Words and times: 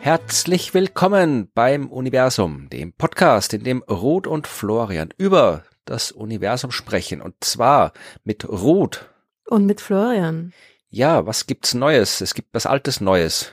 Herzlich 0.00 0.74
willkommen 0.74 1.50
beim 1.52 1.90
Universum, 1.90 2.68
dem 2.70 2.92
Podcast, 2.92 3.52
in 3.54 3.64
dem 3.64 3.82
Ruth 3.82 4.28
und 4.28 4.46
Florian 4.46 5.08
über 5.18 5.64
das 5.84 6.12
Universum 6.12 6.70
sprechen. 6.70 7.20
Und 7.20 7.34
zwar 7.40 7.92
mit 8.22 8.48
Ruth. 8.48 9.10
Und 9.46 9.66
mit 9.66 9.80
Florian. 9.80 10.52
Ja, 10.88 11.26
was 11.26 11.46
gibt's 11.46 11.74
Neues? 11.74 12.20
Es 12.20 12.34
gibt 12.34 12.54
was 12.54 12.66
Altes 12.66 13.00
Neues. 13.00 13.50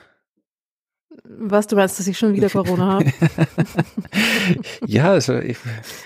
Was, 1.22 1.66
du 1.66 1.76
meinst, 1.76 1.98
dass 1.98 2.06
ich 2.06 2.18
schon 2.18 2.34
wieder 2.34 2.48
Corona 2.48 2.94
habe? 2.94 3.12
ja, 4.86 5.12
also 5.12 5.38
ich. 5.38 5.58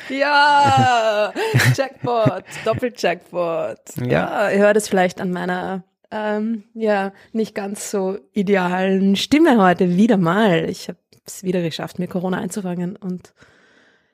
Ja, 0.09 1.33
Jackpot, 1.75 2.45
Doppel-Jackpot. 2.65 3.79
Ja. 3.97 4.07
ja, 4.07 4.51
ihr 4.51 4.59
hört 4.59 4.77
es 4.77 4.89
vielleicht 4.89 5.21
an 5.21 5.31
meiner 5.31 5.85
ähm, 6.11 6.65
ja, 6.75 7.13
nicht 7.33 7.55
ganz 7.55 7.91
so 7.91 8.19
idealen 8.33 9.17
Stimme 9.17 9.63
heute 9.63 9.97
wieder 9.97 10.17
mal. 10.17 10.69
Ich 10.69 10.89
habe 10.89 10.99
es 11.27 11.43
wieder 11.43 11.63
geschafft, 11.63 11.99
mir 11.99 12.09
Corona 12.09 12.39
einzufangen 12.39 12.97
und 12.97 13.35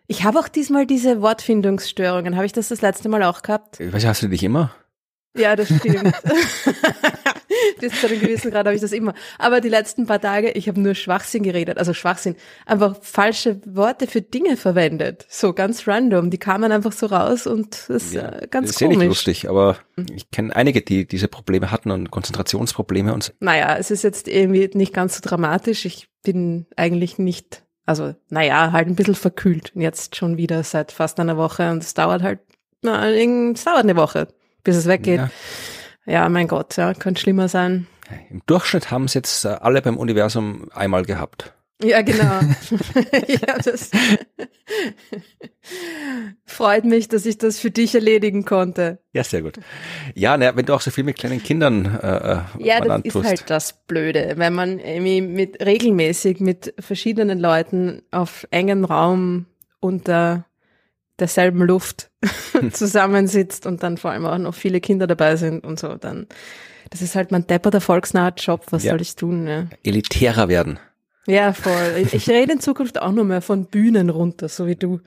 ich 0.07 0.25
habe 0.25 0.39
auch 0.39 0.49
diesmal 0.49 0.87
diese 0.87 1.23
Wortfindungsstörungen. 1.23 2.37
Habe 2.37 2.47
ich 2.47 2.53
das 2.53 2.69
das 2.69 2.83
letzte 2.83 3.09
Mal 3.09 3.23
auch 3.23 3.43
gehabt? 3.43 3.81
Ich 3.81 3.93
weiß, 3.93 4.05
hast 4.05 4.23
du 4.23 4.29
dich 4.29 4.43
immer? 4.43 4.75
Ja, 5.37 5.57
das 5.57 5.69
stimmt. 5.69 6.13
Bis 7.81 8.01
zu 8.01 8.07
einem 8.07 8.21
gewissen 8.21 8.51
Grad 8.51 8.67
habe 8.67 8.75
ich 8.75 8.81
das 8.81 8.93
immer. 8.93 9.15
Aber 9.39 9.61
die 9.61 9.69
letzten 9.69 10.07
paar 10.07 10.21
Tage, 10.21 10.51
ich 10.53 10.69
habe 10.69 10.81
nur 10.81 10.95
Schwachsinn 10.95 11.43
geredet, 11.43 11.79
also 11.79 11.95
Schwachsinn, 11.95 12.37
einfach 12.67 12.97
falsche 13.01 13.61
Worte 13.67 14.07
für 14.07 14.23
Dinge 14.23 14.57
verwendet. 14.57 15.27
So 15.29 15.53
ganz 15.53 15.87
random. 15.87 16.31
Die 16.31 16.39
kamen 16.39 16.73
einfach 16.73 16.93
so 16.93 17.07
raus 17.07 17.47
und 17.47 17.89
das 17.89 18.05
ist 18.05 18.15
ja, 18.15 18.29
äh, 18.29 18.47
ganz 18.49 18.71
ist 18.71 18.79
komisch. 18.79 18.93
Ist 18.93 18.97
ja 18.97 18.99
nicht 18.99 19.09
lustig, 19.09 19.49
aber 19.49 19.77
ich 20.15 20.31
kenne 20.31 20.55
einige, 20.55 20.83
die 20.83 21.07
diese 21.07 21.29
Probleme 21.29 21.71
hatten 21.71 21.91
und 21.91 22.11
Konzentrationsprobleme 22.11 23.13
und 23.13 23.25
so. 23.25 23.33
Naja, 23.41 23.77
es 23.79 23.91
ist 23.91 24.05
jetzt 24.05 24.29
irgendwie 24.29 24.71
nicht 24.75 24.93
ganz 24.93 25.17
so 25.17 25.21
dramatisch. 25.23 25.85
Ich 25.85 26.09
bin 26.23 26.67
eigentlich 26.77 27.19
nicht, 27.19 27.63
also 27.87 28.15
naja, 28.31 28.73
halt 28.73 28.89
ein 28.89 28.97
bisschen 28.97 29.15
verkühlt. 29.15 29.73
Jetzt 29.75 30.17
schon 30.17 30.37
wieder 30.37 30.63
seit 30.65 30.93
fast 30.93 31.21
einer 31.21 31.37
Woche 31.37 31.71
und 31.71 31.83
es 31.83 31.95
dauert 31.95 32.23
halt, 32.23 32.41
na, 32.83 33.09
es 33.09 33.65
dauert 33.65 33.85
eine 33.85 33.97
Woche, 33.97 34.29
bis 34.63 34.77
es 34.77 34.87
weggeht. 34.87 35.19
Ja. 35.19 35.31
Ja, 36.07 36.29
mein 36.29 36.49
Gott, 36.49 36.77
ja, 36.77 36.95
könnte 36.95 37.21
schlimmer 37.21 37.49
sein. 37.49 37.87
Im 38.31 38.43
Durchschnitt 38.47 38.91
haben 38.91 39.05
es 39.05 39.15
jetzt 39.15 39.45
äh, 39.45 39.49
alle 39.49 39.81
beim 39.81 39.97
Universum 39.97 40.69
einmal 40.75 41.05
gehabt. 41.05 41.55
Ja, 41.83 42.03
genau. 42.03 42.23
ja, 43.27 43.59
das 43.63 43.91
freut 46.45 46.85
mich, 46.85 47.09
dass 47.09 47.27
ich 47.27 47.37
das 47.37 47.59
für 47.59 47.71
dich 47.71 47.95
erledigen 47.95 48.45
konnte. 48.45 49.01
Ja, 49.13 49.25
sehr 49.25 49.43
gut. 49.43 49.59
Ja, 50.15 50.37
na, 50.37 50.57
wenn 50.57 50.67
du 50.67 50.75
auch 50.75 50.81
so 50.81 50.91
viel 50.91 51.05
mit 51.05 51.17
kleinen 51.17 51.43
Kindern 51.43 51.99
äh, 52.01 52.33
äh 52.33 52.39
Ja, 52.59 52.81
das 52.81 53.03
ist 53.03 53.13
tust. 53.13 53.27
halt 53.27 53.51
das 53.51 53.73
Blöde, 53.87 54.35
wenn 54.37 54.55
man 54.55 54.79
irgendwie 54.79 55.21
mit 55.21 55.65
regelmäßig 55.65 56.41
mit 56.41 56.75
verschiedenen 56.79 57.39
Leuten 57.39 58.03
auf 58.13 58.47
engem 58.51 58.85
Raum 58.85 59.47
unter 59.81 60.47
derselben 61.19 61.63
Luft 61.63 62.11
zusammensitzt 62.73 63.67
und 63.67 63.83
dann 63.83 63.97
vor 63.97 64.11
allem 64.11 64.27
auch 64.27 64.39
noch 64.39 64.55
viele 64.55 64.81
Kinder 64.81 65.07
dabei 65.07 65.37
sind 65.37 65.65
und 65.65 65.79
so, 65.79 65.95
dann, 65.95 66.27
das 66.91 67.03
ist 67.03 67.15
halt 67.15 67.31
mein 67.31 67.47
depperter 67.47 67.81
volksnaher 67.81 68.35
Job, 68.37 68.67
was 68.71 68.85
ja. 68.85 68.91
soll 68.91 69.01
ich 69.01 69.15
tun? 69.17 69.47
Ja. 69.47 69.67
Elitärer 69.83 70.49
werden. 70.49 70.79
Ja, 71.27 71.53
voll. 71.53 72.07
Ich 72.13 72.29
rede 72.29 72.53
in 72.53 72.61
Zukunft 72.61 73.01
auch 73.01 73.13
nur 73.13 73.25
mehr 73.25 73.41
von 73.41 73.67
Bühnen 73.67 74.11
runter, 74.11 74.49
so 74.49 74.67
wie 74.67 74.77
du, 74.77 75.01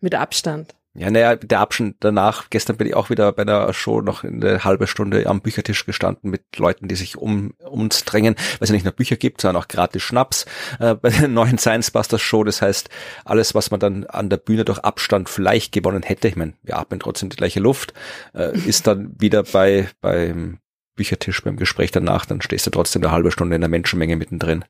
mit 0.00 0.14
Abstand. 0.14 0.74
Ja, 0.96 1.10
naja, 1.10 1.34
der 1.34 1.58
Abschnitt 1.58 1.96
danach, 2.00 2.50
gestern 2.50 2.76
bin 2.76 2.86
ich 2.86 2.94
auch 2.94 3.10
wieder 3.10 3.32
bei 3.32 3.42
einer 3.42 3.72
Show 3.72 4.00
noch 4.00 4.22
eine 4.22 4.62
halbe 4.62 4.86
Stunde 4.86 5.26
am 5.26 5.40
Büchertisch 5.40 5.86
gestanden 5.86 6.30
mit 6.30 6.42
Leuten, 6.56 6.86
die 6.86 6.94
sich 6.94 7.16
um 7.16 7.54
uns 7.68 8.04
drängen, 8.04 8.36
weil 8.36 8.58
es 8.60 8.68
ja 8.68 8.74
nicht 8.74 8.84
nur 8.84 8.92
Bücher 8.92 9.16
gibt, 9.16 9.40
sondern 9.40 9.60
auch 9.60 9.66
gratis 9.66 10.02
Schnaps 10.02 10.46
äh, 10.78 10.94
bei 10.94 11.10
der 11.10 11.26
neuen 11.26 11.58
Science 11.58 11.90
Busters 11.90 12.22
Show. 12.22 12.44
Das 12.44 12.62
heißt, 12.62 12.90
alles, 13.24 13.56
was 13.56 13.72
man 13.72 13.80
dann 13.80 14.04
an 14.04 14.30
der 14.30 14.36
Bühne 14.36 14.64
durch 14.64 14.78
Abstand 14.78 15.28
vielleicht 15.28 15.72
gewonnen 15.72 16.04
hätte, 16.04 16.28
ich 16.28 16.36
meine, 16.36 16.54
wir 16.62 16.78
atmen 16.78 17.00
trotzdem 17.00 17.28
die 17.28 17.36
gleiche 17.36 17.58
Luft, 17.58 17.92
äh, 18.32 18.56
ist 18.56 18.86
dann 18.86 19.20
wieder 19.20 19.42
bei 19.42 19.88
beim 20.00 20.60
Büchertisch 20.94 21.42
beim 21.42 21.56
Gespräch 21.56 21.90
danach, 21.90 22.24
dann 22.24 22.40
stehst 22.40 22.66
du 22.66 22.70
trotzdem 22.70 23.02
eine 23.02 23.10
halbe 23.10 23.32
Stunde 23.32 23.56
in 23.56 23.62
der 23.62 23.68
Menschenmenge 23.70 24.14
mittendrin. 24.14 24.64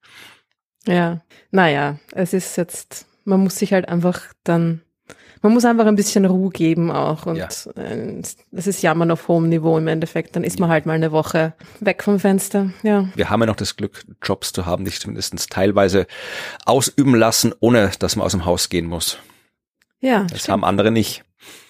Ja, 0.87 1.21
naja, 1.51 1.99
es 2.13 2.33
ist 2.33 2.57
jetzt, 2.57 3.07
man 3.25 3.41
muss 3.41 3.59
sich 3.59 3.75
halt 3.75 3.91
einfach 3.91 4.33
dann 4.43 4.81
man 5.45 5.53
muss 5.53 5.67
einfach 5.67 5.85
ein 5.85 5.95
bisschen 5.95 6.25
Ruhe 6.25 6.49
geben 6.49 6.91
auch 6.91 7.27
und 7.27 7.37
ja. 7.37 7.49
äh, 7.77 8.23
das 8.51 8.67
ist 8.67 8.81
Jammern 8.81 9.11
auf 9.11 9.29
hohem 9.29 9.51
Niveau 9.51 9.77
im 9.77 9.89
Endeffekt. 9.89 10.35
Dann 10.37 10.43
ist 10.43 10.59
man 10.59 10.71
halt 10.71 10.87
mal 10.87 10.95
eine 10.95 11.13
Woche 11.13 11.53
weg 11.81 12.03
vom 12.03 12.19
Fenster. 12.19 12.71
Ja. 12.83 13.11
Wir 13.15 13.29
haben 13.29 13.41
ja 13.41 13.47
noch 13.47 13.57
das 13.57 13.77
Glück, 13.77 14.07
Jobs 14.23 14.55
zu 14.55 14.65
haben, 14.65 14.87
die 14.87 14.91
sich 14.91 15.01
zumindest 15.01 15.51
teilweise 15.51 16.07
ausüben 16.65 17.15
lassen, 17.15 17.53
ohne 17.61 17.91
dass 17.99 18.17
man 18.17 18.25
aus 18.25 18.33
dem 18.33 18.47
Haus 18.47 18.71
gehen 18.71 18.87
muss. 18.87 19.19
Ja. 20.01 20.23
Das 20.23 20.41
stimmt. 20.41 20.53
haben 20.53 20.65
andere 20.65 20.91
nicht. 20.91 21.25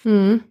Mhm. 0.05 0.45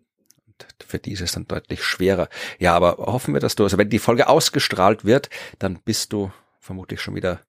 Für 0.86 0.98
die 0.98 1.12
ist 1.12 1.22
es 1.22 1.32
dann 1.32 1.48
deutlich 1.48 1.82
schwerer. 1.82 2.28
Ja, 2.58 2.76
aber 2.76 2.98
hoffen 2.98 3.32
wir, 3.32 3.40
dass 3.40 3.54
du, 3.54 3.62
also 3.62 3.78
wenn 3.78 3.88
die 3.88 3.98
Folge 3.98 4.28
ausgestrahlt 4.28 5.06
wird, 5.06 5.30
dann 5.58 5.78
bist 5.82 6.12
du 6.12 6.30
vermutlich 6.64 7.00
schon 7.02 7.14
wieder 7.14 7.40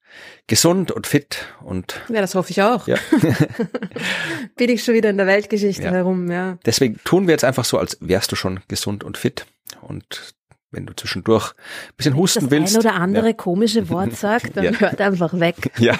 gesund 0.47 0.91
und 0.91 1.07
fit 1.07 1.45
und. 1.63 2.01
Ja, 2.09 2.19
das 2.19 2.35
hoffe 2.35 2.51
ich 2.51 2.61
auch. 2.61 2.85
Ja. 2.87 2.97
Bin 4.57 4.69
ich 4.69 4.83
schon 4.83 4.93
wieder 4.93 5.09
in 5.09 5.17
der 5.17 5.25
Weltgeschichte 5.25 5.83
ja. 5.83 5.91
herum, 5.91 6.29
ja. 6.29 6.57
Deswegen 6.65 6.99
tun 7.05 7.27
wir 7.27 7.31
jetzt 7.31 7.45
einfach 7.45 7.63
so, 7.63 7.77
als 7.77 7.97
wärst 8.01 8.31
du 8.31 8.35
schon 8.35 8.59
gesund 8.67 9.03
und 9.03 9.17
fit 9.17 9.45
und 9.81 10.35
wenn 10.71 10.85
du 10.85 10.93
zwischendurch 10.93 11.53
ein 11.53 11.93
bisschen 11.95 12.17
husten 12.17 12.41
das 12.41 12.51
willst. 12.51 12.75
Ein 12.75 12.81
oder 12.81 12.93
andere 12.95 13.27
ja. 13.27 13.33
komische 13.33 13.87
Wort 13.89 14.17
sagt, 14.17 14.57
dann 14.57 14.77
hört 14.79 14.99
einfach 14.99 15.39
weg. 15.39 15.71
Ja. 15.77 15.97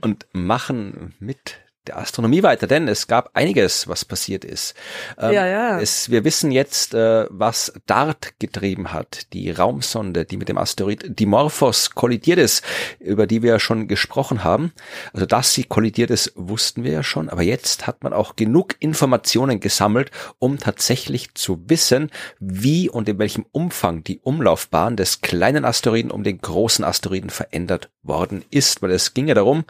Und 0.00 0.26
machen 0.32 1.14
mit 1.18 1.58
der 1.86 1.98
Astronomie 1.98 2.42
weiter, 2.42 2.66
denn 2.66 2.88
es 2.88 3.06
gab 3.06 3.30
einiges, 3.34 3.88
was 3.88 4.04
passiert 4.04 4.44
ist. 4.44 4.74
Ähm, 5.18 5.32
ja, 5.32 5.46
ja. 5.46 5.80
Es, 5.80 6.10
wir 6.10 6.24
wissen 6.24 6.50
jetzt, 6.50 6.94
äh, 6.94 7.26
was 7.30 7.72
DART 7.86 8.34
getrieben 8.38 8.92
hat, 8.92 9.32
die 9.32 9.50
Raumsonde, 9.50 10.24
die 10.24 10.36
mit 10.36 10.48
dem 10.48 10.58
Asteroid 10.58 11.18
Dimorphos 11.18 11.90
kollidiert 11.90 12.38
ist, 12.38 12.64
über 13.00 13.26
die 13.26 13.42
wir 13.42 13.52
ja 13.52 13.58
schon 13.60 13.86
gesprochen 13.86 14.44
haben. 14.44 14.72
Also, 15.12 15.26
dass 15.26 15.52
sie 15.52 15.64
kollidiert 15.64 16.10
ist, 16.10 16.32
wussten 16.36 16.84
wir 16.84 16.92
ja 16.92 17.02
schon, 17.02 17.28
aber 17.28 17.42
jetzt 17.42 17.86
hat 17.86 18.02
man 18.02 18.12
auch 18.12 18.36
genug 18.36 18.76
Informationen 18.78 19.60
gesammelt, 19.60 20.10
um 20.38 20.58
tatsächlich 20.58 21.34
zu 21.34 21.62
wissen, 21.68 22.10
wie 22.40 22.88
und 22.88 23.08
in 23.08 23.18
welchem 23.18 23.44
Umfang 23.52 24.04
die 24.04 24.20
Umlaufbahn 24.20 24.96
des 24.96 25.20
kleinen 25.20 25.64
Asteroiden 25.64 26.10
um 26.10 26.24
den 26.24 26.38
großen 26.40 26.84
Asteroiden 26.84 27.30
verändert 27.30 27.90
worden 28.02 28.44
ist, 28.50 28.82
weil 28.82 28.90
es 28.90 29.14
ging 29.14 29.28
ja 29.28 29.34
darum, 29.34 29.64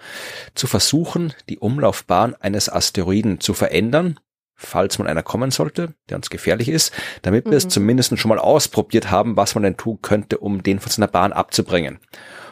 zu 0.54 0.66
versuchen, 0.66 1.32
die 1.48 1.58
Umlaufbahn 1.58 2.03
eines 2.10 2.68
Asteroiden 2.68 3.40
zu 3.40 3.54
verändern, 3.54 4.18
falls 4.54 4.98
man 4.98 5.08
einer 5.08 5.22
kommen 5.22 5.50
sollte, 5.50 5.94
der 6.08 6.16
uns 6.16 6.30
gefährlich 6.30 6.68
ist, 6.68 6.92
damit 7.22 7.44
wir 7.44 7.52
mhm. 7.52 7.58
es 7.58 7.68
zumindest 7.68 8.18
schon 8.18 8.28
mal 8.28 8.38
ausprobiert 8.38 9.10
haben, 9.10 9.36
was 9.36 9.54
man 9.54 9.64
denn 9.64 9.76
tun 9.76 9.98
könnte, 10.02 10.38
um 10.38 10.62
den 10.62 10.80
von 10.80 10.90
seiner 10.90 11.08
Bahn 11.08 11.32
abzubringen. 11.32 11.98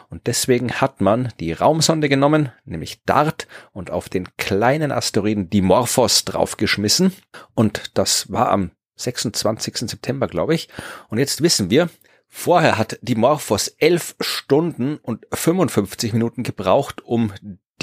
Und 0.09 0.27
deswegen 0.27 0.73
hat 0.73 1.01
man 1.01 1.33
die 1.39 1.53
Raumsonde 1.53 2.07
genommen, 2.07 2.51
nämlich 2.65 3.03
DART, 3.03 3.47
und 3.71 3.89
auf 3.89 4.09
den 4.09 4.27
kleinen 4.37 4.91
Asteroiden 4.91 5.49
Dimorphos 5.49 6.23
draufgeschmissen. 6.25 7.13
Und 7.55 7.97
das 7.97 8.31
war 8.31 8.51
am 8.51 8.71
26. 8.95 9.89
September, 9.89 10.27
glaube 10.27 10.53
ich. 10.53 10.69
Und 11.09 11.17
jetzt 11.17 11.41
wissen 11.41 11.71
wir, 11.71 11.89
Vorher 12.35 12.79
hat 12.79 12.97
Dimorphos 13.03 13.67
elf 13.77 14.15
Stunden 14.19 14.97
und 14.97 15.27
55 15.31 16.13
Minuten 16.13 16.41
gebraucht, 16.41 17.05
um 17.05 17.31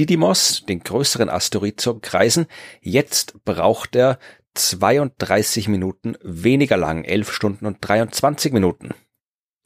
Didymos, 0.00 0.65
den 0.66 0.81
größeren 0.81 1.28
Asteroid, 1.28 1.78
zu 1.78 1.93
umkreisen. 1.93 2.47
Jetzt 2.81 3.44
braucht 3.44 3.94
er 3.94 4.19
32 4.55 5.69
Minuten 5.69 6.17
weniger 6.23 6.79
lang, 6.79 7.05
11 7.05 7.31
Stunden 7.31 7.67
und 7.67 7.76
23 7.82 8.55
Minuten. 8.55 8.94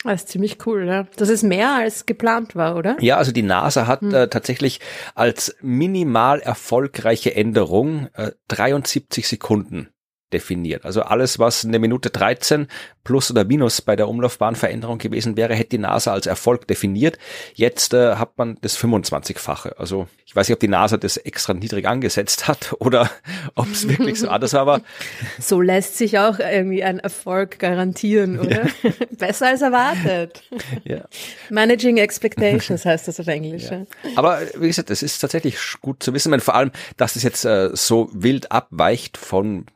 Das 0.03 0.25
ist 0.25 0.29
ziemlich 0.31 0.67
cool, 0.67 0.87
ja. 0.87 1.07
Das 1.17 1.29
ist 1.29 1.45
mehr 1.45 1.73
als 1.77 2.05
geplant 2.05 2.57
war, 2.57 2.77
oder? 2.77 2.97
Ja, 3.01 3.17
also 3.17 3.31
die 3.31 3.43
NASA 3.43 3.87
hat 3.87 4.01
hm. 4.01 4.13
äh, 4.13 4.29
tatsächlich 4.29 4.81
als 5.15 5.57
minimal 5.63 6.41
erfolgreiche 6.41 7.35
Änderung 7.37 8.09
äh, 8.15 8.33
73 8.49 9.29
Sekunden 9.29 9.94
definiert. 10.35 10.85
Also 10.85 11.03
alles, 11.03 11.39
was 11.39 11.65
eine 11.65 11.79
Minute 11.79 12.11
13 12.11 12.67
plus 13.05 13.31
oder 13.31 13.45
minus 13.45 13.81
bei 13.81 13.97
der 13.97 14.09
Umlaufbahnveränderung 14.09 14.99
gewesen 14.99 15.37
wäre, 15.37 15.55
hätte 15.55 15.71
die 15.71 15.79
NASA 15.79 16.13
als 16.13 16.27
Erfolg 16.27 16.67
definiert. 16.67 17.19
Jetzt 17.55 17.95
äh, 17.95 18.17
hat 18.17 18.37
man 18.37 18.59
das 18.63 18.79
25-fache. 18.79 19.77
Also 19.79 20.09
ich 20.27 20.35
weiß 20.35 20.49
nicht, 20.49 20.55
ob 20.55 20.61
die 20.61 20.69
NASA 20.69 20.97
das 20.97 21.17
extra 21.19 21.55
niedrig 21.55 21.87
angesetzt 21.87 22.49
hat 22.49 22.75
oder 22.81 23.11
ob 23.55 23.71
es 23.71 23.89
wirklich 23.89 24.19
so 24.19 24.29
anders 24.29 24.53
war, 24.55 24.61
aber 24.63 24.81
so 25.39 25.61
lässt 25.61 25.97
sich 25.97 26.19
auch 26.19 26.41
irgendwie 26.41 26.83
ein 26.83 26.99
Erfolg 26.99 27.59
garantieren, 27.59 28.41
oder? 28.41 28.65
Ja. 28.65 28.91
Besser 29.19 29.49
als 29.49 29.63
erwartet. 29.63 30.43
Ja. 30.85 31.05
Managing 31.51 31.99
Expectations 31.99 32.85
heißt 32.85 33.07
das 33.07 33.21
auf 33.21 33.29
Englisch. 33.29 33.71
Ja. 33.71 33.85
Aber 34.17 34.41
wie 34.59 34.67
gesagt, 34.67 34.91
das 34.91 35.03
ist 35.03 35.19
tatsächlich 35.19 35.57
gut 35.81 36.03
zu 36.03 36.13
wissen, 36.15 36.35
vor 36.41 36.55
allem, 36.55 36.73
dass 36.97 37.15
es 37.15 37.23
jetzt 37.23 37.45
äh, 37.45 37.71
so 37.75 38.09
wild 38.13 38.51
abweicht 38.51 39.17
von 39.17 39.67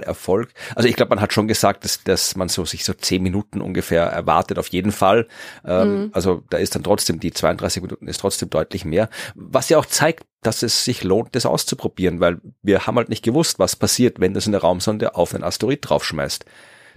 Minimalerfolg. 0.00 0.52
Also 0.74 0.88
ich 0.88 0.96
glaube, 0.96 1.10
man 1.10 1.20
hat 1.20 1.32
schon 1.32 1.48
gesagt, 1.48 1.84
dass, 1.84 2.02
dass 2.02 2.36
man 2.36 2.48
so 2.48 2.64
sich 2.64 2.84
so 2.84 2.92
zehn 2.92 3.22
Minuten 3.22 3.60
ungefähr 3.60 4.04
erwartet, 4.04 4.58
auf 4.58 4.68
jeden 4.68 4.92
Fall. 4.92 5.26
Ähm, 5.64 6.04
mhm. 6.04 6.10
Also 6.12 6.42
da 6.50 6.58
ist 6.58 6.74
dann 6.74 6.82
trotzdem, 6.82 7.20
die 7.20 7.32
32 7.32 7.82
Minuten 7.82 8.06
ist 8.08 8.20
trotzdem 8.20 8.50
deutlich 8.50 8.84
mehr. 8.84 9.08
Was 9.34 9.68
ja 9.68 9.78
auch 9.78 9.86
zeigt, 9.86 10.24
dass 10.42 10.62
es 10.62 10.84
sich 10.84 11.04
lohnt, 11.04 11.34
das 11.34 11.46
auszuprobieren, 11.46 12.20
weil 12.20 12.40
wir 12.62 12.86
haben 12.86 12.96
halt 12.96 13.10
nicht 13.10 13.24
gewusst, 13.24 13.58
was 13.58 13.76
passiert, 13.76 14.20
wenn 14.20 14.34
das 14.34 14.46
in 14.46 14.52
der 14.52 14.62
Raumsonde 14.62 15.14
auf 15.14 15.34
einen 15.34 15.44
Asteroid 15.44 15.80
draufschmeißt. 15.82 16.46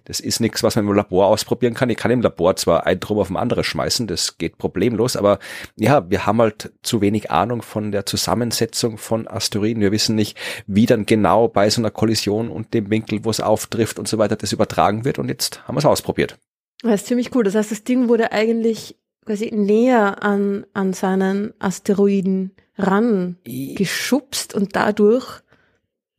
Das 0.06 0.20
ist 0.20 0.40
nichts, 0.40 0.64
was 0.64 0.76
man 0.76 0.88
im 0.88 0.94
Labor 0.94 1.28
ausprobieren 1.28 1.74
kann. 1.74 1.90
Ich 1.90 1.98
kann 1.98 2.12
im 2.12 2.22
Labor 2.22 2.56
zwar 2.56 2.86
ein 2.86 3.00
Drum 3.00 3.20
auf 3.20 3.30
ein 3.30 3.38
anderes 3.38 3.66
schmeißen, 3.66 4.08
das 4.08 4.38
geht 4.38 4.58
problemlos, 4.58 5.16
aber 5.16 5.40
ja, 5.76 6.10
wir 6.10 6.26
haben 6.26 6.42
halt 6.42 6.74
zu 6.82 7.02
wenig 7.02 7.32
Ahnung 7.32 7.62
von 7.62 7.92
der 7.92 8.06
Zusammensetzung 8.06 8.98
von 8.98 9.28
Asteroiden. 9.28 9.82
Wir 9.82 9.92
wissen 9.92 10.16
nicht, 10.16 10.38
wie 10.68 10.86
dann 10.86 11.06
genau 11.06 11.48
bei 11.48 11.70
so 11.70 11.82
einer 11.82 11.92
Kollision 11.92 12.50
und 12.50 12.74
dem 12.74 12.90
Winkel, 12.90 13.24
wo 13.24 13.30
es 13.30 13.40
auftrifft 13.40 13.98
und 14.00 14.08
so 14.08 14.18
weiter, 14.18 14.36
das 14.36 14.52
übertragen 14.52 15.06
wird. 15.06 15.20
Und 15.20 15.30
jetzt 15.30 15.68
haben 15.68 15.76
wir 15.76 15.80
es 15.80 15.86
ausprobiert. 15.86 16.38
Das 16.82 17.02
ist 17.02 17.08
ziemlich 17.08 17.34
cool. 17.34 17.44
Das 17.44 17.56
heißt, 17.56 17.72
das 17.72 17.84
Ding 17.84 18.10
wurde 18.10 18.32
eigentlich 18.32 18.98
quasi 19.26 19.52
näher 19.54 20.22
an, 20.24 20.66
an 20.74 20.94
seinen 20.94 21.54
Asteroiden 21.60 22.52
ran 22.78 23.38
geschubst 23.46 24.54
und 24.54 24.76
dadurch 24.76 25.42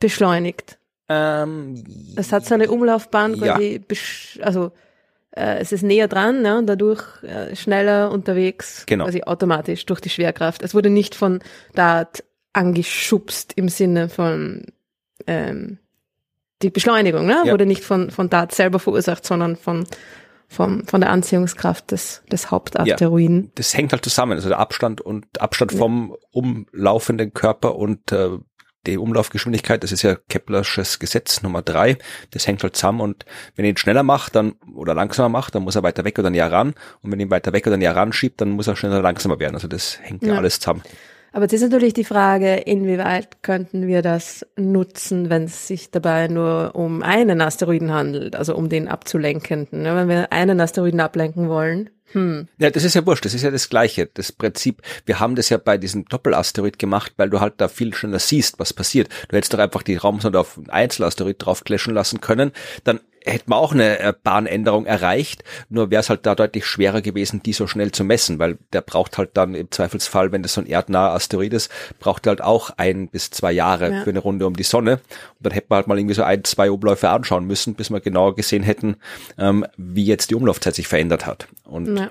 beschleunigt. 0.01 0.79
Ähm, 1.09 1.85
es 2.17 2.33
hat 2.33 2.47
seine 2.47 2.71
Umlaufbahn 2.71 3.39
quasi, 3.39 3.81
ja. 3.91 4.45
also 4.45 4.73
äh, 5.33 5.59
es 5.59 5.73
ist 5.73 5.83
näher 5.83 6.09
dran 6.09 6.43
ne, 6.43 6.59
und 6.59 6.67
dadurch 6.67 7.23
äh, 7.23 7.55
schneller 7.55 8.11
unterwegs, 8.11 8.85
genau. 8.87 9.05
quasi 9.05 9.23
automatisch 9.23 9.85
durch 9.87 10.01
die 10.01 10.11
Schwerkraft. 10.11 10.63
Es 10.63 10.75
wurde 10.75 10.91
nicht 10.91 11.15
von 11.15 11.41
Dart 11.75 12.25
angeschubst 12.53 13.53
im 13.57 13.69
Sinne 13.69 14.09
von 14.09 14.67
ähm, 15.27 15.79
die 16.63 16.71
Beschleunigung, 16.71 17.27
ne? 17.27 17.43
Ja. 17.45 17.53
wurde 17.53 17.67
nicht 17.67 17.85
von, 17.85 18.11
von 18.11 18.31
Dart 18.31 18.53
selber 18.53 18.79
verursacht, 18.79 19.27
sondern 19.27 19.57
von 19.57 19.87
vom, 20.49 20.87
von 20.87 21.01
der 21.01 21.11
Anziehungskraft 21.11 21.91
des, 21.91 22.23
des 22.31 22.51
Hauptasteroiden. 22.51 23.45
Ja, 23.45 23.51
das 23.57 23.75
hängt 23.75 23.93
halt 23.93 24.05
zusammen, 24.05 24.33
also 24.33 24.49
der 24.49 24.59
Abstand 24.59 25.01
und 25.01 25.41
Abstand 25.41 25.73
vom 25.73 26.17
umlaufenden 26.31 27.35
Körper 27.35 27.77
und 27.77 28.13
äh, 28.13 28.39
die 28.87 28.99
Umlaufgeschwindigkeit, 28.99 29.83
das 29.83 29.93
ist 29.93 30.03
ja 30.03 30.17
Keplersches 30.29 30.99
Gesetz 30.99 31.43
Nummer 31.43 31.63
drei, 31.63 31.99
das 32.31 32.47
hängt 32.47 32.63
halt 32.63 32.77
zusammen 32.77 33.01
und 33.01 33.25
wenn 33.57 33.65
er 33.65 33.71
ihn 33.71 33.77
schneller 33.77 34.03
macht 34.03 34.35
dann 34.35 34.55
oder 34.75 34.95
langsamer 34.95 35.29
macht, 35.29 35.55
dann 35.55 35.63
muss 35.63 35.77
er 35.77 35.83
weiter 35.83 36.05
weg 36.05 36.19
oder 36.19 36.31
näher 36.31 36.51
ran 36.51 36.75
und 37.03 37.13
wenn 37.13 37.21
er 37.21 37.27
ihn 37.27 37.31
weiter 37.31 37.53
weg 37.53 37.67
oder 37.67 37.77
näher 37.77 37.97
ran 37.97 38.13
schiebt, 38.13 38.41
dann 38.41 38.51
muss 38.51 38.67
er 38.67 38.77
schneller 38.77 39.03
langsamer 39.03 39.39
werden. 39.39 39.55
Also 39.55 39.69
das 39.69 39.99
hängt 40.03 40.23
ja, 40.23 40.35
ja 40.35 40.39
alles 40.39 40.61
zusammen. 40.61 40.83
Aber 41.35 41.47
jetzt 41.47 41.53
ist 41.55 41.63
natürlich 41.63 41.95
die 41.95 42.05
Frage, 42.05 42.55
inwieweit 42.55 43.43
könnten 43.43 43.89
wir 43.89 44.03
das 44.03 44.47
nutzen, 44.57 45.31
wenn 45.31 45.45
es 45.45 45.67
sich 45.67 45.91
dabei 45.91 46.29
nur 46.29 46.77
um 46.77 47.03
einen 47.03 47.41
Asteroiden 47.41 47.93
handelt, 47.93 48.37
also 48.37 48.55
um 48.55 48.69
den 48.69 48.87
abzulenkenden. 48.87 49.83
Ne? 49.83 49.97
Wenn 49.97 50.09
wir 50.09 50.33
einen 50.33 50.61
Asteroiden 50.61 51.01
ablenken 51.01 51.49
wollen, 51.49 51.91
hm. 52.13 52.49
Ja, 52.59 52.71
das 52.71 52.85
ist 52.85 52.95
ja 52.95 53.05
wurscht, 53.07 53.25
das 53.25 53.35
ist 53.35 53.43
ja 53.43 53.51
das 53.51 53.69
Gleiche. 53.69 54.09
Das 54.13 54.31
Prinzip, 54.31 54.83
wir 55.07 55.21
haben 55.21 55.35
das 55.35 55.49
ja 55.49 55.59
bei 55.59 55.79
diesem 55.79 56.05
Doppelasteroid 56.05 56.79
gemacht, 56.79 57.13
weil 57.17 57.31
du 57.31 57.41
halt 57.41 57.55
da 57.59 57.69
viel 57.69 57.95
schneller 57.95 58.19
siehst, 58.19 58.59
was 58.59 58.73
passiert. 58.73 59.09
Du 59.29 59.37
hättest 59.37 59.55
doch 59.55 59.59
einfach 59.59 59.83
die 59.83 59.97
Raumsonde 59.97 60.39
auf 60.39 60.57
einen 60.57 60.71
Einzelasteroid 60.71 61.37
draufklatschen 61.39 61.95
lassen 61.95 62.21
können, 62.21 62.53
dann 62.85 63.01
hätten 63.25 63.51
wir 63.51 63.57
auch 63.57 63.73
eine 63.73 63.99
äh, 63.99 64.13
Bahnänderung 64.23 64.87
erreicht, 64.87 65.45
nur 65.69 65.91
wäre 65.91 66.01
es 66.01 66.11
halt 66.11 66.27
da 66.27 66.35
deutlich 66.35 66.67
schwerer 66.67 67.01
gewesen, 67.01 67.43
die 67.43 67.53
so 67.53 67.67
schnell 67.67 67.91
zu 67.93 68.05
messen, 68.05 68.39
weil 68.39 68.59
der 68.73 68.83
braucht 68.83 69.19
halt 69.19 69.31
dann 69.35 69.55
im 69.55 69.71
Zweifelsfall, 69.71 70.33
wenn 70.33 70.43
das 70.43 70.55
so 70.55 70.61
ein 70.61 70.67
erdnaher 70.67 71.13
Asteroid 71.13 71.53
ist, 71.55 71.71
braucht 71.99 72.27
er 72.27 72.31
halt 72.31 72.43
auch 72.43 72.71
ein 72.77 73.09
bis 73.09 73.31
zwei 73.31 73.53
Jahre 73.53 73.91
ja. 73.91 74.03
für 74.03 74.11
eine 74.11 74.19
Runde 74.19 74.47
um 74.47 74.55
die 74.55 74.63
Sonne. 74.63 74.95
Und 74.95 75.01
dann 75.41 75.53
hätten 75.53 75.71
wir 75.71 75.77
halt 75.77 75.87
mal 75.87 75.99
irgendwie 75.99 76.15
so 76.15 76.23
ein, 76.23 76.45
zwei 76.45 76.71
Umläufe 76.71 77.09
anschauen 77.09 77.47
müssen, 77.47 77.75
bis 77.75 77.91
wir 77.91 78.01
genauer 78.01 78.35
gesehen 78.35 78.63
hätten, 78.63 78.97
ähm, 79.39 79.67
wie 79.77 80.05
jetzt 80.05 80.31
die 80.31 80.35
Umlaufzeit 80.35 80.75
sich 80.75 80.89
verändert 80.89 81.27
hat. 81.27 81.49
Und 81.65 81.97
ja. 81.97 82.11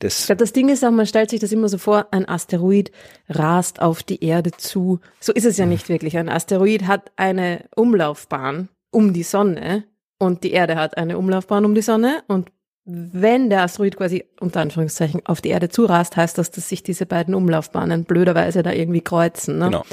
Das 0.00 0.20
ich 0.20 0.26
glaube, 0.26 0.40
das 0.40 0.52
Ding 0.52 0.68
ist 0.68 0.84
auch, 0.84 0.90
man 0.90 1.06
stellt 1.06 1.30
sich 1.30 1.40
das 1.40 1.52
immer 1.52 1.68
so 1.68 1.78
vor, 1.78 2.08
ein 2.10 2.28
Asteroid 2.28 2.90
rast 3.28 3.80
auf 3.80 4.02
die 4.02 4.24
Erde 4.24 4.50
zu. 4.50 5.00
So 5.20 5.32
ist 5.32 5.44
es 5.44 5.56
ja 5.56 5.66
nicht 5.66 5.88
wirklich. 5.88 6.18
Ein 6.18 6.28
Asteroid 6.28 6.86
hat 6.86 7.12
eine 7.16 7.64
Umlaufbahn 7.76 8.68
um 8.90 9.12
die 9.12 9.22
Sonne 9.22 9.84
und 10.18 10.44
die 10.44 10.52
Erde 10.52 10.76
hat 10.76 10.96
eine 10.96 11.18
Umlaufbahn 11.18 11.64
um 11.64 11.74
die 11.74 11.82
Sonne 11.82 12.22
und 12.28 12.50
wenn 12.86 13.48
der 13.48 13.62
Asteroid 13.62 13.96
quasi 13.96 14.24
unter 14.40 14.60
Anführungszeichen 14.60 15.24
auf 15.24 15.40
die 15.40 15.48
Erde 15.48 15.70
zurast, 15.70 16.16
heißt 16.16 16.36
das, 16.36 16.50
dass 16.50 16.68
sich 16.68 16.82
diese 16.82 17.06
beiden 17.06 17.34
Umlaufbahnen 17.34 18.04
blöderweise 18.04 18.62
da 18.62 18.72
irgendwie 18.72 19.00
kreuzen. 19.00 19.58
Ne? 19.58 19.66
Genau. 19.66 19.84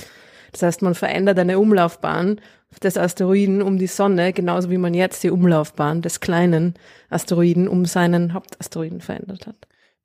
Das 0.52 0.64
heißt, 0.64 0.82
man 0.82 0.94
verändert 0.94 1.40
eine 1.40 1.58
Umlaufbahn 1.58 2.42
des 2.84 2.98
Asteroiden 2.98 3.62
um 3.62 3.78
die 3.78 3.88
Sonne, 3.88 4.34
genauso 4.34 4.70
wie 4.70 4.78
man 4.78 4.94
jetzt 4.94 5.24
die 5.24 5.30
Umlaufbahn 5.30 6.02
des 6.02 6.20
kleinen 6.20 6.74
Asteroiden 7.10 7.70
um 7.70 7.86
seinen 7.86 8.34
Hauptasteroiden 8.34 9.00
verändert 9.00 9.48
hat. 9.48 9.56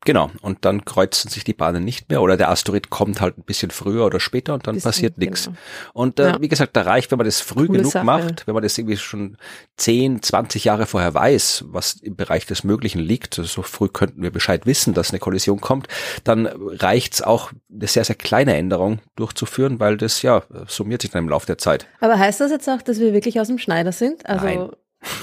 Genau, 0.04 0.31
und 0.40 0.64
dann 0.64 0.84
kreuzen 0.84 1.28
sich 1.31 1.43
die 1.43 1.52
Bahnen 1.52 1.84
nicht 1.84 2.10
mehr 2.10 2.22
oder 2.22 2.37
der 2.37 2.50
Asteroid 2.50 2.90
kommt 2.90 3.20
halt 3.20 3.38
ein 3.38 3.43
bisschen 3.43 3.72
früher 3.72 4.06
oder 4.06 4.20
später 4.20 4.54
und 4.54 4.66
dann 4.66 4.76
bisschen, 4.76 4.88
passiert 4.88 5.19
nichts. 5.19 5.46
Genau. 5.46 5.56
Und 5.94 6.20
äh, 6.20 6.31
ja. 6.31 6.40
wie 6.40 6.48
gesagt, 6.48 6.76
da 6.76 6.82
reicht, 6.82 7.10
wenn 7.10 7.19
man 7.19 7.25
das 7.25 7.40
früh 7.40 7.66
Coole 7.66 7.78
genug 7.78 7.93
Sache. 7.93 8.04
macht, 8.04 8.46
wenn 8.46 8.54
man 8.54 8.62
das 8.62 8.78
irgendwie 8.78 8.96
schon 8.98 9.37
10, 9.78 10.22
20 10.22 10.64
Jahre 10.64 10.87
vorher 10.87 11.12
weiß, 11.12 11.64
was 11.69 11.94
im 11.94 12.14
Bereich 12.14 12.46
des 12.46 12.62
Möglichen 12.62 13.00
liegt, 13.00 13.38
also 13.38 13.48
so 13.48 13.62
früh 13.62 13.88
könnten 13.88 14.22
wir 14.22 14.31
Bescheid 14.31 14.64
wissen, 14.64 14.94
dass 14.94 15.10
eine 15.10 15.19
Kollision 15.19 15.60
kommt, 15.60 15.88
dann 16.22 16.46
reicht's 16.46 17.20
auch, 17.22 17.50
eine 17.75 17.88
sehr, 17.88 18.04
sehr 18.04 18.16
kleine 18.16 18.56
Änderung 18.56 19.00
durchzuführen, 19.16 19.81
weil 19.81 19.96
das 19.96 20.22
ja 20.22 20.44
summiert 20.69 21.02
sich 21.02 21.10
dann 21.10 21.25
im 21.25 21.31
Laufe 21.31 21.46
der 21.46 21.58
Zeit. 21.58 21.88
Aber 22.00 22.16
heißt 22.16 22.40
das 22.40 22.52
jetzt 22.52 22.69
auch, 22.69 22.82
dass 22.82 23.00
wir 23.00 23.12
wirklich 23.12 23.40
aus 23.40 23.49
dem 23.49 23.58
Schneider 23.58 23.90
sind? 23.90 24.25
Also 24.26 24.46
Nein. 24.46 24.70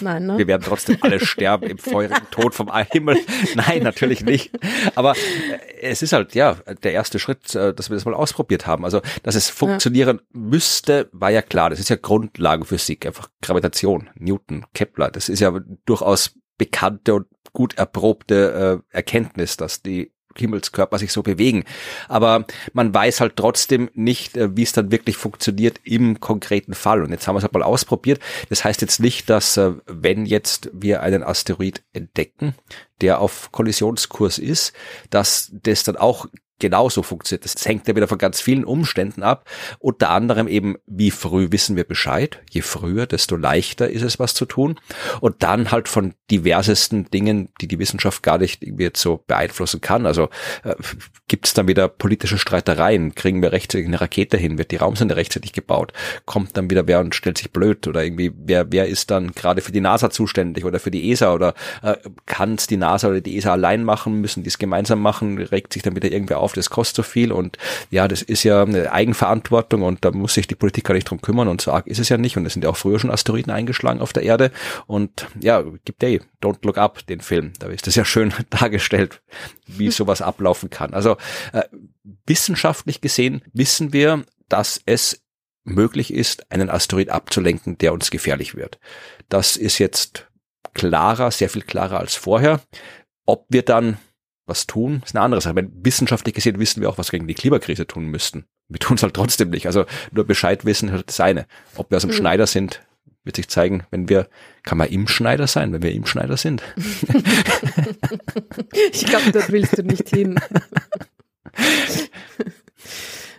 Nein, 0.02 0.26
ne? 0.26 0.38
Wir 0.38 0.48
werden 0.48 0.64
trotzdem 0.66 0.98
alle 1.02 1.20
sterben 1.20 1.70
im 1.70 1.78
feurigen 1.78 2.30
Tod 2.32 2.54
vom 2.54 2.72
Himmel. 2.92 3.18
Nein, 3.56 3.84
natürlich 3.84 4.24
nicht. 4.24 4.52
Aber 4.96 5.14
äh, 5.14 5.82
es 5.82 6.02
ist 6.02 6.14
halt, 6.14 6.36
ja, 6.36 6.56
der 6.84 6.94
erste 6.94 7.20
Schritt, 7.20 7.54
äh, 7.56 7.74
dass 7.74 7.90
wir 7.90 7.96
das 7.96 8.06
mal 8.06 8.14
ausprobiert 8.14 8.68
haben. 8.68 8.86
Also, 8.86 9.02
dass 9.24 9.36
es 9.36 9.50
funktionieren 9.50 10.22
ja. 10.22 10.40
müsste, 10.40 11.10
war 11.12 11.32
ja 11.32 11.42
klar. 11.42 11.70
Das 11.70 11.80
ist 11.80 11.90
ja 11.90 11.96
Grundlagenphysik, 11.96 13.06
einfach 13.06 13.30
Gravitation, 13.42 14.10
Newton, 14.16 14.66
Kepler. 14.74 15.12
Das 15.12 15.30
ist 15.30 15.40
ja 15.40 15.60
durchaus 15.86 16.36
bekannte 16.58 17.16
und 17.16 17.28
gut 17.52 17.78
erprobte 17.78 18.84
äh, 18.92 18.96
Erkenntnis, 18.96 19.58
dass 19.58 19.82
die 19.82 20.14
Himmelskörper 20.38 20.98
sich 20.98 21.12
so 21.12 21.24
bewegen. 21.24 21.64
Aber 22.08 22.46
man 22.74 22.94
weiß 22.94 23.22
halt 23.22 23.36
trotzdem 23.36 23.90
nicht, 23.94 24.38
äh, 24.38 24.56
wie 24.56 24.64
es 24.64 24.74
dann 24.74 24.92
wirklich 24.92 25.18
funktioniert 25.18 25.80
im 25.84 26.20
konkreten 26.20 26.74
Fall. 26.74 27.04
Und 27.04 27.12
jetzt 27.12 27.28
haben 27.28 27.36
wir 27.36 27.40
es 27.40 27.44
halt 27.44 27.54
mal 27.54 27.64
ausprobiert. 27.64 28.20
Das 28.50 28.64
heißt 28.64 28.82
jetzt 28.82 29.00
nicht, 29.00 29.30
dass 29.30 29.58
äh, 29.58 29.74
wenn 29.86 30.26
jetzt 30.26 30.70
wir 30.74 31.02
einen 31.02 31.24
Asteroid 31.24 31.84
entdecken, 31.94 32.56
der 33.02 33.20
auf 33.20 33.52
Kollisionskurs 33.52 34.38
ist, 34.38 34.74
dass 35.10 35.52
das 35.54 35.84
dann 35.84 35.98
auch 35.98 36.28
genauso 36.64 37.04
funktioniert. 37.04 37.44
Das 37.44 37.66
hängt 37.66 37.90
ja 37.90 37.96
wieder 37.96 38.08
von 38.08 38.18
ganz 38.18 38.40
vielen 38.40 38.64
Umständen 38.64 39.22
ab. 39.22 39.50
Unter 39.80 40.12
anderem 40.12 40.48
eben, 40.48 40.78
wie 40.88 41.12
früh 41.12 41.50
wissen 41.52 41.76
wir 41.76 41.84
Bescheid. 41.84 42.42
Je 42.50 42.62
früher, 42.62 43.06
desto 43.06 43.36
leichter 43.36 43.90
ist 43.90 44.02
es, 44.02 44.18
was 44.18 44.34
zu 44.34 44.46
tun. 44.46 44.80
Und 45.20 45.44
dann 45.44 45.72
halt 45.72 45.90
von 45.90 46.14
diversesten 46.32 47.12
Dingen, 47.12 47.50
die 47.60 47.68
die 47.68 47.80
Wissenschaft 47.80 48.24
gar 48.24 48.38
nicht 48.38 48.64
irgendwie 48.64 48.84
jetzt 48.84 49.02
so 49.02 49.26
beeinflussen 49.28 49.82
kann. 49.82 50.06
Also 50.06 50.30
äh, 50.64 50.76
gibt 51.28 51.48
es 51.48 51.54
dann 51.54 51.68
wieder 51.68 51.90
politische 51.90 52.38
Streitereien. 52.38 53.14
Kriegen 53.14 53.42
wir 53.42 53.52
rechtzeitig 53.52 53.88
eine 53.88 54.00
Rakete 54.00 54.38
hin? 54.38 54.58
Wird 54.58 54.72
die 54.72 54.78
Raumsonde 54.78 55.18
rechtzeitig 55.18 55.52
gebaut? 55.52 55.92
Kommt 56.24 56.56
dann 56.56 56.70
wieder 56.70 56.88
wer 56.88 57.02
und 57.02 57.14
stellt 57.14 57.40
sich 57.40 57.52
blöd? 57.52 57.86
Oder 57.88 58.06
irgendwie, 58.06 58.32
wer, 58.34 58.72
wer 58.72 58.88
ist 58.88 59.12
dann 59.12 59.34
gerade 59.34 59.60
für 59.60 59.74
die 59.74 59.82
NASA 59.82 60.10
zuständig 60.10 60.64
oder 60.64 60.80
für 60.80 60.92
die 60.92 61.12
ESA? 61.12 61.34
Oder 61.34 61.56
äh, 61.82 61.98
kann 62.26 62.56
es 62.56 62.68
die 62.68 62.78
NASA 62.78 63.10
oder 63.10 63.20
die 63.20 63.36
ESA 63.36 63.52
allein 63.52 63.84
machen? 63.84 64.22
Müssen 64.22 64.44
die 64.44 64.48
es 64.48 64.58
gemeinsam 64.58 65.02
machen? 65.02 65.38
Regt 65.40 65.74
sich 65.74 65.82
dann 65.82 65.98
wieder 65.98 66.10
irgendwer 66.10 66.40
auf? 66.40 66.53
Das 66.54 66.70
kostet 66.70 66.96
so 66.98 67.04
viel 67.04 67.32
und 67.32 67.58
ja, 67.90 68.08
das 68.08 68.22
ist 68.22 68.44
ja 68.44 68.64
eine 68.64 68.92
Eigenverantwortung 68.92 69.82
und 69.82 70.04
da 70.06 70.12
muss 70.12 70.34
sich 70.34 70.48
die 70.48 70.56
Politik 70.56 70.86
gar 70.86 70.94
nicht 70.94 71.10
drum 71.10 71.22
kümmern 71.22 71.48
und 71.48 71.62
so 71.62 71.72
arg 71.72 71.88
ist 71.88 72.00
es 72.00 72.10
ja 72.10 72.18
nicht 72.18 72.38
und 72.38 72.46
es 72.46 72.54
sind 72.54 72.64
ja 72.64 72.70
auch 72.70 72.78
früher 72.78 73.00
schon 73.00 73.12
Asteroiden 73.12 73.52
eingeschlagen 73.52 74.02
auf 74.02 74.14
der 74.14 74.24
Erde 74.24 74.52
und 74.88 75.28
ja, 75.40 75.62
gibt 75.62 76.02
ja 76.04 76.20
Don't 76.42 76.60
Look 76.64 76.78
Up, 76.78 77.06
den 77.08 77.22
Film, 77.22 77.54
da 77.60 77.68
ist 77.68 77.88
das 77.88 77.96
ja 77.96 78.06
schön 78.06 78.34
dargestellt, 78.50 79.22
wie 79.68 79.92
sowas 79.92 80.22
ablaufen 80.22 80.70
kann. 80.70 80.94
Also 80.94 81.18
äh, 81.52 81.64
wissenschaftlich 82.26 83.02
gesehen 83.02 83.44
wissen 83.54 83.94
wir, 83.94 84.24
dass 84.50 84.82
es 84.86 85.24
möglich 85.64 86.14
ist, 86.14 86.52
einen 86.52 86.70
Asteroid 86.70 87.10
abzulenken, 87.10 87.78
der 87.78 87.94
uns 87.94 88.12
gefährlich 88.12 88.56
wird. 88.56 88.80
Das 89.30 89.56
ist 89.56 89.80
jetzt 89.80 90.28
klarer, 90.74 91.32
sehr 91.32 91.50
viel 91.50 91.62
klarer 91.62 92.00
als 92.00 92.16
vorher. 92.16 92.62
Ob 93.26 93.46
wir 93.50 93.64
dann 93.64 93.98
was 94.46 94.68
tun, 94.68 95.02
ist 95.06 95.16
eine 95.16 95.24
andere 95.24 95.42
Sache. 95.42 95.56
Wenn 95.56 95.72
wissenschaftlich 95.84 96.36
gesehen 96.36 96.60
wissen 96.60 96.82
wir 96.82 96.90
auch, 96.90 96.98
was 96.98 97.12
wir 97.12 97.20
gegen 97.20 97.28
die 97.28 97.34
Klimakrise 97.34 97.88
tun 97.88 98.06
müssten. 98.06 98.46
Wir 98.68 98.80
tun 98.80 98.98
es 98.98 99.04
halt 99.04 99.14
trotzdem 99.14 99.50
nicht. 99.50 99.68
Also 99.68 99.86
nur 100.12 100.26
Bescheid 100.26 100.66
wissen 100.66 100.90
ist 100.90 100.94
halt 100.94 101.08
das 101.08 101.20
eine. 101.20 101.46
Ob 101.76 101.92
wir 101.92 101.98
aus 101.98 102.04
dem 102.04 102.12
mhm. 102.12 102.16
Schneider 102.16 102.48
sind, 102.48 102.82
wird 103.24 103.38
sich 103.38 103.48
zeigen, 103.48 103.84
wenn 103.90 104.10
wir, 104.10 104.28
kann 104.64 104.78
man 104.78 104.90
im 104.90 105.08
Schneider 105.08 105.48
sein, 105.48 105.72
wenn 105.72 105.82
wir 105.82 105.94
im 105.94 106.06
Schneider 106.06 106.36
sind. 106.36 106.62
ich 108.92 109.06
glaube, 109.06 109.32
dort 109.32 109.52
willst 109.52 109.78
du 109.78 109.84
nicht 109.84 110.10
hin. 110.10 110.40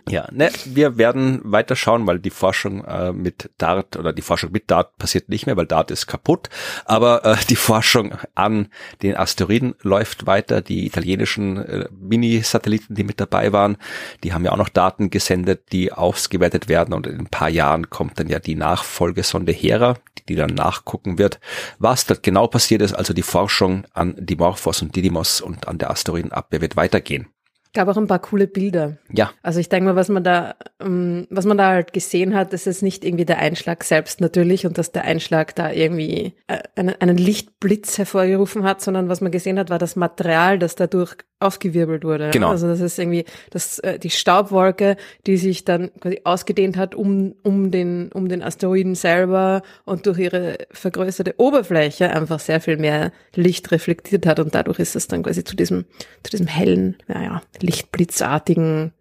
Ja, 0.07 0.27
ne, 0.31 0.51
wir 0.65 0.97
werden 0.97 1.41
weiter 1.43 1.75
schauen, 1.75 2.05
weil 2.05 2.19
die 2.19 2.29
Forschung 2.29 2.85
äh, 2.85 3.11
mit 3.11 3.49
Dart 3.57 3.97
oder 3.97 4.13
die 4.13 4.21
Forschung 4.21 4.51
mit 4.51 4.69
Dart 4.69 4.97
passiert 4.97 5.29
nicht 5.29 5.47
mehr, 5.47 5.57
weil 5.57 5.65
Dart 5.65 5.89
ist 5.89 6.05
kaputt. 6.05 6.49
Aber 6.85 7.25
äh, 7.25 7.35
die 7.49 7.55
Forschung 7.55 8.13
an 8.35 8.67
den 9.01 9.17
Asteroiden 9.17 9.73
läuft 9.81 10.27
weiter. 10.27 10.61
Die 10.61 10.85
italienischen 10.85 11.57
äh, 11.57 11.87
Mini-Satelliten, 11.91 12.93
die 12.93 13.03
mit 13.03 13.19
dabei 13.19 13.51
waren, 13.51 13.77
die 14.23 14.33
haben 14.33 14.45
ja 14.45 14.51
auch 14.51 14.57
noch 14.57 14.69
Daten 14.69 15.09
gesendet, 15.09 15.71
die 15.71 15.91
ausgewertet 15.91 16.69
werden. 16.69 16.93
Und 16.93 17.07
in 17.07 17.21
ein 17.21 17.27
paar 17.27 17.49
Jahren 17.49 17.89
kommt 17.89 18.19
dann 18.19 18.27
ja 18.27 18.37
die 18.39 18.55
Nachfolgesonde 18.55 19.53
Hera, 19.53 19.95
die, 20.19 20.25
die 20.29 20.35
dann 20.35 20.53
nachgucken 20.53 21.17
wird, 21.17 21.39
was 21.79 22.05
dort 22.05 22.21
genau 22.21 22.45
passiert 22.45 22.83
ist. 22.83 22.93
Also 22.93 23.15
die 23.15 23.23
Forschung 23.23 23.85
an 23.93 24.15
Dimorphos 24.19 24.83
und 24.83 24.95
Didymos 24.95 25.41
und 25.41 25.67
an 25.67 25.79
der 25.79 25.89
Asteroidenabwehr 25.89 26.61
wird 26.61 26.75
weitergehen 26.75 27.27
gab 27.75 27.87
auch 27.87 27.97
ein 27.97 28.07
paar 28.07 28.19
coole 28.19 28.47
Bilder. 28.47 28.97
Ja. 29.11 29.31
Also 29.43 29.59
ich 29.59 29.69
denke 29.69 29.85
mal, 29.85 29.95
was 29.95 30.09
man 30.09 30.23
da, 30.23 30.55
ähm, 30.81 31.27
was 31.29 31.45
man 31.45 31.57
da 31.57 31.69
halt 31.69 31.93
gesehen 31.93 32.33
hat, 32.33 32.51
ist 32.53 32.81
nicht 32.81 33.05
irgendwie 33.05 33.25
der 33.25 33.37
Einschlag 33.37 33.83
selbst 33.83 34.21
natürlich 34.21 34.65
und 34.65 34.79
dass 34.79 34.91
der 34.91 35.03
Einschlag 35.03 35.53
da 35.53 35.71
irgendwie 35.71 36.33
äh, 36.47 36.59
einen, 36.75 36.95
einen 36.99 37.17
Lichtblitz 37.17 37.99
hervorgerufen 37.99 38.63
hat, 38.63 38.81
sondern 38.81 39.09
was 39.09 39.21
man 39.21 39.31
gesehen 39.31 39.59
hat, 39.59 39.69
war 39.69 39.77
das 39.77 39.95
Material, 39.95 40.57
das 40.57 40.75
dadurch 40.75 41.17
aufgewirbelt 41.39 42.03
wurde. 42.05 42.31
Genau. 42.31 42.49
Also 42.49 42.67
das 42.67 42.79
ist 42.79 42.97
irgendwie 42.97 43.25
das, 43.51 43.79
äh, 43.79 43.99
die 43.99 44.09
Staubwolke, 44.09 44.95
die 45.27 45.37
sich 45.37 45.65
dann 45.65 45.91
quasi 45.99 46.21
ausgedehnt 46.23 46.77
hat 46.77 46.95
um, 46.95 47.35
um, 47.43 47.71
den, 47.71 48.09
um 48.13 48.29
den 48.29 48.41
Asteroiden 48.41 48.95
selber 48.95 49.61
und 49.83 50.05
durch 50.05 50.17
ihre 50.17 50.57
vergrößerte 50.71 51.35
Oberfläche 51.37 52.09
einfach 52.09 52.39
sehr 52.39 52.61
viel 52.61 52.77
mehr 52.77 53.11
Licht 53.35 53.71
reflektiert 53.71 54.25
hat 54.25 54.39
und 54.39 54.55
dadurch 54.55 54.79
ist 54.79 54.95
es 54.95 55.07
dann 55.07 55.23
quasi 55.23 55.43
zu 55.43 55.55
diesem, 55.55 55.85
zu 56.23 56.31
diesem 56.31 56.47
hellen, 56.47 56.95
naja, 57.07 57.41
lichtblitzartigen 57.65 58.93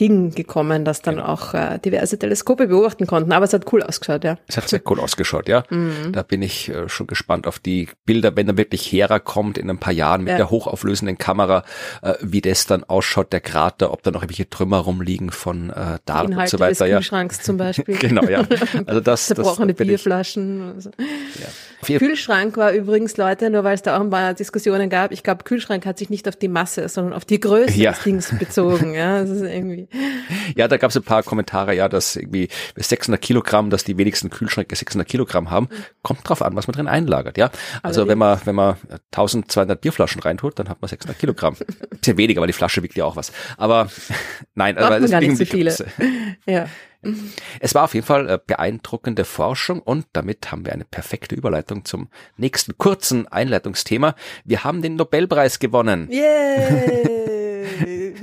Ding 0.00 0.34
gekommen, 0.34 0.84
dass 0.84 1.02
dann 1.02 1.20
auch 1.20 1.54
äh, 1.54 1.78
diverse 1.78 2.18
Teleskope 2.18 2.66
beobachten 2.66 3.06
konnten. 3.06 3.32
Aber 3.32 3.44
es 3.44 3.52
hat 3.52 3.70
cool 3.72 3.82
ausgeschaut, 3.82 4.24
ja. 4.24 4.38
Es 4.48 4.56
hat 4.56 4.68
sehr 4.68 4.80
cool 4.88 5.00
ausgeschaut, 5.00 5.48
ja. 5.48 5.64
Mhm. 5.72 6.12
Da 6.12 6.22
bin 6.22 6.42
ich 6.42 6.68
äh, 6.68 6.88
schon 6.88 7.06
gespannt 7.06 7.46
auf 7.46 7.58
die 7.58 7.88
Bilder, 8.04 8.36
wenn 8.36 8.46
dann 8.46 8.58
wirklich 8.58 8.92
Hera 8.92 9.18
kommt 9.18 9.56
in 9.58 9.70
ein 9.70 9.78
paar 9.78 9.92
Jahren 9.92 10.22
mit 10.24 10.32
ja. 10.32 10.36
der 10.36 10.50
hochauflösenden 10.50 11.18
Kamera, 11.18 11.64
äh, 12.02 12.14
wie 12.20 12.40
das 12.40 12.66
dann 12.66 12.84
ausschaut, 12.84 13.32
der 13.32 13.40
Krater, 13.40 13.90
ob 13.90 14.02
da 14.02 14.10
noch 14.10 14.22
irgendwelche 14.22 14.48
Trümmer 14.48 14.78
rumliegen 14.78 15.30
von 15.30 15.70
äh, 15.70 15.98
Dart 16.04 16.28
und 16.28 16.48
so 16.48 16.60
weiter. 16.60 16.68
Des 16.68 16.90
ja. 16.90 16.96
Kühlschranks 16.98 17.42
zum 17.42 17.56
Beispiel. 17.56 17.96
genau, 17.98 18.24
ja. 18.24 18.44
Also 18.86 19.00
das, 19.00 19.26
Zerbrochene 19.28 19.74
das 19.74 19.86
Bierflaschen. 19.86 20.72
Also. 20.74 20.90
Ja. 21.40 21.98
Kühlschrank 21.98 22.56
war 22.56 22.72
übrigens, 22.72 23.16
Leute, 23.16 23.50
nur 23.50 23.64
weil 23.64 23.74
es 23.74 23.82
da 23.82 23.96
auch 23.96 24.00
ein 24.00 24.10
paar 24.10 24.34
Diskussionen 24.34 24.88
gab, 24.88 25.10
ich 25.10 25.22
glaube, 25.22 25.44
Kühlschrank 25.44 25.84
hat 25.86 25.98
sich 25.98 26.10
nicht 26.10 26.28
auf 26.28 26.36
die 26.36 26.48
Masse, 26.48 26.88
sondern 26.88 27.12
auf 27.14 27.24
die 27.24 27.40
Größe 27.40 27.72
ja. 27.78 27.92
des 27.92 28.02
Dings 28.02 28.38
bezogen. 28.38 28.94
Ja, 28.94 29.20
das 29.20 29.30
ist 29.30 29.42
irgendwie. 29.42 29.81
Ja, 30.56 30.68
da 30.68 30.76
gab 30.76 30.90
es 30.90 30.96
ein 30.96 31.02
paar 31.02 31.22
Kommentare, 31.22 31.74
ja, 31.74 31.88
dass 31.88 32.16
irgendwie 32.16 32.48
600 32.76 33.20
Kilogramm, 33.20 33.70
dass 33.70 33.84
die 33.84 33.96
wenigsten 33.98 34.30
Kühlschränke 34.30 34.76
600 34.76 35.08
Kilogramm 35.08 35.50
haben. 35.50 35.68
Kommt 36.02 36.28
drauf 36.28 36.42
an, 36.42 36.56
was 36.56 36.66
man 36.66 36.74
drin 36.74 36.88
einlagert, 36.88 37.38
ja. 37.38 37.50
Also 37.82 38.08
wenn 38.08 38.18
man, 38.18 38.40
wenn 38.44 38.54
man 38.54 38.76
1200 39.12 39.80
Bierflaschen 39.80 40.22
reintut, 40.22 40.58
dann 40.58 40.68
hat 40.68 40.80
man 40.80 40.88
600 40.88 41.18
Kilogramm. 41.18 41.56
Bisschen 41.90 42.18
weniger, 42.18 42.40
weil 42.40 42.48
die 42.48 42.52
Flasche 42.52 42.82
wiegt 42.82 42.96
ja 42.96 43.04
auch 43.04 43.16
was. 43.16 43.32
Aber 43.56 43.90
nein, 44.54 44.78
aber 44.78 45.00
es 45.00 45.10
ging 45.10 45.36
so 45.36 45.44
viele. 45.44 45.72
Ja. 46.46 46.66
Es 47.60 47.74
war 47.74 47.84
auf 47.84 47.94
jeden 47.94 48.06
Fall 48.06 48.28
äh, 48.28 48.38
beeindruckende 48.44 49.24
Forschung 49.24 49.80
und 49.80 50.06
damit 50.12 50.52
haben 50.52 50.64
wir 50.64 50.72
eine 50.72 50.84
perfekte 50.84 51.34
Überleitung 51.34 51.84
zum 51.84 52.08
nächsten 52.36 52.78
kurzen 52.78 53.26
Einleitungsthema. 53.26 54.14
Wir 54.44 54.62
haben 54.62 54.82
den 54.82 54.96
Nobelpreis 54.96 55.58
gewonnen. 55.58 56.08
Yeah! 56.10 57.21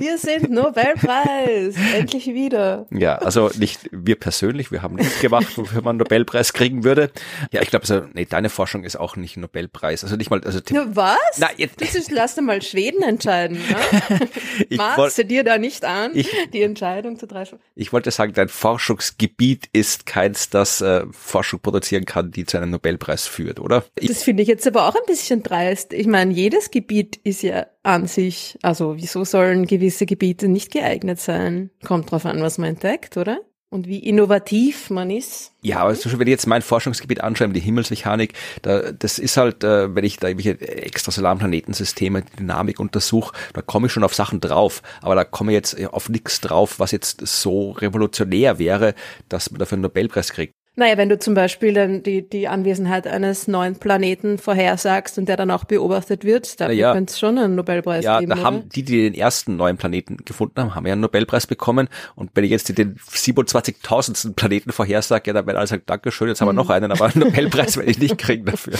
Wir 0.00 0.16
sind 0.16 0.48
Nobelpreis. 0.50 1.74
Endlich 1.94 2.28
wieder. 2.28 2.86
Ja, 2.90 3.16
also 3.16 3.50
nicht 3.58 3.90
wir 3.92 4.18
persönlich, 4.18 4.72
wir 4.72 4.80
haben 4.80 4.94
nichts 4.94 5.20
gemacht, 5.20 5.58
wofür 5.58 5.82
man 5.82 5.98
Nobelpreis 5.98 6.54
kriegen 6.54 6.84
würde. 6.84 7.10
Ja, 7.52 7.60
ich 7.60 7.68
glaube, 7.68 7.82
also, 7.82 8.08
nee, 8.14 8.24
deine 8.24 8.48
Forschung 8.48 8.84
ist 8.84 8.96
auch 8.98 9.16
nicht 9.16 9.36
Nobelpreis. 9.36 10.02
Also 10.02 10.16
nicht 10.16 10.30
mal, 10.30 10.40
also 10.42 10.58
Nur 10.70 10.96
was? 10.96 11.18
Na, 11.36 11.48
jetzt, 11.58 11.82
das 11.82 11.94
ist, 11.94 12.10
lass 12.10 12.40
mal 12.40 12.62
Schweden 12.62 13.02
entscheiden. 13.02 13.58
Ne? 13.58 14.28
Maßt 14.78 15.18
du 15.18 15.26
dir 15.26 15.44
da 15.44 15.58
nicht 15.58 15.84
an, 15.84 16.12
ich, 16.14 16.30
die 16.54 16.62
Entscheidung 16.62 17.18
zu 17.18 17.26
treffen? 17.26 17.58
Ich 17.74 17.92
wollte 17.92 18.10
sagen, 18.10 18.32
dein 18.32 18.48
Forschungsgebiet 18.48 19.68
ist 19.74 20.06
keins, 20.06 20.48
das 20.48 20.80
äh, 20.80 21.04
Forschung 21.12 21.60
produzieren 21.60 22.06
kann, 22.06 22.30
die 22.30 22.46
zu 22.46 22.56
einem 22.56 22.70
Nobelpreis 22.70 23.26
führt, 23.26 23.60
oder? 23.60 23.84
Das 23.96 24.22
finde 24.22 24.44
ich 24.44 24.48
jetzt 24.48 24.66
aber 24.66 24.88
auch 24.88 24.94
ein 24.94 25.06
bisschen 25.06 25.42
dreist. 25.42 25.92
Ich 25.92 26.06
meine, 26.06 26.32
jedes 26.32 26.70
Gebiet 26.70 27.16
ist 27.22 27.42
ja 27.42 27.66
an 27.82 28.06
sich, 28.06 28.58
also 28.62 28.96
wieso 28.96 29.24
sollen 29.24 29.66
gewisse 29.66 30.06
Gebiete 30.06 30.48
nicht 30.48 30.70
geeignet 30.70 31.20
sein? 31.20 31.70
Kommt 31.84 32.10
drauf 32.10 32.26
an, 32.26 32.42
was 32.42 32.58
man 32.58 32.70
entdeckt, 32.70 33.16
oder? 33.16 33.40
Und 33.72 33.86
wie 33.86 34.00
innovativ 34.00 34.90
man 34.90 35.10
ist. 35.10 35.52
Ja, 35.62 35.78
aber 35.78 35.90
also 35.90 36.18
wenn 36.18 36.26
ich 36.26 36.32
jetzt 36.32 36.48
mein 36.48 36.60
Forschungsgebiet 36.60 37.20
anschaue, 37.20 37.50
die 37.50 37.60
Himmelsmechanik, 37.60 38.34
da, 38.62 38.90
das 38.90 39.20
ist 39.20 39.36
halt, 39.36 39.62
äh, 39.62 39.94
wenn 39.94 40.04
ich 40.04 40.16
da 40.16 40.26
irgendwelche 40.26 40.60
extrasolaren 40.60 41.38
Planetensysteme, 41.38 42.24
Dynamik 42.36 42.80
untersuche, 42.80 43.32
da 43.52 43.62
komme 43.62 43.86
ich 43.86 43.92
schon 43.92 44.02
auf 44.02 44.12
Sachen 44.12 44.40
drauf. 44.40 44.82
Aber 45.02 45.14
da 45.14 45.22
komme 45.22 45.52
ich 45.52 45.54
jetzt 45.54 45.86
auf 45.86 46.08
nichts 46.08 46.40
drauf, 46.40 46.80
was 46.80 46.90
jetzt 46.90 47.24
so 47.24 47.70
revolutionär 47.70 48.58
wäre, 48.58 48.94
dass 49.28 49.52
man 49.52 49.60
dafür 49.60 49.76
einen 49.76 49.82
Nobelpreis 49.82 50.32
kriegt. 50.32 50.52
Naja, 50.80 50.96
wenn 50.96 51.10
du 51.10 51.18
zum 51.18 51.34
Beispiel 51.34 51.74
dann 51.74 52.02
die, 52.02 52.26
die 52.26 52.48
Anwesenheit 52.48 53.06
eines 53.06 53.46
neuen 53.46 53.76
Planeten 53.76 54.38
vorhersagst 54.38 55.18
und 55.18 55.28
der 55.28 55.36
dann 55.36 55.50
auch 55.50 55.64
beobachtet 55.64 56.24
wird, 56.24 56.58
da 56.58 56.70
ja. 56.70 56.94
könnte 56.94 57.10
es 57.10 57.18
schon 57.18 57.36
einen 57.36 57.54
Nobelpreis 57.54 58.02
ja, 58.02 58.18
geben. 58.18 58.30
Ja, 58.30 58.36
da 58.36 58.42
haben 58.42 58.66
die, 58.70 58.82
die 58.82 59.10
den 59.10 59.12
ersten 59.12 59.56
neuen 59.56 59.76
Planeten 59.76 60.16
gefunden 60.24 60.58
haben, 60.58 60.74
haben 60.74 60.86
ja 60.86 60.92
einen 60.92 61.02
Nobelpreis 61.02 61.46
bekommen. 61.46 61.90
Und 62.14 62.30
wenn 62.32 62.44
ich 62.44 62.50
jetzt 62.50 62.78
den 62.78 62.96
27.000. 62.96 64.32
Planeten 64.32 64.72
vorhersage, 64.72 65.24
ja, 65.26 65.34
dann 65.34 65.46
werden 65.46 65.58
alle 65.58 65.66
sagen, 65.66 65.82
Dankeschön, 65.84 66.28
jetzt 66.28 66.40
haben 66.40 66.48
wir 66.48 66.54
mhm. 66.54 66.60
noch 66.60 66.70
einen, 66.70 66.90
aber 66.90 67.04
einen 67.04 67.18
Nobelpreis 67.26 67.76
werde 67.76 67.90
ich 67.90 67.98
nicht 67.98 68.16
kriegen 68.16 68.46
dafür. 68.46 68.78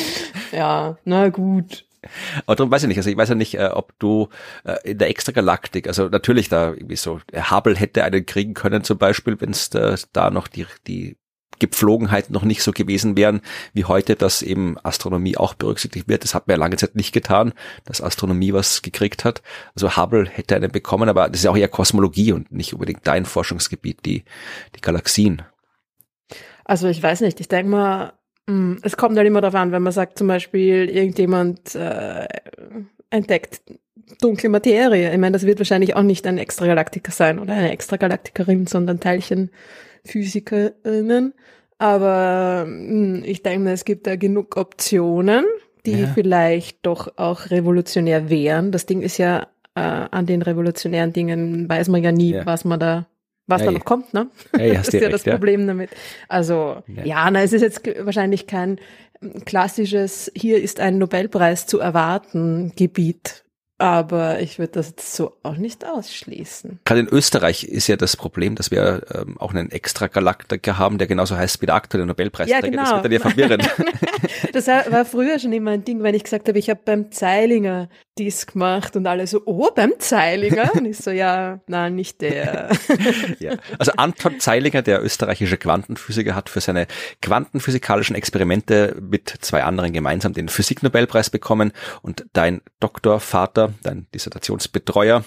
Ja, 0.52 0.96
na 1.04 1.28
gut. 1.28 1.84
Aber 2.46 2.56
darum 2.56 2.70
weiß 2.70 2.84
ich 2.84 2.88
nicht, 2.88 2.96
also 2.96 3.10
ich 3.10 3.16
weiß 3.18 3.28
ja 3.28 3.34
nicht, 3.34 3.58
äh, 3.58 3.68
ob 3.74 3.92
du 3.98 4.30
äh, 4.64 4.76
in 4.90 4.96
der 4.96 5.10
Extragalaktik, 5.10 5.86
also 5.86 6.08
natürlich 6.08 6.48
da 6.48 6.72
irgendwie 6.72 6.96
so, 6.96 7.20
Hubble 7.50 7.76
hätte 7.76 8.04
einen 8.04 8.24
kriegen 8.24 8.54
können 8.54 8.84
zum 8.84 8.96
Beispiel, 8.96 9.38
wenn 9.38 9.50
es 9.50 9.68
da, 9.68 9.96
da 10.14 10.30
noch 10.30 10.48
die, 10.48 10.64
die 10.86 11.18
Gepflogenheiten 11.60 12.32
noch 12.32 12.42
nicht 12.42 12.62
so 12.62 12.72
gewesen 12.72 13.16
wären 13.16 13.40
wie 13.72 13.84
heute, 13.84 14.16
dass 14.16 14.42
eben 14.42 14.76
Astronomie 14.82 15.36
auch 15.36 15.54
berücksichtigt 15.54 16.08
wird. 16.08 16.24
Das 16.24 16.34
hat 16.34 16.48
man 16.48 16.56
ja 16.56 16.58
lange 16.58 16.76
Zeit 16.76 16.96
nicht 16.96 17.12
getan, 17.12 17.52
dass 17.84 18.02
Astronomie 18.02 18.52
was 18.52 18.82
gekriegt 18.82 19.24
hat. 19.24 19.42
Also 19.74 19.96
Hubble 19.96 20.26
hätte 20.28 20.56
einen 20.56 20.72
bekommen, 20.72 21.08
aber 21.08 21.28
das 21.28 21.38
ist 21.40 21.44
ja 21.44 21.52
auch 21.52 21.56
eher 21.56 21.68
Kosmologie 21.68 22.32
und 22.32 22.50
nicht 22.50 22.72
unbedingt 22.72 23.06
dein 23.06 23.24
Forschungsgebiet, 23.24 24.04
die, 24.04 24.24
die 24.74 24.80
Galaxien. 24.80 25.42
Also 26.64 26.88
ich 26.88 27.02
weiß 27.02 27.20
nicht, 27.20 27.40
ich 27.40 27.48
denke 27.48 27.70
mal, 27.70 28.12
hm, 28.48 28.80
es 28.82 28.96
kommt 28.96 29.16
halt 29.16 29.26
immer 29.26 29.40
darauf 29.40 29.54
an, 29.54 29.72
wenn 29.72 29.82
man 29.82 29.92
sagt 29.92 30.18
zum 30.18 30.26
Beispiel, 30.26 30.88
irgendjemand 30.88 31.74
äh, 31.74 32.26
entdeckt 33.10 33.60
dunkle 34.20 34.48
Materie. 34.48 35.12
Ich 35.12 35.18
meine, 35.18 35.32
das 35.32 35.46
wird 35.46 35.58
wahrscheinlich 35.58 35.94
auch 35.94 36.02
nicht 36.02 36.26
ein 36.26 36.38
Extragalaktiker 36.38 37.12
sein 37.12 37.38
oder 37.38 37.54
eine 37.54 37.70
Extragalaktikerin, 37.70 38.66
sondern 38.66 39.00
Teilchenphysikerinnen. 40.04 41.34
Aber 41.78 42.64
hm, 42.66 43.22
ich 43.24 43.42
denke 43.42 43.60
mir, 43.60 43.72
es 43.72 43.84
gibt 43.84 44.06
da 44.06 44.16
genug 44.16 44.56
Optionen, 44.56 45.44
die 45.86 46.02
ja. 46.02 46.06
vielleicht 46.14 46.84
doch 46.84 47.16
auch 47.16 47.50
revolutionär 47.50 48.28
wären. 48.28 48.70
Das 48.70 48.86
Ding 48.86 49.00
ist 49.00 49.18
ja, 49.18 49.48
äh, 49.74 49.80
an 49.80 50.26
den 50.26 50.42
revolutionären 50.42 51.12
Dingen 51.12 51.68
weiß 51.68 51.88
man 51.88 52.02
ja 52.02 52.12
nie, 52.12 52.32
ja. 52.32 52.46
was 52.46 52.64
man 52.64 52.80
da 52.80 53.06
was 53.46 53.62
ja, 53.62 53.66
da 53.66 53.72
noch 53.72 53.84
kommt, 53.84 54.14
ne? 54.14 54.30
Ja, 54.56 54.74
das 54.74 54.88
ist 54.88 54.92
ja 54.94 55.00
recht, 55.00 55.12
das 55.12 55.24
Problem 55.24 55.66
damit. 55.66 55.90
Also, 56.28 56.84
ja. 57.02 57.28
na, 57.32 57.42
es 57.42 57.52
ist 57.52 57.62
jetzt 57.62 57.84
wahrscheinlich 58.06 58.46
kein 58.46 58.78
klassisches, 59.44 60.30
hier 60.36 60.62
ist 60.62 60.78
ein 60.78 60.98
Nobelpreis 60.98 61.66
zu 61.66 61.80
erwarten 61.80 62.72
Gebiet 62.76 63.44
aber 63.80 64.40
ich 64.40 64.58
würde 64.58 64.72
das 64.72 64.90
jetzt 64.90 65.14
so 65.14 65.36
auch 65.42 65.56
nicht 65.56 65.86
ausschließen. 65.86 66.80
Gerade 66.84 67.00
in 67.00 67.08
Österreich 67.08 67.64
ist 67.64 67.86
ja 67.86 67.96
das 67.96 68.16
Problem, 68.16 68.54
dass 68.54 68.70
wir 68.70 69.02
ähm, 69.14 69.38
auch 69.38 69.52
einen 69.52 69.70
extra 69.70 70.06
Galaktiker 70.06 70.76
haben, 70.76 70.98
der 70.98 71.06
genauso 71.06 71.36
heißt 71.36 71.62
wie 71.62 71.66
der 71.66 71.76
aktuelle 71.76 72.06
Nobelpreisträger. 72.06 72.66
Ja, 72.66 72.70
genau. 72.70 72.82
Das 72.82 72.92
wird 72.92 73.04
dann 73.04 73.12
ja 73.12 73.20
verwirrend. 73.20 73.68
das 74.52 74.66
war 74.66 75.04
früher 75.04 75.38
schon 75.38 75.52
immer 75.52 75.70
ein 75.70 75.84
Ding, 75.84 76.02
wenn 76.02 76.14
ich 76.14 76.24
gesagt 76.24 76.48
habe, 76.48 76.58
ich 76.58 76.68
habe 76.68 76.80
beim 76.84 77.10
Zeilinger 77.10 77.88
dies 78.20 78.46
gemacht 78.46 78.96
und 78.96 79.06
alle 79.06 79.26
so, 79.26 79.42
oh, 79.46 79.70
beim 79.74 79.94
Zeilinger? 79.98 80.74
Und 80.74 80.84
ich 80.84 80.98
so, 80.98 81.10
ja, 81.10 81.60
nein, 81.66 81.94
nicht 81.94 82.20
der. 82.20 82.70
ja. 83.38 83.54
Also 83.78 83.92
Anton 83.96 84.38
Zeilinger, 84.40 84.82
der 84.82 85.02
österreichische 85.02 85.56
Quantenphysiker, 85.56 86.34
hat 86.34 86.50
für 86.50 86.60
seine 86.60 86.86
quantenphysikalischen 87.22 88.14
Experimente 88.14 88.94
mit 89.00 89.34
zwei 89.40 89.64
anderen 89.64 89.92
gemeinsam 89.92 90.34
den 90.34 90.48
Physiknobelpreis 90.48 91.30
bekommen 91.30 91.72
und 92.02 92.26
dein 92.34 92.60
Doktorvater, 92.78 93.69
dein 93.82 94.06
Dissertationsbetreuer 94.14 95.24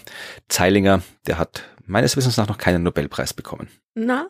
Zeilinger, 0.48 1.02
der 1.28 1.38
hat 1.38 1.64
meines 1.86 2.16
Wissens 2.18 2.38
nach 2.38 2.48
noch 2.48 2.58
keinen 2.58 2.84
Nobelpreis 2.84 3.34
bekommen. 3.34 3.68
Na, 3.96 4.28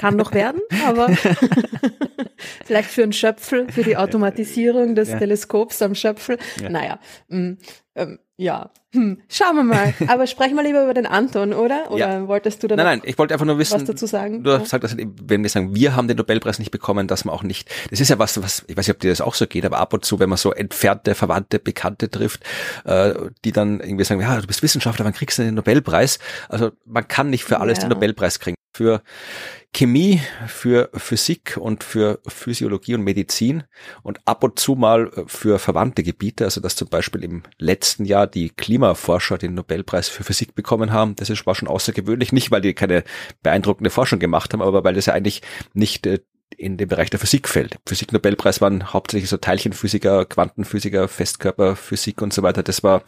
kann 0.00 0.16
noch 0.16 0.32
werden, 0.32 0.60
aber 0.84 1.08
vielleicht 2.64 2.90
für 2.90 3.04
einen 3.04 3.12
Schöpfel, 3.12 3.70
für 3.70 3.84
die 3.84 3.96
Automatisierung 3.96 4.94
des 4.94 5.10
ja. 5.10 5.18
Teleskops 5.18 5.80
am 5.82 5.94
Schöpfel. 5.94 6.38
Ja. 6.60 6.70
Naja, 6.70 6.98
mm, 7.28 7.52
ähm, 7.94 8.18
ja, 8.38 8.70
hm, 8.92 9.22
schauen 9.28 9.56
wir 9.56 9.62
mal. 9.62 9.94
Aber 10.08 10.26
sprechen 10.26 10.56
wir 10.56 10.62
lieber 10.62 10.82
über 10.82 10.94
den 10.94 11.06
Anton, 11.06 11.52
oder? 11.52 11.90
Oder 11.90 12.20
ja. 12.20 12.28
wolltest 12.28 12.62
du 12.62 12.68
da 12.68 12.76
nein, 12.76 12.84
nein, 12.84 13.02
ich 13.04 13.18
wollte 13.18 13.34
einfach 13.34 13.46
nur 13.46 13.58
wissen, 13.58 13.74
was 13.74 13.84
dazu 13.84 14.06
sagen? 14.06 14.42
Du 14.42 14.52
hast 14.52 14.64
gesagt, 14.64 14.84
dass, 14.84 14.96
wenn 14.96 15.42
wir 15.42 15.50
sagen, 15.50 15.74
wir 15.74 15.96
haben 15.96 16.08
den 16.08 16.16
Nobelpreis 16.16 16.58
nicht 16.58 16.70
bekommen, 16.70 17.08
dass 17.08 17.24
man 17.24 17.34
auch 17.34 17.42
nicht, 17.42 17.70
das 17.90 18.00
ist 18.00 18.08
ja 18.08 18.18
was, 18.18 18.42
was, 18.42 18.64
ich 18.68 18.76
weiß 18.76 18.86
nicht, 18.88 18.96
ob 18.96 19.00
dir 19.00 19.10
das 19.10 19.20
auch 19.20 19.34
so 19.34 19.46
geht, 19.46 19.64
aber 19.64 19.78
ab 19.78 19.92
und 19.92 20.04
zu, 20.04 20.18
wenn 20.18 20.28
man 20.28 20.38
so 20.38 20.52
entfernte, 20.52 21.14
verwandte, 21.14 21.58
Bekannte 21.58 22.10
trifft, 22.10 22.44
äh, 22.84 23.14
die 23.44 23.52
dann 23.52 23.80
irgendwie 23.80 24.04
sagen, 24.04 24.20
ja, 24.20 24.40
du 24.40 24.46
bist 24.46 24.62
Wissenschaftler, 24.62 25.04
wann 25.04 25.14
kriegst 25.14 25.38
du 25.38 25.42
den 25.42 25.54
Nobelpreis? 25.54 26.18
Also 26.48 26.72
man 26.84 27.06
kann 27.08 27.30
nicht 27.30 27.44
für 27.44 27.60
alles 27.60 27.78
ja. 27.78 27.84
den 27.84 27.90
Nobelpreis 27.90 28.38
kriegen. 28.38 28.56
Für 28.74 29.02
Chemie, 29.76 30.22
für 30.46 30.88
Physik 30.94 31.58
und 31.60 31.84
für 31.84 32.18
Physiologie 32.26 32.94
und 32.94 33.02
Medizin 33.02 33.64
und 34.02 34.18
ab 34.24 34.42
und 34.42 34.58
zu 34.58 34.74
mal 34.74 35.12
äh, 35.14 35.24
für 35.26 35.58
verwandte 35.58 36.02
Gebiete, 36.02 36.44
also 36.44 36.62
dass 36.62 36.76
zum 36.76 36.88
Beispiel 36.88 37.22
im 37.22 37.42
letzten 37.58 38.06
Jahr 38.06 38.26
die 38.26 38.48
Klimaforscher 38.48 39.36
den 39.36 39.52
Nobelpreis 39.52 40.08
für 40.08 40.24
Physik 40.24 40.54
bekommen 40.54 40.94
haben. 40.94 41.14
Das 41.16 41.28
ist, 41.28 41.44
war 41.44 41.54
schon 41.54 41.68
außergewöhnlich, 41.68 42.32
nicht 42.32 42.50
weil 42.50 42.62
die 42.62 42.72
keine 42.72 43.04
beeindruckende 43.42 43.90
Forschung 43.90 44.18
gemacht 44.18 44.54
haben, 44.54 44.62
aber 44.62 44.82
weil 44.82 44.94
das 44.94 45.06
ja 45.06 45.12
eigentlich 45.12 45.42
nicht 45.74 46.06
äh, 46.06 46.20
in 46.56 46.76
den 46.76 46.88
Bereich 46.88 47.10
der 47.10 47.18
Physik 47.20 47.48
fällt. 47.48 47.76
Physik-Nobelpreis 47.86 48.60
waren 48.60 48.92
hauptsächlich 48.92 49.28
so 49.28 49.36
Teilchenphysiker, 49.36 50.24
Quantenphysiker, 50.24 51.08
Festkörperphysik 51.08 52.22
und 52.22 52.32
so 52.32 52.42
weiter. 52.42 52.62
Das 52.62 52.82
war 52.82 53.02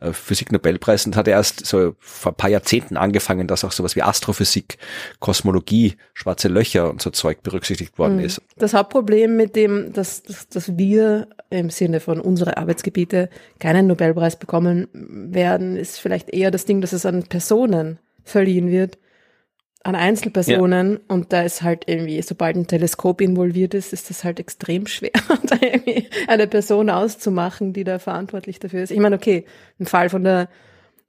äh, 0.00 0.12
Physik-Nobelpreis 0.12 1.06
und 1.06 1.16
hat 1.16 1.28
erst 1.28 1.64
so 1.64 1.94
vor 1.98 2.32
ein 2.32 2.36
paar 2.36 2.50
Jahrzehnten 2.50 2.96
angefangen, 2.96 3.46
dass 3.46 3.64
auch 3.64 3.72
sowas 3.72 3.96
wie 3.96 4.02
Astrophysik, 4.02 4.78
Kosmologie, 5.20 5.94
schwarze 6.12 6.48
Löcher 6.48 6.90
und 6.90 7.00
so 7.00 7.10
Zeug 7.10 7.42
berücksichtigt 7.42 7.98
worden 7.98 8.16
mhm. 8.16 8.24
ist. 8.24 8.42
Das 8.56 8.74
Hauptproblem 8.74 9.36
mit 9.36 9.56
dem, 9.56 9.92
dass, 9.92 10.22
dass, 10.22 10.48
dass 10.48 10.76
wir 10.76 11.28
im 11.50 11.70
Sinne 11.70 12.00
von 12.00 12.20
unsere 12.20 12.56
Arbeitsgebiete 12.56 13.30
keinen 13.58 13.86
Nobelpreis 13.86 14.38
bekommen 14.38 14.88
werden, 14.92 15.76
ist 15.76 15.98
vielleicht 15.98 16.30
eher 16.30 16.50
das 16.50 16.64
Ding, 16.64 16.80
dass 16.80 16.92
es 16.92 17.06
an 17.06 17.22
Personen 17.24 17.98
verliehen 18.24 18.70
wird 18.70 18.98
an 19.84 19.94
Einzelpersonen 19.94 20.92
ja. 20.92 20.98
und 21.08 21.32
da 21.32 21.42
ist 21.42 21.62
halt 21.62 21.84
irgendwie, 21.86 22.20
sobald 22.22 22.56
ein 22.56 22.66
Teleskop 22.66 23.20
involviert 23.20 23.74
ist, 23.74 23.92
ist 23.92 24.10
das 24.10 24.22
halt 24.24 24.38
extrem 24.38 24.86
schwer, 24.86 25.10
da 25.46 25.56
irgendwie 25.60 26.08
eine 26.28 26.46
Person 26.46 26.90
auszumachen, 26.90 27.72
die 27.72 27.84
da 27.84 27.98
verantwortlich 27.98 28.60
dafür 28.60 28.82
ist. 28.82 28.90
Ich 28.90 29.00
meine, 29.00 29.16
okay, 29.16 29.44
ein 29.80 29.86
Fall 29.86 30.08
von 30.08 30.24
der 30.24 30.48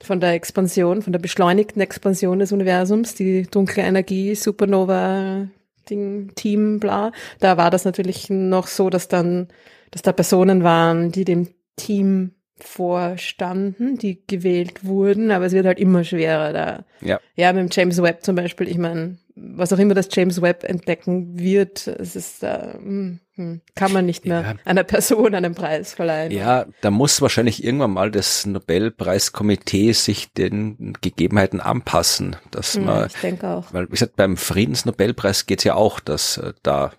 von 0.01 0.19
der 0.19 0.33
Expansion, 0.33 1.01
von 1.01 1.13
der 1.13 1.19
beschleunigten 1.19 1.81
Expansion 1.81 2.39
des 2.39 2.51
Universums, 2.51 3.15
die 3.15 3.43
dunkle 3.43 3.83
Energie, 3.83 4.35
Supernova, 4.35 5.47
Ding, 5.89 6.33
Team, 6.35 6.79
bla, 6.79 7.11
da 7.39 7.55
war 7.55 7.71
das 7.71 7.85
natürlich 7.85 8.29
noch 8.29 8.67
so, 8.67 8.89
dass 8.89 9.07
dann, 9.07 9.47
dass 9.91 10.01
da 10.01 10.11
Personen 10.11 10.63
waren, 10.63 11.11
die 11.11 11.23
dem 11.23 11.47
Team 11.77 12.31
vorstanden, 12.57 13.97
die 13.97 14.21
gewählt 14.27 14.85
wurden, 14.85 15.31
aber 15.31 15.45
es 15.45 15.53
wird 15.53 15.65
halt 15.65 15.79
immer 15.79 16.03
schwerer 16.03 16.53
da. 16.53 16.85
Ja, 17.01 17.19
ja 17.35 17.51
mit 17.53 17.63
dem 17.63 17.69
James 17.71 18.01
Webb 18.01 18.23
zum 18.23 18.35
Beispiel, 18.35 18.67
ich 18.67 18.77
meine, 18.77 19.17
was 19.35 19.73
auch 19.73 19.79
immer 19.79 19.95
das 19.95 20.09
James 20.11 20.41
Webb 20.41 20.63
entdecken 20.63 21.39
wird, 21.39 21.87
es 21.87 22.15
ist, 22.15 22.43
äh, 22.43 22.73
hm, 22.73 23.19
hm, 23.35 23.61
kann 23.75 23.91
man 23.91 24.05
nicht 24.05 24.25
mehr 24.25 24.41
ja. 24.41 24.55
einer 24.63 24.83
Person 24.83 25.33
einen 25.33 25.55
Preis 25.55 25.93
verleihen. 25.93 26.31
Ja, 26.31 26.65
da 26.81 26.91
muss 26.91 27.21
wahrscheinlich 27.21 27.63
irgendwann 27.63 27.91
mal 27.91 28.11
das 28.11 28.45
Nobelpreiskomitee 28.45 29.93
sich 29.93 30.31
den 30.33 30.93
Gegebenheiten 31.01 31.59
anpassen, 31.59 32.35
dass 32.51 32.77
man, 32.77 33.07
ich 33.07 33.19
denke 33.21 33.47
auch. 33.47 33.73
weil 33.73 33.87
wie 33.87 33.91
gesagt, 33.91 34.15
beim 34.15 34.37
Friedensnobelpreis 34.37 35.47
geht's 35.47 35.63
ja 35.63 35.73
auch, 35.73 35.99
dass 35.99 36.37
äh, 36.37 36.53
da 36.61 36.91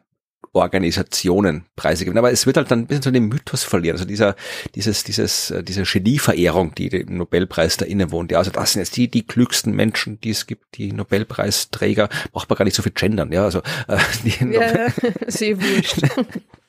Organisationen 0.54 1.64
Preise 1.76 2.04
geben. 2.04 2.16
Aber 2.16 2.32
es 2.32 2.46
wird 2.46 2.56
halt 2.56 2.70
dann 2.70 2.80
ein 2.80 2.87
bisschen 2.87 3.02
so 3.02 3.11
den 3.11 3.25
Mythos 3.25 3.64
verlieren. 3.64 3.96
Also 3.96 4.04
dieser, 4.04 4.37
dieses, 4.75 5.04
dieses, 5.04 5.50
äh, 5.50 5.62
diese 5.62 5.82
Genieverehrung, 5.82 6.75
die 6.75 6.88
dem 6.88 7.16
Nobelpreis 7.16 7.76
da 7.76 7.84
innewohnt. 7.84 8.32
Ja, 8.32 8.38
also 8.38 8.50
das 8.50 8.73
sind 8.73 8.80
jetzt 8.80 8.96
die, 8.96 9.08
die 9.08 9.26
klügsten 9.26 9.75
Menschen, 9.75 10.20
die 10.20 10.30
es 10.30 10.46
gibt, 10.46 10.78
die 10.78 10.92
Nobelpreisträger. 10.92 12.08
Braucht 12.32 12.49
man 12.49 12.56
gar 12.56 12.64
nicht 12.64 12.76
so 12.76 12.82
viel 12.82 12.92
gendern, 12.92 13.32
ja. 13.32 13.44
Also, 13.44 13.61
äh, 13.88 13.99
die 14.25 14.52
ja, 14.52 14.88
sehr 15.26 15.61
wurscht. 15.61 16.02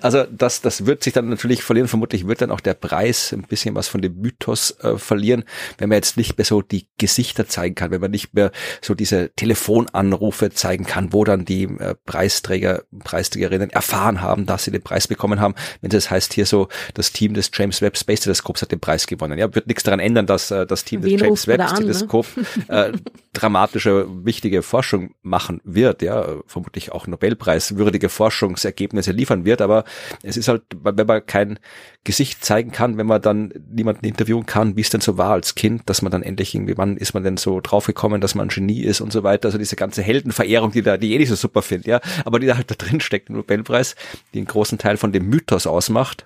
Also 0.00 0.24
das, 0.24 0.60
das 0.60 0.86
wird 0.86 1.02
sich 1.02 1.12
dann 1.12 1.28
natürlich 1.28 1.62
verlieren. 1.62 1.88
Vermutlich 1.88 2.26
wird 2.26 2.40
dann 2.42 2.50
auch 2.50 2.60
der 2.60 2.74
Preis 2.74 3.32
ein 3.32 3.42
bisschen 3.42 3.74
was 3.74 3.88
von 3.88 4.00
dem 4.00 4.20
Mythos 4.20 4.76
äh, 4.80 4.96
verlieren, 4.96 5.44
wenn 5.78 5.88
man 5.88 5.96
jetzt 5.96 6.16
nicht 6.16 6.38
mehr 6.38 6.44
so 6.44 6.62
die 6.62 6.88
Gesichter 6.98 7.46
zeigen 7.46 7.74
kann, 7.74 7.90
wenn 7.90 8.00
man 8.00 8.10
nicht 8.10 8.34
mehr 8.34 8.52
so 8.80 8.94
diese 8.94 9.30
Telefonanrufe 9.34 10.50
zeigen 10.50 10.84
kann, 10.84 11.12
wo 11.12 11.24
dann 11.24 11.44
die 11.44 11.64
äh, 11.64 11.94
Preisträger, 12.06 12.82
Preisträgerinnen 13.00 13.70
erfahren 13.70 14.22
haben, 14.22 14.46
dass 14.46 14.64
sie 14.64 14.70
den 14.70 14.82
Preis 14.82 15.08
bekommen 15.08 15.40
haben. 15.40 15.54
Wenn 15.80 15.90
das 15.90 16.10
heißt 16.10 16.34
hier 16.34 16.46
so, 16.46 16.68
das 16.94 17.12
Team 17.12 17.34
des 17.34 17.50
James 17.52 17.82
Webb 17.82 17.98
Space 17.98 18.20
Teleskops 18.20 18.62
hat 18.62 18.72
den 18.72 18.80
Preis 18.80 19.06
gewonnen. 19.06 19.38
Ja, 19.38 19.54
wird 19.54 19.66
nichts 19.66 19.82
daran 19.82 20.00
ändern, 20.00 20.26
dass 20.26 20.50
äh, 20.50 20.66
das 20.66 20.84
Team 20.84 21.02
Wen 21.02 21.18
des 21.18 21.22
James 21.22 21.46
Webb 21.46 21.60
an, 21.60 21.76
Teleskop 21.76 22.26
ne? 22.68 22.68
äh, 22.68 22.92
dramatische, 23.32 24.06
wichtige 24.24 24.62
Forschung 24.62 25.14
machen 25.22 25.60
wird. 25.64 26.02
Ja, 26.02 26.26
vermutlich 26.46 26.92
auch 26.92 27.06
Nobelpreis 27.06 27.76
würdige 27.76 28.08
Forschungsergebnisse 28.08 29.12
liefern 29.12 29.41
wird, 29.44 29.60
aber 29.60 29.84
es 30.22 30.36
ist 30.36 30.48
halt, 30.48 30.62
wenn 30.82 31.06
man 31.06 31.24
kein 31.24 31.58
Gesicht 32.04 32.44
zeigen 32.44 32.72
kann, 32.72 32.98
wenn 32.98 33.06
man 33.06 33.22
dann 33.22 33.52
niemanden 33.70 34.04
interviewen 34.06 34.46
kann, 34.46 34.76
wie 34.76 34.80
es 34.80 34.90
denn 34.90 35.00
so 35.00 35.18
war 35.18 35.30
als 35.30 35.54
Kind, 35.54 35.82
dass 35.86 36.02
man 36.02 36.10
dann 36.10 36.22
endlich 36.22 36.54
irgendwie, 36.54 36.76
wann 36.76 36.96
ist 36.96 37.14
man 37.14 37.22
denn 37.22 37.36
so 37.36 37.60
draufgekommen, 37.60 38.20
dass 38.20 38.34
man 38.34 38.46
ein 38.46 38.50
Genie 38.50 38.82
ist 38.82 39.00
und 39.00 39.12
so 39.12 39.22
weiter, 39.22 39.48
also 39.48 39.58
diese 39.58 39.76
ganze 39.76 40.02
Heldenverehrung, 40.02 40.72
die 40.72 40.82
da, 40.82 40.96
die 40.96 41.14
eh 41.14 41.18
nicht 41.18 41.28
so 41.28 41.36
super 41.36 41.62
findet, 41.62 41.86
ja, 41.86 42.00
aber 42.24 42.40
die 42.40 42.46
da 42.46 42.56
halt 42.56 42.70
da 42.70 42.74
drin 42.74 43.00
steckt 43.00 43.30
Nobelpreis, 43.30 43.94
die 44.34 44.38
einen 44.38 44.46
großen 44.46 44.78
Teil 44.78 44.96
von 44.96 45.12
dem 45.12 45.28
Mythos 45.28 45.66
ausmacht, 45.66 46.24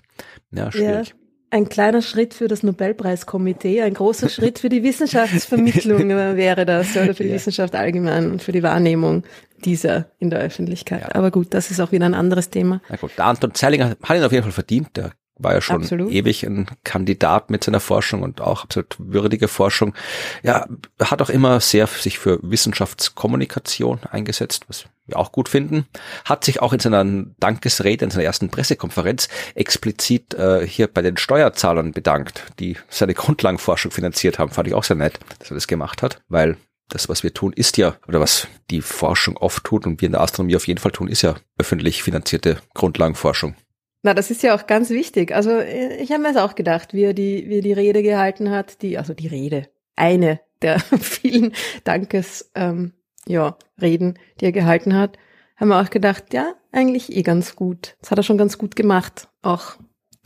ja, 0.53 0.71
schwierig. 0.73 1.09
Ja. 1.09 1.26
Ein 1.51 1.69
kleiner 1.69 2.03
Schritt 2.03 2.35
für 2.35 2.49
das 2.49 2.63
Nobelpreiskomitee, 2.63 3.83
ein 3.83 3.95
großer 3.95 4.29
Schritt 4.29 4.59
für 4.59 4.69
die 4.69 4.83
Wissenschaftsvermittlung 4.83 6.09
wäre 6.37 6.67
das, 6.67 6.97
oder 6.97 7.15
für 7.15 7.23
die 7.23 7.29
ja. 7.29 7.37
Wissenschaft 7.37 7.75
allgemein 7.75 8.31
und 8.33 8.43
für 8.43 8.53
die 8.53 8.63
Wahrnehmung 8.63 9.23
dieser 9.65 10.11
in 10.19 10.31
der 10.31 10.41
Öffentlichkeit. 10.41 11.03
Ja. 11.03 11.15
Aber 11.15 11.31
gut, 11.31 11.55
das 11.55 11.71
ist 11.71 11.81
auch 11.81 11.93
wieder 11.93 12.07
ein 12.07 12.15
anderes 12.15 12.51
Thema. 12.51 12.83
Na 12.89 12.97
gut, 12.97 13.13
der 13.17 13.27
Anton 13.27 13.55
Zeilinger 13.55 13.97
hat 14.03 14.17
ihn 14.17 14.25
auf 14.25 14.33
jeden 14.33 14.45
Fall 14.45 14.53
verdient. 14.53 14.97
Der 14.97 15.13
war 15.38 15.55
ja 15.55 15.61
schon 15.61 15.83
absolut. 15.83 16.11
ewig 16.11 16.44
ein 16.44 16.66
Kandidat 16.85 17.51
mit 17.51 17.64
seiner 17.64 17.81
Forschung 17.81 18.22
und 18.22 18.40
auch 18.40 18.64
absolut 18.64 18.96
würdige 18.99 19.49
Forschung. 19.49 19.94
Ja, 20.42 20.66
hat 21.01 21.20
auch 21.22 21.31
immer 21.31 21.61
sehr 21.61 21.87
sich 21.87 22.18
für 22.18 22.38
Wissenschaftskommunikation 22.42 24.01
eingesetzt, 24.11 24.64
was 24.68 24.87
wir 25.07 25.16
auch 25.18 25.33
gut 25.33 25.49
finden. 25.49 25.87
Hat 26.25 26.44
sich 26.44 26.62
auch 26.62 26.72
in 26.72 26.81
seiner 26.81 27.05
Dankesrede, 27.38 28.05
in 28.05 28.11
seiner 28.11 28.25
ersten 28.25 28.49
Pressekonferenz 28.49 29.29
explizit 29.55 30.35
äh, 30.35 30.66
hier 30.66 30.88
bei 30.88 31.03
den 31.03 31.16
Steuerzahlern 31.16 31.92
bedankt, 31.92 32.44
die 32.59 32.77
seine 32.88 33.14
Grundlagenforschung 33.14 33.92
finanziert 33.92 34.38
haben. 34.38 34.51
Fand 34.51 34.68
ich 34.68 34.75
auch 34.75 34.85
sehr 34.85 34.96
nett, 34.96 35.18
dass 35.38 35.51
er 35.51 35.55
das 35.55 35.68
gemacht 35.68 36.03
hat, 36.03 36.22
weil 36.29 36.57
das, 36.88 37.09
was 37.09 37.22
wir 37.22 37.35
tun, 37.35 37.53
ist 37.53 37.77
ja, 37.77 37.96
oder 38.07 38.20
was 38.20 38.46
die 38.70 38.81
Forschung 38.81 39.37
oft 39.37 39.64
tut 39.64 39.87
und 39.87 40.01
wir 40.01 40.07
in 40.07 40.12
der 40.12 40.20
Astronomie 40.20 40.57
auf 40.57 40.68
jeden 40.68 40.81
Fall 40.81 40.92
tun, 40.92 41.09
ist 41.09 41.22
ja 41.22 41.35
öffentlich 41.59 42.03
finanzierte 42.03 42.59
Grundlagenforschung. 42.75 43.57
Na, 44.03 44.15
das 44.15 44.31
ist 44.31 44.43
ja 44.43 44.55
auch 44.55 44.67
ganz 44.67 44.91
wichtig. 44.91 45.35
Also 45.35 45.51
äh, 45.51 45.97
ich 45.97 46.13
habe 46.13 46.23
mir 46.23 46.33
das 46.33 46.43
auch 46.43 46.55
gedacht, 46.55 46.95
wie 46.95 47.05
er 47.05 47.15
die, 47.15 47.49
wie 47.49 47.59
er 47.59 47.63
die 47.63 47.73
Rede 47.73 48.03
gehalten 48.03 48.51
hat, 48.51 48.83
die, 48.83 48.99
also 48.99 49.15
die 49.15 49.27
Rede, 49.27 49.69
eine 49.97 50.41
der 50.63 50.79
vielen 51.01 51.53
Dankes, 51.85 52.51
ähm, 52.55 52.93
ja, 53.27 53.57
Reden, 53.81 54.19
die 54.41 54.47
er 54.47 54.53
gehalten 54.53 54.95
hat, 54.95 55.19
haben 55.57 55.69
wir 55.69 55.81
auch 55.81 55.91
gedacht, 55.91 56.33
ja, 56.33 56.55
eigentlich 56.71 57.17
eh 57.17 57.23
ganz 57.23 57.57
gut. 57.57 57.97
Das 58.01 58.11
hat 58.11 58.19
er 58.19 58.23
schon 58.23 58.39
ganz 58.39 58.59
gut 58.59 58.77
gemacht, 58.77 59.29
auch 59.43 59.77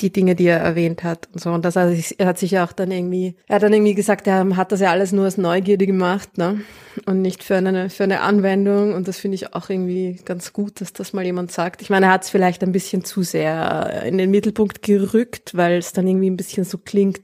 die 0.00 0.12
Dinge, 0.12 0.34
die 0.34 0.46
er 0.46 0.58
erwähnt 0.58 1.04
hat 1.04 1.28
und 1.32 1.40
so. 1.40 1.50
Und 1.50 1.64
das 1.64 1.76
hat 1.76 1.90
er 2.18 2.26
hat 2.26 2.38
sich 2.38 2.52
ja 2.52 2.64
auch 2.64 2.72
dann 2.72 2.90
irgendwie, 2.90 3.36
er 3.46 3.56
hat 3.56 3.62
dann 3.62 3.72
irgendwie 3.72 3.94
gesagt, 3.94 4.26
er 4.26 4.56
hat 4.56 4.72
das 4.72 4.80
ja 4.80 4.90
alles 4.90 5.12
nur 5.12 5.26
aus 5.26 5.36
Neugierde 5.36 5.86
gemacht, 5.86 6.38
ne? 6.38 6.60
Und 7.06 7.22
nicht 7.22 7.44
für 7.44 7.56
eine, 7.56 7.88
für 7.88 8.04
eine 8.04 8.20
Anwendung. 8.20 8.94
Und 8.94 9.06
das 9.08 9.18
finde 9.18 9.36
ich 9.36 9.54
auch 9.54 9.70
irgendwie 9.70 10.20
ganz 10.24 10.52
gut, 10.52 10.80
dass 10.80 10.92
das 10.92 11.12
mal 11.12 11.24
jemand 11.24 11.52
sagt. 11.52 11.82
Ich 11.82 11.90
meine, 11.90 12.06
er 12.06 12.12
hat 12.12 12.24
es 12.24 12.30
vielleicht 12.30 12.62
ein 12.62 12.72
bisschen 12.72 13.04
zu 13.04 13.22
sehr 13.22 14.02
in 14.04 14.18
den 14.18 14.30
Mittelpunkt 14.30 14.82
gerückt, 14.82 15.56
weil 15.56 15.78
es 15.78 15.92
dann 15.92 16.06
irgendwie 16.06 16.30
ein 16.30 16.36
bisschen 16.36 16.64
so 16.64 16.78
klingt, 16.78 17.20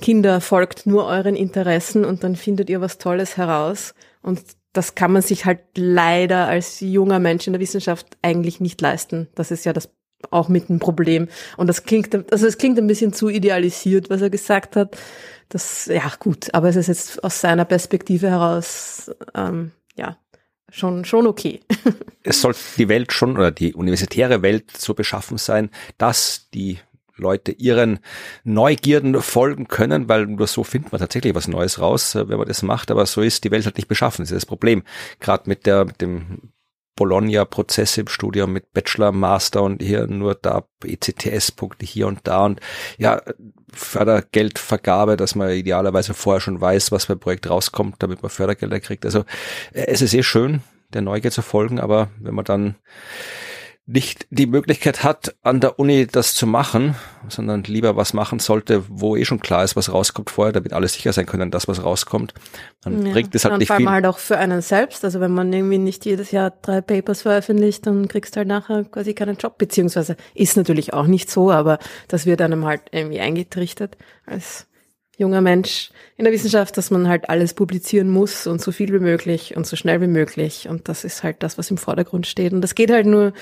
Kinder 0.00 0.40
folgt 0.40 0.86
nur 0.86 1.06
euren 1.06 1.36
Interessen 1.36 2.04
und 2.04 2.24
dann 2.24 2.36
findet 2.36 2.68
ihr 2.70 2.80
was 2.80 2.98
Tolles 2.98 3.36
heraus. 3.36 3.94
Und 4.22 4.42
das 4.72 4.96
kann 4.96 5.12
man 5.12 5.22
sich 5.22 5.44
halt 5.44 5.60
leider 5.76 6.48
als 6.48 6.80
junger 6.80 7.20
Mensch 7.20 7.46
in 7.46 7.52
der 7.52 7.60
Wissenschaft 7.60 8.18
eigentlich 8.22 8.60
nicht 8.60 8.80
leisten. 8.80 9.28
Das 9.34 9.50
ist 9.50 9.64
ja 9.64 9.72
das 9.72 9.88
auch 10.32 10.48
mit 10.48 10.70
einem 10.70 10.78
Problem. 10.78 11.28
Und 11.56 11.66
das 11.66 11.84
klingt, 11.84 12.14
also 12.32 12.46
es 12.46 12.58
klingt 12.58 12.78
ein 12.78 12.86
bisschen 12.86 13.12
zu 13.12 13.28
idealisiert, 13.28 14.10
was 14.10 14.22
er 14.22 14.30
gesagt 14.30 14.76
hat. 14.76 14.96
Das, 15.48 15.86
ja, 15.86 16.10
gut, 16.18 16.52
aber 16.52 16.68
es 16.68 16.76
ist 16.76 16.88
jetzt 16.88 17.22
aus 17.22 17.40
seiner 17.40 17.64
Perspektive 17.64 18.30
heraus, 18.30 19.10
ähm, 19.34 19.72
ja, 19.94 20.16
schon, 20.70 21.04
schon 21.04 21.26
okay. 21.26 21.60
es 22.22 22.40
soll 22.40 22.54
die 22.78 22.88
Welt 22.88 23.12
schon 23.12 23.36
oder 23.36 23.50
die 23.50 23.74
universitäre 23.74 24.42
Welt 24.42 24.76
so 24.76 24.94
beschaffen 24.94 25.38
sein, 25.38 25.70
dass 25.98 26.48
die 26.52 26.78
Leute 27.16 27.52
ihren 27.52 28.00
Neugierden 28.42 29.20
folgen 29.22 29.68
können, 29.68 30.08
weil 30.08 30.26
nur 30.26 30.46
so 30.46 30.64
findet 30.64 30.92
man 30.92 31.00
tatsächlich 31.00 31.34
was 31.34 31.48
Neues 31.48 31.80
raus, 31.80 32.14
äh, 32.14 32.28
wenn 32.28 32.38
man 32.38 32.48
das 32.48 32.62
macht. 32.62 32.90
Aber 32.90 33.06
so 33.06 33.20
ist 33.20 33.44
die 33.44 33.50
Welt 33.50 33.64
halt 33.64 33.76
nicht 33.76 33.88
beschaffen. 33.88 34.22
Das 34.22 34.30
ist 34.30 34.36
das 34.36 34.46
Problem. 34.46 34.82
Gerade 35.20 35.48
mit 35.48 35.66
der, 35.66 35.84
mit 35.84 36.00
dem 36.00 36.53
Bologna-Prozesse 36.96 38.02
im 38.02 38.08
Studium 38.08 38.52
mit 38.52 38.72
Bachelor, 38.72 39.12
Master 39.12 39.62
und 39.62 39.82
hier 39.82 40.06
nur 40.06 40.34
da 40.34 40.64
ECTS-Punkte 40.84 41.86
hier 41.86 42.06
und 42.06 42.20
da 42.24 42.44
und 42.44 42.60
ja, 42.98 43.20
Fördergeldvergabe, 43.72 45.16
dass 45.16 45.34
man 45.34 45.50
idealerweise 45.50 46.14
vorher 46.14 46.40
schon 46.40 46.60
weiß, 46.60 46.92
was 46.92 47.06
beim 47.06 47.18
Projekt 47.18 47.48
rauskommt, 47.50 47.96
damit 48.02 48.22
man 48.22 48.30
Fördergelder 48.30 48.80
kriegt. 48.80 49.04
Also 49.04 49.20
äh, 49.72 49.86
es 49.86 50.02
ist 50.02 50.14
eh 50.14 50.22
schön, 50.22 50.62
der 50.92 51.02
Neugier 51.02 51.30
zu 51.30 51.42
folgen, 51.42 51.80
aber 51.80 52.08
wenn 52.20 52.34
man 52.34 52.44
dann 52.44 52.76
nicht 53.86 54.26
die 54.30 54.46
Möglichkeit 54.46 55.04
hat, 55.04 55.34
an 55.42 55.60
der 55.60 55.78
Uni 55.78 56.06
das 56.06 56.32
zu 56.32 56.46
machen, 56.46 56.94
sondern 57.28 57.64
lieber 57.64 57.96
was 57.96 58.14
machen 58.14 58.38
sollte, 58.38 58.84
wo 58.88 59.14
eh 59.14 59.26
schon 59.26 59.40
klar 59.40 59.62
ist, 59.62 59.76
was 59.76 59.92
rauskommt 59.92 60.30
vorher, 60.30 60.52
damit 60.52 60.72
alle 60.72 60.88
sicher 60.88 61.12
sein 61.12 61.26
können, 61.26 61.50
dass 61.50 61.68
was 61.68 61.84
rauskommt, 61.84 62.32
dann 62.82 63.04
ja, 63.04 63.12
bringt 63.12 63.34
es 63.34 63.44
halt 63.44 63.58
nicht 63.58 63.66
vor 63.66 63.76
allem 63.76 63.84
viel. 63.84 63.92
halt 63.92 64.06
auch 64.06 64.18
für 64.18 64.38
einen 64.38 64.62
selbst. 64.62 65.04
Also 65.04 65.20
wenn 65.20 65.32
man 65.32 65.52
irgendwie 65.52 65.76
nicht 65.76 66.06
jedes 66.06 66.30
Jahr 66.30 66.50
drei 66.62 66.80
Papers 66.80 67.22
veröffentlicht, 67.22 67.86
dann 67.86 68.08
kriegst 68.08 68.34
du 68.34 68.38
halt 68.38 68.48
nachher 68.48 68.84
quasi 68.84 69.12
keinen 69.12 69.36
Job, 69.36 69.58
beziehungsweise 69.58 70.16
ist 70.34 70.56
natürlich 70.56 70.94
auch 70.94 71.06
nicht 71.06 71.30
so, 71.30 71.50
aber 71.50 71.78
das 72.08 72.24
wird 72.24 72.40
einem 72.40 72.64
halt 72.64 72.82
irgendwie 72.90 73.20
eingetrichtert 73.20 73.98
als 74.24 74.66
junger 75.18 75.40
Mensch 75.40 75.90
in 76.16 76.24
der 76.24 76.32
Wissenschaft, 76.32 76.76
dass 76.76 76.90
man 76.92 77.08
halt 77.08 77.28
alles 77.28 77.54
publizieren 77.54 78.08
muss 78.08 78.46
und 78.46 78.60
so 78.60 78.70
viel 78.70 78.92
wie 78.92 79.00
möglich 79.00 79.56
und 79.56 79.66
so 79.66 79.74
schnell 79.74 80.00
wie 80.00 80.06
möglich. 80.06 80.68
Und 80.68 80.88
das 80.88 81.02
ist 81.02 81.24
halt 81.24 81.42
das, 81.42 81.58
was 81.58 81.70
im 81.70 81.76
Vordergrund 81.76 82.26
steht. 82.28 82.52
Und 82.52 82.60
das 82.60 82.76
geht 82.76 82.92
halt 82.92 83.06
nur, 83.06 83.32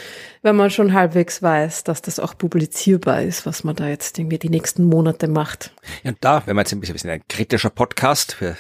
wenn 0.41 0.57
man 0.57 0.71
schon 0.71 0.95
halbwegs 0.95 1.43
weiß, 1.43 1.85
dass 1.85 2.01
das 2.01 2.19
auch 2.19 2.37
publizierbar 2.37 3.23
ist, 3.23 3.45
was 3.45 3.63
man 3.63 3.77
da 3.77 3.89
jetzt 3.89 4.19
irgendwie 4.19 4.39
die 4.39 4.49
nächsten 4.49 4.85
Monate 4.85 5.29
macht. 5.29 5.75
Ja, 6.03 6.11
und 6.13 6.19
da, 6.23 6.43
wenn 6.47 6.57
man 6.57 6.65
jetzt 6.65 6.73
ein 6.73 6.81
bisschen, 6.81 7.11
ein, 7.11 7.23
kritischer 7.29 7.69
Podcast, 7.69 8.33
für, 8.33 8.57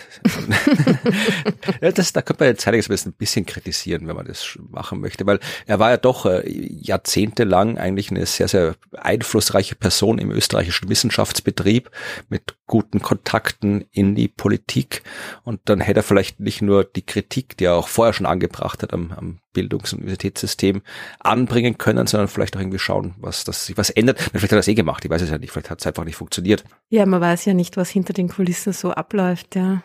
das, 1.81 2.13
da 2.13 2.21
könnte 2.21 2.45
man 2.45 2.51
jetzt 2.51 2.63
Zeitungswissen 2.63 3.13
ein 3.13 3.17
bisschen 3.17 3.47
kritisieren, 3.47 4.07
wenn 4.09 4.17
man 4.17 4.27
das 4.27 4.59
machen 4.71 5.01
möchte, 5.01 5.27
weil 5.27 5.41
er 5.67 5.79
war 5.79 5.91
ja 5.91 5.97
doch 5.97 6.27
äh, 6.27 6.43
jahrzehntelang 6.47 7.79
eigentlich 7.79 8.11
eine 8.11 8.27
sehr, 8.27 8.49
sehr 8.49 8.75
einflussreiche 8.93 9.75
Person 9.75 10.19
im 10.19 10.31
österreichischen 10.31 10.91
Wissenschaftsbetrieb 10.91 11.91
mit 12.29 12.55
guten 12.73 13.03
Kontakten 13.03 13.85
in 13.91 14.15
die 14.15 14.29
Politik 14.29 15.03
und 15.45 15.61
dann 15.67 15.83
hätte 15.83 16.01
er 16.01 16.03
vielleicht 16.03 16.41
nicht 16.41 16.63
nur 16.63 16.85
die 16.85 17.05
Kritik, 17.05 17.59
die 17.59 17.67
er 17.67 17.75
auch 17.75 17.87
vorher 17.87 18.15
schon 18.15 18.25
angebracht 18.25 18.83
hat 18.83 18.95
am, 18.95 19.13
am 19.13 19.41
Bildungs- 19.53 19.93
und 19.93 19.99
Universitätssystem 19.99 20.81
anbringen 21.21 21.77
können, 21.77 22.07
sondern 22.07 22.29
vielleicht 22.29 22.57
auch 22.57 22.61
irgendwie 22.61 22.79
schauen, 22.79 23.15
was 23.19 23.45
das 23.45 23.67
sich 23.67 23.77
was 23.77 23.91
ändert. 23.91 24.23
Vielleicht 24.23 24.45
hat 24.45 24.53
er 24.53 24.57
das 24.57 24.69
eh 24.69 24.75
gemacht, 24.75 25.05
ich 25.05 25.11
weiß 25.11 25.21
es 25.21 25.29
ja 25.29 25.37
nicht, 25.37 25.51
vielleicht 25.51 25.69
hat 25.69 25.81
es 25.81 25.87
einfach 25.87 26.07
nicht 26.07 26.17
funktioniert. 26.17 26.65
Ja, 26.89 27.05
man 27.05 27.21
weiß 27.21 27.45
ja 27.45 27.53
nicht, 27.53 27.77
was 27.77 27.91
hinter 27.91 28.15
den 28.15 28.31
Kulissen 28.31 28.73
so 28.73 28.93
abläuft, 28.93 29.55
ja. 29.55 29.83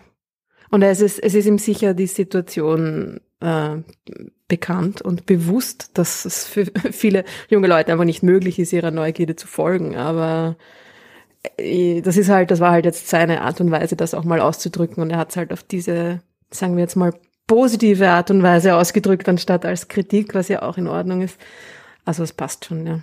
Und 0.69 0.81
es 0.81 1.01
ist, 1.01 1.19
es 1.19 1.33
ist 1.33 1.45
ihm 1.45 1.57
sicher 1.57 1.93
die 1.93 2.07
Situation 2.07 3.19
äh, 3.41 3.79
bekannt 4.47 5.01
und 5.01 5.25
bewusst, 5.25 5.97
dass 5.97 6.23
es 6.23 6.45
für 6.45 6.67
viele 6.91 7.25
junge 7.49 7.67
Leute 7.67 7.91
einfach 7.91 8.05
nicht 8.05 8.23
möglich 8.23 8.59
ist, 8.59 8.71
ihrer 8.71 8.91
Neugierde 8.91 9.35
zu 9.35 9.45
folgen. 9.45 9.97
Aber 9.97 10.55
das 12.03 12.17
ist 12.17 12.29
halt, 12.29 12.51
das 12.51 12.59
war 12.59 12.71
halt 12.71 12.85
jetzt 12.85 13.07
seine 13.07 13.41
Art 13.41 13.61
und 13.61 13.71
Weise, 13.71 13.95
das 13.95 14.13
auch 14.13 14.23
mal 14.23 14.39
auszudrücken. 14.39 15.01
Und 15.01 15.09
er 15.09 15.17
hat 15.17 15.31
es 15.31 15.37
halt 15.37 15.53
auf 15.53 15.63
diese, 15.63 16.21
sagen 16.51 16.75
wir 16.75 16.83
jetzt 16.83 16.95
mal, 16.95 17.13
positive 17.47 18.09
Art 18.09 18.29
und 18.29 18.43
Weise 18.43 18.75
ausgedrückt, 18.75 19.27
anstatt 19.29 19.65
als 19.65 19.87
Kritik, 19.87 20.35
was 20.35 20.49
ja 20.49 20.61
auch 20.61 20.77
in 20.77 20.87
Ordnung 20.87 21.21
ist. 21.21 21.39
Also 22.05 22.23
es 22.23 22.33
passt 22.33 22.65
schon, 22.65 22.85
ja. 22.85 22.99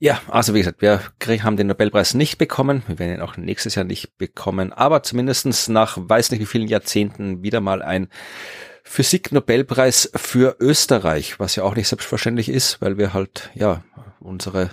Ja, 0.00 0.20
also 0.28 0.54
wie 0.54 0.58
gesagt, 0.58 0.80
wir 0.80 1.00
haben 1.42 1.56
den 1.56 1.66
Nobelpreis 1.66 2.14
nicht 2.14 2.38
bekommen. 2.38 2.84
Wir 2.86 3.00
werden 3.00 3.14
ihn 3.14 3.20
auch 3.20 3.36
nächstes 3.36 3.74
Jahr 3.74 3.84
nicht 3.84 4.16
bekommen. 4.16 4.72
Aber 4.72 5.02
zumindestens 5.02 5.68
nach 5.68 5.98
weiß 6.00 6.30
nicht 6.30 6.38
wie 6.40 6.46
vielen 6.46 6.68
Jahrzehnten 6.68 7.42
wieder 7.42 7.60
mal 7.60 7.82
ein 7.82 8.08
Physik-Nobelpreis 8.84 10.12
für 10.14 10.56
Österreich, 10.60 11.40
was 11.40 11.56
ja 11.56 11.64
auch 11.64 11.74
nicht 11.74 11.88
selbstverständlich 11.88 12.48
ist, 12.48 12.80
weil 12.80 12.96
wir 12.96 13.12
halt, 13.12 13.50
ja, 13.54 13.82
unsere 14.20 14.70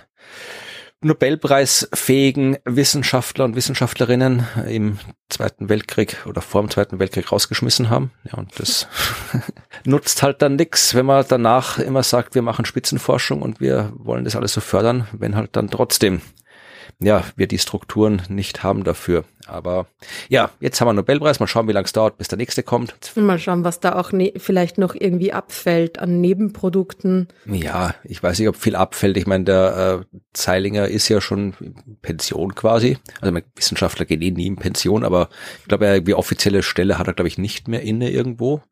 Nobelpreisfähigen 1.06 2.58
Wissenschaftler 2.64 3.44
und 3.44 3.54
Wissenschaftlerinnen 3.54 4.46
im 4.68 4.98
Zweiten 5.28 5.68
Weltkrieg 5.68 6.26
oder 6.26 6.40
vor 6.40 6.62
dem 6.62 6.70
Zweiten 6.70 6.98
Weltkrieg 6.98 7.30
rausgeschmissen 7.30 7.90
haben. 7.90 8.10
Ja, 8.24 8.34
und 8.38 8.58
das 8.58 8.88
nutzt 9.84 10.22
halt 10.22 10.42
dann 10.42 10.56
nix, 10.56 10.94
wenn 10.94 11.06
man 11.06 11.24
danach 11.28 11.78
immer 11.78 12.02
sagt, 12.02 12.34
wir 12.34 12.42
machen 12.42 12.64
Spitzenforschung 12.64 13.40
und 13.40 13.60
wir 13.60 13.92
wollen 13.96 14.24
das 14.24 14.36
alles 14.36 14.52
so 14.52 14.60
fördern, 14.60 15.06
wenn 15.12 15.36
halt 15.36 15.54
dann 15.54 15.70
trotzdem 15.70 16.22
ja, 16.98 17.24
wir 17.36 17.46
die 17.46 17.58
Strukturen 17.58 18.22
nicht 18.28 18.62
haben 18.62 18.82
dafür. 18.82 19.24
Aber 19.46 19.86
ja, 20.28 20.50
jetzt 20.60 20.80
haben 20.80 20.86
wir 20.86 20.90
einen 20.90 20.96
Nobelpreis. 20.96 21.40
Mal 21.40 21.46
schauen, 21.46 21.68
wie 21.68 21.72
lange 21.72 21.84
es 21.84 21.92
dauert, 21.92 22.16
bis 22.16 22.28
der 22.28 22.38
nächste 22.38 22.62
kommt. 22.62 22.94
Mal 23.16 23.38
schauen, 23.38 23.64
was 23.64 23.80
da 23.80 23.94
auch 23.96 24.12
ne 24.12 24.32
vielleicht 24.36 24.78
noch 24.78 24.94
irgendwie 24.94 25.32
abfällt 25.32 25.98
an 25.98 26.20
Nebenprodukten. 26.20 27.28
Ja, 27.44 27.94
ich 28.02 28.22
weiß 28.22 28.38
nicht, 28.38 28.48
ob 28.48 28.56
viel 28.56 28.76
abfällt. 28.76 29.18
Ich 29.18 29.26
meine, 29.26 29.44
der 29.44 30.00
äh, 30.02 30.16
Zeilinger 30.32 30.88
ist 30.88 31.08
ja 31.08 31.20
schon 31.20 31.54
in 31.60 31.98
Pension 32.00 32.54
quasi. 32.54 32.96
Also 33.20 33.32
mein 33.32 33.44
Wissenschaftler 33.54 34.06
geht 34.06 34.22
eh 34.22 34.30
nie 34.30 34.46
in 34.46 34.56
Pension, 34.56 35.04
aber 35.04 35.28
ich 35.60 35.68
glaube, 35.68 35.86
er 35.86 35.94
irgendwie 35.94 36.14
offizielle 36.14 36.62
Stelle 36.62 36.98
hat 36.98 37.06
er, 37.06 37.14
glaube 37.14 37.28
ich, 37.28 37.36
nicht 37.36 37.68
mehr 37.68 37.82
inne 37.82 38.10
irgendwo. 38.10 38.62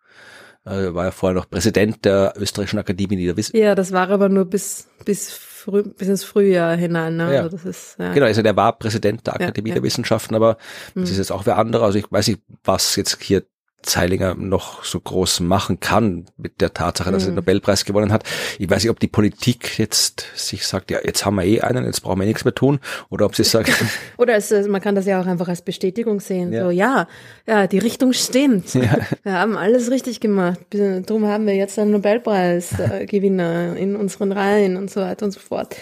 Er 0.64 0.94
war 0.94 1.04
ja 1.04 1.10
vorher 1.10 1.38
noch 1.38 1.50
Präsident 1.50 2.06
der 2.06 2.32
Österreichischen 2.38 2.78
Akademie 2.78 3.16
der. 3.16 3.34
Ja, 3.52 3.74
das 3.74 3.92
war 3.92 4.08
aber 4.08 4.30
nur 4.30 4.46
bis, 4.46 4.88
bis 5.04 5.38
früh, 5.64 5.82
bis 5.82 6.08
ins 6.08 6.24
Frühjahr 6.24 6.76
hinein. 6.76 7.16
Ne? 7.16 7.34
Ja. 7.34 7.42
Also 7.42 7.56
das 7.56 7.64
ist, 7.64 7.96
ja. 7.98 8.12
Genau, 8.12 8.26
also 8.26 8.42
der 8.42 8.56
war 8.56 8.78
Präsident 8.78 9.26
der 9.26 9.34
Akademie 9.34 9.70
ja, 9.70 9.74
der 9.74 9.82
Wissenschaften, 9.82 10.34
aber 10.34 10.56
das 10.94 10.94
mhm. 10.94 11.02
ist 11.04 11.18
jetzt 11.18 11.32
auch 11.32 11.46
wer 11.46 11.58
andere. 11.58 11.84
Also 11.84 11.98
ich 11.98 12.10
weiß 12.10 12.28
nicht, 12.28 12.42
was 12.62 12.96
jetzt 12.96 13.22
hier 13.22 13.44
Zeilinger 13.84 14.34
noch 14.34 14.84
so 14.84 14.98
groß 14.98 15.40
machen 15.40 15.80
kann 15.80 16.26
mit 16.36 16.60
der 16.60 16.74
Tatsache, 16.74 17.10
dass 17.12 17.24
er 17.24 17.28
den 17.28 17.34
mhm. 17.34 17.36
Nobelpreis 17.36 17.84
gewonnen 17.84 18.12
hat. 18.12 18.24
Ich 18.58 18.68
weiß 18.68 18.82
nicht, 18.82 18.90
ob 18.90 19.00
die 19.00 19.08
Politik 19.08 19.78
jetzt 19.78 20.26
sich 20.34 20.66
sagt, 20.66 20.90
ja, 20.90 20.98
jetzt 21.04 21.24
haben 21.24 21.36
wir 21.36 21.44
eh 21.44 21.60
einen, 21.60 21.84
jetzt 21.84 22.00
brauchen 22.00 22.20
wir 22.20 22.26
nichts 22.26 22.44
mehr 22.44 22.54
tun, 22.54 22.80
oder 23.10 23.26
ob 23.26 23.36
sie 23.36 23.44
sagt. 23.44 23.72
oder 24.16 24.34
es, 24.34 24.50
man 24.68 24.80
kann 24.80 24.94
das 24.94 25.06
ja 25.06 25.20
auch 25.20 25.26
einfach 25.26 25.48
als 25.48 25.62
Bestätigung 25.62 26.20
sehen. 26.20 26.52
Ja. 26.52 26.64
So, 26.64 26.70
ja, 26.70 27.08
ja, 27.46 27.66
die 27.66 27.78
Richtung 27.78 28.12
stimmt. 28.12 28.74
Ja. 28.74 28.98
Wir 29.22 29.32
haben 29.32 29.56
alles 29.56 29.90
richtig 29.90 30.20
gemacht. 30.20 30.60
Darum 30.70 31.26
haben 31.26 31.46
wir 31.46 31.54
jetzt 31.54 31.78
einen 31.78 31.92
Nobelpreisgewinner 31.92 33.76
in 33.76 33.96
unseren 33.96 34.32
Reihen 34.32 34.76
und 34.76 34.90
so 34.90 35.00
weiter 35.00 35.26
und 35.26 35.32
so 35.32 35.40
fort. 35.40 35.76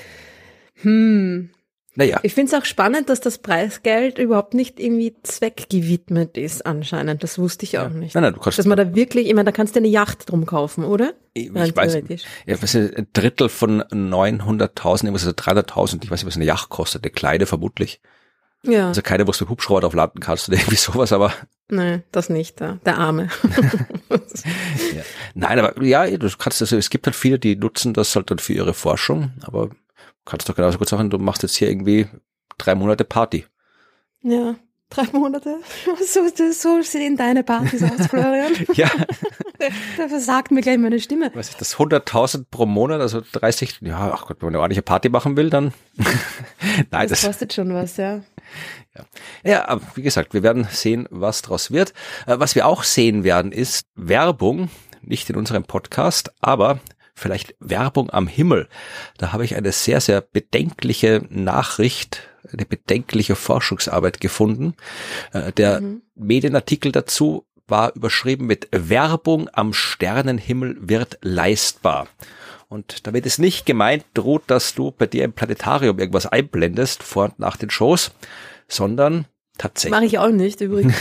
Hm. 0.83 1.51
Naja. 1.95 2.21
Ich 2.23 2.33
finde 2.33 2.55
es 2.55 2.59
auch 2.59 2.65
spannend, 2.65 3.11
dass 3.11 3.21
das 3.21 3.39
Preisgeld 3.39 4.19
überhaupt 4.19 4.55
nicht 4.55 4.81
irgendwie 4.81 5.15
zweckgewidmet 5.23 6.39
ist, 6.39 6.65
anscheinend. 6.65 7.23
Das 7.23 7.39
wusste 7.39 7.65
ich 7.65 7.79
auch 7.79 7.83
ja. 7.83 7.89
nicht. 7.91 8.15
Nein, 8.15 8.25
nein, 8.25 8.35
du 8.35 8.41
kannst 8.41 8.59
dass 8.59 8.65
man 8.65 8.79
da 8.79 8.95
wirklich, 8.95 9.29
ich 9.29 9.35
meine, 9.35 9.45
da 9.45 9.53
kannst 9.53 9.77
du 9.77 9.81
eine 9.81 9.89
Yacht 9.89 10.31
drum 10.31 10.47
kaufen, 10.47 10.85
oder? 10.85 11.13
Ich, 11.35 11.55
ich 11.55 11.77
weiß, 11.77 11.99
ja, 12.47 12.63
was 12.63 12.75
ein 12.75 13.09
Drittel 13.13 13.51
von 13.51 13.83
900.000, 13.83 15.05
irgendwas 15.05 15.27
also 15.27 15.31
300.000, 15.33 16.05
ich 16.05 16.11
weiß 16.11 16.21
nicht, 16.21 16.27
was 16.27 16.37
eine 16.37 16.47
Yacht 16.47 16.71
kostet, 16.71 17.05
eine 17.05 17.11
kleine 17.11 17.45
vermutlich. 17.45 18.01
Ja. 18.65 18.89
Also 18.89 19.03
keine, 19.03 19.27
wo 19.27 19.33
du 19.33 19.49
Hubschrauber 19.49 19.81
drauf 19.81 19.95
landen 19.95 20.21
kannst 20.21 20.49
oder 20.49 20.57
irgendwie 20.57 20.77
sowas, 20.77 21.13
aber. 21.13 21.35
Nein, 21.69 22.05
das 22.11 22.31
nicht, 22.31 22.61
der, 22.61 22.79
der 22.87 22.99
Arme. 22.99 23.29
ja. 24.11 25.03
Nein, 25.35 25.59
aber 25.59 25.83
ja, 25.83 26.07
du 26.07 26.29
kannst 26.39 26.63
also, 26.63 26.77
es 26.77 26.91
gibt 26.91 27.07
halt 27.07 27.17
viele, 27.17 27.39
die 27.39 27.57
nutzen 27.57 27.93
das 27.93 28.15
halt 28.17 28.31
dann 28.31 28.39
für 28.39 28.53
ihre 28.53 28.75
Forschung, 28.75 29.33
aber 29.43 29.71
kannst 30.25 30.49
doch 30.49 30.57
genauso 30.57 30.79
gut 30.79 30.89
sagen, 30.89 31.11
du 31.11 31.19
machst 31.19 31.43
jetzt 31.43 31.57
hier 31.57 31.69
irgendwie 31.69 32.07
drei 32.59 32.75
Monate 32.75 33.05
Party. 33.05 33.47
Ja, 34.23 34.57
drei 34.91 35.05
Monate? 35.13 35.59
So, 36.07 36.21
so 36.53 36.83
sehen 36.83 37.17
deine 37.17 37.43
Partys 37.43 37.83
aus, 37.83 38.07
Florian. 38.07 38.53
ja. 38.75 38.91
da 39.97 40.09
versagt 40.09 40.51
mir 40.51 40.61
gleich 40.61 40.79
meine 40.79 41.01
Stimme. 41.01 41.31
Was 41.35 41.51
ist 41.51 41.61
das? 41.61 41.77
100.000 41.77 42.47
pro 42.51 42.67
Monat, 42.67 43.01
also 43.01 43.23
30, 43.33 43.81
ja, 43.83 44.13
ach 44.13 44.27
Gott, 44.27 44.39
wenn 44.41 44.47
man 44.47 44.55
eine 44.55 44.61
ordentliche 44.61 44.83
Party 44.83 45.09
machen 45.09 45.37
will, 45.37 45.51
dann. 45.51 45.73
Nein, 46.91 47.09
das, 47.09 47.21
das 47.21 47.25
kostet 47.25 47.53
schon 47.53 47.73
was, 47.75 47.97
ja. 47.97 48.23
Ja. 48.95 49.05
ja, 49.45 49.69
aber 49.69 49.83
wie 49.95 50.03
gesagt, 50.03 50.35
wir 50.35 50.43
werden 50.43 50.67
sehen, 50.71 51.07
was 51.11 51.43
draus 51.43 51.71
wird. 51.71 51.95
Äh, 52.27 52.39
was 52.39 52.55
wir 52.55 52.67
auch 52.67 52.83
sehen 52.83 53.25
werden, 53.25 53.53
ist 53.53 53.87
Werbung, 53.95 54.69
nicht 55.01 55.31
in 55.31 55.37
unserem 55.37 55.65
Podcast, 55.65 56.33
aber 56.41 56.81
vielleicht 57.14 57.55
Werbung 57.61 58.11
am 58.11 58.27
Himmel. 58.27 58.68
Da 59.18 59.33
habe 59.33 59.44
ich 59.44 59.57
eine 59.57 59.72
sehr, 59.72 60.01
sehr 60.01 60.20
bedenkliche 60.20 61.25
Nachricht, 61.29 62.22
eine 62.51 62.64
bedenkliche 62.64 63.37
Forschungsarbeit 63.37 64.20
gefunden. 64.20 64.75
Äh, 65.33 65.53
der 65.53 65.81
mhm. 65.81 66.03
Medienartikel 66.14 66.92
dazu 66.92 67.46
war 67.66 67.94
überschrieben 67.94 68.46
mit 68.46 68.68
Werbung 68.70 69.48
am 69.53 69.72
Sternenhimmel 69.72 70.77
wird 70.81 71.18
leistbar. 71.22 72.09
Und 72.68 73.07
damit 73.07 73.27
ist 73.27 73.38
nicht 73.38 73.66
gemeint 73.66 74.05
droht, 74.14 74.44
dass 74.46 74.75
du 74.75 74.90
bei 74.92 75.07
dir 75.07 75.25
im 75.25 75.33
Planetarium 75.33 75.98
irgendwas 75.98 76.27
einblendest 76.27 77.03
vor 77.03 77.25
und 77.25 77.38
nach 77.38 77.57
den 77.57 77.70
Shows, 77.70 78.12
sondern 78.66 79.27
tatsächlich. 79.59 79.90
Mache 79.90 80.07
ich 80.07 80.18
auch 80.18 80.31
nicht 80.31 80.61
übrigens. 80.61 80.94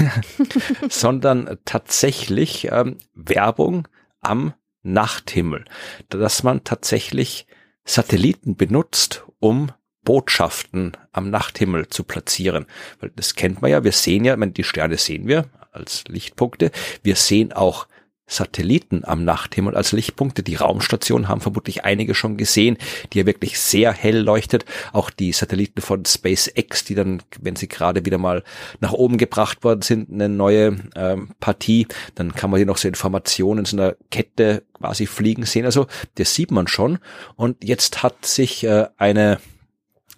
sondern 0.89 1.57
tatsächlich 1.65 2.67
ähm, 2.71 2.97
Werbung 3.15 3.87
am 4.19 4.53
Nachthimmel, 4.83 5.65
dass 6.09 6.43
man 6.43 6.63
tatsächlich 6.63 7.47
Satelliten 7.83 8.55
benutzt, 8.55 9.25
um 9.39 9.71
Botschaften 10.03 10.97
am 11.11 11.29
Nachthimmel 11.29 11.87
zu 11.87 12.03
platzieren. 12.03 12.65
Weil 12.99 13.11
das 13.15 13.35
kennt 13.35 13.61
man 13.61 13.71
ja, 13.71 13.83
wir 13.83 13.91
sehen 13.91 14.25
ja, 14.25 14.35
die 14.35 14.63
Sterne 14.63 14.97
sehen 14.97 15.27
wir 15.27 15.49
als 15.71 16.03
Lichtpunkte. 16.07 16.71
Wir 17.03 17.15
sehen 17.15 17.53
auch 17.53 17.87
Satelliten 18.31 19.03
am 19.03 19.25
Nachthimmel 19.25 19.75
als 19.75 19.91
Lichtpunkte. 19.91 20.41
Die 20.41 20.55
Raumstation 20.55 21.27
haben 21.27 21.41
vermutlich 21.41 21.83
einige 21.83 22.15
schon 22.15 22.37
gesehen, 22.37 22.77
die 23.11 23.19
ja 23.19 23.25
wirklich 23.25 23.59
sehr 23.59 23.91
hell 23.91 24.19
leuchtet. 24.19 24.63
Auch 24.93 25.09
die 25.09 25.33
Satelliten 25.33 25.81
von 25.81 26.05
SpaceX, 26.05 26.85
die 26.85 26.95
dann, 26.95 27.21
wenn 27.41 27.57
sie 27.57 27.67
gerade 27.67 28.05
wieder 28.05 28.17
mal 28.17 28.43
nach 28.79 28.93
oben 28.93 29.17
gebracht 29.17 29.65
worden 29.65 29.81
sind, 29.81 30.11
eine 30.11 30.29
neue 30.29 30.77
ähm, 30.95 31.31
Partie, 31.41 31.87
dann 32.15 32.33
kann 32.33 32.49
man 32.49 32.57
hier 32.57 32.67
noch 32.67 32.77
so 32.77 32.87
Informationen 32.87 33.59
in 33.59 33.65
so 33.65 33.75
einer 33.75 33.95
Kette 34.11 34.63
quasi 34.77 35.07
fliegen 35.07 35.45
sehen. 35.45 35.65
Also 35.65 35.87
das 36.15 36.33
sieht 36.33 36.51
man 36.51 36.67
schon. 36.67 36.99
Und 37.35 37.63
jetzt 37.63 38.01
hat 38.01 38.25
sich 38.25 38.63
äh, 38.63 38.87
eine 38.97 39.39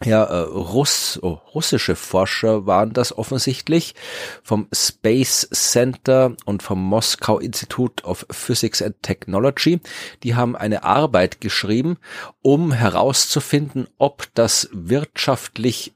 ja, 0.06 0.24
äh, 0.24 0.40
Russ, 0.40 1.20
oh, 1.22 1.40
russische 1.54 1.96
Forscher 1.96 2.66
waren 2.66 2.94
das 2.94 3.18
offensichtlich 3.18 3.96
vom 4.44 4.68
Space 4.74 5.48
Center 5.52 6.36
und 6.46 6.64
vom 6.64 6.84
Moskau 6.84 7.40
Institute 7.40 8.04
of 8.04 8.26
Physics 8.30 8.82
and 8.82 9.02
Technology. 9.02 9.80
Die 10.24 10.36
haben 10.36 10.56
eine 10.56 10.84
Arbeit 10.84 11.42
geschrieben, 11.42 11.98
um 12.42 12.72
herauszufinden, 12.72 13.88
ob 13.98 14.28
das 14.34 14.70
wirtschaftlich 14.72 15.94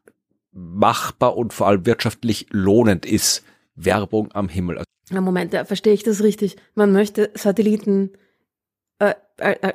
machbar 0.52 1.38
und 1.38 1.54
vor 1.54 1.68
allem 1.68 1.86
wirtschaftlich 1.86 2.48
lohnend 2.52 3.06
ist. 3.06 3.44
Werbung 3.76 4.32
am 4.34 4.50
Himmel. 4.50 4.84
Moment, 5.12 5.54
ja, 5.54 5.64
verstehe 5.64 5.94
ich 5.94 6.04
das 6.04 6.22
richtig? 6.22 6.58
Man 6.76 6.92
möchte 6.92 7.32
Satelliten 7.36 8.12
äh, 9.00 9.14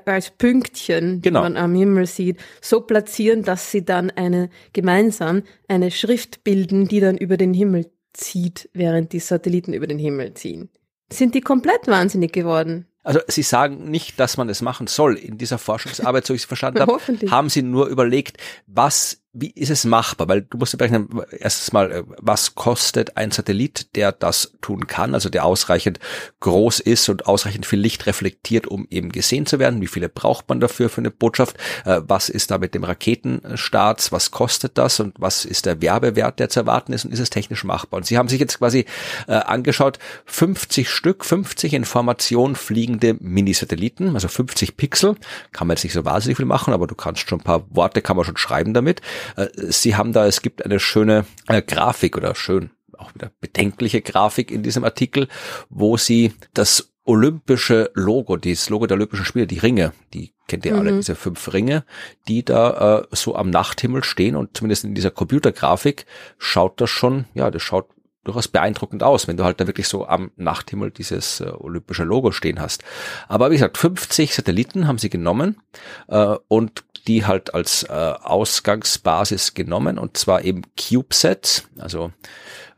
als 0.07 0.31
Pünktchen, 0.31 1.23
genau. 1.23 1.41
die 1.41 1.43
man 1.45 1.57
am 1.57 1.75
Himmel 1.75 2.07
sieht, 2.07 2.39
so 2.61 2.81
platzieren, 2.81 3.45
dass 3.45 3.71
sie 3.71 3.85
dann 3.85 4.11
eine 4.11 4.51
gemeinsam 4.73 5.43
eine 5.69 5.91
Schrift 5.91 6.43
bilden, 6.43 6.89
die 6.89 7.01
dann 7.01 7.17
über 7.17 7.37
den 7.37 7.55
Himmel 7.55 7.91
zieht, 8.13 8.69
während 8.73 9.13
die 9.13 9.21
Satelliten 9.21 9.73
über 9.73 9.87
den 9.87 9.99
Himmel 9.99 10.35
ziehen. 10.35 10.69
Sind 11.13 11.35
die 11.35 11.41
komplett 11.41 11.87
wahnsinnig 11.87 12.33
geworden? 12.33 12.87
Also 13.05 13.21
Sie 13.29 13.43
sagen 13.43 13.91
nicht, 13.91 14.19
dass 14.21 14.37
man 14.37 14.49
es 14.49 14.63
machen 14.63 14.87
soll. 14.87 15.17
In 15.17 15.39
dieser 15.39 15.59
Forschungsarbeit, 15.59 16.27
so 16.27 16.35
ich 16.35 16.43
es 16.43 16.47
verstanden 16.47 16.81
habe, 16.81 16.99
haben 17.31 17.49
Sie 17.49 17.63
nur 17.63 17.87
überlegt, 17.87 18.39
was 18.67 19.22
wie 19.35 19.51
ist 19.51 19.71
es 19.71 19.85
machbar? 19.85 20.29
Weil 20.29 20.43
du 20.43 20.59
musst 20.59 20.77
berechnen, 20.77 21.09
erstens 21.31 21.73
mal, 21.73 21.91
äh, 21.91 22.03
was 22.19 22.55
kostet 22.55 23.17
ein 23.17 23.31
Satellit, 23.31 23.97
der 23.97 24.13
das 24.13 24.53
tun 24.61 24.87
kann, 24.87 25.15
also 25.15 25.31
der 25.31 25.47
ausreichend 25.47 25.99
groß 26.41 26.81
ist 26.81 27.09
und 27.09 27.27
ausreichend 27.27 27.65
viel 27.65 27.81
Licht 27.81 28.07
reflektiert, 28.07 28.67
um 28.67 28.87
eben 28.91 29.11
gesehen 29.11 29.47
zu 29.47 29.59
werden? 29.59 29.81
Wie 29.81 29.87
viele 29.87 30.11
braucht 30.11 30.51
man 30.51 30.61
dafür 30.61 30.91
für 30.91 31.01
eine 31.01 31.11
Botschaft? 31.11 31.57
Äh, 31.87 32.03
was 32.07 32.29
ist 32.29 32.51
da 32.51 32.59
mit 32.59 32.75
dem 32.75 32.85
Raketenstarts? 32.85 34.13
Was 34.13 34.33
kostet 34.33 34.77
das? 34.77 35.01
Und 35.01 35.15
was 35.19 35.47
ist 35.47 35.65
der 35.65 35.81
Werbewert, 35.81 36.39
der 36.39 36.51
zu 36.51 36.61
erwarten 36.61 36.93
ist? 36.93 37.07
Und 37.07 37.13
ist 37.13 37.21
es 37.21 37.31
technisch 37.31 37.65
machbar? 37.65 37.99
Und 37.99 38.07
Sie 38.07 38.19
haben 38.19 38.29
sich 38.29 38.39
jetzt 38.41 38.59
quasi 38.59 38.85
äh, 39.29 39.33
angeschaut, 39.33 39.99
50 40.27 40.91
Stück, 40.91 41.25
50 41.25 41.73
Informationen 41.73 42.55
fliegende 42.55 43.17
Mini-Satelliten, 43.19 44.15
also 44.15 44.29
50 44.29 44.77
Pixel. 44.77 45.17
Kann 45.53 45.69
man 45.69 45.77
jetzt 45.77 45.85
nicht 45.85 45.95
so 45.95 46.05
wahnsinnig 46.05 46.37
viel 46.37 46.45
machen, 46.45 46.75
aber 46.75 46.87
du 46.87 46.95
kannst 46.95 47.27
schon 47.27 47.41
ein 47.41 47.45
paar 47.45 47.65
Worte, 47.71 48.03
kann 48.03 48.17
man 48.17 48.27
schon 48.27 48.37
schreiben 48.37 48.75
damit. 48.75 49.01
Äh, 49.37 49.49
sie 49.55 49.97
haben 49.97 50.13
da, 50.13 50.27
es 50.27 50.43
gibt 50.43 50.65
eine 50.65 50.81
schöne 50.81 51.27
äh, 51.49 51.63
Grafik 51.63 52.17
oder 52.17 52.35
schön, 52.35 52.71
auch 52.97 53.15
wieder 53.15 53.31
bedenkliche 53.41 54.03
Grafik 54.03 54.51
in 54.51 54.63
diesem 54.63 54.85
Artikel, 54.85 55.29
wo 55.69 55.97
sie 55.97 56.33
das 56.55 56.93
olympische 57.05 57.91
Logo, 57.95 58.37
dieses 58.37 58.69
Logo 58.69 58.87
der 58.87 58.97
Olympischen 58.97 59.25
Spiele, 59.25 59.47
die 59.47 59.59
Ringe, 59.59 59.93
die 60.15 60.33
kennt 60.47 60.65
ihr 60.65 60.75
mhm. 60.75 60.79
alle, 60.79 60.93
diese 60.93 61.17
fünf 61.17 61.53
Ringe, 61.53 61.85
die 62.29 62.45
da 62.45 63.01
äh, 63.01 63.07
so 63.11 63.35
am 63.35 63.51
Nachthimmel 63.51 64.05
stehen 64.05 64.37
und 64.37 64.57
zumindest 64.57 64.85
in 64.85 64.95
dieser 64.95 65.11
Computergrafik 65.11 66.07
schaut 66.39 66.81
das 66.81 66.91
schon, 66.91 67.25
ja, 67.35 67.51
das 67.51 67.63
schaut 67.63 67.89
durchaus 68.25 68.49
beeindruckend 68.49 69.03
aus, 69.03 69.27
wenn 69.27 69.37
du 69.37 69.45
halt 69.45 69.61
da 69.61 69.67
wirklich 69.67 69.89
so 69.89 70.07
am 70.07 70.31
Nachthimmel 70.37 70.91
dieses 70.91 71.41
äh, 71.41 71.51
olympische 71.51 72.05
Logo 72.05 72.31
stehen 72.31 72.61
hast. 72.61 72.85
Aber 73.29 73.51
wie 73.51 73.57
gesagt, 73.57 73.79
50 73.79 74.35
Satelliten 74.35 74.87
haben 74.87 74.99
sie 74.99 75.11
genommen 75.11 75.61
äh, 76.09 76.37
und 76.49 76.85
die 77.07 77.27
halt 77.27 77.55
als 77.55 77.83
äh, 77.85 77.93
Ausgangsbasis 77.93 79.55
genommen 79.55 79.99
und 79.99 80.17
zwar 80.17 80.45
eben 80.45 80.63
CubeSats, 80.77 81.69
also 81.79 82.13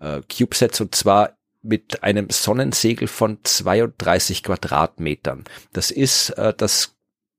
äh, 0.00 0.22
CubeSats 0.22 0.80
und 0.80 0.94
zwar 0.94 1.36
mit 1.62 2.02
einem 2.02 2.28
Sonnensegel 2.30 3.08
von 3.08 3.38
32 3.42 4.42
Quadratmetern. 4.42 5.44
Das 5.72 5.90
ist 5.90 6.30
äh, 6.30 6.54
das 6.56 6.94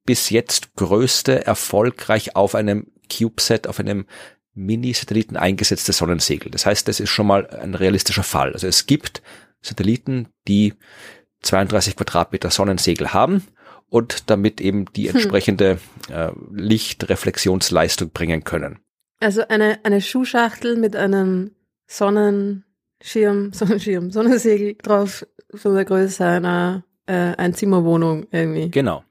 bis 0.05 0.29
jetzt 0.29 0.75
größte 0.75 1.45
erfolgreich 1.45 2.35
auf 2.35 2.53
einem 2.55 2.87
CubeSat, 3.11 3.67
auf 3.67 3.79
einem 3.79 4.05
Mini-Satelliten 4.55 5.37
eingesetzte 5.37 5.93
Sonnensegel. 5.93 6.49
Das 6.49 6.65
heißt, 6.65 6.87
das 6.87 6.99
ist 6.99 7.09
schon 7.09 7.27
mal 7.27 7.47
ein 7.47 7.75
realistischer 7.75 8.23
Fall. 8.23 8.53
Also 8.53 8.67
es 8.67 8.85
gibt 8.85 9.21
Satelliten, 9.61 10.29
die 10.47 10.73
32 11.41 11.95
Quadratmeter 11.95 12.49
Sonnensegel 12.49 13.13
haben 13.13 13.43
und 13.89 14.29
damit 14.29 14.61
eben 14.61 14.85
die 14.95 15.09
hm. 15.09 15.15
entsprechende 15.15 15.79
äh, 16.09 16.31
Lichtreflexionsleistung 16.51 18.09
bringen 18.11 18.43
können. 18.43 18.79
Also 19.19 19.47
eine, 19.47 19.79
eine 19.83 20.01
Schuhschachtel 20.01 20.75
mit 20.75 20.95
einem 20.95 21.51
Sonnenschirm, 21.87 22.63
Sonnenschirm, 23.53 24.11
Sonnensegel 24.11 24.75
drauf, 24.81 25.25
so 25.51 25.73
der 25.73 25.85
Größe 25.85 26.25
einer 26.25 26.83
äh, 27.05 27.13
Einzimmerwohnung 27.13 28.27
irgendwie. 28.31 28.69
Genau. 28.69 29.03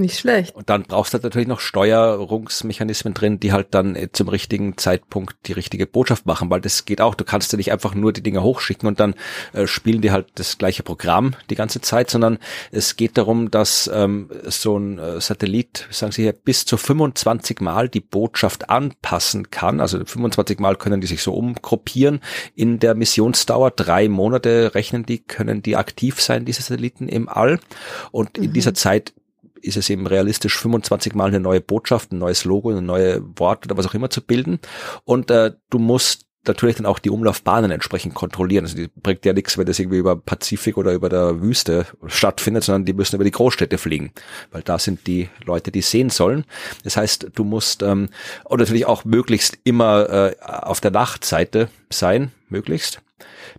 Nicht 0.00 0.18
schlecht. 0.18 0.54
Und 0.54 0.70
dann 0.70 0.84
brauchst 0.84 1.12
du 1.12 1.16
halt 1.16 1.24
natürlich 1.24 1.46
noch 1.46 1.60
Steuerungsmechanismen 1.60 3.12
drin, 3.12 3.38
die 3.38 3.52
halt 3.52 3.68
dann 3.72 3.94
äh, 3.96 4.08
zum 4.10 4.28
richtigen 4.28 4.78
Zeitpunkt 4.78 5.36
die 5.46 5.52
richtige 5.52 5.86
Botschaft 5.86 6.24
machen, 6.24 6.48
weil 6.48 6.62
das 6.62 6.86
geht 6.86 7.02
auch. 7.02 7.14
Du 7.14 7.24
kannst 7.24 7.52
ja 7.52 7.58
nicht 7.58 7.70
einfach 7.70 7.94
nur 7.94 8.14
die 8.14 8.22
Dinger 8.22 8.42
hochschicken 8.42 8.88
und 8.88 8.98
dann 8.98 9.14
äh, 9.52 9.66
spielen 9.66 10.00
die 10.00 10.10
halt 10.10 10.28
das 10.36 10.56
gleiche 10.56 10.82
Programm 10.82 11.34
die 11.50 11.54
ganze 11.54 11.82
Zeit, 11.82 12.08
sondern 12.08 12.38
es 12.72 12.96
geht 12.96 13.18
darum, 13.18 13.50
dass 13.50 13.90
ähm, 13.92 14.30
so 14.46 14.78
ein 14.78 14.98
äh, 14.98 15.20
Satellit, 15.20 15.86
sagen 15.90 16.12
Sie 16.12 16.22
hier, 16.22 16.32
bis 16.32 16.64
zu 16.64 16.78
25 16.78 17.60
Mal 17.60 17.90
die 17.90 18.00
Botschaft 18.00 18.70
anpassen 18.70 19.50
kann. 19.50 19.80
Also 19.80 20.02
25 20.02 20.60
Mal 20.60 20.76
können 20.76 21.02
die 21.02 21.06
sich 21.06 21.22
so 21.22 21.34
umgruppieren 21.34 22.20
in 22.54 22.78
der 22.78 22.94
Missionsdauer. 22.94 23.72
Drei 23.72 24.08
Monate 24.08 24.74
rechnen 24.74 25.04
die, 25.04 25.18
können 25.18 25.60
die 25.60 25.76
aktiv 25.76 26.22
sein, 26.22 26.46
diese 26.46 26.62
Satelliten 26.62 27.06
im 27.06 27.28
All. 27.28 27.60
Und 28.12 28.38
in 28.38 28.46
mhm. 28.46 28.52
dieser 28.54 28.72
Zeit 28.72 29.12
ist 29.62 29.76
es 29.76 29.90
eben 29.90 30.06
realistisch, 30.06 30.58
25 30.58 31.14
Mal 31.14 31.28
eine 31.28 31.40
neue 31.40 31.60
Botschaft, 31.60 32.12
ein 32.12 32.18
neues 32.18 32.44
Logo, 32.44 32.70
ein 32.70 32.84
neue 32.84 33.22
Wort 33.38 33.64
oder 33.66 33.76
was 33.76 33.86
auch 33.86 33.94
immer 33.94 34.10
zu 34.10 34.20
bilden. 34.22 34.58
Und 35.04 35.30
äh, 35.30 35.52
du 35.70 35.78
musst 35.78 36.26
natürlich 36.46 36.76
dann 36.76 36.86
auch 36.86 36.98
die 36.98 37.10
Umlaufbahnen 37.10 37.70
entsprechend 37.70 38.14
kontrollieren. 38.14 38.64
Also 38.64 38.76
die 38.76 38.88
bringt 38.88 39.24
ja 39.24 39.32
nichts, 39.32 39.58
wenn 39.58 39.66
das 39.66 39.78
irgendwie 39.78 39.98
über 39.98 40.16
Pazifik 40.16 40.78
oder 40.78 40.92
über 40.92 41.08
der 41.08 41.42
Wüste 41.42 41.86
stattfindet, 42.06 42.64
sondern 42.64 42.84
die 42.84 42.92
müssen 42.92 43.16
über 43.16 43.24
die 43.24 43.30
Großstädte 43.30 43.78
fliegen, 43.78 44.12
weil 44.50 44.62
da 44.62 44.78
sind 44.78 45.06
die 45.06 45.28
Leute, 45.44 45.70
die 45.70 45.82
sehen 45.82 46.10
sollen. 46.10 46.44
Das 46.84 46.96
heißt, 46.96 47.30
du 47.34 47.44
musst 47.44 47.82
ähm, 47.82 48.08
und 48.44 48.58
natürlich 48.58 48.86
auch 48.86 49.04
möglichst 49.04 49.58
immer 49.64 50.08
äh, 50.08 50.36
auf 50.40 50.80
der 50.80 50.90
Nachtseite 50.90 51.68
sein, 51.90 52.32
möglichst, 52.48 53.02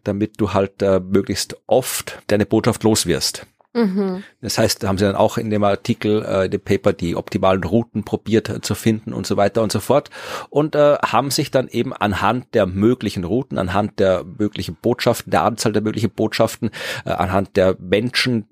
damit 0.03 0.41
du 0.41 0.53
halt 0.53 0.81
äh, 0.81 0.99
möglichst 0.99 1.57
oft 1.67 2.19
deine 2.27 2.45
Botschaft 2.45 2.83
los 2.83 3.05
wirst. 3.05 3.45
Mhm. 3.73 4.23
Das 4.41 4.57
heißt, 4.57 4.83
da 4.83 4.89
haben 4.89 4.97
sie 4.97 5.05
dann 5.05 5.15
auch 5.15 5.37
in 5.37 5.49
dem 5.49 5.63
Artikel, 5.63 6.25
äh, 6.25 6.45
in 6.45 6.51
dem 6.51 6.61
Paper 6.61 6.91
die 6.91 7.15
optimalen 7.15 7.63
Routen 7.63 8.03
probiert 8.03 8.49
äh, 8.49 8.61
zu 8.61 8.75
finden 8.75 9.13
und 9.13 9.25
so 9.25 9.37
weiter 9.37 9.61
und 9.61 9.71
so 9.71 9.79
fort 9.79 10.09
und 10.49 10.75
äh, 10.75 10.97
haben 10.97 11.31
sich 11.31 11.51
dann 11.51 11.69
eben 11.69 11.93
anhand 11.93 12.53
der 12.53 12.65
möglichen 12.65 13.23
Routen, 13.23 13.57
anhand 13.57 13.99
der 13.99 14.25
möglichen 14.25 14.75
Botschaften, 14.75 15.31
der 15.31 15.43
Anzahl 15.43 15.71
der 15.71 15.81
möglichen 15.81 16.11
Botschaften, 16.11 16.71
äh, 17.05 17.11
anhand 17.11 17.55
der 17.55 17.77
Menschen, 17.79 18.47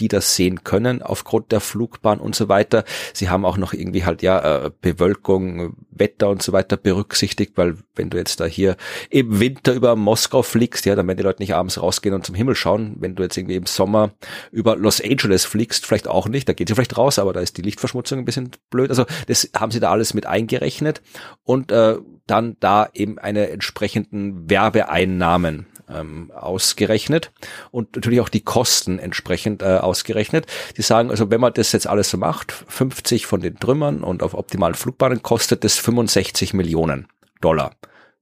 die 0.00 0.08
das 0.08 0.34
sehen 0.34 0.64
können 0.64 1.00
aufgrund 1.00 1.52
der 1.52 1.60
Flugbahn 1.60 2.18
und 2.18 2.34
so 2.34 2.48
weiter. 2.48 2.84
Sie 3.14 3.30
haben 3.30 3.44
auch 3.44 3.56
noch 3.56 3.72
irgendwie 3.72 4.04
halt 4.04 4.20
ja 4.20 4.66
äh, 4.66 4.70
Bewölkung, 4.80 5.76
Wetter 5.98 6.28
und 6.28 6.42
so 6.42 6.52
weiter 6.52 6.76
berücksichtigt, 6.76 7.52
weil 7.56 7.76
wenn 7.94 8.10
du 8.10 8.18
jetzt 8.18 8.40
da 8.40 8.44
hier 8.44 8.76
im 9.10 9.40
Winter 9.40 9.72
über 9.72 9.96
Moskau 9.96 10.42
fliegst, 10.42 10.86
ja, 10.86 10.94
dann 10.94 11.06
werden 11.06 11.18
die 11.18 11.22
Leute 11.22 11.42
nicht 11.42 11.54
abends 11.54 11.80
rausgehen 11.80 12.14
und 12.14 12.24
zum 12.24 12.34
Himmel 12.34 12.54
schauen. 12.54 12.96
Wenn 12.98 13.14
du 13.14 13.22
jetzt 13.22 13.36
irgendwie 13.36 13.56
im 13.56 13.66
Sommer 13.66 14.12
über 14.50 14.76
Los 14.76 15.00
Angeles 15.00 15.44
fliegst, 15.44 15.86
vielleicht 15.86 16.08
auch 16.08 16.28
nicht, 16.28 16.48
da 16.48 16.52
geht 16.52 16.68
sie 16.68 16.74
vielleicht 16.74 16.96
raus, 16.96 17.18
aber 17.18 17.32
da 17.32 17.40
ist 17.40 17.56
die 17.56 17.62
Lichtverschmutzung 17.62 18.18
ein 18.18 18.24
bisschen 18.24 18.50
blöd. 18.70 18.90
Also 18.90 19.06
das 19.26 19.50
haben 19.56 19.72
sie 19.72 19.80
da 19.80 19.90
alles 19.90 20.14
mit 20.14 20.26
eingerechnet 20.26 21.02
und 21.44 21.72
äh, 21.72 21.96
dann 22.26 22.56
da 22.60 22.88
eben 22.92 23.18
eine 23.18 23.50
entsprechenden 23.50 24.50
Werbeeinnahmen 24.50 25.66
ähm, 25.88 26.30
ausgerechnet 26.34 27.32
und 27.70 27.96
natürlich 27.96 28.20
auch 28.20 28.28
die 28.28 28.42
Kosten 28.42 28.98
entsprechend 28.98 29.62
äh, 29.62 29.78
ausgerechnet. 29.78 30.46
Die 30.76 30.82
sagen 30.82 31.10
also, 31.10 31.30
wenn 31.30 31.40
man 31.40 31.52
das 31.52 31.72
jetzt 31.72 31.86
alles 31.86 32.10
so 32.10 32.18
macht, 32.18 32.52
50 32.52 33.26
von 33.26 33.40
den 33.40 33.58
Trümmern 33.58 34.02
und 34.02 34.22
auf 34.22 34.34
optimalen 34.34 34.74
Flugbahnen 34.74 35.22
kostet 35.22 35.64
das 35.64 35.78
65 35.78 36.54
Millionen 36.54 37.08
Dollar. 37.40 37.72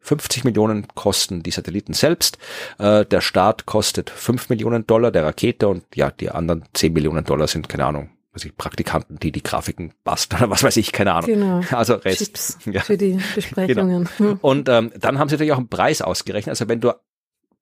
50 0.04 0.44
Millionen 0.44 0.86
kosten 0.94 1.42
die 1.42 1.50
Satelliten 1.50 1.94
selbst. 1.94 2.38
Äh, 2.78 3.06
der 3.06 3.20
Start 3.22 3.66
kostet 3.66 4.10
5 4.10 4.50
Millionen 4.50 4.86
Dollar 4.86 5.10
der 5.10 5.24
Rakete 5.24 5.66
und 5.66 5.84
ja, 5.94 6.10
die 6.10 6.30
anderen 6.30 6.64
10 6.74 6.92
Millionen 6.92 7.24
Dollar 7.24 7.48
sind, 7.48 7.68
keine 7.68 7.86
Ahnung, 7.86 8.10
was 8.32 8.44
ich, 8.44 8.54
Praktikanten, 8.54 9.18
die 9.18 9.32
die 9.32 9.42
Grafiken 9.42 9.94
basteln 10.04 10.42
oder 10.42 10.50
was 10.50 10.62
weiß 10.62 10.76
ich, 10.76 10.92
keine 10.92 11.14
Ahnung. 11.14 11.30
Genau. 11.30 11.60
Also 11.70 11.94
Rest. 11.94 12.18
Chips 12.18 12.58
ja. 12.66 12.82
für 12.82 12.98
die 12.98 13.18
Besprechungen. 13.34 14.08
Genau. 14.18 14.38
Und 14.42 14.68
ähm, 14.68 14.92
dann 14.98 15.18
haben 15.18 15.28
sie 15.28 15.36
natürlich 15.36 15.52
auch 15.52 15.58
einen 15.58 15.68
Preis 15.68 16.02
ausgerechnet. 16.02 16.50
Also 16.50 16.68
wenn 16.68 16.80
du 16.80 16.92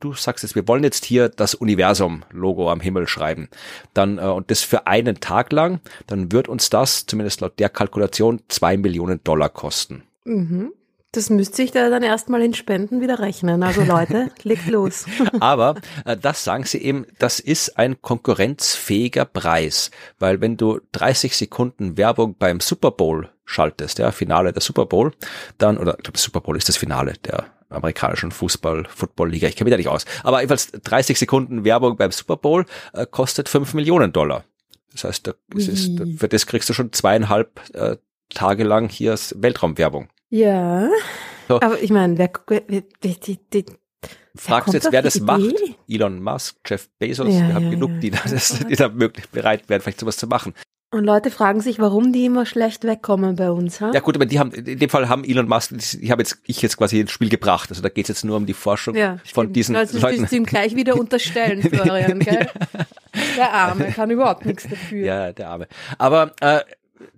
du 0.03 0.13
sagst 0.15 0.43
jetzt, 0.43 0.55
wir 0.55 0.67
wollen 0.69 0.85
jetzt 0.85 1.05
hier 1.05 1.29
das 1.29 1.55
Universum-Logo 1.55 2.71
am 2.71 2.81
Himmel 2.81 3.07
schreiben, 3.07 3.49
dann 3.95 4.19
äh, 4.19 4.23
und 4.23 4.51
das 4.51 4.63
für 4.63 4.87
einen 4.87 5.21
Tag 5.21 5.53
lang, 5.53 5.81
dann 6.07 6.33
wird 6.33 6.49
uns 6.49 6.71
das, 6.71 7.07
zumindest 7.07 7.41
laut 7.41 7.59
der 7.59 7.69
Kalkulation, 7.69 8.43
zwei 8.49 8.77
Millionen 8.77 9.23
Dollar 9.25 9.49
kosten. 9.49 10.03
Mhm. 10.25 10.73
Das 11.15 11.29
müsste 11.29 11.63
ich 11.63 11.73
da 11.73 11.91
dann 11.91 12.03
erstmal 12.03 12.41
in 12.41 12.55
Spenden 12.55 13.03
wieder 13.03 13.19
rechnen. 13.19 13.63
Also 13.63 13.83
Leute, 13.87 14.31
legt 14.43 14.67
los. 14.69 15.05
Aber 15.41 15.75
äh, 16.07 16.17
das 16.17 16.43
sagen 16.43 16.65
sie 16.65 16.79
eben, 16.79 17.07
das 17.19 17.39
ist 17.39 17.79
ein 17.79 18.01
konkurrenzfähiger 18.01 19.27
Preis, 19.27 19.91
weil 20.19 20.41
wenn 20.41 20.57
du 20.57 20.81
30 20.93 21.37
Sekunden 21.37 21.99
Werbung 21.99 22.37
beim 22.39 22.61
Super 22.61 22.93
Bowl 22.93 23.29
schaltest, 23.45 23.99
ja, 23.99 24.11
Finale 24.11 24.55
der 24.55 24.63
Super 24.63 24.87
Bowl, 24.87 25.13
dann, 25.59 25.77
oder 25.77 25.97
ich 25.99 26.05
glaube, 26.05 26.19
Super 26.19 26.41
Bowl 26.41 26.57
ist 26.57 26.71
das 26.71 26.79
Finale 26.79 27.13
der 27.25 27.45
amerikanischen 27.73 28.31
Fußball, 28.31 28.87
Football-Liga, 28.89 29.49
ich 29.49 29.57
kenne 29.57 29.71
mich 29.71 29.73
da 29.73 29.79
nicht 29.79 29.89
aus. 29.89 30.05
Aber 30.23 30.41
jedenfalls 30.41 30.73
30 30.73 31.19
Sekunden 31.19 31.65
Werbung 31.65 31.97
beim 31.97 32.13
Super 32.13 32.37
Bowl 32.37 32.67
äh, 32.93 33.07
kostet 33.07 33.49
5 33.49 33.75
Millionen 33.75 34.13
Dollar. 34.13 34.45
Das 34.93 35.05
heißt, 35.05 35.27
da 35.27 35.35
ist, 35.55 36.01
für 36.19 36.29
das 36.29 36.47
kriegst 36.47 36.69
du 36.69 36.75
schon 36.75 36.93
zweieinhalb 36.93 37.61
äh, 37.75 37.97
Tage 38.29 38.65
lang 38.65 38.89
hier 38.89 39.15
Weltraumwerbung. 39.35 40.09
Ja. 40.29 40.89
So. 41.49 41.61
Aber 41.61 41.83
ich 41.83 41.91
meine, 41.91 42.19
wer, 42.19 42.31
wer, 42.47 42.83
die, 43.03 43.39
die, 43.53 43.65
Fragst 44.35 44.73
jetzt, 44.73 44.91
wer 44.91 45.03
das 45.03 45.21
macht? 45.21 45.55
Elon 45.89 46.23
Musk, 46.23 46.57
Jeff 46.65 46.89
Bezos, 46.99 47.29
ja, 47.29 47.49
wir 47.49 47.55
haben 47.55 47.65
ja, 47.65 47.71
genug, 47.71 47.91
ja. 47.91 47.99
die 47.99 48.11
da, 48.11 48.21
das, 48.31 48.59
die 48.67 48.77
da 48.77 48.89
möglich 48.89 49.29
bereit 49.29 49.69
wären, 49.69 49.83
vielleicht 49.83 50.01
sowas 50.01 50.17
zu 50.17 50.27
machen. 50.27 50.55
Und 50.93 51.05
Leute 51.05 51.31
fragen 51.31 51.63
sich, 51.63 51.79
warum 51.79 52.13
die 52.13 52.27
immer 52.27 52.45
schlecht 52.45 52.85
wegkommen 52.85 53.35
bei 53.37 53.51
uns. 53.51 53.81
Ha? 53.81 53.93
Ja 53.95 54.01
gut, 54.01 54.15
aber 54.15 54.27
die 54.27 54.39
haben 54.39 54.53
in 54.53 54.79
dem 54.79 54.91
Fall 54.91 55.09
haben 55.09 55.25
Elon 55.25 55.49
Musk, 55.49 55.73
ich 55.73 56.11
habe 56.11 56.21
jetzt 56.21 56.43
ich 56.45 56.61
jetzt 56.61 56.77
quasi 56.77 57.01
ins 57.01 57.11
Spiel 57.11 57.31
gebracht. 57.31 57.71
Also 57.71 57.81
da 57.81 57.89
geht 57.89 58.05
es 58.05 58.09
jetzt 58.09 58.25
nur 58.27 58.37
um 58.37 58.45
die 58.45 58.53
Forschung 58.53 58.95
ja, 58.95 59.17
von 59.25 59.45
stimmt. 59.45 59.57
diesen 59.57 59.75
also, 59.75 59.99
Leuten. 59.99 60.25
Also 60.25 60.37
ihm 60.37 60.45
gleich 60.45 60.77
wieder 60.77 60.97
unterstellen, 61.01 61.63
Florian, 61.63 62.19
gell? 62.19 62.47
Der 63.39 63.55
Arme 63.55 63.87
kann 63.93 64.11
überhaupt 64.11 64.45
nichts 64.45 64.69
dafür. 64.69 65.07
Ja, 65.07 65.33
der 65.33 65.49
Arme. 65.49 65.67
Aber 65.97 66.35
äh, 66.43 66.61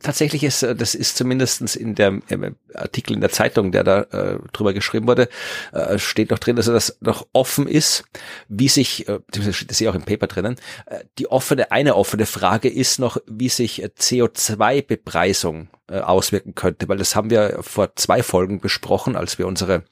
tatsächlich 0.00 0.44
ist, 0.44 0.62
äh, 0.62 0.74
das 0.74 0.94
ist 0.94 1.16
zumindestens 1.16 1.76
in 1.76 1.94
der 1.94 2.20
im 2.28 2.56
Artikel 2.74 3.14
in 3.14 3.20
der 3.20 3.30
Zeitung, 3.30 3.72
der 3.72 3.84
da 3.84 4.02
äh, 4.02 4.38
drüber 4.52 4.72
geschrieben 4.72 5.06
wurde, 5.06 5.28
äh, 5.72 5.98
steht 5.98 6.30
noch 6.30 6.38
drin, 6.38 6.56
dass 6.56 6.66
das 6.66 6.96
noch 7.00 7.26
offen 7.32 7.66
ist, 7.66 8.04
wie 8.48 8.68
sich, 8.68 9.08
äh, 9.08 9.20
das 9.30 9.62
ist 9.62 9.80
ja 9.80 9.90
auch 9.90 9.94
im 9.94 10.02
Paper 10.02 10.26
drinnen, 10.26 10.56
äh, 10.86 11.04
die 11.18 11.30
offene, 11.30 11.70
eine 11.72 11.96
offene 11.96 12.26
Frage 12.26 12.68
ist 12.68 12.98
noch, 12.98 13.18
wie 13.26 13.48
sich 13.48 13.82
äh, 13.82 13.90
CO2-Bepreisung 13.98 15.68
äh, 15.90 16.00
auswirken 16.00 16.54
könnte, 16.54 16.88
weil 16.88 16.96
das 16.96 17.14
haben 17.14 17.28
wir 17.28 17.58
vor 17.60 17.94
zwei 17.96 18.22
Folgen 18.22 18.60
besprochen, 18.60 19.16
als 19.16 19.38
wir 19.38 19.46
unsere 19.46 19.84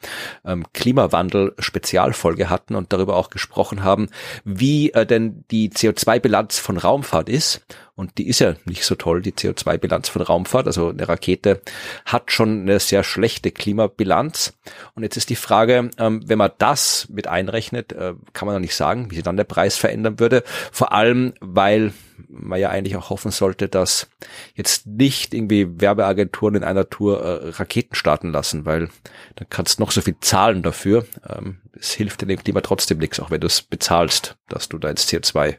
ähm, 0.45 0.65
Klimawandel-Spezialfolge 0.73 2.49
hatten 2.49 2.77
und 2.77 2.93
darüber 2.93 3.17
auch 3.17 3.29
gesprochen 3.29 3.85
haben, 3.85 4.09
wie 4.45 4.91
äh, 4.93 5.05
denn 5.05 5.45
die 5.51 5.71
CO2-Bilanz 5.71 6.59
von 6.59 6.79
Raumfahrt 6.79 7.29
ist. 7.29 7.67
Und 7.95 8.17
die 8.17 8.27
ist 8.27 8.39
ja 8.39 8.55
nicht 8.65 8.85
so 8.85 8.95
toll, 8.95 9.21
die 9.21 9.33
CO2-Bilanz 9.33 10.09
von 10.09 10.23
Raumfahrt. 10.23 10.67
Also 10.67 10.89
eine 10.89 11.07
Rakete 11.07 11.61
hat 12.07 12.33
schon 12.33 12.63
eine 12.63 12.81
sehr 12.81 13.05
schlechte 13.05 13.51
Klimabilanz. 13.51 14.55
Und 14.95 15.03
jetzt 15.03 15.19
ist 15.19 15.29
die 15.29 15.37
Frage, 15.37 15.91
ähm, 15.99 16.23
wenn 16.27 16.39
man 16.39 16.53
das 16.57 17.07
mit 17.11 17.29
einrechnet, 17.29 17.93
äh, 17.93 18.15
kann 18.33 18.47
man 18.47 18.55
noch 18.55 18.61
nicht 18.61 18.75
sagen, 18.75 19.11
wie 19.11 19.17
sich 19.17 19.25
dann 19.25 19.37
der 19.37 19.45
Preis 19.45 19.77
verändern 19.77 20.19
würde. 20.19 20.43
Vor 20.73 20.93
allem, 20.93 21.35
weil 21.41 21.93
man 22.29 22.61
ja 22.61 22.71
eigentlich 22.71 22.97
auch 22.97 23.11
hoffen 23.11 23.31
sollte, 23.31 23.69
dass 23.69 24.09
jetzt 24.55 24.87
nicht 24.87 25.35
irgendwie 25.35 25.81
Werbeagenturen 25.81 26.57
in 26.57 26.65
einer 26.65 26.89
Tour 26.89 27.23
äh, 27.23 27.49
Raketen 27.51 27.95
starten 27.95 28.33
lassen, 28.33 28.65
weil 28.65 28.89
dann 29.37 29.49
kannst 29.51 29.79
du 29.79 29.83
noch 29.83 29.91
so 29.91 30.01
viel 30.01 30.17
zahlen 30.21 30.63
dafür. 30.63 31.07
Ähm, 31.29 31.61
es 31.79 31.93
hilft 31.93 32.23
dem 32.23 32.39
Klima 32.39 32.61
trotzdem 32.61 32.99
nichts, 32.99 33.21
auch 33.21 33.31
wenn 33.31 33.41
du 33.41 33.47
es 33.47 33.63
bezahlst, 33.63 34.37
dass 34.49 34.69
du 34.69 34.79
da 34.79 34.91
ins 34.91 35.09
CO2 35.09 35.59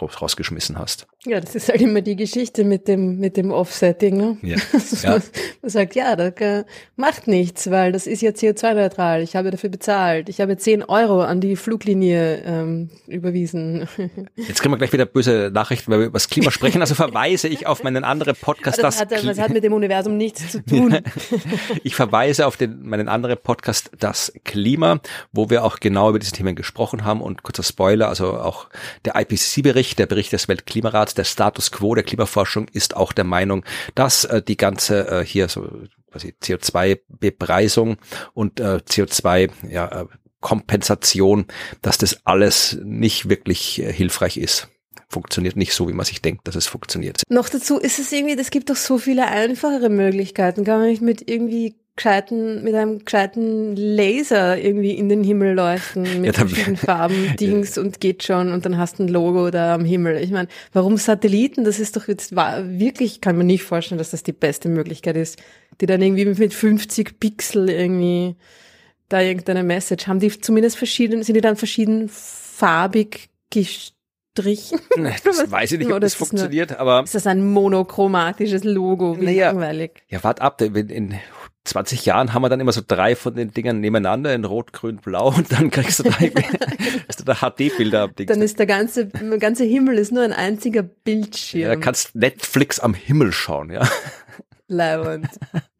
rausgeschmissen 0.00 0.78
hast. 0.78 1.06
Ja, 1.24 1.40
das 1.40 1.54
ist 1.54 1.68
halt 1.68 1.80
immer 1.80 2.00
die 2.00 2.16
Geschichte 2.16 2.64
mit 2.64 2.88
dem, 2.88 3.20
mit 3.20 3.36
dem 3.36 3.52
Offsetting. 3.52 4.16
Ne? 4.16 4.38
Ja. 4.42 4.56
ja. 5.02 5.18
Man 5.62 5.70
sagt, 5.70 5.94
ja, 5.94 6.16
das 6.16 6.64
macht 6.96 7.28
nichts, 7.28 7.70
weil 7.70 7.92
das 7.92 8.08
ist 8.08 8.22
ja 8.22 8.30
CO2-neutral. 8.30 9.22
Ich 9.22 9.36
habe 9.36 9.52
dafür 9.52 9.70
bezahlt. 9.70 10.28
Ich 10.28 10.40
habe 10.40 10.56
10 10.56 10.82
Euro 10.82 11.22
an 11.22 11.40
die 11.40 11.54
Fluglinie 11.54 12.42
ähm, 12.44 12.90
überwiesen. 13.06 13.86
Jetzt 14.34 14.62
kriegen 14.62 14.74
wir 14.74 14.78
gleich 14.78 14.92
wieder 14.92 15.06
böse 15.06 15.52
Nachrichten, 15.54 15.92
weil 15.92 16.00
wir 16.00 16.06
über 16.06 16.16
das 16.16 16.28
Klima 16.28 16.50
sprechen. 16.50 16.80
Also 16.80 16.96
verweise 16.96 17.46
ich 17.46 17.68
auf 17.68 17.84
meinen 17.84 18.02
anderen 18.02 18.34
Podcast. 18.34 18.82
Das, 18.82 18.96
das, 18.96 19.00
hat, 19.02 19.24
das 19.24 19.38
hat 19.38 19.50
mit 19.50 19.62
dem 19.62 19.74
Universum 19.74 20.16
nichts 20.16 20.50
zu 20.50 20.64
tun. 20.64 20.98
ich 21.84 21.94
verweise 21.94 22.48
auf 22.48 22.56
den, 22.56 22.82
meinen 22.82 23.08
anderen 23.08 23.38
Podcast, 23.40 23.92
das 23.96 24.32
Klima, 24.42 24.98
wo 25.32 25.50
wir 25.50 25.62
auch 25.62 25.78
genau 25.78 26.10
über 26.10 26.18
diese 26.18 26.32
Themen 26.32 26.56
gesprochen 26.56 27.04
haben. 27.04 27.20
Und 27.20 27.44
kurzer 27.44 27.62
Spoiler, 27.62 28.08
also 28.08 28.32
auch 28.32 28.66
der 29.04 29.14
IPCC-Bericht, 29.14 30.00
der 30.00 30.06
Bericht 30.06 30.32
des 30.32 30.48
Weltklimarats, 30.48 31.11
der 31.14 31.24
Status 31.24 31.70
quo 31.70 31.94
der 31.94 32.04
Klimaforschung 32.04 32.68
ist 32.72 32.96
auch 32.96 33.12
der 33.12 33.24
Meinung, 33.24 33.64
dass 33.94 34.24
äh, 34.24 34.42
die 34.42 34.56
ganze 34.56 35.08
äh, 35.08 35.24
hier 35.24 35.48
so 35.48 35.68
quasi 36.10 36.34
CO2-Bepreisung 36.42 37.96
und 38.34 38.60
äh, 38.60 38.80
CO2 38.86 39.50
ja, 39.68 40.02
äh, 40.02 40.06
Kompensation, 40.40 41.46
dass 41.80 41.98
das 41.98 42.26
alles 42.26 42.78
nicht 42.82 43.28
wirklich 43.28 43.80
äh, 43.80 43.92
hilfreich 43.92 44.36
ist 44.36 44.68
funktioniert 45.12 45.56
nicht 45.56 45.74
so, 45.74 45.88
wie 45.88 45.92
man 45.92 46.06
sich 46.06 46.22
denkt, 46.22 46.48
dass 46.48 46.56
es 46.56 46.66
funktioniert. 46.66 47.22
Noch 47.28 47.50
dazu 47.50 47.78
ist 47.78 47.98
es 47.98 48.10
irgendwie, 48.10 48.40
es 48.40 48.50
gibt 48.50 48.70
doch 48.70 48.76
so 48.76 48.96
viele 48.96 49.26
einfachere 49.26 49.90
Möglichkeiten. 49.90 50.64
Kann 50.64 50.80
man 50.80 50.88
nicht 50.88 51.02
mit 51.02 51.28
irgendwie 51.30 51.76
gescheiten, 51.96 52.64
mit 52.64 52.74
einem 52.74 53.04
gescheiten 53.04 53.76
Laser 53.76 54.58
irgendwie 54.58 54.92
in 54.92 55.08
den 55.08 55.22
Himmel 55.22 55.54
leuchten 55.54 56.02
mit 56.20 56.36
ja, 56.36 56.46
verschiedenen 56.46 56.76
Farben, 56.76 57.36
Dings 57.38 57.76
und 57.76 58.00
geht 58.00 58.22
schon 58.22 58.52
und 58.52 58.64
dann 58.64 58.78
hast 58.78 58.98
du 58.98 59.04
ein 59.04 59.08
Logo 59.08 59.50
da 59.50 59.74
am 59.74 59.84
Himmel. 59.84 60.16
Ich 60.22 60.30
meine, 60.30 60.48
warum 60.72 60.96
Satelliten? 60.96 61.64
Das 61.64 61.78
ist 61.78 61.96
doch 61.96 62.08
jetzt 62.08 62.34
wirklich, 62.34 63.20
kann 63.20 63.36
man 63.36 63.46
nicht 63.46 63.62
vorstellen, 63.62 63.98
dass 63.98 64.10
das 64.10 64.22
die 64.22 64.32
beste 64.32 64.68
Möglichkeit 64.68 65.16
ist, 65.16 65.42
die 65.80 65.86
dann 65.86 66.00
irgendwie 66.00 66.24
mit 66.24 66.54
50 66.54 67.20
Pixel 67.20 67.68
irgendwie 67.68 68.36
da 69.08 69.20
irgendeine 69.20 69.62
Message 69.62 70.06
haben. 70.06 70.20
Die 70.20 70.30
zumindest 70.40 70.76
verschieden, 70.76 71.22
sind 71.22 71.34
die 71.34 71.40
dann 71.40 71.56
verschieden 71.56 72.08
farbig 72.08 73.28
gestrichen? 73.50 73.92
Das 75.24 75.50
weiß 75.50 75.72
ich 75.72 75.78
nicht, 75.78 75.92
ob 75.92 76.00
das, 76.00 76.12
das 76.12 76.14
funktioniert, 76.14 76.70
nur, 76.70 76.80
aber. 76.80 77.02
Ist 77.04 77.14
das 77.14 77.26
ein 77.26 77.52
monochromatisches 77.52 78.64
Logo? 78.64 79.20
Wie 79.20 79.26
naja, 79.26 79.50
langweilig. 79.50 80.02
Ja, 80.08 80.24
wart 80.24 80.40
ab, 80.40 80.62
in, 80.62 80.74
in 80.88 81.14
20 81.64 82.04
Jahren 82.06 82.34
haben 82.34 82.42
wir 82.42 82.48
dann 82.48 82.60
immer 82.60 82.72
so 82.72 82.82
drei 82.86 83.14
von 83.14 83.34
den 83.34 83.52
Dingern 83.52 83.80
nebeneinander 83.80 84.34
in 84.34 84.44
Rot, 84.44 84.72
Grün, 84.72 84.96
Blau 84.96 85.28
und 85.28 85.52
dann 85.52 85.70
kriegst 85.70 86.00
du 86.00 86.02
da, 86.04 86.10
hast 87.08 87.20
du 87.20 87.24
da 87.24 87.34
HD-Bilder 87.34 88.02
am 88.02 88.14
Ding. 88.14 88.26
Dann 88.26 88.42
ist 88.42 88.58
der 88.58 88.66
ganze, 88.66 89.06
der 89.06 89.38
ganze 89.38 89.64
Himmel 89.64 89.98
ist 89.98 90.12
nur 90.12 90.24
ein 90.24 90.32
einziger 90.32 90.82
Bildschirm. 90.82 91.62
Ja, 91.62 91.68
da 91.68 91.76
kannst 91.76 92.14
Netflix 92.16 92.80
am 92.80 92.94
Himmel 92.94 93.32
schauen, 93.32 93.70
ja. 93.70 93.88
Leibend. 94.66 95.28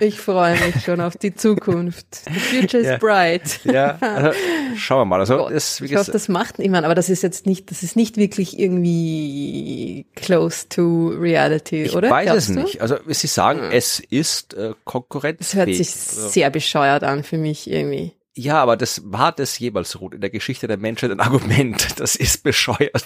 Ich 0.00 0.20
freue 0.20 0.58
mich 0.58 0.84
schon 0.84 1.00
auf 1.00 1.16
die 1.16 1.34
Zukunft. 1.34 2.06
The 2.24 2.40
future 2.40 2.82
is 2.82 2.88
ja. 2.88 2.96
bright. 2.98 3.60
Ja, 3.64 3.98
also, 4.00 4.32
schauen 4.76 5.00
wir 5.00 5.04
mal. 5.04 5.20
Also, 5.20 5.48
das, 5.48 5.80
wie 5.80 5.86
ich 5.86 5.96
hoffe, 5.96 6.10
das 6.10 6.28
macht 6.28 6.58
niemand, 6.58 6.84
aber 6.84 6.94
das 6.94 7.08
ist 7.10 7.22
jetzt 7.22 7.46
nicht, 7.46 7.70
das 7.70 7.82
ist 7.82 7.96
nicht 7.96 8.16
wirklich 8.16 8.58
irgendwie 8.58 10.06
close 10.16 10.68
to 10.68 11.08
reality, 11.08 11.84
ich 11.84 11.94
oder? 11.94 12.08
Ich 12.08 12.12
weiß 12.12 12.26
Glaubst 12.26 12.48
es 12.48 12.54
du? 12.54 12.62
nicht. 12.62 12.80
Also, 12.80 12.96
Sie 13.06 13.26
sagen, 13.26 13.60
hm. 13.60 13.72
es 13.72 14.00
ist 14.00 14.54
äh, 14.54 14.72
konkurrenzfähig. 14.84 15.50
Es 15.50 15.54
hört 15.54 15.74
sich 15.74 15.88
also, 16.18 16.28
sehr 16.28 16.50
bescheuert 16.50 17.04
an 17.04 17.22
für 17.22 17.38
mich 17.38 17.70
irgendwie. 17.70 18.12
Ja, 18.34 18.62
aber 18.62 18.76
das 18.76 19.02
war 19.04 19.32
das 19.32 19.58
jemals, 19.58 20.00
Ruth, 20.00 20.14
in 20.14 20.20
der 20.20 20.30
Geschichte 20.30 20.66
der 20.66 20.78
Menschheit 20.78 21.10
ein 21.10 21.20
Argument. 21.20 21.88
Das 22.00 22.16
ist 22.16 22.42
bescheuert. 22.42 23.04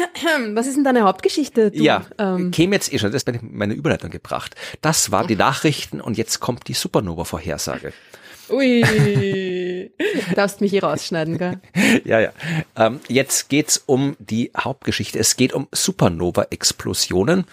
Was 0.54 0.66
ist 0.66 0.76
denn 0.76 0.84
deine 0.84 1.02
Hauptgeschichte? 1.02 1.70
Du, 1.70 1.82
ja, 1.82 2.06
ähm, 2.18 2.50
käme 2.50 2.74
jetzt 2.74 2.92
eh 2.92 2.98
schon, 2.98 3.12
das 3.12 3.22
ist 3.22 3.42
meine 3.42 3.74
Überleitung 3.74 4.10
gebracht. 4.10 4.54
Das 4.80 5.10
waren 5.10 5.26
die 5.26 5.36
Nachrichten 5.36 6.00
und 6.00 6.16
jetzt 6.16 6.40
kommt 6.40 6.68
die 6.68 6.74
Supernova-Vorhersage. 6.74 7.92
Ui, 8.50 8.82
darfst 10.34 10.60
mich 10.60 10.70
hier 10.70 10.84
rausschneiden, 10.84 11.38
gell? 11.38 11.60
ja, 12.04 12.20
ja. 12.20 12.32
Ähm, 12.76 13.00
jetzt 13.08 13.48
geht's 13.48 13.82
um 13.86 14.16
die 14.18 14.50
Hauptgeschichte. 14.56 15.18
Es 15.18 15.36
geht 15.36 15.52
um 15.52 15.68
Supernova-Explosionen 15.72 17.44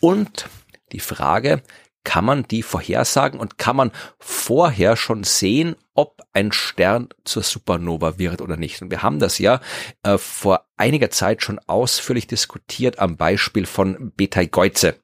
und 0.00 0.48
die 0.92 1.00
Frage, 1.00 1.62
kann 2.08 2.24
man 2.24 2.44
die 2.44 2.62
vorhersagen 2.62 3.38
und 3.38 3.58
kann 3.58 3.76
man 3.76 3.92
vorher 4.18 4.96
schon 4.96 5.24
sehen, 5.24 5.76
ob 5.92 6.22
ein 6.32 6.52
Stern 6.52 7.10
zur 7.24 7.42
Supernova 7.42 8.18
wird 8.18 8.40
oder 8.40 8.56
nicht. 8.56 8.80
Und 8.80 8.90
wir 8.90 9.02
haben 9.02 9.18
das 9.18 9.38
ja 9.38 9.60
äh, 10.04 10.16
vor 10.16 10.64
einiger 10.78 11.10
Zeit 11.10 11.42
schon 11.42 11.58
ausführlich 11.66 12.26
diskutiert 12.26 12.98
am 12.98 13.18
Beispiel 13.18 13.66
von 13.66 14.10
Betelgeuse. 14.16 14.94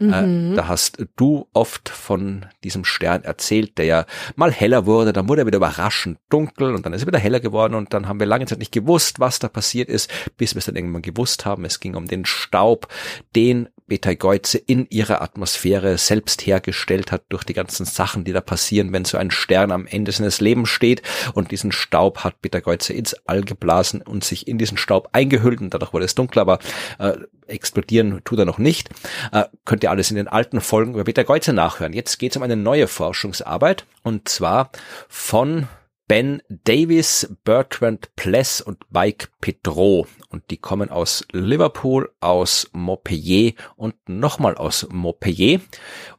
Äh, 0.00 0.04
mhm. 0.22 0.52
Äh, 0.52 0.56
da 0.56 0.66
hast 0.66 1.04
du 1.16 1.46
oft 1.52 1.90
von 1.90 2.46
diesem 2.64 2.86
Stern 2.86 3.22
erzählt, 3.22 3.76
der 3.76 3.84
ja 3.84 4.06
mal 4.34 4.50
heller 4.50 4.86
wurde, 4.86 5.12
dann 5.12 5.28
wurde 5.28 5.42
er 5.42 5.46
wieder 5.46 5.58
überraschend 5.58 6.18
dunkel 6.30 6.74
und 6.74 6.86
dann 6.86 6.94
ist 6.94 7.02
er 7.02 7.08
wieder 7.08 7.18
heller 7.18 7.40
geworden 7.40 7.74
und 7.74 7.92
dann 7.92 8.08
haben 8.08 8.18
wir 8.18 8.26
lange 8.26 8.46
Zeit 8.46 8.60
nicht 8.60 8.72
gewusst, 8.72 9.20
was 9.20 9.40
da 9.40 9.48
passiert 9.48 9.90
ist, 9.90 10.10
bis 10.38 10.54
wir 10.54 10.60
es 10.60 10.64
dann 10.64 10.76
irgendwann 10.76 11.02
gewusst 11.02 11.44
haben. 11.44 11.66
Es 11.66 11.80
ging 11.80 11.96
um 11.96 12.06
den 12.06 12.24
Staub, 12.24 12.88
den 13.36 13.68
Betelgeuse 13.90 14.56
in 14.56 14.86
ihrer 14.88 15.20
Atmosphäre 15.20 15.98
selbst 15.98 16.46
hergestellt 16.46 17.10
hat 17.10 17.24
durch 17.28 17.42
die 17.42 17.54
ganzen 17.54 17.84
Sachen, 17.84 18.22
die 18.22 18.32
da 18.32 18.40
passieren, 18.40 18.92
wenn 18.92 19.04
so 19.04 19.18
ein 19.18 19.32
Stern 19.32 19.72
am 19.72 19.84
Ende 19.84 20.12
seines 20.12 20.40
Lebens 20.40 20.68
steht 20.68 21.02
und 21.34 21.50
diesen 21.50 21.72
Staub 21.72 22.20
hat 22.22 22.40
Betelgeuse 22.40 22.92
ins 22.92 23.16
All 23.26 23.42
geblasen 23.42 24.00
und 24.00 24.22
sich 24.22 24.46
in 24.46 24.58
diesen 24.58 24.78
Staub 24.78 25.08
eingehüllt 25.10 25.60
und 25.60 25.74
dadurch 25.74 25.92
wurde 25.92 26.04
es 26.04 26.14
dunkler, 26.14 26.42
aber 26.42 26.60
äh, 27.00 27.14
explodieren 27.48 28.20
tut 28.24 28.38
er 28.38 28.44
noch 28.44 28.58
nicht. 28.58 28.90
Äh, 29.32 29.46
könnt 29.64 29.82
ihr 29.82 29.90
alles 29.90 30.08
in 30.10 30.16
den 30.16 30.28
alten 30.28 30.60
Folgen 30.60 30.94
über 30.94 31.02
Betelgeuse 31.02 31.52
nachhören. 31.52 31.92
Jetzt 31.92 32.18
geht 32.18 32.30
es 32.30 32.36
um 32.36 32.44
eine 32.44 32.56
neue 32.56 32.86
Forschungsarbeit 32.86 33.86
und 34.04 34.28
zwar 34.28 34.70
von 35.08 35.66
Ben 36.10 36.42
Davis, 36.48 37.36
Bertrand 37.44 38.16
Pless 38.16 38.60
und 38.60 38.78
Mike 38.90 39.28
Pedro. 39.40 40.08
Und 40.28 40.42
die 40.50 40.56
kommen 40.56 40.90
aus 40.90 41.24
Liverpool, 41.30 42.12
aus 42.18 42.68
Montpellier 42.72 43.52
und 43.76 43.94
nochmal 44.08 44.56
aus 44.56 44.88
Montpellier. 44.90 45.60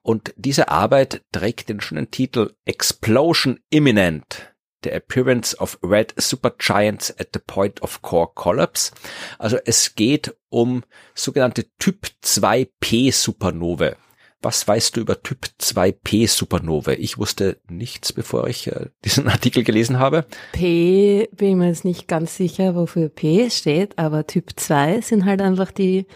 Und 0.01 0.33
diese 0.37 0.69
Arbeit 0.69 1.23
trägt 1.33 1.67
den 1.67 1.81
schönen 1.81 2.09
Titel 2.09 2.53
Explosion 2.63 3.59
Imminent. 3.69 4.53
The 4.85 4.93
Appearance 4.93 5.59
of 5.59 5.77
Red 5.83 6.13
Supergiants 6.15 7.11
at 7.19 7.31
the 7.33 7.41
Point 7.45 7.81
of 7.81 8.01
Core 8.01 8.29
Collapse. 8.33 8.93
Also 9.39 9.57
es 9.65 9.95
geht 9.95 10.33
um 10.47 10.85
sogenannte 11.15 11.65
Typ 11.79 12.07
2P 12.23 13.11
Supernove. 13.11 13.97
Was 14.41 14.67
weißt 14.67 14.95
du 14.95 15.01
über 15.01 15.21
Typ 15.21 15.45
2P 15.59 16.27
Supernova? 16.27 16.93
Ich 16.93 17.17
wusste 17.17 17.57
nichts, 17.69 18.11
bevor 18.11 18.47
ich 18.47 18.67
äh, 18.67 18.87
diesen 19.05 19.27
Artikel 19.29 19.63
gelesen 19.63 19.99
habe. 19.99 20.25
P 20.51 21.29
bin 21.33 21.49
ich 21.49 21.55
mir 21.55 21.67
jetzt 21.67 21.85
nicht 21.85 22.07
ganz 22.07 22.35
sicher, 22.35 22.75
wofür 22.75 23.09
P 23.09 23.49
steht, 23.49 23.97
aber 23.99 24.27
Typ 24.27 24.51
2 24.55 25.01
sind 25.01 25.25
halt 25.25 25.41
einfach 25.41 25.71
die 25.71 26.07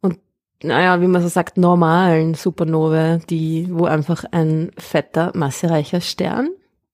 und 0.00 0.18
naja, 0.62 1.00
wie 1.00 1.06
man 1.06 1.22
so 1.22 1.28
sagt, 1.28 1.56
normalen 1.56 2.34
Supernova, 2.34 3.18
die, 3.18 3.68
wo 3.70 3.84
einfach 3.84 4.24
ein 4.30 4.72
fetter, 4.76 5.32
massereicher 5.34 6.00
Stern 6.00 6.50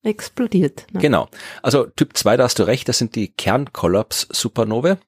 explodiert. 0.06 0.86
Ne? 0.92 1.00
Genau. 1.00 1.28
Also 1.62 1.84
Typ 1.84 2.16
2, 2.16 2.36
da 2.36 2.44
hast 2.44 2.58
du 2.58 2.62
recht, 2.64 2.88
das 2.88 2.98
sind 2.98 3.14
die 3.14 3.28
Kernkollaps-Supernove. 3.28 4.98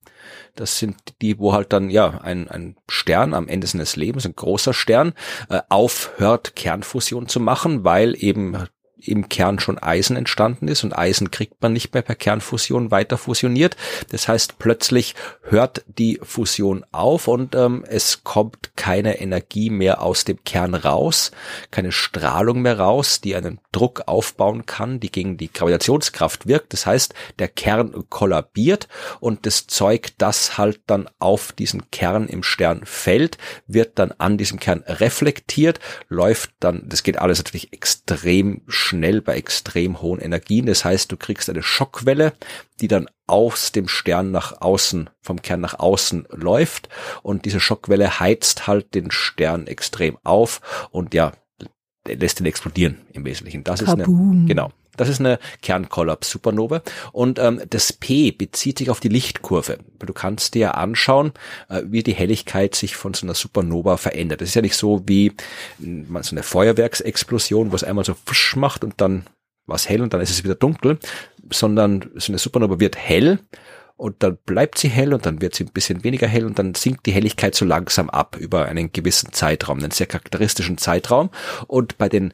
Das 0.54 0.78
sind 0.78 0.96
die, 1.22 1.38
wo 1.38 1.52
halt 1.52 1.72
dann 1.72 1.88
ja 1.88 2.20
ein, 2.20 2.48
ein 2.48 2.76
Stern 2.88 3.32
am 3.32 3.48
Ende 3.48 3.66
seines 3.66 3.96
Lebens, 3.96 4.26
ein 4.26 4.34
großer 4.34 4.74
Stern, 4.74 5.14
äh, 5.48 5.60
aufhört, 5.68 6.56
Kernfusion 6.56 7.28
zu 7.28 7.40
machen, 7.40 7.84
weil 7.84 8.14
eben 8.22 8.66
im 9.00 9.28
Kern 9.28 9.58
schon 9.58 9.78
Eisen 9.78 10.16
entstanden 10.16 10.68
ist 10.68 10.84
und 10.84 10.96
Eisen 10.96 11.30
kriegt 11.30 11.62
man 11.62 11.72
nicht 11.72 11.94
mehr 11.94 12.02
per 12.02 12.14
Kernfusion 12.14 12.90
weiter 12.90 13.16
fusioniert. 13.18 13.76
Das 14.10 14.28
heißt, 14.28 14.58
plötzlich 14.58 15.14
hört 15.42 15.84
die 15.86 16.20
Fusion 16.22 16.84
auf 16.92 17.28
und 17.28 17.54
ähm, 17.54 17.84
es 17.88 18.24
kommt 18.24 18.76
keine 18.76 19.20
Energie 19.20 19.70
mehr 19.70 20.02
aus 20.02 20.24
dem 20.24 20.42
Kern 20.44 20.74
raus, 20.74 21.30
keine 21.70 21.92
Strahlung 21.92 22.62
mehr 22.62 22.78
raus, 22.78 23.20
die 23.20 23.34
einen 23.34 23.60
Druck 23.72 24.02
aufbauen 24.06 24.66
kann, 24.66 25.00
die 25.00 25.12
gegen 25.12 25.36
die 25.36 25.52
Gravitationskraft 25.52 26.46
wirkt. 26.46 26.72
Das 26.72 26.86
heißt, 26.86 27.14
der 27.38 27.48
Kern 27.48 28.04
kollabiert 28.08 28.88
und 29.20 29.46
das 29.46 29.66
Zeug, 29.66 30.10
das 30.18 30.58
halt 30.58 30.80
dann 30.86 31.08
auf 31.18 31.52
diesen 31.52 31.90
Kern 31.90 32.28
im 32.28 32.42
Stern 32.42 32.82
fällt, 32.84 33.38
wird 33.66 33.98
dann 33.98 34.12
an 34.18 34.38
diesem 34.38 34.58
Kern 34.58 34.82
reflektiert, 34.86 35.80
läuft 36.08 36.50
dann, 36.60 36.82
das 36.86 37.02
geht 37.02 37.18
alles 37.18 37.38
natürlich 37.38 37.72
extrem 37.72 38.62
schnell 38.66 38.87
bei 39.22 39.36
extrem 39.36 40.00
hohen 40.00 40.20
Energien. 40.20 40.66
Das 40.66 40.84
heißt, 40.84 41.10
du 41.12 41.16
kriegst 41.16 41.48
eine 41.50 41.62
Schockwelle, 41.62 42.32
die 42.80 42.88
dann 42.88 43.08
aus 43.26 43.72
dem 43.72 43.88
Stern 43.88 44.30
nach 44.30 44.60
außen, 44.60 45.10
vom 45.20 45.42
Kern 45.42 45.60
nach 45.60 45.78
außen 45.78 46.26
läuft. 46.30 46.88
Und 47.22 47.44
diese 47.44 47.60
Schockwelle 47.60 48.20
heizt 48.20 48.66
halt 48.66 48.94
den 48.94 49.10
Stern 49.10 49.66
extrem 49.66 50.18
auf 50.24 50.88
und 50.90 51.14
ja, 51.14 51.32
lässt 52.06 52.40
ihn 52.40 52.46
explodieren 52.46 52.98
im 53.12 53.24
Wesentlichen. 53.24 53.64
Das 53.64 53.84
Kaboom. 53.84 54.30
ist 54.30 54.36
eine, 54.36 54.46
genau. 54.46 54.72
Das 54.96 55.08
ist 55.08 55.20
eine 55.20 55.38
Kernkollaps-Supernova. 55.62 56.82
Und 57.12 57.38
ähm, 57.38 57.62
das 57.70 57.92
P 57.92 58.32
bezieht 58.32 58.78
sich 58.78 58.90
auf 58.90 59.00
die 59.00 59.08
Lichtkurve. 59.08 59.78
Du 60.00 60.12
kannst 60.12 60.54
dir 60.54 60.76
anschauen, 60.76 61.32
äh, 61.68 61.82
wie 61.86 62.02
die 62.02 62.14
Helligkeit 62.14 62.74
sich 62.74 62.96
von 62.96 63.14
so 63.14 63.24
einer 63.24 63.34
Supernova 63.34 63.96
verändert. 63.96 64.40
Das 64.40 64.48
ist 64.48 64.54
ja 64.56 64.62
nicht 64.62 64.76
so 64.76 65.02
wie 65.06 65.32
man 65.78 66.24
so 66.24 66.34
eine 66.34 66.42
Feuerwerksexplosion, 66.42 67.70
wo 67.70 67.76
es 67.76 67.84
einmal 67.84 68.04
so 68.04 68.14
fusch 68.26 68.56
macht 68.56 68.84
und 68.84 68.94
dann 69.00 69.24
war 69.66 69.76
es 69.76 69.88
hell 69.88 70.02
und 70.02 70.12
dann 70.14 70.20
ist 70.20 70.30
es 70.30 70.44
wieder 70.44 70.54
dunkel, 70.54 70.98
sondern 71.50 72.10
so 72.16 72.32
eine 72.32 72.38
Supernova 72.38 72.80
wird 72.80 72.96
hell 72.96 73.38
und 73.98 74.22
dann 74.22 74.38
bleibt 74.46 74.78
sie 74.78 74.88
hell 74.88 75.12
und 75.12 75.26
dann 75.26 75.42
wird 75.42 75.54
sie 75.54 75.64
ein 75.64 75.72
bisschen 75.72 76.04
weniger 76.04 76.28
hell 76.28 76.46
und 76.46 76.58
dann 76.58 76.74
sinkt 76.74 77.04
die 77.04 77.12
Helligkeit 77.12 77.54
so 77.54 77.64
langsam 77.64 78.08
ab 78.08 78.36
über 78.38 78.66
einen 78.66 78.92
gewissen 78.92 79.32
Zeitraum, 79.32 79.78
einen 79.78 79.90
sehr 79.90 80.06
charakteristischen 80.06 80.78
Zeitraum. 80.78 81.30
Und 81.66 81.98
bei 81.98 82.08
den 82.08 82.32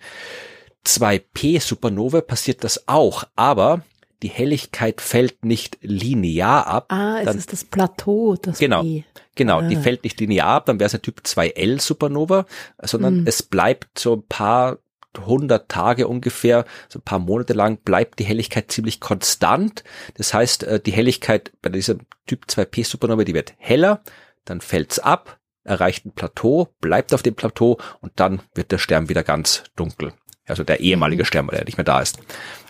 2P 0.87 1.61
Supernova 1.61 2.21
passiert 2.21 2.65
das 2.65 2.87
auch, 2.87 3.25
aber 3.35 3.83
die 4.23 4.29
Helligkeit 4.29 5.01
fällt 5.01 5.45
nicht 5.45 5.79
linear 5.81 6.67
ab. 6.67 6.87
Ah, 6.93 7.17
es 7.21 7.25
dann, 7.25 7.39
ist 7.39 7.53
das 7.53 7.65
Plateau, 7.65 8.37
das 8.37 8.59
Genau, 8.59 8.83
P. 8.83 9.05
genau, 9.35 9.61
ah. 9.61 9.69
die 9.69 9.77
fällt 9.77 10.05
nicht 10.05 10.21
linear 10.21 10.49
ab, 10.49 10.67
dann 10.67 10.79
wäre 10.79 10.89
es 10.89 10.95
ein 10.95 11.03
Typ 11.03 11.23
2L 11.25 11.81
Supernova, 11.81 12.45
sondern 12.83 13.21
hm. 13.21 13.27
es 13.27 13.43
bleibt 13.43 13.99
so 13.99 14.15
ein 14.17 14.23
paar 14.23 14.79
hundert 15.19 15.69
Tage 15.69 16.09
ungefähr, 16.09 16.65
so 16.89 16.99
ein 16.99 17.03
paar 17.03 17.19
Monate 17.19 17.53
lang 17.53 17.79
bleibt 17.79 18.19
die 18.19 18.25
Helligkeit 18.25 18.71
ziemlich 18.71 19.01
konstant. 19.01 19.85
Das 20.17 20.35
heißt, 20.35 20.65
äh, 20.65 20.81
die 20.81 20.93
Helligkeit 20.93 21.53
bei 21.63 21.71
dieser 21.71 21.97
Typ 22.27 22.45
2P 22.49 22.85
Supernova, 22.85 23.25
die 23.25 23.35
wird 23.35 23.55
heller, 23.59 24.03
dann 24.45 24.61
fällt's 24.61 24.99
ab, 24.99 25.39
erreicht 25.65 26.05
ein 26.05 26.13
Plateau, 26.13 26.69
bleibt 26.81 27.15
auf 27.15 27.23
dem 27.23 27.35
Plateau 27.35 27.79
und 28.01 28.13
dann 28.17 28.43
wird 28.55 28.73
der 28.73 28.79
Stern 28.79 29.09
wieder 29.09 29.23
ganz 29.23 29.65
dunkel 29.77 30.13
also 30.47 30.65
der 30.65 30.81
ehemalige 30.81 31.23
mhm. 31.23 31.27
Stern, 31.27 31.49
weil 31.49 31.59
er 31.59 31.65
nicht 31.65 31.79
mehr 31.79 31.85
da 31.85 32.01
ist. 32.01 32.19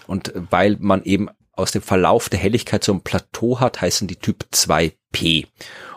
Und 0.06 0.32
weil 0.34 0.76
man 0.80 1.02
eben 1.04 1.28
aus 1.52 1.72
dem 1.72 1.82
Verlauf 1.82 2.28
der 2.28 2.40
Helligkeit 2.40 2.84
so 2.84 2.92
ein 2.92 3.02
Plateau 3.02 3.60
hat, 3.60 3.80
heißen 3.80 4.08
die 4.08 4.16
Typ 4.16 4.46
2P. 4.52 5.46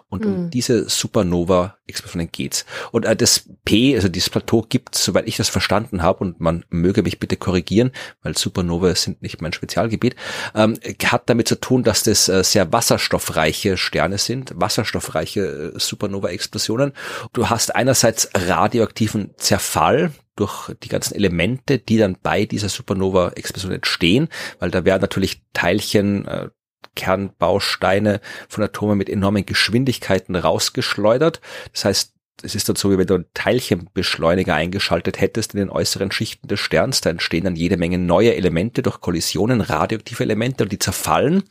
Und 0.10 0.26
um 0.26 0.46
mhm. 0.46 0.50
diese 0.52 0.88
Supernova-Explosionen 0.88 2.32
geht's. 2.32 2.66
Und 2.92 3.06
äh, 3.06 3.16
das 3.16 3.50
P, 3.66 3.96
also 3.96 4.08
dieses 4.08 4.30
Plateau 4.30 4.62
gibt 4.62 4.96
soweit 4.96 5.28
ich 5.28 5.36
das 5.36 5.50
verstanden 5.50 6.02
habe, 6.02 6.20
und 6.20 6.40
man 6.40 6.64
möge 6.70 7.04
mich 7.04 7.20
bitte 7.20 7.36
korrigieren, 7.36 7.92
weil 8.24 8.38
Supernova 8.38 8.96
sind 8.96 9.22
nicht 9.22 9.42
mein 9.42 9.52
Spezialgebiet, 9.52 10.16
ähm, 10.56 10.80
hat 11.04 11.30
damit 11.30 11.50
zu 11.50 11.60
tun, 11.60 11.84
dass 11.84 12.04
das 12.04 12.30
äh, 12.30 12.44
sehr 12.44 12.72
wasserstoffreiche 12.72 13.76
Sterne 13.76 14.18
sind, 14.18 14.54
wasserstoffreiche 14.56 15.74
äh, 15.76 15.80
Supernova-Explosionen. 15.80 16.94
Du 17.34 17.50
hast 17.50 17.76
einerseits 17.76 18.30
radioaktiven 18.34 19.32
Zerfall, 19.38 20.12
durch 20.38 20.72
die 20.84 20.88
ganzen 20.88 21.16
Elemente, 21.16 21.80
die 21.80 21.98
dann 21.98 22.18
bei 22.22 22.46
dieser 22.46 22.70
Supernova-Explosion 22.70 23.74
entstehen, 23.74 24.30
weil 24.60 24.72
da 24.72 24.86
werden 24.86 25.02
natürlich 25.02 25.42
Teilchen, 25.54 26.26
äh, 26.26 26.50
Kernbausteine 26.98 28.20
von 28.50 28.66
Atomen 28.66 28.98
mit 28.98 29.10
enormen 29.10 29.46
Geschwindigkeiten 29.46 30.36
rausgeschleudert. 30.36 31.40
Das 31.72 31.86
heißt, 31.86 32.14
es 32.44 32.56
ist 32.56 32.68
so, 32.78 32.92
wie 32.92 32.98
wenn 32.98 33.08
du 33.08 33.16
einen 33.16 33.26
Teilchenbeschleuniger 33.34 34.54
eingeschaltet 34.54 35.20
hättest 35.20 35.54
in 35.54 35.60
den 35.60 35.70
äußeren 35.70 36.12
Schichten 36.12 36.48
des 36.48 36.60
Sterns. 36.60 37.02
Da 37.02 37.10
entstehen 37.10 37.46
dann 37.46 37.56
jede 37.56 37.78
Menge 37.78 37.98
neue 37.98 38.36
Elemente 38.36 38.84
durch 38.84 39.02
Kollisionen, 39.02 39.62
radioaktive 39.62 40.24
Elemente 40.24 40.64
und 40.64 40.72
die 40.72 40.80
zerfallen. 40.80 41.44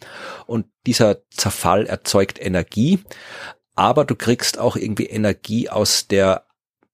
Und 0.47 0.67
dieser 0.87 1.29
Zerfall 1.31 1.87
erzeugt 1.87 2.41
Energie. 2.41 3.01
Aber 3.75 4.05
du 4.05 4.15
kriegst 4.15 4.59
auch 4.59 4.77
irgendwie 4.77 5.07
Energie 5.07 5.69
aus 5.69 6.07
der, 6.07 6.47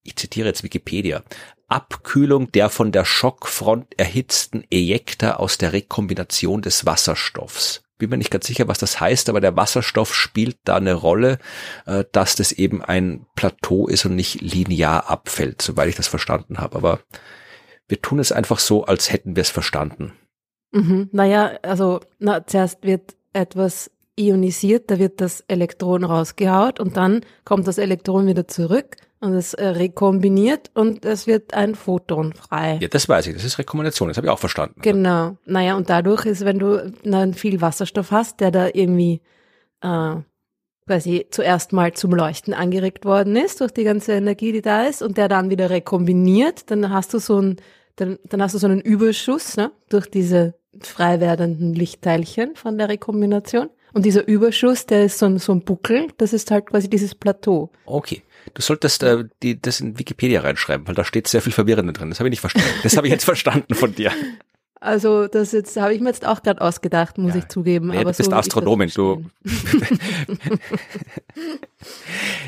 ich 0.02 0.16
zitiere 0.16 0.48
jetzt 0.48 0.62
Wikipedia, 0.62 1.22
Abkühlung 1.68 2.52
der 2.52 2.70
von 2.70 2.92
der 2.92 3.04
Schockfront 3.04 3.98
erhitzten 3.98 4.64
Ejekter 4.70 5.40
aus 5.40 5.58
der 5.58 5.72
Rekombination 5.72 6.60
des 6.60 6.86
Wasserstoffs. 6.86 7.82
Bin 8.02 8.10
mir 8.10 8.18
nicht 8.18 8.30
ganz 8.30 8.46
sicher, 8.46 8.68
was 8.68 8.78
das 8.78 9.00
heißt, 9.00 9.28
aber 9.28 9.40
der 9.40 9.56
Wasserstoff 9.56 10.14
spielt 10.14 10.58
da 10.64 10.76
eine 10.76 10.94
Rolle, 10.94 11.38
äh, 11.86 12.04
dass 12.12 12.34
das 12.34 12.52
eben 12.52 12.82
ein 12.82 13.24
Plateau 13.36 13.86
ist 13.86 14.04
und 14.04 14.16
nicht 14.16 14.40
linear 14.40 15.08
abfällt, 15.08 15.62
soweit 15.62 15.88
ich 15.88 15.96
das 15.96 16.08
verstanden 16.08 16.58
habe. 16.58 16.76
Aber 16.76 17.00
wir 17.88 18.02
tun 18.02 18.18
es 18.18 18.32
einfach 18.32 18.58
so, 18.58 18.84
als 18.84 19.12
hätten 19.12 19.36
wir 19.36 19.40
es 19.42 19.50
verstanden. 19.50 20.12
Mhm. 20.72 21.08
Naja, 21.12 21.52
also 21.62 22.00
na, 22.18 22.46
zuerst 22.46 22.82
wird 22.82 23.14
etwas 23.32 23.90
ionisiert, 24.18 24.90
da 24.90 24.98
wird 24.98 25.20
das 25.20 25.40
Elektron 25.48 26.04
rausgehaut 26.04 26.80
und 26.80 26.96
dann 26.96 27.24
kommt 27.44 27.66
das 27.66 27.78
Elektron 27.78 28.26
wieder 28.26 28.48
zurück 28.48 28.96
und 29.22 29.34
es 29.34 29.54
äh, 29.54 29.66
rekombiniert 29.66 30.70
und 30.74 31.04
es 31.04 31.26
wird 31.26 31.54
ein 31.54 31.74
Photon 31.74 32.32
frei. 32.34 32.78
Ja, 32.80 32.88
das 32.88 33.08
weiß 33.08 33.28
ich, 33.28 33.34
das 33.34 33.44
ist 33.44 33.58
Rekombination, 33.58 34.08
das 34.08 34.16
habe 34.16 34.26
ich 34.26 34.30
auch 34.32 34.38
verstanden. 34.38 34.80
Genau. 34.82 35.36
Naja, 35.46 35.76
und 35.76 35.88
dadurch 35.88 36.26
ist, 36.26 36.44
wenn 36.44 36.58
du 36.58 36.92
dann 37.04 37.32
viel 37.32 37.60
Wasserstoff 37.60 38.10
hast, 38.10 38.40
der 38.40 38.50
da 38.50 38.68
irgendwie 38.72 39.22
äh, 39.80 40.16
quasi 40.86 41.26
zuerst 41.30 41.72
mal 41.72 41.92
zum 41.92 42.12
Leuchten 42.12 42.52
angeregt 42.52 43.04
worden 43.04 43.36
ist 43.36 43.60
durch 43.60 43.72
die 43.72 43.84
ganze 43.84 44.12
Energie, 44.12 44.52
die 44.52 44.62
da 44.62 44.82
ist 44.82 45.02
und 45.02 45.16
der 45.16 45.28
dann 45.28 45.50
wieder 45.50 45.70
rekombiniert, 45.70 46.70
dann 46.70 46.90
hast 46.90 47.14
du 47.14 47.18
so 47.18 47.40
ein 47.40 47.56
dann, 47.96 48.18
dann 48.24 48.42
hast 48.42 48.54
du 48.54 48.58
so 48.58 48.66
einen 48.66 48.80
Überschuss 48.80 49.56
ne, 49.56 49.70
durch 49.88 50.10
diese 50.10 50.54
frei 50.80 51.20
werdenden 51.20 51.74
Lichtteilchen 51.74 52.56
von 52.56 52.78
der 52.78 52.88
Rekombination. 52.88 53.70
Und 53.92 54.06
dieser 54.06 54.26
Überschuss, 54.26 54.86
der 54.86 55.04
ist 55.04 55.18
so 55.18 55.26
ein, 55.26 55.38
so 55.38 55.52
ein 55.52 55.60
Buckel, 55.60 56.08
das 56.16 56.32
ist 56.32 56.50
halt 56.50 56.66
quasi 56.66 56.88
dieses 56.88 57.14
Plateau. 57.14 57.70
Okay. 57.84 58.22
Du 58.54 58.62
solltest 58.62 59.02
äh, 59.02 59.24
die, 59.42 59.60
das 59.60 59.80
in 59.80 59.98
Wikipedia 59.98 60.40
reinschreiben, 60.40 60.86
weil 60.86 60.94
da 60.94 61.04
steht 61.04 61.28
sehr 61.28 61.42
viel 61.42 61.52
Verwirrende 61.52 61.92
drin. 61.92 62.10
Das 62.10 62.20
habe 62.20 62.28
ich 62.28 62.32
nicht 62.32 62.40
verstanden. 62.40 62.68
Das 62.82 62.96
habe 62.96 63.06
ich 63.06 63.12
jetzt 63.12 63.24
verstanden 63.32 63.74
von 63.74 63.94
dir. 63.94 64.12
Also 64.82 65.28
das 65.28 65.52
jetzt 65.52 65.76
habe 65.76 65.94
ich 65.94 66.00
mir 66.00 66.08
jetzt 66.08 66.26
auch 66.26 66.42
gerade 66.42 66.60
ausgedacht, 66.60 67.16
muss 67.16 67.34
ja. 67.34 67.38
ich 67.38 67.46
zugeben. 67.46 67.88
Nee, 67.88 67.98
aber 67.98 68.10
du 68.10 68.16
bist 68.16 68.30
so, 68.30 68.36
Astronomin, 68.36 68.90
du. 68.92 69.24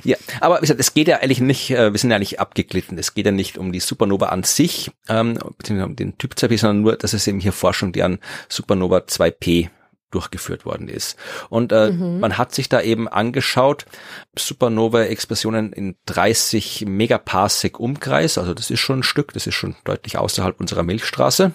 ja, 0.03 0.17
aber 0.41 0.57
wie 0.57 0.63
gesagt, 0.63 0.81
es 0.81 0.95
geht 0.95 1.07
ja 1.07 1.19
eigentlich 1.19 1.41
nicht, 1.41 1.71
äh, 1.71 1.93
wir 1.93 1.99
sind 1.99 2.11
ja 2.11 2.19
nicht 2.19 2.41
abgeglitten. 2.41 2.99
Es 2.99 3.15
geht 3.15 3.27
ja 3.27 3.31
nicht 3.31 3.57
um 3.57 3.71
die 3.71 3.79
Supernova 3.79 4.27
an 4.27 4.43
sich, 4.43 4.91
ähm, 5.09 5.39
um 5.71 5.95
den 5.95 6.19
Typ 6.19 6.37
ZP, 6.37 6.57
sondern 6.57 6.83
nur, 6.83 6.97
dass 6.97 7.13
es 7.13 7.25
eben 7.29 7.39
hier 7.39 7.53
Forschung, 7.53 7.93
die 7.93 8.03
an 8.03 8.19
Supernova 8.49 8.99
2P 8.99 9.69
durchgeführt 10.15 10.65
worden 10.65 10.89
ist. 10.89 11.17
Und 11.49 11.73
äh, 11.73 11.91
mhm. 11.91 12.21
man 12.21 12.39
hat 12.39 12.55
sich 12.55 12.69
da 12.69 12.81
eben 12.81 13.09
angeschaut, 13.09 13.87
Supernova-Explosionen 14.37 15.73
in 15.73 15.97
30 16.07 16.85
Megaparsec 16.87 17.79
Umkreis, 17.81 18.39
also 18.39 18.55
das 18.55 18.71
ist 18.71 18.81
schon 18.81 19.01
ein 19.01 19.03
Stück, 19.03 19.33
das 19.33 19.47
ist 19.47 19.55
schon 19.55 19.77
deutlich 19.85 20.19
außerhalb 20.19 20.59
unserer 20.61 20.83
Milchstraße. 20.83 21.53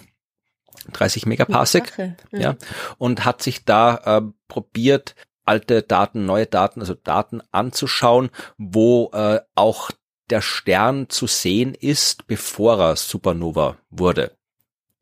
30 0.92 1.26
Megaparsec, 1.26 1.92
ja. 2.32 2.38
ja. 2.38 2.56
und 2.96 3.24
hat 3.24 3.42
sich 3.42 3.64
da 3.64 4.18
äh, 4.18 4.22
probiert, 4.48 5.14
alte 5.44 5.82
Daten, 5.82 6.24
neue 6.26 6.46
Daten, 6.46 6.80
also 6.80 6.94
Daten 6.94 7.42
anzuschauen, 7.50 8.30
wo 8.56 9.10
äh, 9.12 9.40
auch 9.54 9.90
der 10.30 10.40
Stern 10.40 11.08
zu 11.08 11.26
sehen 11.26 11.74
ist, 11.74 12.26
bevor 12.26 12.78
er 12.80 12.96
Supernova 12.96 13.76
wurde. 13.90 14.32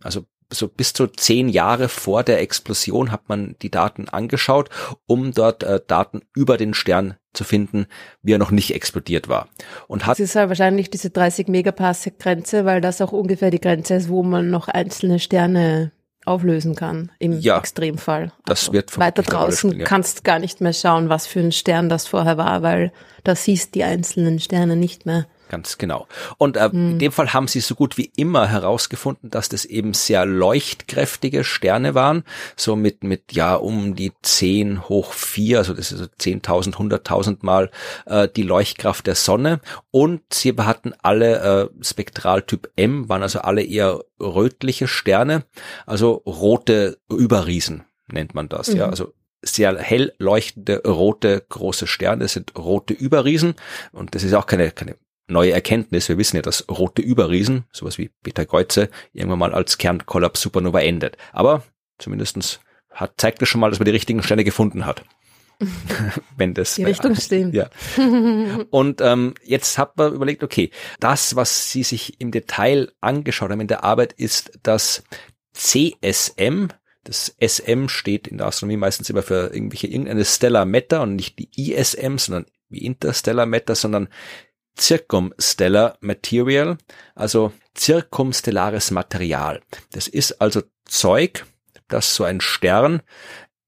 Also 0.02 0.26
so 0.50 0.68
bis 0.68 0.92
zu 0.92 1.06
zehn 1.06 1.48
Jahre 1.48 1.88
vor 1.88 2.22
der 2.22 2.40
Explosion 2.40 3.12
hat 3.12 3.28
man 3.28 3.56
die 3.62 3.70
Daten 3.70 4.08
angeschaut, 4.08 4.70
um 5.06 5.32
dort 5.32 5.62
äh, 5.62 5.80
Daten 5.86 6.22
über 6.34 6.56
den 6.56 6.74
Stern 6.74 7.16
zu 7.34 7.44
finden, 7.44 7.86
wie 8.22 8.32
er 8.32 8.38
noch 8.38 8.50
nicht 8.50 8.74
explodiert 8.74 9.28
war. 9.28 9.48
Und 9.86 10.06
hat 10.06 10.12
das 10.12 10.20
ist 10.20 10.34
ja 10.34 10.48
wahrscheinlich 10.48 10.90
diese 10.90 11.10
30 11.10 11.48
Megaparsec 11.48 12.18
Grenze, 12.18 12.64
weil 12.64 12.80
das 12.80 13.00
auch 13.00 13.12
ungefähr 13.12 13.50
die 13.50 13.60
Grenze 13.60 13.94
ist, 13.94 14.08
wo 14.08 14.22
man 14.22 14.50
noch 14.50 14.68
einzelne 14.68 15.18
Sterne 15.18 15.92
auflösen 16.24 16.74
kann 16.74 17.10
im 17.18 17.40
ja, 17.40 17.58
Extremfall. 17.58 18.32
Das 18.44 18.60
also 18.60 18.72
wird 18.72 18.98
weiter 18.98 19.22
draußen 19.22 19.70
spielen, 19.70 19.80
ja. 19.80 19.86
kannst 19.86 20.24
gar 20.24 20.38
nicht 20.38 20.60
mehr 20.60 20.72
schauen, 20.72 21.08
was 21.08 21.26
für 21.26 21.40
ein 21.40 21.52
Stern 21.52 21.88
das 21.88 22.06
vorher 22.06 22.36
war, 22.36 22.62
weil 22.62 22.92
da 23.24 23.34
siehst 23.34 23.74
die 23.74 23.84
einzelnen 23.84 24.38
Sterne 24.38 24.76
nicht 24.76 25.06
mehr. 25.06 25.26
Ganz 25.48 25.78
genau. 25.78 26.06
Und 26.36 26.56
äh, 26.56 26.70
hm. 26.70 26.92
in 26.92 26.98
dem 26.98 27.12
Fall 27.12 27.32
haben 27.32 27.48
sie 27.48 27.60
so 27.60 27.74
gut 27.74 27.96
wie 27.96 28.10
immer 28.16 28.46
herausgefunden, 28.46 29.30
dass 29.30 29.48
das 29.48 29.64
eben 29.64 29.94
sehr 29.94 30.26
leuchtkräftige 30.26 31.44
Sterne 31.44 31.94
waren, 31.94 32.24
so 32.56 32.76
mit, 32.76 33.02
mit 33.02 33.32
ja 33.32 33.54
um 33.54 33.94
die 33.94 34.12
10 34.22 34.88
hoch 34.88 35.12
4, 35.12 35.58
also 35.58 35.74
das 35.74 35.92
ist 35.92 35.98
so 35.98 36.04
10.000, 36.04 36.74
100.000 36.74 37.38
Mal 37.40 37.70
äh, 38.06 38.28
die 38.28 38.42
Leuchtkraft 38.42 39.06
der 39.06 39.14
Sonne. 39.14 39.60
Und 39.90 40.22
sie 40.32 40.54
hatten 40.58 40.92
alle 41.02 41.70
äh, 41.80 41.84
Spektraltyp 41.84 42.70
M, 42.76 43.08
waren 43.08 43.22
also 43.22 43.40
alle 43.40 43.62
eher 43.62 44.04
rötliche 44.20 44.88
Sterne, 44.88 45.44
also 45.86 46.22
rote 46.26 46.98
Überriesen 47.08 47.84
nennt 48.12 48.34
man 48.34 48.48
das, 48.48 48.68
mhm. 48.68 48.76
ja, 48.78 48.88
also 48.88 49.12
sehr 49.42 49.78
hell 49.78 50.12
leuchtende 50.18 50.82
rote 50.84 51.44
große 51.48 51.86
Sterne, 51.86 52.24
das 52.24 52.32
sind 52.32 52.56
rote 52.56 52.94
Überriesen 52.94 53.54
und 53.92 54.14
das 54.14 54.24
ist 54.24 54.34
auch 54.34 54.46
keine, 54.46 54.70
keine 54.72 54.96
neue 55.28 55.52
Erkenntnis. 55.52 56.08
Wir 56.08 56.18
wissen 56.18 56.36
ja, 56.36 56.42
dass 56.42 56.68
rote 56.68 57.02
Überriesen, 57.02 57.64
sowas 57.72 57.98
wie 57.98 58.10
Beta-Kreuze, 58.22 58.88
irgendwann 59.12 59.38
mal 59.38 59.54
als 59.54 59.78
Kernkollaps 59.78 60.40
Supernova 60.40 60.80
endet. 60.80 61.16
Aber 61.32 61.62
zumindestens 61.98 62.60
hat, 62.90 63.14
zeigt 63.16 63.42
es 63.42 63.48
schon 63.48 63.60
mal, 63.60 63.70
dass 63.70 63.78
man 63.78 63.86
die 63.86 63.92
richtigen 63.92 64.22
Sterne 64.22 64.44
gefunden 64.44 64.86
hat. 64.86 65.04
Wenn 66.36 66.54
das 66.54 66.76
die 66.76 66.84
Richtung 66.84 67.14
stimmt. 67.20 67.54
Ja. 67.54 67.68
Und 68.70 69.00
ähm, 69.00 69.34
jetzt 69.44 69.76
hat 69.78 69.96
man 69.96 70.14
überlegt, 70.14 70.42
okay, 70.44 70.70
das, 71.00 71.36
was 71.36 71.70
Sie 71.70 71.82
sich 71.82 72.20
im 72.20 72.30
Detail 72.30 72.92
angeschaut 73.00 73.50
haben 73.50 73.60
in 73.60 73.68
der 73.68 73.84
Arbeit, 73.84 74.12
ist 74.12 74.58
das 74.62 75.02
CSM, 75.52 76.68
das 77.04 77.34
SM 77.40 77.88
steht 77.88 78.28
in 78.28 78.38
der 78.38 78.46
Astronomie 78.46 78.76
meistens 78.76 79.10
immer 79.10 79.22
für 79.22 79.52
irgendwelche 79.52 79.88
irgendeine 79.88 80.24
Stellar 80.24 80.64
Matter 80.64 81.02
und 81.02 81.16
nicht 81.16 81.38
die 81.38 81.72
ISM, 81.72 82.18
sondern 82.18 82.46
wie 82.68 82.84
Interstellar 82.84 83.46
Matter, 83.46 83.74
sondern 83.74 84.08
Circumstellar 84.78 85.98
Material, 86.00 86.78
also 87.14 87.52
zirkumstellares 87.74 88.90
Material. 88.90 89.60
Das 89.92 90.08
ist 90.08 90.40
also 90.40 90.62
Zeug, 90.84 91.46
das 91.88 92.14
so 92.14 92.24
ein 92.24 92.40
Stern 92.40 93.02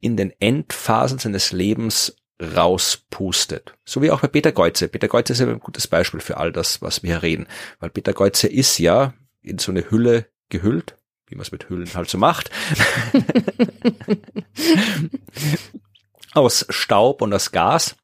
in 0.01 0.17
den 0.17 0.33
Endphasen 0.41 1.19
seines 1.19 1.53
Lebens 1.53 2.17
rauspustet. 2.41 3.75
So 3.85 4.01
wie 4.01 4.11
auch 4.11 4.21
bei 4.21 4.29
Peter 4.29 4.53
Geuze. 4.53 4.89
Peter 4.89 5.09
Geuze 5.09 5.35
ist 5.35 5.41
ja 5.41 5.47
ein 5.47 5.61
gutes 5.61 5.87
Beispiel 5.87 6.21
für 6.21 6.39
all 6.39 6.53
das, 6.53 6.81
was 6.81 7.03
wir 7.03 7.11
hier 7.11 7.23
reden. 7.23 7.47
Weil 7.81 7.91
Peter 7.91 8.15
Geuze 8.15 8.49
ist 8.49 8.79
ja 8.79 9.13
in 9.43 9.59
so 9.59 9.73
eine 9.73 9.91
Hülle 9.91 10.27
gehüllt, 10.49 10.97
wie 11.27 11.35
man 11.35 11.43
es 11.43 11.53
mit 11.53 11.69
Hüllen 11.69 11.93
halt 11.95 12.09
so 12.09 12.17
macht. 12.17 12.51
aus 16.33 16.67
Staub 16.69 17.23
und 17.23 17.33
aus 17.33 17.53
Gas. 17.53 17.97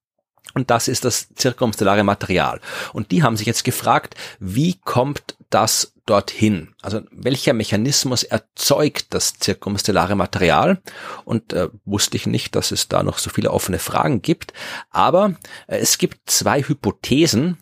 Und 0.57 0.70
das 0.70 0.88
ist 0.88 1.04
das 1.04 1.28
zirkumstellare 1.34 2.02
Material. 2.02 2.62
Und 2.94 3.11
die 3.11 3.22
haben 3.22 3.36
sich 3.36 3.46
jetzt 3.46 3.62
gefragt, 3.62 4.14
wie 4.40 4.80
kommt 4.82 5.36
das 5.50 5.92
dorthin? 6.07 6.74
Also 6.80 7.02
welcher 7.11 7.52
Mechanismus 7.52 8.22
erzeugt 8.22 9.12
das 9.12 9.34
zirkumstellare 9.34 10.16
Material? 10.16 10.80
Und 11.26 11.52
äh, 11.52 11.68
wusste 11.84 12.16
ich 12.16 12.26
nicht, 12.26 12.57
dass 12.57 12.70
es 12.70 12.88
da 12.88 13.02
noch 13.02 13.18
so 13.18 13.28
viele 13.28 13.50
offene 13.50 13.78
Fragen 13.78 14.22
gibt. 14.22 14.54
Aber 14.88 15.34
äh, 15.66 15.76
es 15.76 15.98
gibt 15.98 16.30
zwei 16.30 16.62
Hypothesen, 16.62 17.59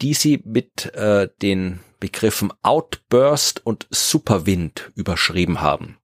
die 0.00 0.14
sie 0.14 0.40
mit 0.42 0.86
äh, 0.94 1.28
den 1.42 1.80
Begriffen 2.00 2.50
Outburst 2.62 3.60
und 3.66 3.86
Superwind 3.90 4.90
überschrieben 4.94 5.60
haben. 5.60 5.98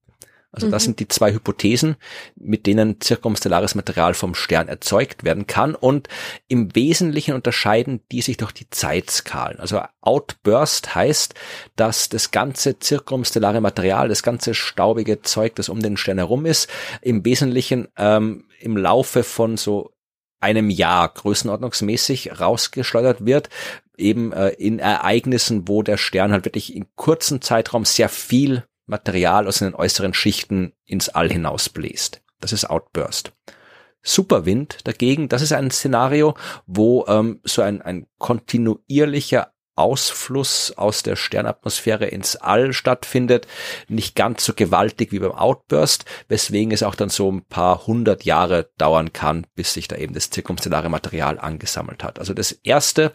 Also 0.58 0.70
das 0.70 0.82
mhm. 0.82 0.86
sind 0.86 1.00
die 1.00 1.08
zwei 1.08 1.32
Hypothesen, 1.32 1.96
mit 2.36 2.66
denen 2.66 3.00
zirkumstellares 3.00 3.74
Material 3.74 4.14
vom 4.14 4.34
Stern 4.34 4.68
erzeugt 4.68 5.24
werden 5.24 5.46
kann 5.46 5.74
und 5.74 6.08
im 6.48 6.74
Wesentlichen 6.74 7.34
unterscheiden 7.34 8.00
die 8.10 8.22
sich 8.22 8.36
durch 8.36 8.52
die 8.52 8.68
Zeitskalen. 8.70 9.60
Also 9.60 9.80
Outburst 10.00 10.94
heißt, 10.94 11.34
dass 11.76 12.08
das 12.08 12.30
ganze 12.30 12.78
zirkumstellare 12.78 13.60
Material, 13.60 14.08
das 14.08 14.22
ganze 14.22 14.54
staubige 14.54 15.22
Zeug, 15.22 15.54
das 15.54 15.68
um 15.68 15.80
den 15.80 15.96
Stern 15.96 16.18
herum 16.18 16.44
ist, 16.44 16.68
im 17.02 17.24
Wesentlichen 17.24 17.88
ähm, 17.96 18.44
im 18.60 18.76
Laufe 18.76 19.22
von 19.22 19.56
so 19.56 19.92
einem 20.40 20.70
Jahr 20.70 21.08
größenordnungsmäßig 21.08 22.40
rausgeschleudert 22.40 23.26
wird, 23.26 23.48
eben 23.96 24.32
äh, 24.32 24.50
in 24.50 24.78
Ereignissen, 24.78 25.68
wo 25.68 25.82
der 25.82 25.96
Stern 25.96 26.32
halt 26.32 26.44
wirklich 26.44 26.74
in 26.74 26.86
kurzen 26.94 27.42
Zeitraum 27.42 27.84
sehr 27.84 28.08
viel 28.08 28.64
Material 28.88 29.46
aus 29.46 29.58
den 29.58 29.74
äußeren 29.74 30.14
Schichten 30.14 30.72
ins 30.84 31.08
All 31.08 31.30
hinaus 31.30 31.68
bläst. 31.68 32.22
Das 32.40 32.52
ist 32.52 32.68
Outburst. 32.68 33.32
Superwind 34.02 34.86
dagegen, 34.86 35.28
das 35.28 35.42
ist 35.42 35.52
ein 35.52 35.70
Szenario, 35.70 36.34
wo 36.66 37.04
ähm, 37.06 37.40
so 37.44 37.62
ein, 37.62 37.82
ein 37.82 38.06
kontinuierlicher 38.18 39.52
Ausfluss 39.78 40.72
aus 40.76 41.02
der 41.02 41.16
Sternatmosphäre 41.16 42.06
ins 42.06 42.36
All 42.36 42.72
stattfindet, 42.72 43.46
nicht 43.88 44.16
ganz 44.16 44.44
so 44.44 44.52
gewaltig 44.54 45.12
wie 45.12 45.20
beim 45.20 45.32
Outburst, 45.32 46.04
weswegen 46.28 46.72
es 46.72 46.82
auch 46.82 46.94
dann 46.94 47.08
so 47.08 47.30
ein 47.30 47.42
paar 47.42 47.86
hundert 47.86 48.24
Jahre 48.24 48.70
dauern 48.76 49.12
kann, 49.12 49.46
bis 49.54 49.72
sich 49.72 49.88
da 49.88 49.96
eben 49.96 50.14
das 50.14 50.30
zirkumstellare 50.30 50.88
Material 50.88 51.38
angesammelt 51.38 52.02
hat. 52.02 52.18
Also 52.18 52.34
das 52.34 52.52
erste 52.52 53.12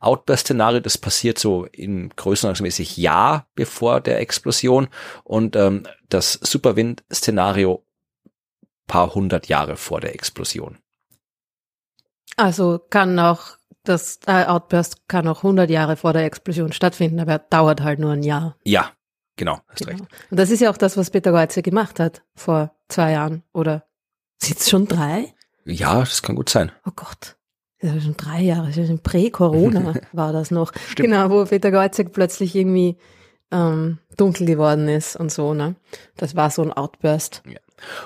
Outburst-Szenario, 0.00 0.80
das 0.80 0.98
passiert 0.98 1.38
so 1.38 1.66
in 1.66 2.08
größenordnungsmäßig 2.08 2.96
Jahr 2.96 3.46
bevor 3.54 4.00
der 4.00 4.20
Explosion 4.20 4.88
und 5.24 5.54
ähm, 5.56 5.86
das 6.08 6.32
Superwind-Szenario 6.32 7.84
paar 8.86 9.14
hundert 9.14 9.48
Jahre 9.48 9.76
vor 9.76 10.00
der 10.00 10.14
Explosion. 10.14 10.78
Also 12.36 12.78
kann 12.90 13.18
auch 13.18 13.55
das 13.88 14.20
äh, 14.26 14.44
Outburst 14.44 15.08
kann 15.08 15.28
auch 15.28 15.38
100 15.38 15.70
Jahre 15.70 15.96
vor 15.96 16.12
der 16.12 16.24
Explosion 16.24 16.72
stattfinden, 16.72 17.20
aber 17.20 17.32
er 17.32 17.38
dauert 17.38 17.82
halt 17.82 17.98
nur 17.98 18.12
ein 18.12 18.22
Jahr. 18.22 18.56
Ja, 18.64 18.92
genau, 19.36 19.60
hast 19.68 19.78
genau. 19.78 19.92
recht. 19.92 20.04
Und 20.30 20.38
das 20.38 20.50
ist 20.50 20.60
ja 20.60 20.70
auch 20.70 20.76
das, 20.76 20.96
was 20.96 21.10
Peter 21.10 21.32
Geuze 21.32 21.62
gemacht 21.62 22.00
hat 22.00 22.22
vor 22.34 22.74
zwei 22.88 23.12
Jahren, 23.12 23.42
oder 23.52 23.84
sind 24.38 24.58
es 24.58 24.68
schon 24.68 24.86
drei? 24.86 25.34
Ja, 25.64 26.00
das 26.00 26.22
kann 26.22 26.36
gut 26.36 26.48
sein. 26.48 26.70
Oh 26.86 26.92
Gott. 26.94 27.36
Das 27.80 27.94
ist 27.94 28.04
schon 28.04 28.16
drei 28.16 28.40
Jahre, 28.40 28.68
das 28.68 28.76
ist 28.76 28.88
schon 28.88 29.00
Prä-Corona 29.00 29.94
war 30.12 30.32
das 30.32 30.50
noch. 30.50 30.72
Stimmt. 30.88 31.08
Genau, 31.08 31.30
wo 31.30 31.44
Peter 31.44 31.70
Geutzig 31.70 32.12
plötzlich 32.12 32.54
irgendwie 32.54 32.96
ähm, 33.50 33.98
dunkel 34.16 34.46
geworden 34.46 34.88
ist 34.88 35.16
und 35.16 35.30
so, 35.30 35.54
ne? 35.54 35.76
Das 36.16 36.36
war 36.36 36.50
so 36.50 36.62
ein 36.62 36.72
Outburst. 36.72 37.42
Ja. 37.46 37.58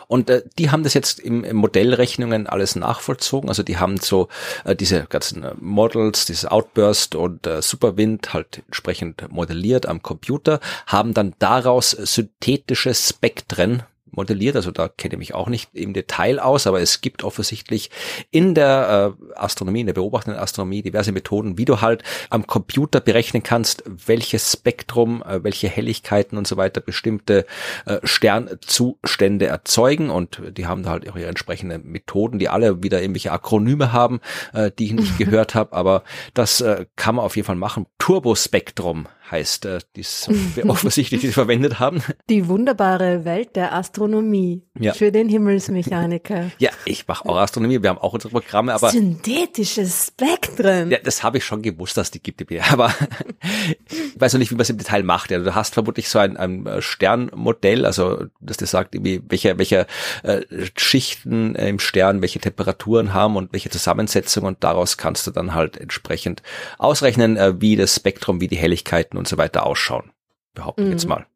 Und 0.08 0.30
äh, 0.30 0.42
die 0.58 0.70
haben 0.70 0.82
das 0.82 0.94
jetzt 0.94 1.20
im, 1.20 1.44
im 1.44 1.56
Modellrechnungen 1.56 2.46
alles 2.46 2.76
nachvollzogen. 2.76 3.48
Also 3.48 3.62
die 3.62 3.78
haben 3.78 3.98
so 3.98 4.28
äh, 4.64 4.74
diese 4.74 5.04
ganzen 5.04 5.44
äh, 5.44 5.54
Models, 5.60 6.26
dieses 6.26 6.44
Outburst 6.46 7.14
und 7.14 7.46
äh, 7.46 7.62
Superwind 7.62 8.34
halt 8.34 8.62
entsprechend 8.66 9.30
modelliert 9.30 9.86
am 9.86 10.02
Computer, 10.02 10.60
haben 10.86 11.14
dann 11.14 11.34
daraus 11.38 11.90
synthetische 11.90 12.94
Spektren 12.94 13.84
modelliert, 14.12 14.56
also 14.56 14.70
da 14.70 14.88
kenne 14.88 15.14
ich 15.14 15.18
mich 15.18 15.34
auch 15.34 15.48
nicht 15.48 15.70
im 15.72 15.92
Detail 15.92 16.38
aus, 16.40 16.66
aber 16.66 16.80
es 16.80 17.00
gibt 17.00 17.24
offensichtlich 17.24 17.90
in 18.30 18.54
der 18.54 19.16
äh, 19.20 19.34
Astronomie, 19.36 19.80
in 19.80 19.86
der 19.86 19.94
beobachtenden 19.94 20.40
Astronomie 20.40 20.82
diverse 20.82 21.12
Methoden, 21.12 21.58
wie 21.58 21.64
du 21.64 21.80
halt 21.80 22.02
am 22.28 22.46
Computer 22.46 23.00
berechnen 23.00 23.42
kannst, 23.42 23.82
welches 23.86 24.52
Spektrum, 24.52 25.22
äh, 25.22 25.42
welche 25.42 25.68
Helligkeiten 25.68 26.38
und 26.38 26.46
so 26.46 26.56
weiter 26.56 26.80
bestimmte 26.80 27.46
äh, 27.86 27.98
Sternzustände 28.04 29.46
erzeugen. 29.46 30.10
Und 30.10 30.40
die 30.56 30.66
haben 30.66 30.82
da 30.82 30.90
halt 30.90 31.04
ihre 31.04 31.26
entsprechenden 31.26 31.90
Methoden, 31.90 32.38
die 32.38 32.48
alle 32.48 32.82
wieder 32.82 33.00
irgendwelche 33.00 33.32
Akronyme 33.32 33.92
haben, 33.92 34.20
äh, 34.52 34.70
die 34.70 34.86
ich 34.86 34.92
nicht 34.92 35.18
gehört 35.18 35.54
habe, 35.54 35.72
aber 35.72 36.04
das 36.34 36.60
äh, 36.60 36.86
kann 36.96 37.16
man 37.16 37.24
auf 37.24 37.36
jeden 37.36 37.46
Fall 37.46 37.56
machen. 37.56 37.86
Turbospektrum 37.98 39.06
heißt, 39.30 39.66
äh, 39.66 39.78
dies 39.96 40.28
offensichtlich 40.66 41.20
die 41.20 41.28
sie 41.28 41.32
verwendet 41.32 41.78
haben. 41.78 42.02
Die 42.28 42.48
wunderbare 42.48 43.24
Welt 43.24 43.56
der 43.56 43.74
Astronomie 43.74 44.62
ja. 44.78 44.92
für 44.92 45.12
den 45.12 45.28
Himmelsmechaniker. 45.28 46.50
Ja, 46.60 46.70
ich 46.84 47.06
mache 47.06 47.26
auch 47.28 47.36
Astronomie, 47.36 47.82
wir 47.82 47.90
haben 47.90 47.98
auch 47.98 48.12
unsere 48.12 48.30
Programme, 48.30 48.74
aber 48.74 48.90
synthetische 48.90 49.86
Spektren. 49.86 50.90
Ja, 50.90 50.98
das 51.02 51.22
habe 51.22 51.38
ich 51.38 51.44
schon 51.44 51.62
gewusst, 51.62 51.96
dass 51.96 52.10
die 52.10 52.20
gibt, 52.20 52.40
aber 52.70 52.92
ich 53.86 54.20
weiß 54.20 54.32
noch 54.34 54.38
nicht, 54.38 54.50
wie 54.50 54.54
man 54.54 54.62
es 54.62 54.70
im 54.70 54.78
Detail 54.78 55.02
macht. 55.02 55.30
Ja, 55.30 55.38
du 55.38 55.54
hast 55.54 55.74
vermutlich 55.74 56.08
so 56.08 56.18
ein, 56.18 56.36
ein 56.36 56.66
äh, 56.66 56.82
Sternmodell, 56.82 57.86
also 57.86 58.24
dass 58.40 58.56
dir 58.56 58.66
sagt, 58.66 58.94
irgendwie, 58.94 59.22
welche 59.28 59.58
welche 59.58 59.86
äh, 60.22 60.42
Schichten 60.76 61.54
im 61.54 61.78
Stern, 61.78 62.20
welche 62.20 62.40
Temperaturen 62.40 63.14
haben 63.14 63.36
und 63.36 63.52
welche 63.52 63.70
Zusammensetzung 63.70 64.44
und 64.44 64.62
daraus 64.64 64.96
kannst 64.96 65.26
du 65.26 65.30
dann 65.30 65.54
halt 65.54 65.76
entsprechend 65.76 66.42
ausrechnen, 66.78 67.36
äh, 67.36 67.60
wie 67.60 67.76
das 67.76 67.96
Spektrum, 67.96 68.40
wie 68.40 68.48
die 68.48 68.56
Helligkeiten 68.56 69.18
und 69.20 69.28
so 69.28 69.36
weiter 69.36 69.66
ausschauen. 69.66 70.12
Behaupte 70.54 70.82
mhm. 70.82 70.92
jetzt 70.92 71.06
mal. 71.06 71.26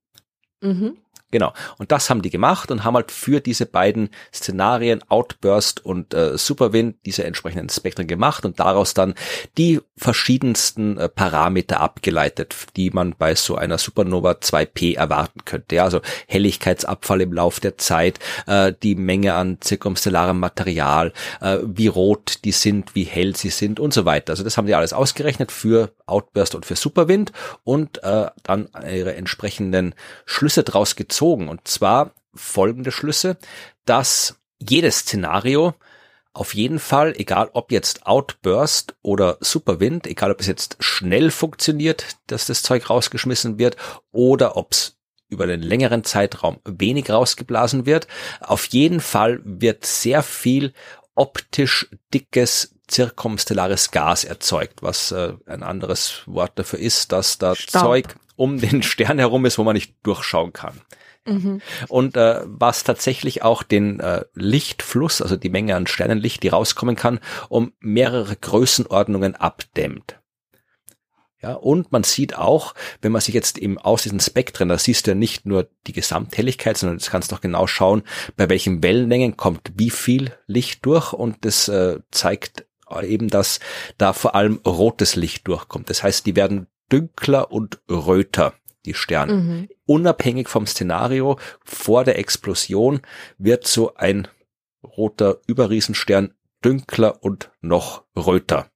Mhm. 0.62 0.96
Genau. 1.34 1.52
Und 1.78 1.90
das 1.90 2.10
haben 2.10 2.22
die 2.22 2.30
gemacht 2.30 2.70
und 2.70 2.84
haben 2.84 2.94
halt 2.94 3.10
für 3.10 3.40
diese 3.40 3.66
beiden 3.66 4.10
Szenarien 4.32 5.02
Outburst 5.08 5.84
und 5.84 6.14
äh, 6.14 6.38
Superwind 6.38 6.94
diese 7.06 7.24
entsprechenden 7.24 7.68
Spektren 7.70 8.06
gemacht 8.06 8.44
und 8.44 8.60
daraus 8.60 8.94
dann 8.94 9.14
die 9.58 9.80
verschiedensten 9.96 10.96
äh, 10.96 11.08
Parameter 11.08 11.80
abgeleitet, 11.80 12.54
die 12.76 12.90
man 12.90 13.16
bei 13.18 13.34
so 13.34 13.56
einer 13.56 13.78
Supernova 13.78 14.30
2P 14.34 14.96
erwarten 14.96 15.44
könnte. 15.44 15.74
Ja, 15.74 15.82
also 15.82 16.02
Helligkeitsabfall 16.28 17.22
im 17.22 17.32
Lauf 17.32 17.58
der 17.58 17.78
Zeit, 17.78 18.20
äh, 18.46 18.72
die 18.84 18.94
Menge 18.94 19.34
an 19.34 19.56
zirkumstellarem 19.60 20.38
Material, 20.38 21.12
äh, 21.40 21.58
wie 21.64 21.88
rot 21.88 22.44
die 22.44 22.52
sind, 22.52 22.94
wie 22.94 23.02
hell 23.02 23.34
sie 23.34 23.50
sind 23.50 23.80
und 23.80 23.92
so 23.92 24.04
weiter. 24.04 24.34
Also 24.34 24.44
das 24.44 24.56
haben 24.56 24.68
die 24.68 24.76
alles 24.76 24.92
ausgerechnet 24.92 25.50
für 25.50 25.90
Outburst 26.06 26.54
und 26.54 26.64
für 26.64 26.76
Superwind 26.76 27.32
und 27.64 28.04
äh, 28.04 28.26
dann 28.44 28.68
ihre 28.88 29.16
entsprechenden 29.16 29.96
Schlüsse 30.26 30.62
draus 30.62 30.94
gezogen 30.94 31.23
gezogen. 31.24 31.48
Und 31.48 31.66
zwar 31.66 32.12
folgende 32.34 32.92
Schlüsse, 32.92 33.36
dass 33.84 34.40
jedes 34.58 35.00
Szenario 35.00 35.74
auf 36.32 36.54
jeden 36.54 36.80
Fall, 36.80 37.14
egal 37.16 37.48
ob 37.52 37.70
jetzt 37.70 38.06
Outburst 38.06 38.96
oder 39.02 39.38
Superwind, 39.40 40.06
egal 40.06 40.32
ob 40.32 40.40
es 40.40 40.48
jetzt 40.48 40.76
schnell 40.80 41.30
funktioniert, 41.30 42.16
dass 42.26 42.46
das 42.46 42.62
Zeug 42.62 42.90
rausgeschmissen 42.90 43.58
wird 43.58 43.76
oder 44.10 44.56
ob 44.56 44.72
es 44.72 44.96
über 45.28 45.46
den 45.46 45.62
längeren 45.62 46.02
Zeitraum 46.02 46.58
wenig 46.64 47.08
rausgeblasen 47.08 47.86
wird, 47.86 48.08
auf 48.40 48.66
jeden 48.66 49.00
Fall 49.00 49.40
wird 49.44 49.86
sehr 49.86 50.22
viel 50.22 50.72
optisch 51.14 51.88
dickes 52.12 52.74
zirkumstellares 52.88 53.92
Gas 53.92 54.24
erzeugt, 54.24 54.82
was 54.82 55.12
äh, 55.12 55.34
ein 55.46 55.62
anderes 55.62 56.22
Wort 56.26 56.58
dafür 56.58 56.80
ist, 56.80 57.12
dass 57.12 57.38
da 57.38 57.54
Staub. 57.54 57.82
Zeug 57.82 58.16
um 58.36 58.60
den 58.60 58.82
Stern 58.82 59.20
herum 59.20 59.46
ist, 59.46 59.56
wo 59.58 59.62
man 59.62 59.74
nicht 59.74 59.94
durchschauen 60.02 60.52
kann. 60.52 60.80
Mhm. 61.26 61.60
Und 61.88 62.16
äh, 62.16 62.42
was 62.44 62.84
tatsächlich 62.84 63.42
auch 63.42 63.62
den 63.62 64.00
äh, 64.00 64.24
Lichtfluss, 64.34 65.22
also 65.22 65.36
die 65.36 65.48
Menge 65.48 65.76
an 65.76 65.86
Sternenlicht, 65.86 66.42
die 66.42 66.48
rauskommen 66.48 66.96
kann, 66.96 67.20
um 67.48 67.72
mehrere 67.80 68.36
Größenordnungen 68.36 69.34
abdämmt. 69.34 70.20
Ja, 71.40 71.54
und 71.54 71.92
man 71.92 72.04
sieht 72.04 72.38
auch, 72.38 72.74
wenn 73.02 73.12
man 73.12 73.20
sich 73.20 73.34
jetzt 73.34 73.58
eben 73.58 73.76
aus 73.76 74.02
diesen 74.02 74.20
Spektren, 74.20 74.70
da 74.70 74.78
siehst 74.78 75.06
du 75.06 75.10
ja 75.10 75.14
nicht 75.14 75.44
nur 75.44 75.68
die 75.86 75.92
Gesamthelligkeit, 75.92 76.78
sondern 76.78 76.96
du 76.96 77.04
kannst 77.04 77.32
doch 77.32 77.42
genau 77.42 77.66
schauen, 77.66 78.02
bei 78.36 78.48
welchen 78.48 78.82
Wellenlängen 78.82 79.36
kommt 79.36 79.72
wie 79.76 79.90
viel 79.90 80.32
Licht 80.46 80.86
durch 80.86 81.12
und 81.12 81.44
das 81.44 81.68
äh, 81.68 81.98
zeigt 82.10 82.66
eben, 83.02 83.28
dass 83.28 83.60
da 83.98 84.14
vor 84.14 84.34
allem 84.34 84.60
rotes 84.66 85.16
Licht 85.16 85.46
durchkommt. 85.46 85.90
Das 85.90 86.02
heißt, 86.02 86.24
die 86.24 86.36
werden 86.36 86.66
dünkler 86.90 87.50
und 87.50 87.80
röter 87.90 88.54
die 88.84 88.94
Sterne. 88.94 89.32
Mhm. 89.32 89.68
Unabhängig 89.86 90.48
vom 90.48 90.66
Szenario 90.66 91.38
vor 91.64 92.04
der 92.04 92.18
Explosion 92.18 93.00
wird 93.38 93.66
so 93.66 93.94
ein 93.94 94.28
roter 94.82 95.38
Überriesenstern 95.46 96.34
dünkler 96.64 97.22
und 97.22 97.50
noch 97.60 98.04
röter. 98.16 98.70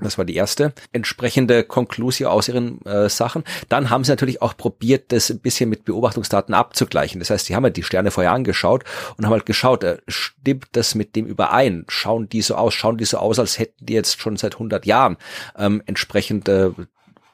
Das 0.00 0.18
war 0.18 0.26
die 0.26 0.34
erste 0.34 0.74
entsprechende 0.92 1.64
Konklusion 1.64 2.28
aus 2.28 2.48
ihren 2.48 2.84
äh, 2.84 3.08
Sachen. 3.08 3.44
Dann 3.70 3.88
haben 3.88 4.04
sie 4.04 4.12
natürlich 4.12 4.42
auch 4.42 4.54
probiert, 4.54 5.10
das 5.10 5.30
ein 5.30 5.40
bisschen 5.40 5.70
mit 5.70 5.86
Beobachtungsdaten 5.86 6.54
abzugleichen. 6.54 7.18
Das 7.18 7.30
heißt, 7.30 7.46
sie 7.46 7.56
haben 7.56 7.62
halt 7.62 7.78
die 7.78 7.82
Sterne 7.82 8.10
vorher 8.10 8.32
angeschaut 8.32 8.84
und 9.16 9.24
haben 9.24 9.32
halt 9.32 9.46
geschaut, 9.46 9.84
äh, 9.84 9.98
stimmt 10.06 10.68
das 10.72 10.94
mit 10.94 11.16
dem 11.16 11.24
überein? 11.24 11.84
Schauen 11.88 12.28
die 12.28 12.42
so 12.42 12.56
aus? 12.56 12.74
Schauen 12.74 12.98
die 12.98 13.06
so 13.06 13.16
aus, 13.16 13.38
als 13.38 13.58
hätten 13.58 13.86
die 13.86 13.94
jetzt 13.94 14.20
schon 14.20 14.36
seit 14.36 14.54
100 14.56 14.84
Jahren 14.84 15.16
ähm, 15.56 15.82
entsprechend 15.86 16.46
äh, 16.48 16.72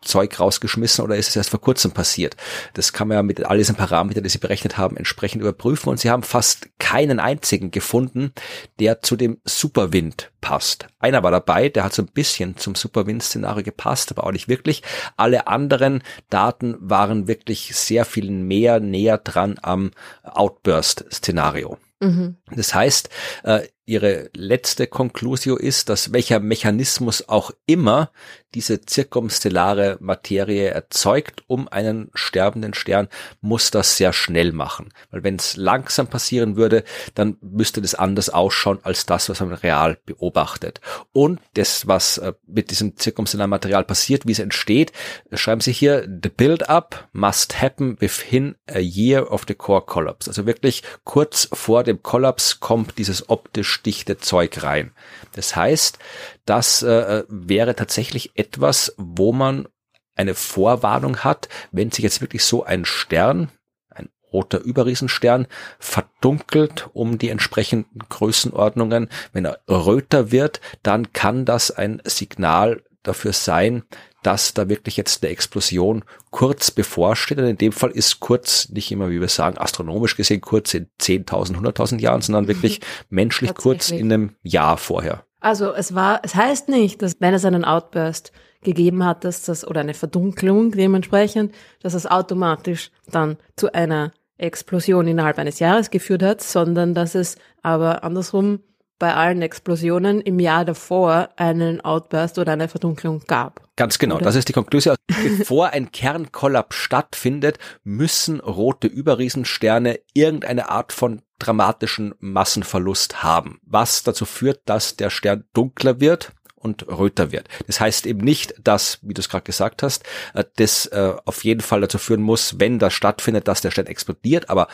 Zeug 0.03 0.39
rausgeschmissen 0.39 1.05
oder 1.05 1.17
ist 1.17 1.31
es 1.31 1.37
erst 1.37 1.51
vor 1.51 1.61
kurzem 1.61 1.93
passiert? 1.93 2.37
Das 2.75 2.93
kann 2.93 3.09
man 3.09 3.17
ja 3.17 3.23
mit 3.23 3.45
all 3.45 3.59
diesen 3.59 3.77
Parametern, 3.77 4.23
die 4.23 4.31
sie 4.31 4.39
berechnet 4.39 4.77
haben, 4.77 4.97
entsprechend 4.97 5.41
überprüfen 5.41 5.89
und 5.89 5.99
sie 5.99 6.11
haben 6.11 6.23
fast 6.23 6.69
keinen 6.79 7.21
einzigen 7.21 7.71
gefunden, 7.71 8.33
der 8.79 9.03
zu 9.03 9.17
dem 9.17 9.39
Superwind 9.45 10.31
passt. 10.41 10.87
Einer 10.99 11.23
war 11.23 11.31
dabei, 11.31 11.69
der 11.69 11.85
hat 11.85 11.95
so 11.95 12.03
ein 12.03 12.11
bisschen 12.13 12.57
zum 12.57 12.75
Superwind-Szenario 12.75 13.63
gepasst, 13.63 14.11
aber 14.11 14.25
auch 14.25 14.33
nicht 14.33 14.49
wirklich. 14.49 14.83
Alle 15.17 15.47
anderen 15.47 16.03
Daten 16.29 16.77
waren 16.81 17.29
wirklich 17.29 17.75
sehr 17.75 18.05
viel 18.05 18.31
mehr 18.31 18.81
näher 18.81 19.19
dran 19.19 19.59
am 19.63 19.93
Outburst-Szenario. 20.23 21.79
Mhm. 22.01 22.37
Das 22.51 22.75
heißt, 22.75 23.09
äh, 23.45 23.69
ihre 23.87 24.31
letzte 24.37 24.87
Conclusio 24.87 25.57
ist, 25.57 25.89
dass 25.89 26.13
welcher 26.13 26.41
Mechanismus 26.41 27.29
auch 27.29 27.53
immer 27.67 28.11
diese 28.55 28.83
zirkumstellare 28.83 29.97
Materie 30.01 30.69
erzeugt, 30.69 31.43
um 31.47 31.69
einen 31.69 32.11
sterbenden 32.15 32.75
Stern, 32.75 33.09
muss 33.41 33.71
das 33.71 33.97
sehr 33.97 34.13
schnell 34.13 34.53
machen. 34.53 34.93
Weil 35.11 35.25
wenn 35.25 35.37
es 35.37 35.57
langsam 35.57 36.07
passieren 36.07 36.57
würde, 36.57 36.85
dann 37.15 37.37
müsste 37.41 37.81
das 37.81 37.95
anders 37.95 38.31
ausschauen 38.31 38.79
als 38.83 39.07
das, 39.07 39.29
was 39.29 39.41
man 39.41 39.53
real 39.53 39.99
beobachtet. 40.05 40.81
Und 41.13 41.41
das, 41.55 41.87
was 41.87 42.19
äh, 42.19 42.33
mit 42.47 42.71
diesem 42.71 42.97
zirkumstellaren 42.97 43.51
Material 43.51 43.85
passiert, 43.85 44.27
wie 44.27 44.33
es 44.33 44.39
entsteht, 44.39 44.93
schreiben 45.33 45.61
Sie 45.61 45.73
hier, 45.73 46.03
the 46.03 46.29
build-up 46.29 47.09
must 47.13 47.61
happen 47.61 48.01
within 48.01 48.57
a 48.69 48.79
year 48.79 49.31
of 49.31 49.45
the 49.49 49.55
core 49.55 49.83
collapse. 49.83 50.29
Also 50.29 50.47
wirklich 50.47 50.83
kurz 51.05 51.49
vor 51.53 51.85
dem 51.85 52.03
Kollaps 52.03 52.61
kommt 52.61 52.99
dieses 52.99 53.29
optisch 53.29 53.83
dichte 53.83 54.19
Zeug 54.19 54.63
rein. 54.63 54.93
Das 55.35 55.57
heißt, 55.57 55.99
das 56.45 56.83
äh, 56.83 57.25
wäre 57.29 57.77
tatsächlich 57.77 58.33
etwas, 58.35 58.95
wo 58.97 59.33
man 59.33 59.69
eine 60.15 60.35
Vorwarnung 60.35 61.19
hat, 61.19 61.49
wenn 61.71 61.91
sich 61.91 62.03
jetzt 62.03 62.21
wirklich 62.21 62.45
so 62.45 62.65
ein 62.65 62.85
Stern, 62.85 63.51
ein 63.89 64.09
roter 64.33 64.61
Überriesenstern, 64.61 65.47
verdunkelt 65.79 66.91
um 66.93 67.19
die 67.19 67.31
entsprechenden 67.31 68.01
Größenordnungen. 68.09 69.09
Wenn 69.33 69.47
er 69.47 69.61
röter 69.69 70.31
wird, 70.33 70.61
dann 70.83 71.13
kann 71.13 71.45
das 71.45 71.71
ein 71.71 72.03
Signal 72.05 72.83
dafür 73.03 73.33
sein, 73.33 73.85
dass 74.23 74.55
da 74.55 74.69
wirklich 74.69 74.97
jetzt 74.97 75.23
eine 75.23 75.33
Explosion 75.33 76.05
kurz 76.31 76.71
bevorsteht. 76.71 77.39
Und 77.39 77.47
in 77.47 77.59
dem 77.59 77.73
Fall 77.73 77.91
ist 77.91 78.21
kurz 78.21 78.69
nicht 78.69 78.93
immer, 78.93 79.11
wie 79.11 79.21
wir 79.21 79.29
sagen, 79.29 79.59
astronomisch 79.59 80.17
gesehen 80.17 80.41
kurz 80.41 80.75
in 80.75 80.89
10.000, 81.01 81.57
100.000 81.57 82.01
Jahren, 82.01 82.23
sondern 82.23 82.49
wirklich 82.49 82.81
menschlich 83.09 83.55
kurz 83.55 83.91
in 83.91 84.13
einem 84.13 84.37
Jahr 84.43 84.77
vorher. 84.77 85.25
Also 85.43 85.73
es 85.73 85.95
war, 85.95 86.21
es 86.23 86.37
heißt 86.37 86.69
nicht, 86.69 87.03
dass 87.03 87.21
wenn 87.21 87.35
es 87.35 87.45
einen 87.45 87.65
Outburst 87.65 88.33
gegeben 88.63 89.05
hat, 89.05 89.25
dass 89.25 89.45
das, 89.45 89.67
oder 89.67 89.81
eine 89.81 89.93
Verdunklung 89.93 90.71
dementsprechend, 90.71 91.53
dass 91.83 91.95
es 91.95 92.07
automatisch 92.07 92.93
dann 93.11 93.37
zu 93.57 93.73
einer 93.75 94.13
Explosion 94.39 95.09
innerhalb 95.09 95.39
eines 95.39 95.59
Jahres 95.59 95.91
geführt 95.91 96.23
hat, 96.23 96.43
sondern 96.43 96.95
dass 96.95 97.17
es 97.17 97.37
aber 97.61 98.05
andersrum 98.05 98.61
bei 99.01 99.15
allen 99.15 99.43
Explosionen 99.43 100.21
im 100.21 100.39
Jahr 100.39 100.65
davor 100.65 101.31
einen 101.35 101.81
Outburst 101.81 102.39
oder 102.39 102.53
eine 102.53 102.69
Verdunklung 102.69 103.23
gab. 103.27 103.61
Ganz 103.75 103.99
genau, 103.99 104.15
oder? 104.17 104.27
das 104.27 104.37
ist 104.37 104.49
die 104.49 104.53
Konklusion. 104.53 104.95
Bevor 105.39 105.71
ein 105.71 105.91
Kernkollaps 105.91 106.77
stattfindet, 106.77 107.59
müssen 107.83 108.39
rote 108.39 108.87
Überriesensterne 108.87 109.99
irgendeine 110.15 110.71
Art 110.71 110.93
von 110.93 111.21
dramatischen 111.45 112.15
Massenverlust 112.19 113.23
haben, 113.23 113.61
was 113.65 114.03
dazu 114.03 114.25
führt, 114.25 114.61
dass 114.67 114.97
der 114.97 115.11
Stern 115.11 115.45
dunkler 115.53 116.01
wird 116.01 116.33
und 116.55 116.87
röter 116.89 117.33
wird. 117.33 117.49
Das 117.67 117.81
heißt 117.81 118.07
eben 118.07 118.21
nicht, 118.21 118.55
dass, 118.63 118.99
wie 119.03 119.15
du 119.15 119.21
es 119.21 119.29
gerade 119.29 119.45
gesagt 119.45 119.83
hast, 119.83 120.05
äh, 120.35 120.45
das 120.57 120.87
äh, 120.87 121.15
auf 121.25 121.45
jeden 121.45 121.61
Fall 121.61 121.81
dazu 121.81 121.99
führen 121.99 122.23
muss, 122.23 122.59
wenn 122.61 122.79
das 122.79 122.95
stattfindet, 122.95 123.49
dass 123.49 123.61
der 123.61 123.71
Stern 123.71 123.87
explodiert, 123.87 124.49
aber 124.49 124.69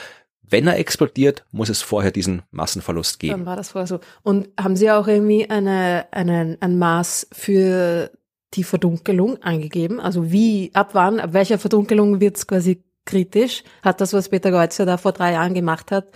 wenn 0.50 0.66
er 0.66 0.78
explodiert, 0.78 1.44
muss 1.50 1.68
es 1.68 1.82
vorher 1.82 2.10
diesen 2.10 2.42
Massenverlust 2.50 3.18
geben. 3.18 3.32
Dann 3.32 3.46
war 3.46 3.56
das 3.56 3.70
vorher 3.70 3.86
so. 3.86 4.00
Und 4.22 4.48
haben 4.58 4.76
Sie 4.76 4.90
auch 4.90 5.06
irgendwie 5.06 5.50
eine, 5.50 6.06
eine, 6.10 6.56
ein 6.60 6.78
Maß 6.78 7.28
für 7.32 8.10
die 8.54 8.64
Verdunkelung 8.64 9.42
angegeben? 9.42 10.00
Also 10.00 10.32
wie, 10.32 10.70
ab 10.72 10.90
wann, 10.94 11.20
ab 11.20 11.32
welcher 11.34 11.58
Verdunkelung 11.58 12.20
wird 12.20 12.36
es 12.38 12.46
quasi 12.46 12.82
kritisch? 13.04 13.62
Hat 13.82 14.00
das, 14.00 14.12
was 14.12 14.30
Peter 14.30 14.50
Geutzer 14.50 14.86
da 14.86 14.96
vor 14.96 15.12
drei 15.12 15.32
Jahren 15.32 15.54
gemacht 15.54 15.90
hat, 15.90 16.06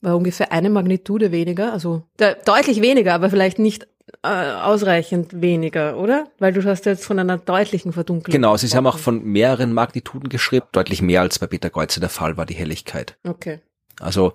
war 0.00 0.16
ungefähr 0.16 0.52
eine 0.52 0.70
Magnitude 0.70 1.32
weniger? 1.32 1.72
Also 1.72 2.02
de 2.20 2.36
deutlich 2.44 2.80
weniger, 2.80 3.14
aber 3.14 3.30
vielleicht 3.30 3.58
nicht 3.58 3.86
äh, 4.22 4.28
ausreichend 4.28 5.40
weniger, 5.42 5.98
oder? 5.98 6.28
Weil 6.38 6.52
du 6.52 6.64
hast 6.64 6.86
jetzt 6.86 7.04
von 7.04 7.18
einer 7.18 7.38
deutlichen 7.38 7.92
Verdunkelung. 7.92 8.32
Genau, 8.32 8.56
sie 8.56 8.68
haben 8.68 8.86
auch 8.86 8.98
von 8.98 9.22
mehreren 9.22 9.72
Magnituden 9.72 10.28
geschrieben, 10.28 10.66
deutlich 10.72 11.02
mehr 11.02 11.20
als 11.20 11.38
bei 11.38 11.46
Peter 11.46 11.70
Geuze 11.70 12.00
der 12.00 12.08
Fall 12.08 12.36
war 12.36 12.46
die 12.46 12.54
Helligkeit. 12.54 13.16
Okay. 13.26 13.60
Also 14.00 14.32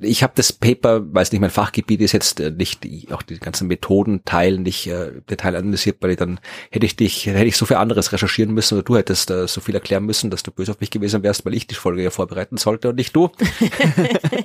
ich, 0.00 0.22
habe 0.22 0.32
das 0.36 0.52
Paper, 0.52 1.02
weil 1.12 1.22
es 1.22 1.32
nicht 1.32 1.40
mein 1.40 1.50
Fachgebiet 1.50 2.00
ist, 2.00 2.12
jetzt 2.12 2.40
äh, 2.40 2.50
nicht 2.50 2.86
auch 3.12 3.22
die 3.22 3.38
ganzen 3.38 3.68
Methodenteil 3.68 4.58
nicht 4.58 4.86
äh, 4.86 5.12
Detail 5.30 5.56
analysiert, 5.56 5.98
weil 6.00 6.10
ich 6.10 6.16
dann 6.16 6.40
hätte 6.70 6.86
ich 6.86 6.96
dich, 6.96 7.26
hätte 7.26 7.44
ich 7.44 7.56
so 7.56 7.66
viel 7.66 7.76
anderes 7.76 8.12
recherchieren 8.12 8.52
müssen 8.52 8.74
oder 8.74 8.82
du 8.82 8.96
hättest 8.96 9.30
äh, 9.30 9.46
so 9.46 9.60
viel 9.60 9.74
erklären 9.74 10.04
müssen, 10.04 10.30
dass 10.30 10.42
du 10.42 10.50
böse 10.50 10.72
auf 10.72 10.80
mich 10.80 10.90
gewesen 10.90 11.22
wärst, 11.22 11.44
weil 11.46 11.54
ich 11.54 11.66
die 11.66 11.74
Folge 11.74 12.02
ja 12.02 12.10
vorbereiten 12.10 12.56
sollte 12.56 12.88
und 12.88 12.96
nicht 12.96 13.14
du. 13.14 13.30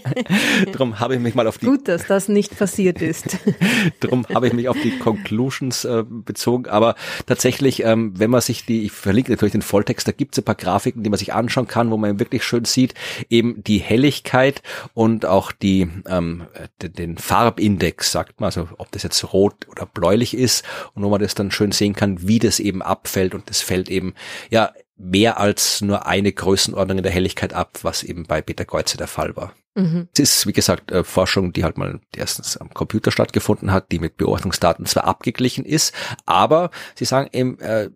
Darum 0.71 0.99
habe 0.99 1.15
ich 1.15 1.21
mich 1.21 1.35
mal 1.35 1.47
auf 1.47 1.57
die 1.57 1.65
Gut, 1.65 1.87
dass 1.87 2.07
das 2.07 2.29
nicht 2.29 2.57
passiert 2.57 3.01
ist. 3.01 3.37
Darum 3.99 4.25
habe 4.33 4.47
ich 4.47 4.53
mich 4.53 4.69
auf 4.69 4.77
die 4.81 4.97
Conclusions 4.97 5.85
äh, 5.85 6.03
bezogen. 6.07 6.67
Aber 6.67 6.95
tatsächlich, 7.25 7.83
ähm, 7.83 8.13
wenn 8.15 8.29
man 8.29 8.41
sich 8.41 8.65
die, 8.65 8.85
ich 8.85 8.91
verlinke 8.91 9.31
natürlich 9.31 9.51
den 9.53 9.61
Volltext, 9.61 10.07
da 10.07 10.11
gibt 10.11 10.35
es 10.35 10.41
ein 10.41 10.45
paar 10.45 10.55
Grafiken, 10.55 11.03
die 11.03 11.09
man 11.09 11.19
sich 11.19 11.33
anschauen 11.33 11.67
kann, 11.67 11.91
wo 11.91 11.97
man 11.97 12.19
wirklich 12.19 12.43
schön 12.43 12.65
sieht, 12.65 12.93
eben 13.29 13.63
die 13.63 13.79
Helligkeit 13.79 14.58
und 14.93 15.25
auch 15.25 15.51
die, 15.51 15.89
ähm, 16.07 16.47
den 16.81 17.17
Farbindex, 17.17 18.11
sagt 18.11 18.39
man, 18.39 18.47
also 18.47 18.69
ob 18.77 18.91
das 18.91 19.03
jetzt 19.03 19.33
rot 19.33 19.67
oder 19.69 19.85
bläulich 19.85 20.35
ist 20.35 20.63
und 20.93 21.03
wo 21.03 21.09
man 21.09 21.21
das 21.21 21.35
dann 21.35 21.51
schön 21.51 21.71
sehen 21.71 21.93
kann, 21.93 22.27
wie 22.27 22.39
das 22.39 22.59
eben 22.59 22.81
abfällt 22.81 23.33
und 23.33 23.49
das 23.49 23.61
fällt 23.61 23.89
eben, 23.89 24.13
ja, 24.49 24.71
mehr 24.99 25.39
als 25.39 25.81
nur 25.81 26.05
eine 26.05 26.31
Größenordnung 26.31 26.97
in 26.97 27.03
der 27.03 27.11
Helligkeit 27.11 27.53
ab, 27.53 27.79
was 27.83 28.03
eben 28.03 28.25
bei 28.25 28.41
Beta 28.41 28.65
Kreuze 28.65 28.97
der 28.97 29.07
Fall 29.07 29.35
war. 29.37 29.53
Mhm. 29.75 30.09
Es 30.13 30.19
ist, 30.19 30.47
wie 30.47 30.51
gesagt, 30.51 30.91
äh, 30.91 31.03
Forschung, 31.05 31.53
die 31.53 31.63
halt 31.63 31.77
mal 31.77 32.01
erstens 32.15 32.57
am 32.57 32.73
Computer 32.73 33.11
stattgefunden 33.11 33.71
hat, 33.71 33.91
die 33.91 33.99
mit 33.99 34.17
Beobachtungsdaten 34.17 34.85
zwar 34.85 35.05
abgeglichen 35.05 35.63
ist, 35.63 35.93
aber 36.25 36.69
sie 36.95 37.05
sagen 37.05 37.29
eben, 37.31 37.59
äh, 37.59 37.89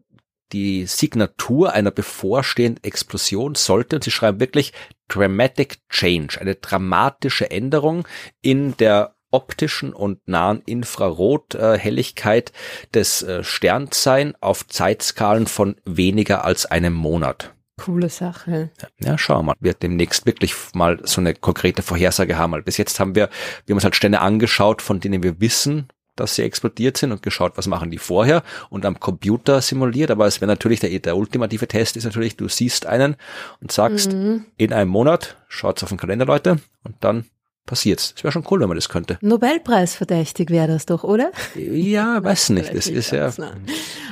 die 0.54 0.86
Signatur 0.86 1.74
einer 1.74 1.91
bevorstehenden 1.91 2.84
Explosion 2.84 3.56
sollte, 3.56 3.97
und 3.97 4.04
sie 4.04 4.12
schreiben 4.12 4.39
wirklich 4.39 4.72
dramatic 5.08 5.80
change, 5.89 6.39
eine 6.39 6.56
dramatische 6.56 7.51
Änderung 7.51 8.08
in 8.41 8.78
der 8.78 9.16
optischen 9.32 9.93
und 9.93 10.28
nahen 10.28 10.62
Infrarothelligkeit 10.66 12.54
des 12.93 13.24
äh, 13.24 13.43
Sterns 13.43 14.04
sein 14.04 14.36
auf 14.41 14.68
Zeitskalen 14.68 15.47
von 15.47 15.76
weniger 15.86 16.45
als 16.45 16.68
einem 16.68 16.93
Monat. 16.93 17.54
Coole 17.82 18.10
Sache. 18.10 18.70
Ja, 18.99 19.18
schauen 19.18 19.39
wir 19.39 19.43
mal. 19.43 19.56
Wir 19.60 19.74
demnächst 19.74 20.28
wirklich 20.28 20.54
mal 20.76 20.99
so 21.04 21.20
eine 21.20 21.34
konkrete 21.34 21.82
Vorhersage 21.82 22.38
haben. 22.38 22.51
Weil 22.51 22.62
bis 22.62 22.78
jetzt 22.78 22.99
haben 22.99 23.16
wir, 23.16 23.30
wir 23.66 23.74
haben 23.74 23.78
uns 23.78 23.84
halt 23.84 23.95
Sterne 23.95 24.22
angeschaut, 24.22 24.84
von 24.84 24.99
denen 24.99 25.24
wir 25.24 25.41
wissen, 25.41 25.88
dass 26.16 26.36
sie 26.36 26.43
explodiert 26.43 26.97
sind 26.97 27.11
und 27.11 27.22
geschaut, 27.22 27.53
was 27.55 27.68
machen 27.68 27.91
die 27.91 27.97
vorher 27.97 28.43
und 28.70 28.86
am 28.86 28.99
Computer 28.99 29.61
simuliert. 29.61 30.11
Aber 30.11 30.28
es 30.28 30.41
wäre 30.41 30.49
natürlich 30.49 30.80
der, 30.80 30.97
der 30.99 31.18
ultimative 31.18 31.68
Test 31.68 31.97
ist 31.97 32.05
natürlich, 32.05 32.38
du 32.38 32.47
siehst 32.47 32.86
einen 32.86 33.16
und 33.61 33.72
sagst, 33.72 34.14
mhm. 34.14 34.45
in 34.57 34.74
einem 34.74 34.91
Monat, 34.91 35.38
schaut's 35.47 35.84
auf 35.84 35.89
den 35.89 35.97
Kalender, 35.97 36.26
Leute, 36.26 36.59
und 36.84 36.95
dann 37.01 37.26
passiert's. 37.66 38.14
Es 38.18 38.24
wäre 38.24 38.32
schon 38.32 38.45
cool, 38.51 38.59
wenn 38.59 38.68
man 38.68 38.78
das 38.78 38.89
könnte. 38.89 39.18
Nobelpreis 39.22 39.95
verdächtig 39.95 40.49
wäre 40.49 40.68
das 40.68 40.86
doch, 40.86 41.03
oder? 41.03 41.32
Ja, 41.55 42.24
weiß 42.24 42.49
nicht. 42.49 42.76
Das 42.76 42.88
ist 42.88 43.11
ja. 43.11 43.32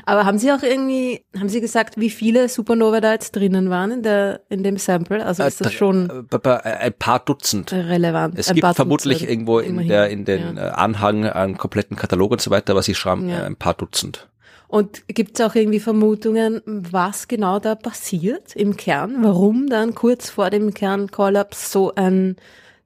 Aber 0.05 0.25
haben 0.25 0.37
Sie 0.37 0.51
auch 0.51 0.63
irgendwie, 0.63 1.25
haben 1.37 1.49
Sie 1.49 1.61
gesagt, 1.61 1.99
wie 1.99 2.09
viele 2.09 2.47
Supernova 2.47 3.01
da 3.01 3.13
jetzt 3.13 3.35
drinnen 3.35 3.69
waren 3.69 3.91
in 3.91 4.03
der, 4.03 4.41
in 4.49 4.63
dem 4.63 4.77
Sample? 4.77 5.25
Also 5.25 5.43
ist 5.43 5.61
das 5.61 5.67
äh, 5.67 5.71
schon 5.71 6.27
äh, 6.31 6.47
ein 6.49 6.93
paar 6.93 7.19
Dutzend 7.19 7.73
relevant? 7.73 8.37
Es 8.37 8.53
gibt 8.53 8.75
vermutlich 8.75 9.19
Dutzend. 9.19 9.31
irgendwo 9.31 9.59
in 9.59 9.87
der, 9.87 10.09
in 10.09 10.25
den 10.25 10.55
ja. 10.55 10.67
Äh, 10.67 10.71
Anhang 10.71 11.25
einen 11.25 11.57
kompletten 11.57 11.97
Katalog 11.97 12.31
und 12.31 12.41
so 12.41 12.51
weiter, 12.51 12.71
aber 12.71 12.83
Sie 12.83 12.95
schreiben 12.95 13.29
ja. 13.29 13.43
ein 13.43 13.55
paar 13.57 13.73
Dutzend. 13.73 14.27
Und 14.71 15.05
gibt 15.09 15.37
es 15.37 15.45
auch 15.45 15.53
irgendwie 15.53 15.81
Vermutungen, 15.81 16.61
was 16.65 17.27
genau 17.27 17.59
da 17.59 17.75
passiert 17.75 18.55
im 18.55 18.77
Kern? 18.77 19.17
Warum 19.19 19.67
dann 19.67 19.93
kurz 19.95 20.29
vor 20.29 20.49
dem 20.49 20.73
Kernkollaps 20.73 21.73
so 21.73 21.93
ein 21.93 22.37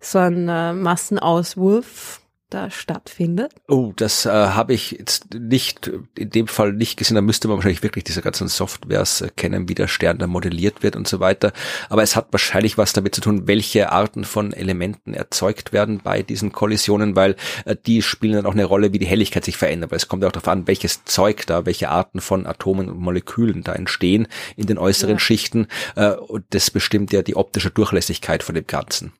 so 0.05 0.19
ein 0.19 0.47
äh, 0.49 0.73
Massenauswurf 0.73 2.21
da 2.49 2.69
stattfindet? 2.69 3.53
Oh, 3.67 3.91
das 3.95 4.25
äh, 4.25 4.29
habe 4.29 4.73
ich 4.73 4.91
jetzt 4.91 5.33
nicht, 5.33 5.91
in 6.15 6.29
dem 6.29 6.47
Fall 6.47 6.73
nicht 6.73 6.95
gesehen. 6.97 7.15
Da 7.15 7.21
müsste 7.21 7.47
man 7.47 7.57
wahrscheinlich 7.57 7.81
wirklich 7.81 8.03
diese 8.03 8.21
ganzen 8.21 8.47
Softwares 8.47 9.21
äh, 9.21 9.29
kennen, 9.35 9.67
wie 9.67 9.75
der 9.75 9.87
Stern 9.87 10.19
da 10.19 10.27
modelliert 10.27 10.83
wird 10.83 10.95
und 10.95 11.07
so 11.07 11.19
weiter. 11.19 11.53
Aber 11.89 12.03
es 12.03 12.15
hat 12.15 12.27
wahrscheinlich 12.31 12.77
was 12.77 12.93
damit 12.93 13.15
zu 13.15 13.21
tun, 13.21 13.47
welche 13.47 13.91
Arten 13.91 14.23
von 14.23 14.53
Elementen 14.53 15.13
erzeugt 15.13 15.73
werden 15.73 16.01
bei 16.03 16.21
diesen 16.21 16.51
Kollisionen, 16.51 17.15
weil 17.15 17.35
äh, 17.65 17.75
die 17.75 18.01
spielen 18.01 18.35
dann 18.35 18.45
auch 18.45 18.53
eine 18.53 18.65
Rolle, 18.65 18.93
wie 18.93 18.99
die 18.99 19.07
Helligkeit 19.07 19.43
sich 19.43 19.57
verändert. 19.57 19.91
Weil 19.91 19.97
es 19.97 20.07
kommt 20.07 20.21
ja 20.21 20.29
auch 20.29 20.33
darauf 20.33 20.47
an, 20.47 20.67
welches 20.67 21.03
Zeug 21.05 21.45
da, 21.47 21.65
welche 21.65 21.89
Arten 21.89 22.21
von 22.21 22.45
Atomen 22.45 22.89
und 22.89 22.99
Molekülen 22.99 23.63
da 23.63 23.73
entstehen 23.73 24.27
in 24.55 24.67
den 24.67 24.77
äußeren 24.77 25.15
ja. 25.15 25.19
Schichten. 25.19 25.67
Äh, 25.95 26.11
und 26.11 26.45
das 26.51 26.69
bestimmt 26.69 27.11
ja 27.11 27.23
die 27.23 27.35
optische 27.35 27.71
Durchlässigkeit 27.71 28.43
von 28.43 28.55
dem 28.55 28.67
Ganzen. 28.67 29.13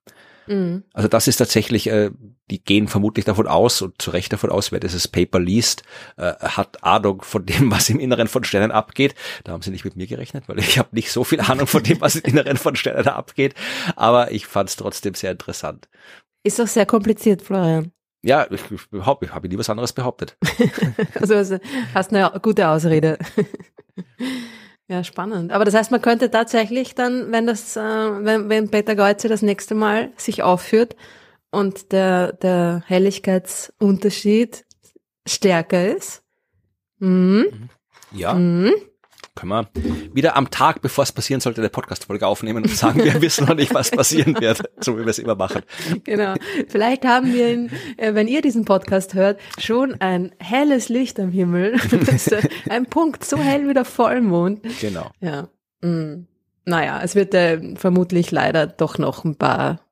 Mhm. 0.47 0.83
Also 0.93 1.07
das 1.07 1.27
ist 1.27 1.37
tatsächlich, 1.37 1.87
äh, 1.87 2.11
die 2.49 2.63
gehen 2.63 2.87
vermutlich 2.87 3.25
davon 3.25 3.47
aus 3.47 3.81
und 3.81 4.01
zu 4.01 4.11
Recht 4.11 4.31
davon 4.31 4.51
aus, 4.51 4.71
wer 4.71 4.79
dieses 4.79 5.07
Paper 5.07 5.39
liest, 5.39 5.83
äh, 6.17 6.33
hat 6.35 6.83
Ahnung 6.83 7.21
von 7.21 7.45
dem, 7.45 7.71
was 7.71 7.89
im 7.89 7.99
Inneren 7.99 8.27
von 8.27 8.43
Sternen 8.43 8.71
abgeht. 8.71 9.15
Da 9.43 9.51
haben 9.51 9.61
sie 9.61 9.71
nicht 9.71 9.85
mit 9.85 9.95
mir 9.95 10.07
gerechnet, 10.07 10.47
weil 10.47 10.59
ich 10.59 10.77
habe 10.77 10.89
nicht 10.91 11.11
so 11.11 11.23
viel 11.23 11.41
Ahnung 11.41 11.67
von 11.67 11.83
dem, 11.83 12.01
was 12.01 12.15
im 12.15 12.23
Inneren 12.23 12.57
von 12.57 12.75
Sternen 12.75 13.07
abgeht. 13.07 13.55
Aber 13.95 14.31
ich 14.31 14.45
fand 14.45 14.69
es 14.69 14.75
trotzdem 14.75 15.13
sehr 15.13 15.31
interessant. 15.31 15.87
Ist 16.43 16.59
doch 16.59 16.67
sehr 16.67 16.85
kompliziert, 16.85 17.41
Florian. 17.41 17.91
Ja, 18.21 18.47
ich, 18.49 18.71
ich, 18.71 18.89
behaupte, 18.89 19.25
ich 19.25 19.33
habe 19.33 19.47
nie 19.47 19.57
was 19.57 19.69
anderes 19.69 19.93
behauptet. 19.93 20.35
also, 21.19 21.35
also 21.35 21.59
hast 21.93 22.11
eine 22.11 22.39
gute 22.41 22.67
Ausrede. 22.67 23.19
Ja, 24.88 25.03
spannend. 25.03 25.51
Aber 25.51 25.65
das 25.65 25.73
heißt, 25.73 25.91
man 25.91 26.01
könnte 26.01 26.29
tatsächlich 26.29 26.93
dann, 26.93 27.31
wenn 27.31 27.47
das, 27.47 27.75
äh, 27.75 27.81
wenn, 27.81 28.49
wenn 28.49 28.69
Peter 28.69 28.95
Geuze 28.95 29.27
das 29.27 29.41
nächste 29.41 29.73
Mal 29.73 30.11
sich 30.15 30.43
aufführt 30.43 30.95
und 31.49 31.91
der, 31.91 32.33
der 32.33 32.83
Helligkeitsunterschied 32.86 34.65
stärker 35.27 35.88
ist. 35.95 36.23
Mhm. 36.99 37.69
Ja. 38.11 38.33
Mhm 38.33 38.73
können 39.36 39.51
wir 39.51 39.69
wieder 40.13 40.36
am 40.36 40.49
Tag, 40.49 40.81
bevor 40.81 41.03
es 41.03 41.11
passieren 41.11 41.41
sollte, 41.41 41.61
eine 41.61 41.69
Podcast-Folge 41.69 42.25
aufnehmen 42.25 42.63
und 42.63 42.69
sagen, 42.69 43.03
wir 43.03 43.21
wissen 43.21 43.45
noch 43.45 43.55
nicht, 43.55 43.73
was 43.73 43.91
passieren 43.91 44.39
wird, 44.39 44.63
so 44.79 44.97
wie 44.97 45.01
wir 45.01 45.07
es 45.07 45.19
immer 45.19 45.36
machen. 45.36 45.61
Genau. 46.03 46.36
Vielleicht 46.67 47.05
haben 47.05 47.33
wir, 47.33 47.49
in, 47.49 47.69
äh, 47.97 48.13
wenn 48.13 48.27
ihr 48.27 48.41
diesen 48.41 48.65
Podcast 48.65 49.13
hört, 49.13 49.39
schon 49.57 49.99
ein 49.99 50.33
helles 50.39 50.89
Licht 50.89 51.19
am 51.19 51.31
Himmel. 51.31 51.75
ein 52.69 52.86
Punkt, 52.88 53.25
so 53.25 53.38
hell 53.38 53.67
wie 53.67 53.73
der 53.73 53.86
Vollmond. 53.86 54.61
Genau. 54.79 55.11
Ja. 55.19 55.49
Mhm. 55.81 56.27
Naja, 56.65 57.01
es 57.03 57.13
wird 57.13 57.33
äh, 57.36 57.75
vermutlich 57.75 58.31
leider 58.31 58.65
doch 58.65 58.97
noch 58.97 59.23
ein 59.23 59.36
paar 59.36 59.84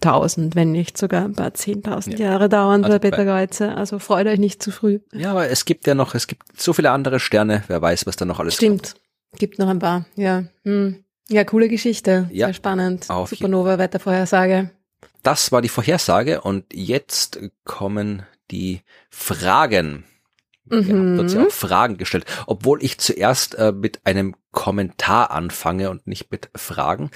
tausend, 0.00 0.54
wenn 0.54 0.72
nicht 0.72 0.98
sogar 0.98 1.24
ein 1.24 1.34
paar 1.34 1.54
zehntausend 1.54 2.18
ja. 2.18 2.30
Jahre 2.30 2.48
dauern 2.48 2.84
also 2.84 2.98
Geuze. 2.98 3.74
Also 3.74 3.98
freut 3.98 4.26
euch 4.26 4.38
nicht 4.38 4.62
zu 4.62 4.70
früh. 4.70 5.00
Ja, 5.12 5.30
aber 5.30 5.48
es 5.48 5.64
gibt 5.64 5.86
ja 5.86 5.94
noch, 5.94 6.14
es 6.14 6.26
gibt 6.26 6.60
so 6.60 6.72
viele 6.72 6.90
andere 6.90 7.20
Sterne. 7.20 7.64
Wer 7.68 7.80
weiß, 7.80 8.06
was 8.06 8.16
da 8.16 8.24
noch 8.24 8.40
alles 8.40 8.54
Stimmt. 8.54 8.82
kommt. 8.82 8.88
Stimmt. 8.88 9.38
Gibt 9.38 9.58
noch 9.58 9.68
ein 9.68 9.78
paar. 9.78 10.06
Ja. 10.16 10.44
Hm. 10.64 11.04
Ja, 11.28 11.44
coole 11.44 11.68
Geschichte. 11.68 12.28
Ja. 12.30 12.48
Sehr 12.48 12.54
spannend. 12.54 13.08
Auf 13.08 13.30
Supernova-Wettervorhersage. 13.30 14.70
Das 15.22 15.52
war 15.52 15.62
die 15.62 15.70
Vorhersage 15.70 16.42
und 16.42 16.66
jetzt 16.72 17.40
kommen 17.64 18.24
die 18.50 18.82
Fragen. 19.08 20.04
Mhm. 20.66 21.16
Ja, 21.16 21.22
hat 21.22 21.30
sie 21.30 21.38
auch 21.38 21.50
Fragen 21.50 21.98
gestellt, 21.98 22.24
obwohl 22.46 22.82
ich 22.82 22.98
zuerst 22.98 23.54
äh, 23.56 23.72
mit 23.72 24.06
einem 24.06 24.34
Kommentar 24.50 25.30
anfange 25.30 25.90
und 25.90 26.06
nicht 26.06 26.30
mit 26.30 26.48
Fragen. 26.54 27.10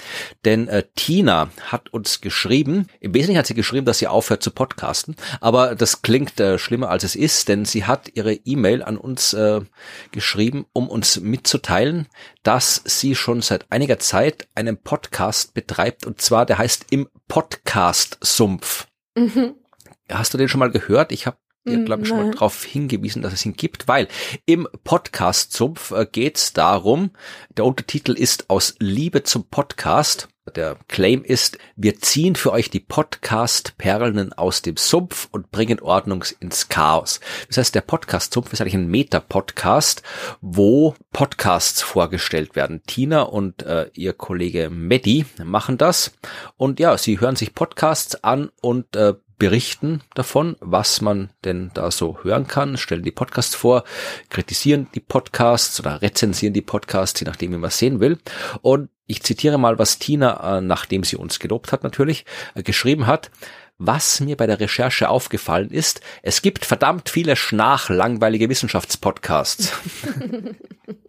Denn 0.45 0.67
äh, 0.67 0.83
Tina 0.95 1.49
hat 1.63 1.89
uns 1.89 2.21
geschrieben, 2.21 2.87
im 2.99 3.13
Wesentlichen 3.13 3.39
hat 3.39 3.47
sie 3.47 3.55
geschrieben, 3.55 3.85
dass 3.85 3.99
sie 3.99 4.07
aufhört 4.07 4.43
zu 4.43 4.51
podcasten, 4.51 5.15
aber 5.41 5.73
das 5.73 6.03
klingt 6.03 6.39
äh, 6.39 6.59
schlimmer 6.59 6.89
als 6.89 7.03
es 7.03 7.15
ist, 7.15 7.47
denn 7.47 7.65
sie 7.65 7.85
hat 7.85 8.11
ihre 8.13 8.33
E-Mail 8.33 8.83
an 8.83 8.97
uns 8.97 9.33
äh, 9.33 9.61
geschrieben, 10.11 10.65
um 10.73 10.87
uns 10.87 11.19
mitzuteilen, 11.19 12.07
dass 12.43 12.83
sie 12.85 13.15
schon 13.15 13.41
seit 13.41 13.71
einiger 13.71 13.97
Zeit 13.97 14.47
einen 14.53 14.77
Podcast 14.77 15.55
betreibt 15.55 16.05
und 16.05 16.21
zwar 16.21 16.45
der 16.45 16.59
heißt 16.59 16.87
im 16.91 17.07
Podcast-Sumpf. 17.27 18.85
Mhm. 19.15 19.55
Hast 20.09 20.33
du 20.33 20.37
den 20.37 20.49
schon 20.49 20.59
mal 20.59 20.71
gehört? 20.71 21.11
Ich 21.11 21.25
habe 21.25 21.37
dir, 21.69 21.85
glaube 21.85 22.03
ich, 22.03 22.07
schon 22.07 22.17
mal 22.17 22.31
darauf 22.31 22.63
hingewiesen, 22.63 23.21
dass 23.21 23.33
es 23.33 23.45
ihn 23.45 23.53
gibt, 23.53 23.87
weil 23.87 24.07
im 24.45 24.67
Podcast-Sumpf 24.83 25.91
äh, 25.91 26.07
geht 26.11 26.37
es 26.37 26.53
darum, 26.53 27.11
der 27.55 27.65
Untertitel 27.65 28.13
ist 28.13 28.49
aus 28.49 28.75
Liebe 28.79 29.23
zum 29.23 29.45
Podcast. 29.45 30.27
Der 30.55 30.77
Claim 30.87 31.23
ist, 31.23 31.57
wir 31.75 31.99
ziehen 31.99 32.35
für 32.35 32.51
euch 32.51 32.69
die 32.69 32.79
Podcast-Perlen 32.79 34.33
aus 34.33 34.61
dem 34.61 34.77
Sumpf 34.77 35.27
und 35.31 35.51
bringen 35.51 35.79
Ordnung 35.79 36.23
ins 36.39 36.69
Chaos. 36.69 37.19
Das 37.47 37.57
heißt, 37.57 37.75
der 37.75 37.81
Podcast-Sumpf 37.81 38.51
ist 38.53 38.61
eigentlich 38.61 38.73
ein 38.73 38.87
Meta-Podcast, 38.87 40.01
wo 40.41 40.95
Podcasts 41.11 41.81
vorgestellt 41.81 42.55
werden. 42.55 42.81
Tina 42.87 43.21
und 43.21 43.63
äh, 43.63 43.89
ihr 43.93 44.13
Kollege 44.13 44.69
Medi 44.69 45.25
machen 45.43 45.77
das. 45.77 46.13
Und 46.57 46.79
ja, 46.79 46.97
sie 46.97 47.19
hören 47.19 47.35
sich 47.35 47.53
Podcasts 47.53 48.23
an 48.23 48.49
und 48.61 48.95
äh, 48.95 49.13
berichten 49.39 50.01
davon, 50.13 50.55
was 50.59 51.01
man 51.01 51.31
denn 51.43 51.71
da 51.73 51.89
so 51.89 52.19
hören 52.21 52.45
kann, 52.45 52.77
stellen 52.77 53.03
die 53.03 53.11
Podcasts 53.11 53.55
vor, 53.55 53.83
kritisieren 54.29 54.87
die 54.93 54.99
Podcasts 54.99 55.79
oder 55.79 56.01
rezensieren 56.01 56.53
die 56.53 56.61
Podcasts, 56.61 57.19
je 57.19 57.25
nachdem, 57.25 57.53
wie 57.53 57.57
man 57.57 57.71
sehen 57.71 57.99
will. 57.99 58.19
Und 58.61 58.89
ich 59.07 59.23
zitiere 59.23 59.57
mal, 59.57 59.79
was 59.79 59.97
Tina, 59.97 60.57
äh, 60.57 60.61
nachdem 60.61 61.03
sie 61.03 61.15
uns 61.15 61.39
gelobt 61.39 61.71
hat 61.71 61.83
natürlich, 61.83 62.25
äh, 62.53 62.61
geschrieben 62.61 63.07
hat. 63.07 63.31
Was 63.81 64.19
mir 64.19 64.35
bei 64.35 64.45
der 64.45 64.59
Recherche 64.59 65.07
aufgefallen 65.07 65.71
ist, 65.71 66.01
es 66.21 66.41
gibt 66.41 66.65
verdammt 66.65 67.07
viele 67.07 67.37
schnachlangweilige 67.37 68.49
Wissenschaftspodcasts. 68.49 69.71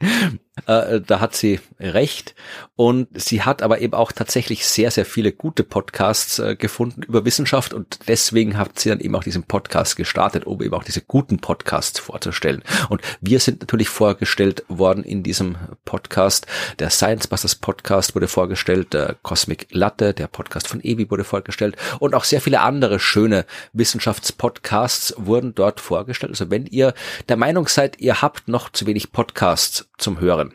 Äh, 0.67 1.01
da 1.01 1.21
hat 1.21 1.35
sie 1.35 1.61
recht. 1.79 2.35
Und 2.77 3.09
sie 3.13 3.43
hat 3.43 3.63
aber 3.63 3.81
eben 3.81 3.93
auch 3.93 4.11
tatsächlich 4.13 4.67
sehr, 4.67 4.91
sehr 4.91 5.05
viele 5.05 5.33
gute 5.33 5.65
Podcasts 5.65 6.39
äh, 6.39 6.57
gefunden 6.57 7.03
über 7.03 7.25
Wissenschaft 7.25 7.75
und 7.75 8.01
deswegen 8.09 8.57
hat 8.57 8.79
sie 8.79 8.89
dann 8.89 9.01
eben 9.01 9.15
auch 9.15 9.23
diesen 9.25 9.43
Podcast 9.43 9.97
gestartet, 9.97 10.47
um 10.47 10.63
eben 10.63 10.73
auch 10.75 10.85
diese 10.85 11.03
guten 11.03 11.41
Podcasts 11.41 11.99
vorzustellen. 11.99 12.63
Und 12.89 13.03
wir 13.21 13.39
sind 13.41 13.61
natürlich 13.61 13.91
vorgestellt 13.91 14.65
worden 14.69 15.05
in 15.05 15.23
diesem 15.23 15.57
Podcast. 15.85 16.47
Der 16.79 16.89
Science 16.89 17.27
Busters 17.27 17.55
Podcast 17.55 18.15
wurde 18.15 18.29
vorgestellt, 18.29 18.95
der 18.95 19.17
Cosmic 19.23 19.67
Latte, 19.73 20.15
der 20.15 20.29
Podcast 20.29 20.67
von 20.67 20.83
Evi 20.83 21.11
wurde 21.11 21.25
vorgestellt 21.25 21.77
und 21.99 22.15
auch 22.15 22.25
sehr 22.25 22.41
viele 22.41 22.61
andere 22.61 22.99
schöne 22.99 23.45
Wissenschaftspodcasts 23.73 25.15
wurden 25.19 25.55
dort 25.55 25.81
vorgestellt. 25.81 26.31
Also 26.33 26.51
wenn 26.51 26.67
ihr 26.67 26.95
der 27.29 27.37
Meinung 27.37 27.69
seid, 27.69 28.01
ihr 28.01 28.23
habt 28.23 28.49
noch 28.49 28.71
zu 28.71 28.87
wenig 28.87 29.13
Podcasts 29.13 29.89
zum 29.99 30.21
Hören, 30.21 30.50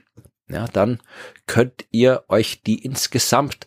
ja, 0.47 0.65
dann 0.71 0.99
könnt 1.47 1.85
ihr 1.91 2.23
euch 2.27 2.61
die 2.61 2.83
insgesamt 2.85 3.65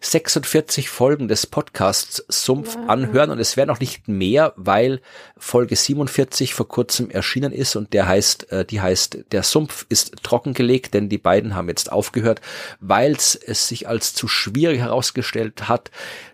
46 0.00 0.90
Folgen 0.90 1.26
des 1.26 1.46
Podcasts 1.46 2.22
Sumpf 2.28 2.76
wow. 2.76 2.88
anhören 2.88 3.30
und 3.30 3.38
es 3.38 3.56
wäre 3.56 3.66
noch 3.66 3.80
nicht 3.80 4.08
mehr, 4.08 4.52
weil 4.56 5.00
Folge 5.38 5.74
47 5.74 6.52
vor 6.52 6.68
kurzem 6.68 7.10
erschienen 7.10 7.52
ist 7.52 7.76
und 7.76 7.94
der 7.94 8.06
heißt, 8.06 8.52
äh, 8.52 8.64
die 8.64 8.80
heißt, 8.80 9.24
der 9.32 9.42
Sumpf 9.42 9.86
ist 9.88 10.22
trockengelegt, 10.22 10.92
denn 10.92 11.08
die 11.08 11.18
beiden 11.18 11.54
haben 11.54 11.68
jetzt 11.68 11.90
aufgehört, 11.90 12.42
weil 12.78 13.12
es 13.12 13.32
sich 13.32 13.88
als 13.88 14.12
zu 14.12 14.28
schwierig 14.28 14.80
herausgestellt 14.80 15.68
hat, 15.68 15.90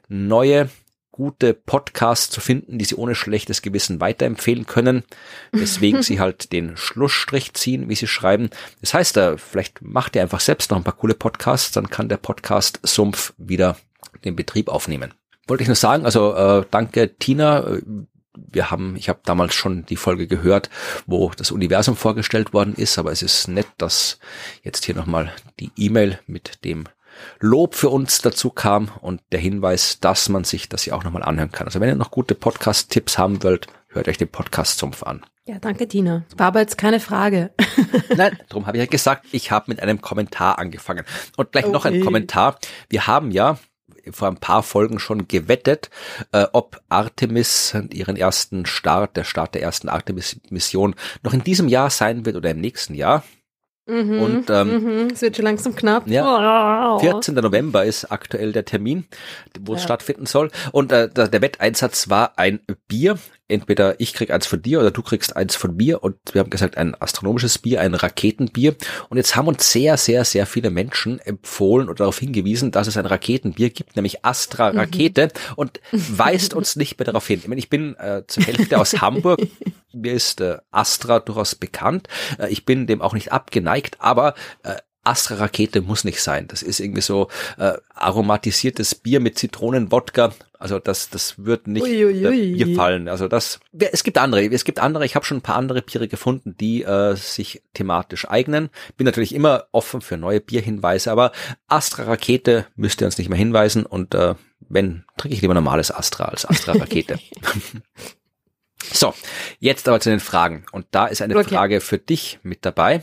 neue 0.09 0.69
gute 1.15 1.55
Podcasts 1.55 2.29
zu 2.29 2.41
finden, 2.41 2.77
die 2.77 2.85
sie 2.85 2.97
ohne 2.97 3.15
schlechtes 3.15 3.63
Gewissen 3.63 4.01
weiterempfehlen 4.01 4.67
können, 4.67 5.05
weswegen 5.53 6.03
sie 6.03 6.19
halt 6.19 6.53
den 6.53 6.77
Schlussstrich 6.77 7.55
ziehen, 7.55 7.89
wie 7.89 7.95
sie 7.95 8.09
schreiben. 8.09 8.51
Das 8.81 8.95
heißt, 8.95 9.17
da 9.17 9.37
vielleicht 9.37 9.81
macht 9.81 10.17
ihr 10.17 10.23
einfach 10.23 10.41
selbst 10.41 10.73
noch 10.73 10.77
ein 10.77 10.83
paar 10.83 10.97
coole 10.97 11.15
Podcasts, 11.15 11.71
dann 11.71 11.89
kann 11.89 12.09
der 12.09 12.17
Podcast 12.17 12.81
Sumpf 12.83 13.33
wieder 13.39 13.77
den 14.25 14.35
Betrieb 14.35 14.69
aufnehmen. 14.69 15.15
Wollte 15.47 15.63
ich 15.63 15.69
nur 15.69 15.77
sagen, 15.77 16.05
also 16.05 16.35
äh, 16.35 16.65
danke 16.73 17.15
Tina. 17.17 17.79
Wir 18.35 18.73
haben, 18.73 18.97
ich 18.97 19.09
habe 19.09 19.21
damals 19.25 19.55
schon 19.55 19.87
die 19.87 19.97
Folge 19.97 20.27
gehört, 20.27 20.69
wo 21.07 21.31
das 21.37 21.53
Universum 21.53 21.95
vorgestellt 21.95 22.53
worden 22.53 22.75
ist, 22.75 22.99
aber 22.99 23.13
es 23.13 23.23
ist 23.23 23.47
nett, 23.47 23.69
dass 23.79 24.19
jetzt 24.65 24.85
hier 24.85 24.97
nochmal 24.97 25.33
die 25.61 25.71
E-Mail 25.77 26.19
mit 26.27 26.65
dem 26.65 26.89
Lob 27.41 27.75
für 27.75 27.91
uns 27.91 28.21
dazu 28.23 28.51
kam 28.51 28.91
und 29.01 29.21
der 29.33 29.41
Hinweis, 29.41 30.01
dass 30.01 30.29
man 30.29 30.45
sich 30.45 30.69
das 30.69 30.87
ja 30.87 30.95
auch 30.95 31.05
nochmal 31.05 31.23
anhören 31.23 31.53
kann. 31.53 31.67
Also 31.67 31.81
wenn 31.81 31.89
ihr 31.89 31.95
noch 31.95 32.11
gute 32.11 32.35
Podcast-Tipps 32.35 33.19
haben 33.19 33.43
wollt, 33.43 33.67
hört 33.89 34.09
euch 34.09 34.19
den 34.19 34.29
Podcast-Sumpf 34.29 35.03
an. 35.03 35.25
Ja, 35.47 35.59
danke, 35.59 35.87
Tina. 35.87 36.25
War 36.37 36.47
aber 36.47 36.61
jetzt 36.61 36.79
keine 36.79 37.01
Frage. 37.01 37.51
Nein, 38.17 38.39
darum 38.49 38.67
habe 38.67 38.79
ich 38.79 38.85
ja 38.85 38.91
gesagt, 38.91 39.27
ich 39.33 39.51
habe 39.51 39.67
mit 39.69 39.81
einem 39.81 40.01
Kommentar 40.01 40.59
angefangen. 40.59 41.05
Und 41.37 41.53
gleich 41.53 41.65
okay. 41.65 41.73
noch 41.73 41.85
ein 41.85 42.01
Kommentar. 42.01 42.59
Wir 42.89 43.07
haben 43.07 43.31
ja 43.31 43.59
vor 44.11 44.29
ein 44.29 44.39
paar 44.39 44.63
Folgen 44.63 44.99
schon 44.99 45.29
gewettet, 45.29 45.91
äh, 46.33 46.47
ob 46.53 46.81
Artemis 46.89 47.77
ihren 47.91 48.17
ersten 48.17 48.67
Start, 48.67 49.17
der 49.17 49.25
Start 49.25 49.55
der 49.55 49.63
ersten 49.63 49.89
Artemis-Mission 49.89 50.95
noch 51.23 51.35
in 51.35 51.45
diesem 51.45 51.69
Jahr 51.69 51.91
sein 51.91 52.25
wird 52.25 52.37
oder 52.37 52.51
im 52.51 52.61
nächsten 52.61 52.95
Jahr. 52.95 53.23
Mhm, 53.87 54.23
und 54.23 54.51
ähm, 54.51 54.83
mhm, 54.83 55.09
es 55.13 55.21
wird 55.21 55.37
schon 55.37 55.45
langsam 55.45 55.77
knapp. 55.77 56.09
Ja, 56.09 56.99
14. 56.99 57.35
November 57.35 57.85
ist 57.85 58.11
aktuell 58.11 58.53
der 58.53 58.65
Termin, 58.65 59.05
wo 59.61 59.75
es 59.75 59.81
ja. 59.81 59.85
stattfinden 59.85 60.27
soll. 60.27 60.51
Und 60.73 60.91
äh, 60.91 61.09
der 61.11 61.43
Wetteinsatz 61.43 62.09
war 62.09 62.39
ein 62.39 62.61
Bier. 62.89 63.19
Entweder 63.55 64.01
ich 64.01 64.15
krieg 64.15 64.31
eins 64.31 64.47
von 64.47 64.61
dir 64.61 64.81
oder 64.81 64.91
du 64.91 65.03
kriegst 65.03 65.37
eins 65.37 65.57
von 65.57 65.77
mir. 65.77 66.03
Und 66.03 66.17
wir 66.33 66.41
haben 66.41 66.51
gesagt, 66.51 66.77
ein 66.77 66.95
astronomisches 67.01 67.59
Bier, 67.59 67.81
ein 67.81 67.95
Raketenbier. 67.95 68.75
Und 69.09 69.17
jetzt 69.17 69.37
haben 69.37 69.49
uns 69.49 69.71
sehr, 69.71 69.97
sehr, 69.97 70.25
sehr 70.25 70.47
viele 70.47 70.71
Menschen 70.71 71.21
empfohlen 71.21 71.89
oder 71.89 71.99
darauf 71.99 72.19
hingewiesen, 72.19 72.71
dass 72.71 72.87
es 72.87 72.97
ein 72.97 73.07
Raketenbier 73.07 73.71
gibt, 73.71 73.97
nämlich 73.97 74.25
Astra 74.25 74.73
mhm. 74.73 74.79
Rakete. 74.79 75.27
Mhm. 75.27 75.55
Und 75.57 75.81
weist 75.93 76.55
uns 76.55 76.77
nicht 76.77 76.99
mehr 76.99 77.07
darauf 77.07 77.27
hin. 77.27 77.41
Ich, 77.43 77.49
meine, 77.49 77.59
ich 77.59 77.71
bin 77.71 77.97
äh, 77.97 78.23
zur 78.27 78.45
Hälfte 78.45 78.79
aus 78.81 79.01
Hamburg. 79.01 79.41
Mir 79.93 80.13
ist 80.13 80.41
äh, 80.41 80.59
Astra 80.71 81.21
durchaus 81.21 81.55
bekannt. 81.55 82.09
Äh, 82.39 82.49
ich 82.51 82.65
bin 82.67 82.87
dem 82.87 83.01
auch 83.01 83.15
nicht 83.15 83.33
abgeneigt, 83.33 83.97
aber 84.01 84.35
äh, 84.65 84.75
Astra-Rakete 85.05 85.83
muss 85.83 86.05
nicht 86.05 86.21
sein. 86.21 86.49
Das 86.49 86.63
ist 86.63 86.81
irgendwie 86.81 87.03
so 87.03 87.29
äh, 87.59 87.75
aromatisiertes 87.95 88.95
Bier 88.95 89.21
mit 89.21 89.39
Zitronenwodka. 89.39 90.33
Also 90.59 90.79
das, 90.79 91.11
das 91.11 91.45
wird 91.45 91.67
nicht 91.67 91.85
Bier 91.85 92.75
fallen. 92.75 93.09
Also 93.09 93.29
das, 93.29 93.61
es 93.79 94.03
gibt 94.03 94.17
andere, 94.19 94.47
es 94.47 94.65
gibt 94.65 94.79
andere. 94.79 95.05
Ich 95.05 95.15
habe 95.15 95.25
schon 95.25 95.39
ein 95.39 95.43
paar 95.43 95.57
andere 95.57 95.83
Biere 95.83 96.09
gefunden, 96.09 96.57
die 96.59 96.83
äh, 96.83 97.15
sich 97.17 97.63
thematisch 97.75 98.29
eignen. 98.29 98.71
Bin 98.97 99.05
natürlich 99.05 99.35
immer 99.35 99.67
offen 99.73 100.01
für 100.01 100.17
neue 100.17 100.41
Bierhinweise, 100.41 101.13
aber 101.13 101.33
Astra-Rakete 101.69 102.67
müsst 102.77 103.03
ihr 103.03 103.07
uns 103.07 103.19
nicht 103.19 103.29
mehr 103.29 103.39
hinweisen 103.39 103.85
und 103.85 104.15
äh, 104.15 104.35
wenn, 104.69 105.05
trinke 105.19 105.35
ich 105.35 105.43
lieber 105.43 105.55
normales 105.55 105.91
Astra 105.91 106.25
als 106.25 106.49
Astra-Rakete. 106.49 107.19
So, 108.93 109.15
jetzt 109.59 109.89
aber 109.89 110.01
zu 110.01 110.11
den 110.11 110.21
Fragen. 110.21 110.65
Und 110.73 110.87
da 110.91 111.07
ist 111.07 111.23
eine 111.23 111.37
okay. 111.37 111.55
Frage 111.55 111.81
für 111.81 111.99
dich 111.99 112.39
mit 112.43 112.65
dabei. 112.65 113.03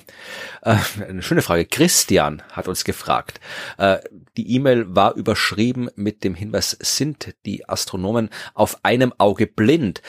Äh, 0.61 0.77
eine 1.07 1.21
schöne 1.21 1.41
Frage. 1.41 1.65
Christian 1.65 2.43
hat 2.51 2.67
uns 2.67 2.83
gefragt. 2.83 3.39
Äh, 3.77 3.97
die 4.37 4.55
E-Mail 4.55 4.95
war 4.95 5.15
überschrieben 5.15 5.89
mit 5.95 6.23
dem 6.23 6.35
Hinweis, 6.35 6.77
sind 6.79 7.35
die 7.45 7.67
Astronomen 7.67 8.29
auf 8.53 8.77
einem 8.83 9.13
Auge 9.17 9.47
blind? 9.47 10.01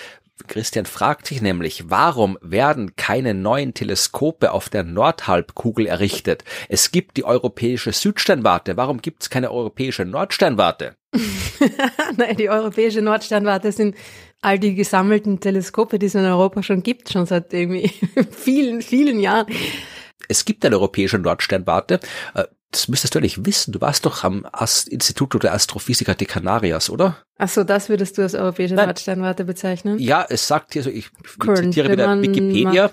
Christian 0.48 0.86
fragt 0.86 1.26
sich 1.26 1.40
nämlich, 1.40 1.88
warum 1.88 2.38
werden 2.42 2.96
keine 2.96 3.34
neuen 3.34 3.74
Teleskope 3.74 4.52
auf 4.52 4.68
der 4.68 4.82
Nordhalbkugel 4.82 5.86
errichtet? 5.86 6.44
Es 6.68 6.90
gibt 6.90 7.16
die 7.16 7.24
europäische 7.24 7.92
Südsternwarte. 7.92 8.76
Warum 8.76 9.00
gibt 9.00 9.22
es 9.22 9.30
keine 9.30 9.50
europäische 9.50 10.04
Nordsternwarte? 10.04 10.96
Nein, 12.16 12.36
die 12.36 12.48
europäische 12.48 13.02
Nordsternwarte 13.02 13.72
sind 13.72 13.96
all 14.43 14.59
die 14.59 14.74
gesammelten 14.74 15.40
Teleskope, 15.40 15.99
die 15.99 16.07
es 16.07 16.14
in 16.14 16.24
Europa 16.24 16.62
schon 16.62 16.82
gibt, 16.82 17.11
schon 17.11 17.26
seit 17.26 17.53
irgendwie 17.55 17.90
vielen, 18.30 18.82
vielen 18.82 19.20
Jahren. 19.20 19.47
Es 20.28 20.45
gibt 20.45 20.64
eine 20.64 20.76
europäische 20.76 21.18
Nordsternwarte. 21.18 22.01
Äh, 22.34 22.45
das 22.70 22.88
müsstest 22.88 23.14
du 23.14 23.18
eigentlich 23.18 23.45
wissen. 23.45 23.72
Du 23.72 23.80
warst 23.80 24.07
doch 24.07 24.24
am 24.24 24.47
Instituto 24.88 25.38
der 25.38 25.53
Astrophysiker 25.53 26.14
de 26.14 26.26
Canarias, 26.26 26.88
oder? 26.88 27.18
Ach 27.45 27.49
so, 27.49 27.64
das 27.64 27.88
würdest 27.88 28.16
du 28.18 28.22
als 28.22 28.36
europäische. 28.36 28.76
Nordsternwarte 28.76 29.45
bezeichnen? 29.45 29.99
Ja, 29.99 30.24
es 30.28 30.47
sagt 30.47 30.74
hier, 30.74 30.82
also 30.82 30.90
ich 30.90 31.11
Current 31.40 31.74
zitiere 31.74 31.90
wieder 31.90 32.22
Wikipedia, 32.22 32.88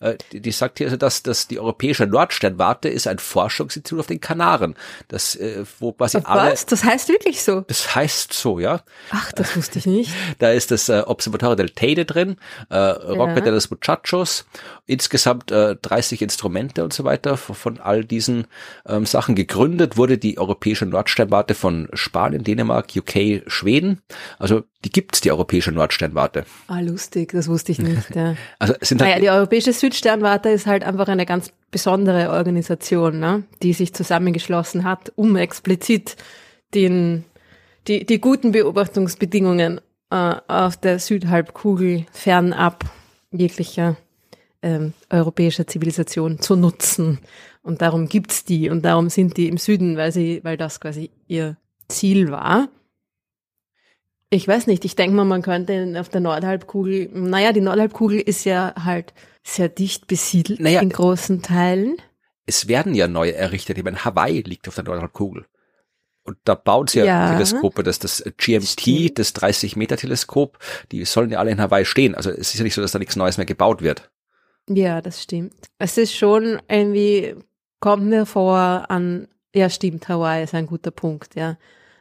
äh, 0.00 0.16
die, 0.32 0.40
die, 0.40 0.52
sagt 0.52 0.78
hier 0.78 0.86
also, 0.86 0.96
dass, 0.96 1.22
dass 1.22 1.48
die 1.48 1.58
europäische 1.58 2.06
Nordsternwarte 2.06 2.88
ist 2.88 3.06
ein 3.06 3.18
Forschungsinstitut 3.18 4.00
auf 4.00 4.06
den 4.06 4.18
Kanaren. 4.18 4.74
Das, 5.08 5.36
äh, 5.36 5.64
wo 5.80 5.92
quasi 5.92 6.16
Auf 6.16 6.30
alle. 6.30 6.52
Was? 6.52 6.64
Das 6.64 6.82
heißt 6.82 7.10
wirklich 7.10 7.42
so? 7.42 7.60
Das 7.66 7.94
heißt 7.94 8.32
so, 8.32 8.58
ja. 8.58 8.80
Ach, 9.10 9.32
das 9.32 9.54
wusste 9.54 9.78
ich 9.78 9.84
nicht. 9.84 10.14
da 10.38 10.50
ist 10.50 10.70
das 10.70 10.88
äh, 10.88 11.02
Observatorio 11.04 11.56
del 11.56 11.68
Teide 11.68 12.06
drin, 12.06 12.36
äh, 12.70 12.78
Roca 12.78 13.34
ja. 13.34 13.40
de 13.40 13.52
los 13.52 13.70
Muchachos, 13.70 14.46
insgesamt 14.86 15.50
äh, 15.50 15.76
30 15.76 16.22
Instrumente 16.22 16.84
und 16.84 16.94
so 16.94 17.04
weiter. 17.04 17.36
Von 17.36 17.78
all 17.78 18.06
diesen 18.06 18.46
ähm, 18.86 19.04
Sachen 19.04 19.34
gegründet 19.34 19.98
wurde 19.98 20.16
die 20.16 20.38
europäische 20.38 20.86
Nordsternwarte 20.86 21.54
von 21.54 21.90
Spanien, 21.92 22.44
Dänemark, 22.44 22.86
UK, 22.96 23.42
Schweden 23.46 23.89
also 24.38 24.62
die 24.84 24.90
gibt's, 24.90 25.20
die 25.20 25.30
europäische 25.30 25.72
Nordsternwarte. 25.72 26.44
Ah, 26.66 26.80
lustig, 26.80 27.32
das 27.32 27.48
wusste 27.48 27.72
ich 27.72 27.78
nicht. 27.78 28.14
Ja. 28.14 28.34
also 28.58 28.74
sind 28.80 29.00
halt 29.00 29.10
naja, 29.10 29.20
die 29.20 29.30
europäische 29.30 29.72
Südsternwarte 29.72 30.48
ist 30.50 30.66
halt 30.66 30.84
einfach 30.84 31.08
eine 31.08 31.26
ganz 31.26 31.52
besondere 31.70 32.30
Organisation, 32.30 33.18
ne? 33.18 33.44
die 33.62 33.72
sich 33.72 33.94
zusammengeschlossen 33.94 34.84
hat, 34.84 35.12
um 35.16 35.36
explizit 35.36 36.16
den, 36.74 37.24
die, 37.88 38.04
die 38.04 38.20
guten 38.20 38.52
Beobachtungsbedingungen 38.52 39.80
äh, 40.10 40.34
auf 40.48 40.76
der 40.76 40.98
Südhalbkugel 40.98 42.06
fernab 42.12 42.84
jeglicher 43.32 43.96
ähm, 44.62 44.92
europäischer 45.08 45.66
Zivilisation 45.66 46.40
zu 46.40 46.56
nutzen. 46.56 47.18
Und 47.62 47.82
darum 47.82 48.08
gibt's 48.08 48.44
die 48.44 48.70
und 48.70 48.84
darum 48.84 49.08
sind 49.10 49.36
die 49.36 49.48
im 49.48 49.58
Süden, 49.58 49.96
weil 49.96 50.12
sie, 50.12 50.40
weil 50.42 50.56
das 50.56 50.80
quasi 50.80 51.10
ihr 51.28 51.56
Ziel 51.88 52.30
war. 52.30 52.68
Ich 54.32 54.46
weiß 54.46 54.68
nicht, 54.68 54.84
ich 54.84 54.94
denke 54.94 55.16
mal, 55.16 55.24
man 55.24 55.42
könnte 55.42 55.92
auf 55.98 56.08
der 56.08 56.20
Nordhalbkugel, 56.20 57.10
naja, 57.12 57.52
die 57.52 57.60
Nordhalbkugel 57.60 58.20
ist 58.20 58.44
ja 58.44 58.72
halt 58.84 59.12
sehr 59.42 59.68
dicht 59.68 60.06
besiedelt 60.06 60.60
naja, 60.60 60.80
in 60.80 60.90
großen 60.90 61.42
Teilen. 61.42 61.96
Es 62.46 62.68
werden 62.68 62.94
ja 62.94 63.08
neue 63.08 63.34
errichtet. 63.34 63.76
Ich 63.76 63.84
meine, 63.84 64.04
Hawaii 64.04 64.42
liegt 64.42 64.68
auf 64.68 64.76
der 64.76 64.84
Nordhalbkugel. 64.84 65.46
Und 66.22 66.36
da 66.44 66.54
bauen 66.54 66.86
sie 66.86 67.00
ja, 67.00 67.06
ja 67.06 67.32
Teleskope, 67.32 67.82
das, 67.82 67.98
das 67.98 68.22
GMT, 68.36 68.68
Stimmt. 68.68 69.18
das 69.18 69.34
30-Meter-Teleskop, 69.34 70.58
die 70.92 71.04
sollen 71.06 71.30
ja 71.30 71.40
alle 71.40 71.50
in 71.50 71.60
Hawaii 71.60 71.84
stehen. 71.84 72.14
Also 72.14 72.30
es 72.30 72.54
ist 72.54 72.58
ja 72.58 72.62
nicht 72.62 72.74
so, 72.74 72.82
dass 72.82 72.92
da 72.92 73.00
nichts 73.00 73.16
Neues 73.16 73.36
mehr 73.36 73.46
gebaut 73.46 73.82
wird. 73.82 74.10
Ja, 74.68 75.00
das 75.00 75.22
stimmt. 75.22 75.54
Es 75.78 75.98
ist 75.98 76.14
schon 76.14 76.60
irgendwie, 76.68 77.34
kommt 77.80 78.04
mir 78.04 78.26
vor 78.26 78.84
an, 78.88 79.26
ja 79.54 79.68
stimmt, 79.70 80.08
Hawaii 80.08 80.44
ist 80.44 80.54
ein 80.54 80.66
guter 80.66 80.92
Punkt, 80.92 81.34
ja 81.34 81.56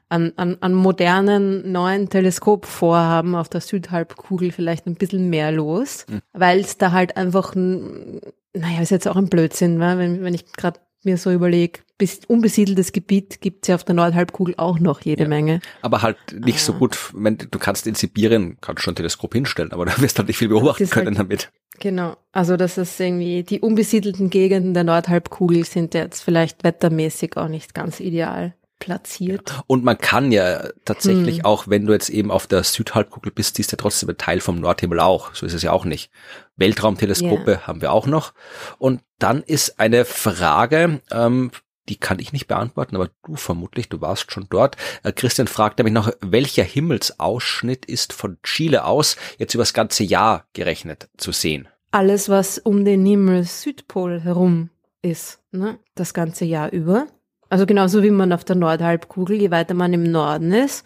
an, 0.09 0.33
an, 0.35 0.57
an 0.59 0.73
modernen 0.73 1.71
neuen 1.71 2.09
Teleskopvorhaben 2.09 3.35
auf 3.35 3.47
der 3.47 3.61
Südhalbkugel 3.61 4.51
vielleicht 4.51 4.87
ein 4.87 4.95
bisschen 4.95 5.29
mehr 5.29 5.51
los, 5.51 6.05
mhm. 6.09 6.21
weil 6.33 6.59
es 6.59 6.77
da 6.77 6.91
halt 6.91 7.15
einfach, 7.15 7.55
naja, 7.55 8.81
ist 8.81 8.89
jetzt 8.89 9.07
auch 9.07 9.15
ein 9.15 9.29
Blödsinn, 9.29 9.79
weil 9.79 9.97
wenn, 9.99 10.23
wenn 10.23 10.33
ich 10.33 10.51
gerade 10.53 10.79
mir 11.03 11.17
so 11.17 11.31
überlege, 11.31 11.79
bis 11.97 12.21
unbesiedeltes 12.27 12.91
Gebiet 12.91 13.39
gibt's 13.39 13.67
ja 13.67 13.75
auf 13.75 13.83
der 13.83 13.95
Nordhalbkugel 13.95 14.55
auch 14.57 14.79
noch 14.79 15.01
jede 15.01 15.23
ja, 15.23 15.29
Menge. 15.29 15.61
Aber 15.81 16.01
halt 16.01 16.17
nicht 16.33 16.57
ah. 16.57 16.63
so 16.63 16.73
gut, 16.73 16.97
wenn 17.13 17.37
du 17.37 17.59
kannst 17.59 17.87
in 17.87 17.95
Sibirien 17.95 18.57
kannst 18.61 18.83
schon 18.83 18.93
ein 18.93 18.95
Teleskop 18.95 19.33
hinstellen, 19.33 19.71
aber 19.71 19.85
da 19.85 19.97
wirst 20.01 20.17
du 20.17 20.19
halt 20.19 20.27
nicht 20.27 20.37
viel 20.37 20.49
beobachten 20.49 20.89
können 20.89 21.17
halt, 21.17 21.29
damit. 21.29 21.51
Genau, 21.79 22.17
also 22.31 22.57
das 22.57 22.77
ist 22.77 22.99
irgendwie, 22.99 23.43
die 23.43 23.61
unbesiedelten 23.61 24.29
Gegenden 24.29 24.73
der 24.73 24.83
Nordhalbkugel 24.83 25.63
sind 25.65 25.93
jetzt 25.93 26.21
vielleicht 26.21 26.63
wettermäßig 26.63 27.37
auch 27.37 27.47
nicht 27.47 27.73
ganz 27.73 27.99
ideal 27.99 28.53
platziert. 28.79 29.51
Ja. 29.51 29.63
Und 29.67 29.83
man 29.83 29.97
kann 29.97 30.31
ja 30.31 30.69
tatsächlich 30.85 31.39
hm. 31.39 31.45
auch, 31.45 31.67
wenn 31.67 31.85
du 31.85 31.93
jetzt 31.93 32.09
eben 32.09 32.31
auf 32.31 32.47
der 32.47 32.63
Südhalbkugel 32.63 33.31
bist, 33.31 33.55
siehst 33.55 33.71
du 33.71 33.75
ja 33.75 33.81
trotzdem 33.81 34.09
ein 34.09 34.17
Teil 34.17 34.39
vom 34.39 34.59
Nordhimmel 34.59 34.99
auch. 34.99 35.35
So 35.35 35.45
ist 35.45 35.53
es 35.53 35.61
ja 35.61 35.71
auch 35.71 35.85
nicht. 35.85 36.09
Weltraumteleskope 36.55 37.51
yeah. 37.51 37.67
haben 37.67 37.81
wir 37.81 37.91
auch 37.91 38.07
noch. 38.07 38.33
Und 38.77 39.01
dann 39.19 39.43
ist 39.43 39.79
eine 39.79 40.05
Frage, 40.05 41.01
ähm, 41.11 41.51
die 41.89 41.97
kann 41.97 42.19
ich 42.19 42.31
nicht 42.31 42.47
beantworten, 42.47 42.95
aber 42.95 43.09
du 43.25 43.35
vermutlich, 43.35 43.89
du 43.89 43.99
warst 43.99 44.31
schon 44.31 44.47
dort. 44.49 44.77
Äh, 45.03 45.11
Christian 45.11 45.47
fragt 45.47 45.79
nämlich 45.79 45.93
noch, 45.93 46.11
welcher 46.21 46.63
Himmelsausschnitt 46.63 47.85
ist 47.85 48.13
von 48.13 48.37
Chile 48.43 48.85
aus 48.85 49.17
jetzt 49.37 49.55
über 49.55 49.63
das 49.63 49.73
ganze 49.73 50.03
Jahr 50.03 50.45
gerechnet 50.53 51.09
zu 51.17 51.31
sehen? 51.31 51.67
Alles, 51.91 52.29
was 52.29 52.59
um 52.59 52.85
den 52.85 53.05
Himmel 53.05 53.43
Südpol 53.43 54.21
herum 54.21 54.69
ist, 55.01 55.39
ne? 55.51 55.79
das 55.95 56.13
ganze 56.13 56.45
Jahr 56.45 56.71
über. 56.71 57.07
Also 57.49 57.65
genauso 57.65 58.03
wie 58.03 58.11
man 58.11 58.31
auf 58.31 58.43
der 58.43 58.55
Nordhalbkugel, 58.55 59.41
je 59.41 59.51
weiter 59.51 59.73
man 59.73 59.93
im 59.93 60.03
Norden 60.03 60.51
ist, 60.51 60.85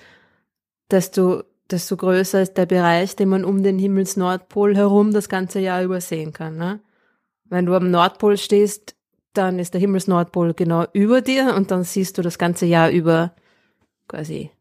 desto, 0.90 1.44
desto 1.70 1.98
größer 1.98 2.42
ist 2.42 2.58
der 2.58 2.66
Bereich, 2.66 3.16
den 3.16 3.30
man 3.30 3.44
um 3.44 3.64
den 3.64 3.78
Himmelsnordpol 3.78 4.76
herum 4.76 5.12
das 5.12 5.28
ganze 5.28 5.60
Jahr 5.60 5.84
übersehen 5.84 6.32
kann. 6.32 6.58
Ne? 6.58 6.80
Wenn 7.46 7.66
du 7.66 7.76
am 7.76 7.92
Nordpol 7.92 8.38
stehst, 8.38 8.96
dann 9.34 9.60
ist 9.60 9.74
der 9.74 9.82
Himmelsnordpol 9.82 10.54
genau 10.54 10.86
über 10.94 11.22
dir 11.22 11.56
und 11.56 11.72
dann 11.72 11.84
siehst 11.84 12.18
du 12.18 12.22
das 12.22 12.38
ganze 12.38 12.66
Jahr 12.66 12.90
über 12.92 13.34
quasi 14.08 14.52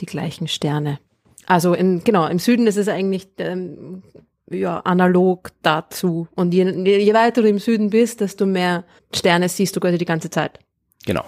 die 0.00 0.06
gleichen 0.06 0.48
Sterne. 0.48 0.98
Also 1.46 1.74
in, 1.74 2.02
genau, 2.02 2.26
im 2.26 2.38
Süden 2.38 2.66
ist 2.66 2.76
es 2.78 2.88
eigentlich 2.88 3.28
ähm, 3.38 4.02
ja, 4.50 4.80
analog 4.80 5.50
dazu. 5.62 6.28
Und 6.34 6.54
je, 6.54 6.64
je 6.64 7.14
weiter 7.14 7.42
du 7.42 7.48
im 7.48 7.58
Süden 7.58 7.90
bist, 7.90 8.20
desto 8.20 8.46
mehr 8.46 8.84
Sterne 9.14 9.48
siehst 9.48 9.76
du 9.76 9.80
quasi 9.80 9.98
die 9.98 10.04
ganze 10.04 10.30
Zeit. 10.30 10.58
Genau. 11.04 11.24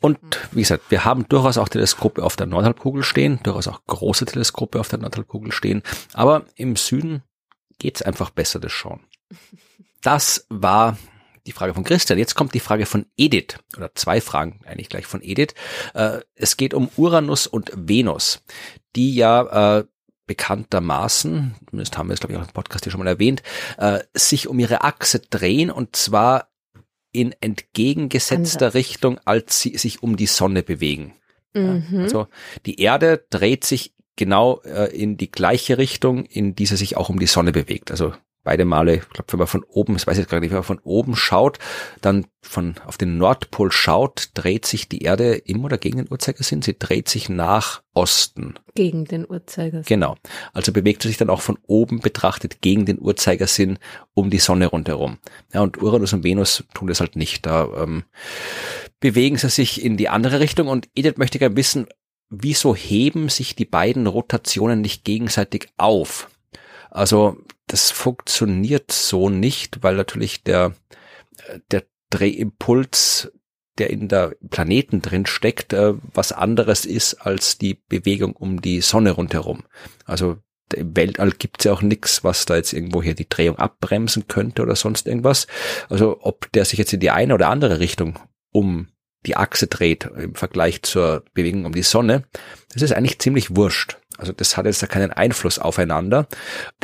Und 0.00 0.18
wie 0.52 0.60
gesagt, 0.60 0.90
wir 0.90 1.04
haben 1.04 1.28
durchaus 1.28 1.58
auch 1.58 1.68
Teleskope 1.68 2.22
auf 2.22 2.36
der 2.36 2.46
Nordhalbkugel 2.46 3.02
stehen, 3.02 3.38
durchaus 3.42 3.68
auch 3.68 3.80
große 3.86 4.24
Teleskope 4.24 4.80
auf 4.80 4.88
der 4.88 4.98
Nordhalbkugel 4.98 5.52
stehen, 5.52 5.82
aber 6.14 6.46
im 6.54 6.76
Süden 6.76 7.22
geht's 7.78 8.00
einfach 8.00 8.30
besser, 8.30 8.60
das 8.60 8.72
schon. 8.72 9.00
Das 10.02 10.46
war 10.48 10.96
die 11.46 11.52
Frage 11.52 11.74
von 11.74 11.84
Christian. 11.84 12.18
Jetzt 12.18 12.34
kommt 12.34 12.54
die 12.54 12.60
Frage 12.60 12.86
von 12.86 13.06
Edith, 13.16 13.58
oder 13.76 13.94
zwei 13.94 14.20
Fragen 14.20 14.60
eigentlich 14.64 14.88
gleich 14.88 15.06
von 15.06 15.22
Edith. 15.22 15.54
Äh, 15.94 16.20
es 16.34 16.56
geht 16.56 16.74
um 16.74 16.90
Uranus 16.96 17.46
und 17.46 17.70
Venus, 17.74 18.42
die 18.96 19.14
ja 19.14 19.78
äh, 19.80 19.84
bekanntermaßen, 20.26 21.56
zumindest 21.68 21.98
haben 21.98 22.08
wir 22.08 22.14
es 22.14 22.20
glaube 22.20 22.34
ich 22.34 22.38
auch 22.38 22.46
im 22.46 22.52
Podcast 22.52 22.84
hier 22.84 22.92
schon 22.92 23.00
mal 23.00 23.08
erwähnt, 23.08 23.42
äh, 23.78 24.00
sich 24.14 24.48
um 24.48 24.58
ihre 24.58 24.84
Achse 24.84 25.18
drehen 25.18 25.70
und 25.70 25.96
zwar 25.96 26.50
in 27.12 27.34
entgegengesetzter 27.40 28.66
Anders. 28.66 28.74
Richtung, 28.74 29.18
als 29.24 29.60
sie 29.60 29.76
sich 29.76 30.02
um 30.02 30.16
die 30.16 30.26
Sonne 30.26 30.62
bewegen. 30.62 31.14
Mhm. 31.54 32.00
Also 32.02 32.28
die 32.66 32.80
Erde 32.80 33.24
dreht 33.30 33.64
sich 33.64 33.94
genau 34.16 34.60
äh, 34.64 34.94
in 34.94 35.16
die 35.16 35.30
gleiche 35.30 35.78
Richtung, 35.78 36.24
in 36.24 36.54
die 36.54 36.66
sie 36.66 36.76
sich 36.76 36.96
auch 36.96 37.08
um 37.08 37.18
die 37.18 37.26
Sonne 37.26 37.52
bewegt. 37.52 37.90
Also 37.90 38.12
beide 38.42 38.64
Male, 38.64 38.96
ich 38.96 39.08
glaube, 39.08 39.32
wenn 39.32 39.38
man 39.38 39.48
von 39.48 39.64
oben, 39.64 39.96
ich 39.96 40.06
weiß 40.06 40.16
jetzt 40.16 40.28
gerade 40.28 40.40
nicht, 40.40 40.50
wenn 40.50 40.58
man 40.58 40.64
von 40.64 40.78
oben 40.80 41.14
schaut, 41.16 41.58
dann 42.00 42.26
von 42.40 42.74
auf 42.86 42.96
den 42.96 43.18
Nordpol 43.18 43.70
schaut, 43.70 44.30
dreht 44.34 44.64
sich 44.64 44.88
die 44.88 45.02
Erde 45.02 45.34
im 45.34 45.64
oder 45.64 45.76
gegen 45.76 45.98
den 45.98 46.10
Uhrzeigersinn? 46.10 46.62
Sie 46.62 46.78
dreht 46.78 47.08
sich 47.08 47.28
nach 47.28 47.82
Osten. 47.92 48.54
Gegen 48.74 49.04
den 49.04 49.28
Uhrzeigersinn. 49.28 49.84
Genau. 49.86 50.16
Also 50.54 50.72
bewegt 50.72 51.02
sie 51.02 51.08
sich 51.08 51.18
dann 51.18 51.28
auch 51.28 51.42
von 51.42 51.58
oben 51.66 52.00
betrachtet 52.00 52.62
gegen 52.62 52.86
den 52.86 52.98
Uhrzeigersinn 52.98 53.78
um 54.14 54.30
die 54.30 54.38
Sonne 54.38 54.66
rundherum. 54.66 55.18
Ja, 55.52 55.60
und 55.60 55.82
Uranus 55.82 56.12
und 56.12 56.24
Venus 56.24 56.64
tun 56.72 56.88
das 56.88 57.00
halt 57.00 57.16
nicht. 57.16 57.44
Da 57.44 57.68
ähm, 57.76 58.04
bewegen 59.00 59.36
sie 59.36 59.50
sich 59.50 59.84
in 59.84 59.96
die 59.96 60.08
andere 60.08 60.40
Richtung 60.40 60.68
und 60.68 60.88
Edith 60.94 61.18
möchte 61.18 61.38
gerne 61.38 61.56
wissen, 61.56 61.86
wieso 62.30 62.74
heben 62.74 63.28
sich 63.28 63.54
die 63.54 63.64
beiden 63.64 64.06
Rotationen 64.06 64.80
nicht 64.80 65.04
gegenseitig 65.04 65.68
auf? 65.76 66.30
Also 66.90 67.36
das 67.70 67.92
funktioniert 67.92 68.90
so 68.90 69.28
nicht, 69.30 69.82
weil 69.82 69.94
natürlich 69.94 70.42
der, 70.42 70.74
der 71.70 71.84
Drehimpuls, 72.10 73.30
der 73.78 73.90
in 73.90 74.08
der 74.08 74.34
Planeten 74.50 75.02
drin 75.02 75.24
steckt, 75.24 75.72
äh, 75.72 75.94
was 76.12 76.32
anderes 76.32 76.84
ist 76.84 77.14
als 77.14 77.58
die 77.58 77.74
Bewegung 77.74 78.34
um 78.34 78.60
die 78.60 78.80
Sonne 78.80 79.12
rundherum. 79.12 79.62
Also 80.04 80.38
im 80.74 80.96
Weltall 80.96 81.30
gibt's 81.30 81.64
ja 81.64 81.72
auch 81.72 81.82
nichts, 81.82 82.24
was 82.24 82.44
da 82.44 82.56
jetzt 82.56 82.72
irgendwo 82.72 83.02
hier 83.02 83.14
die 83.14 83.28
Drehung 83.28 83.56
abbremsen 83.56 84.26
könnte 84.26 84.62
oder 84.62 84.74
sonst 84.74 85.06
irgendwas. 85.06 85.46
Also 85.88 86.18
ob 86.22 86.50
der 86.52 86.64
sich 86.64 86.78
jetzt 86.78 86.92
in 86.92 87.00
die 87.00 87.10
eine 87.10 87.34
oder 87.34 87.48
andere 87.48 87.78
Richtung 87.78 88.18
um 88.50 88.88
die 89.26 89.36
Achse 89.36 89.68
dreht 89.68 90.06
im 90.16 90.34
Vergleich 90.34 90.82
zur 90.82 91.24
Bewegung 91.34 91.66
um 91.66 91.72
die 91.72 91.82
Sonne, 91.82 92.24
das 92.72 92.82
ist 92.82 92.92
eigentlich 92.92 93.20
ziemlich 93.20 93.54
wurscht. 93.54 93.99
Also 94.20 94.32
das 94.32 94.56
hat 94.56 94.66
jetzt 94.66 94.82
da 94.82 94.86
keinen 94.86 95.10
Einfluss 95.10 95.58
aufeinander. 95.58 96.28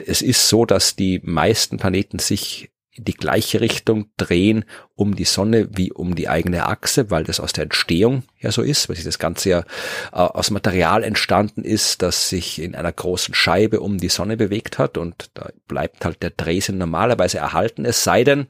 Es 0.06 0.22
ist 0.22 0.48
so, 0.48 0.64
dass 0.64 0.96
die 0.96 1.20
meisten 1.22 1.76
Planeten 1.76 2.18
sich 2.18 2.70
in 2.96 3.04
die 3.04 3.14
gleiche 3.14 3.60
Richtung 3.60 4.06
drehen 4.16 4.64
um 4.94 5.16
die 5.16 5.24
Sonne 5.24 5.68
wie 5.76 5.92
um 5.92 6.14
die 6.14 6.30
eigene 6.30 6.66
Achse, 6.66 7.10
weil 7.10 7.24
das 7.24 7.40
aus 7.40 7.52
der 7.52 7.64
Entstehung 7.64 8.22
ja 8.40 8.50
so 8.50 8.62
ist, 8.62 8.88
weil 8.88 8.96
sich 8.96 9.04
das 9.04 9.18
Ganze 9.18 9.50
ja 9.50 9.58
äh, 10.12 10.16
aus 10.16 10.50
Material 10.50 11.04
entstanden 11.04 11.62
ist, 11.62 12.00
das 12.00 12.30
sich 12.30 12.58
in 12.58 12.74
einer 12.74 12.92
großen 12.92 13.34
Scheibe 13.34 13.80
um 13.80 13.98
die 13.98 14.08
Sonne 14.08 14.38
bewegt 14.38 14.78
hat 14.78 14.96
und 14.96 15.30
da 15.34 15.50
bleibt 15.68 16.06
halt 16.06 16.22
der 16.22 16.30
Drehsinn 16.30 16.78
normalerweise 16.78 17.36
erhalten, 17.36 17.84
es 17.84 18.02
sei 18.02 18.24
denn, 18.24 18.46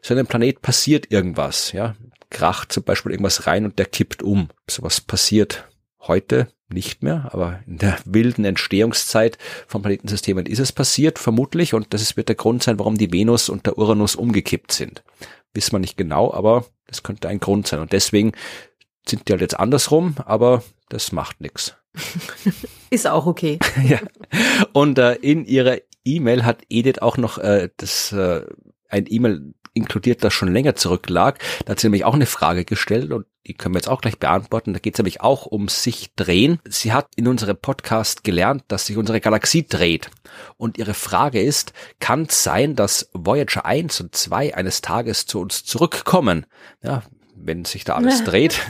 so 0.00 0.14
einem 0.14 0.26
Planet 0.26 0.62
passiert 0.62 1.12
irgendwas, 1.12 1.72
ja, 1.72 1.94
kracht 2.30 2.72
zum 2.72 2.84
Beispiel 2.84 3.12
irgendwas 3.12 3.46
rein 3.46 3.66
und 3.66 3.78
der 3.78 3.86
kippt 3.86 4.22
um. 4.22 4.48
Sowas 4.66 5.02
passiert 5.02 5.68
heute 6.00 6.48
nicht 6.72 7.02
mehr, 7.02 7.28
aber 7.32 7.60
in 7.66 7.78
der 7.78 7.98
wilden 8.04 8.44
Entstehungszeit 8.44 9.38
von 9.66 9.82
Planetensystemen 9.82 10.46
ist 10.46 10.58
es 10.58 10.72
passiert, 10.72 11.18
vermutlich, 11.18 11.74
und 11.74 11.92
das 11.92 12.16
wird 12.16 12.28
der 12.28 12.36
Grund 12.36 12.62
sein, 12.62 12.78
warum 12.78 12.96
die 12.96 13.12
Venus 13.12 13.48
und 13.48 13.66
der 13.66 13.78
Uranus 13.78 14.14
umgekippt 14.14 14.72
sind. 14.72 15.02
Wissen 15.54 15.72
wir 15.72 15.78
nicht 15.78 15.96
genau, 15.96 16.32
aber 16.32 16.64
das 16.86 17.02
könnte 17.02 17.28
ein 17.28 17.40
Grund 17.40 17.66
sein. 17.66 17.80
Und 17.80 17.92
deswegen 17.92 18.32
sind 19.06 19.28
die 19.28 19.32
halt 19.32 19.40
jetzt 19.40 19.58
andersrum, 19.58 20.16
aber 20.24 20.62
das 20.88 21.12
macht 21.12 21.40
nichts. 21.40 21.76
Ist 22.90 23.06
auch 23.06 23.26
okay. 23.26 23.58
ja. 23.84 23.98
Und 24.72 24.98
äh, 24.98 25.14
in 25.14 25.44
ihrer 25.44 25.78
E-Mail 26.04 26.44
hat 26.44 26.62
Edith 26.68 27.00
auch 27.00 27.16
noch 27.16 27.38
äh, 27.38 27.70
das 27.76 28.12
äh, 28.12 28.44
ein 28.88 29.06
E-Mail 29.08 29.54
inkludiert, 29.72 30.24
das 30.24 30.34
schon 30.34 30.52
länger 30.52 30.74
zurücklag. 30.74 31.38
Da 31.64 31.72
hat 31.72 31.80
sie 31.80 31.86
nämlich 31.86 32.04
auch 32.04 32.14
eine 32.14 32.26
Frage 32.26 32.64
gestellt 32.64 33.12
und 33.12 33.26
die 33.46 33.54
können 33.54 33.74
wir 33.74 33.78
jetzt 33.78 33.88
auch 33.88 34.00
gleich 34.00 34.18
beantworten. 34.18 34.72
Da 34.72 34.78
geht 34.78 34.94
es 34.94 34.98
nämlich 34.98 35.20
auch 35.22 35.46
um 35.46 35.68
sich 35.68 36.14
drehen. 36.14 36.60
Sie 36.68 36.92
hat 36.92 37.08
in 37.16 37.26
unserem 37.26 37.56
Podcast 37.56 38.22
gelernt, 38.22 38.64
dass 38.68 38.86
sich 38.86 38.96
unsere 38.96 39.20
Galaxie 39.20 39.66
dreht. 39.66 40.10
Und 40.56 40.78
ihre 40.78 40.94
Frage 40.94 41.40
ist, 41.42 41.72
kann 42.00 42.26
es 42.28 42.42
sein, 42.42 42.76
dass 42.76 43.08
Voyager 43.12 43.64
1 43.64 44.00
und 44.00 44.14
2 44.14 44.54
eines 44.54 44.82
Tages 44.82 45.26
zu 45.26 45.40
uns 45.40 45.64
zurückkommen? 45.64 46.46
Ja, 46.82 47.02
wenn 47.34 47.64
sich 47.64 47.84
da 47.84 47.94
alles 47.94 48.24
dreht. 48.24 48.60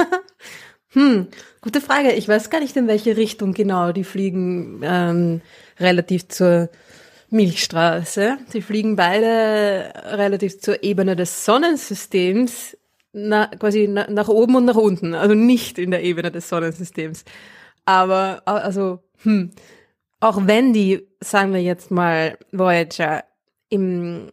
hm, 0.90 1.28
gute 1.60 1.80
Frage. 1.80 2.12
Ich 2.12 2.28
weiß 2.28 2.48
gar 2.50 2.60
nicht, 2.60 2.76
in 2.76 2.86
welche 2.86 3.16
Richtung 3.16 3.54
genau 3.54 3.92
die 3.92 4.04
fliegen 4.04 4.80
ähm, 4.84 5.40
relativ 5.78 6.28
zur 6.28 6.68
Milchstraße. 7.30 8.38
Sie 8.48 8.62
fliegen 8.62 8.96
beide 8.96 9.92
relativ 10.04 10.60
zur 10.60 10.82
Ebene 10.82 11.16
des 11.16 11.44
Sonnensystems, 11.44 12.76
na, 13.12 13.46
quasi 13.46 13.88
na, 13.88 14.10
nach 14.10 14.28
oben 14.28 14.56
und 14.56 14.64
nach 14.64 14.76
unten, 14.76 15.14
also 15.14 15.34
nicht 15.34 15.78
in 15.78 15.90
der 15.90 16.02
Ebene 16.02 16.30
des 16.30 16.48
Sonnensystems. 16.48 17.24
Aber, 17.84 18.42
also, 18.44 19.00
hm, 19.22 19.50
auch 20.20 20.46
wenn 20.46 20.72
die, 20.72 21.08
sagen 21.20 21.52
wir 21.52 21.62
jetzt 21.62 21.90
mal, 21.90 22.36
Voyager 22.52 23.24
im, 23.68 24.30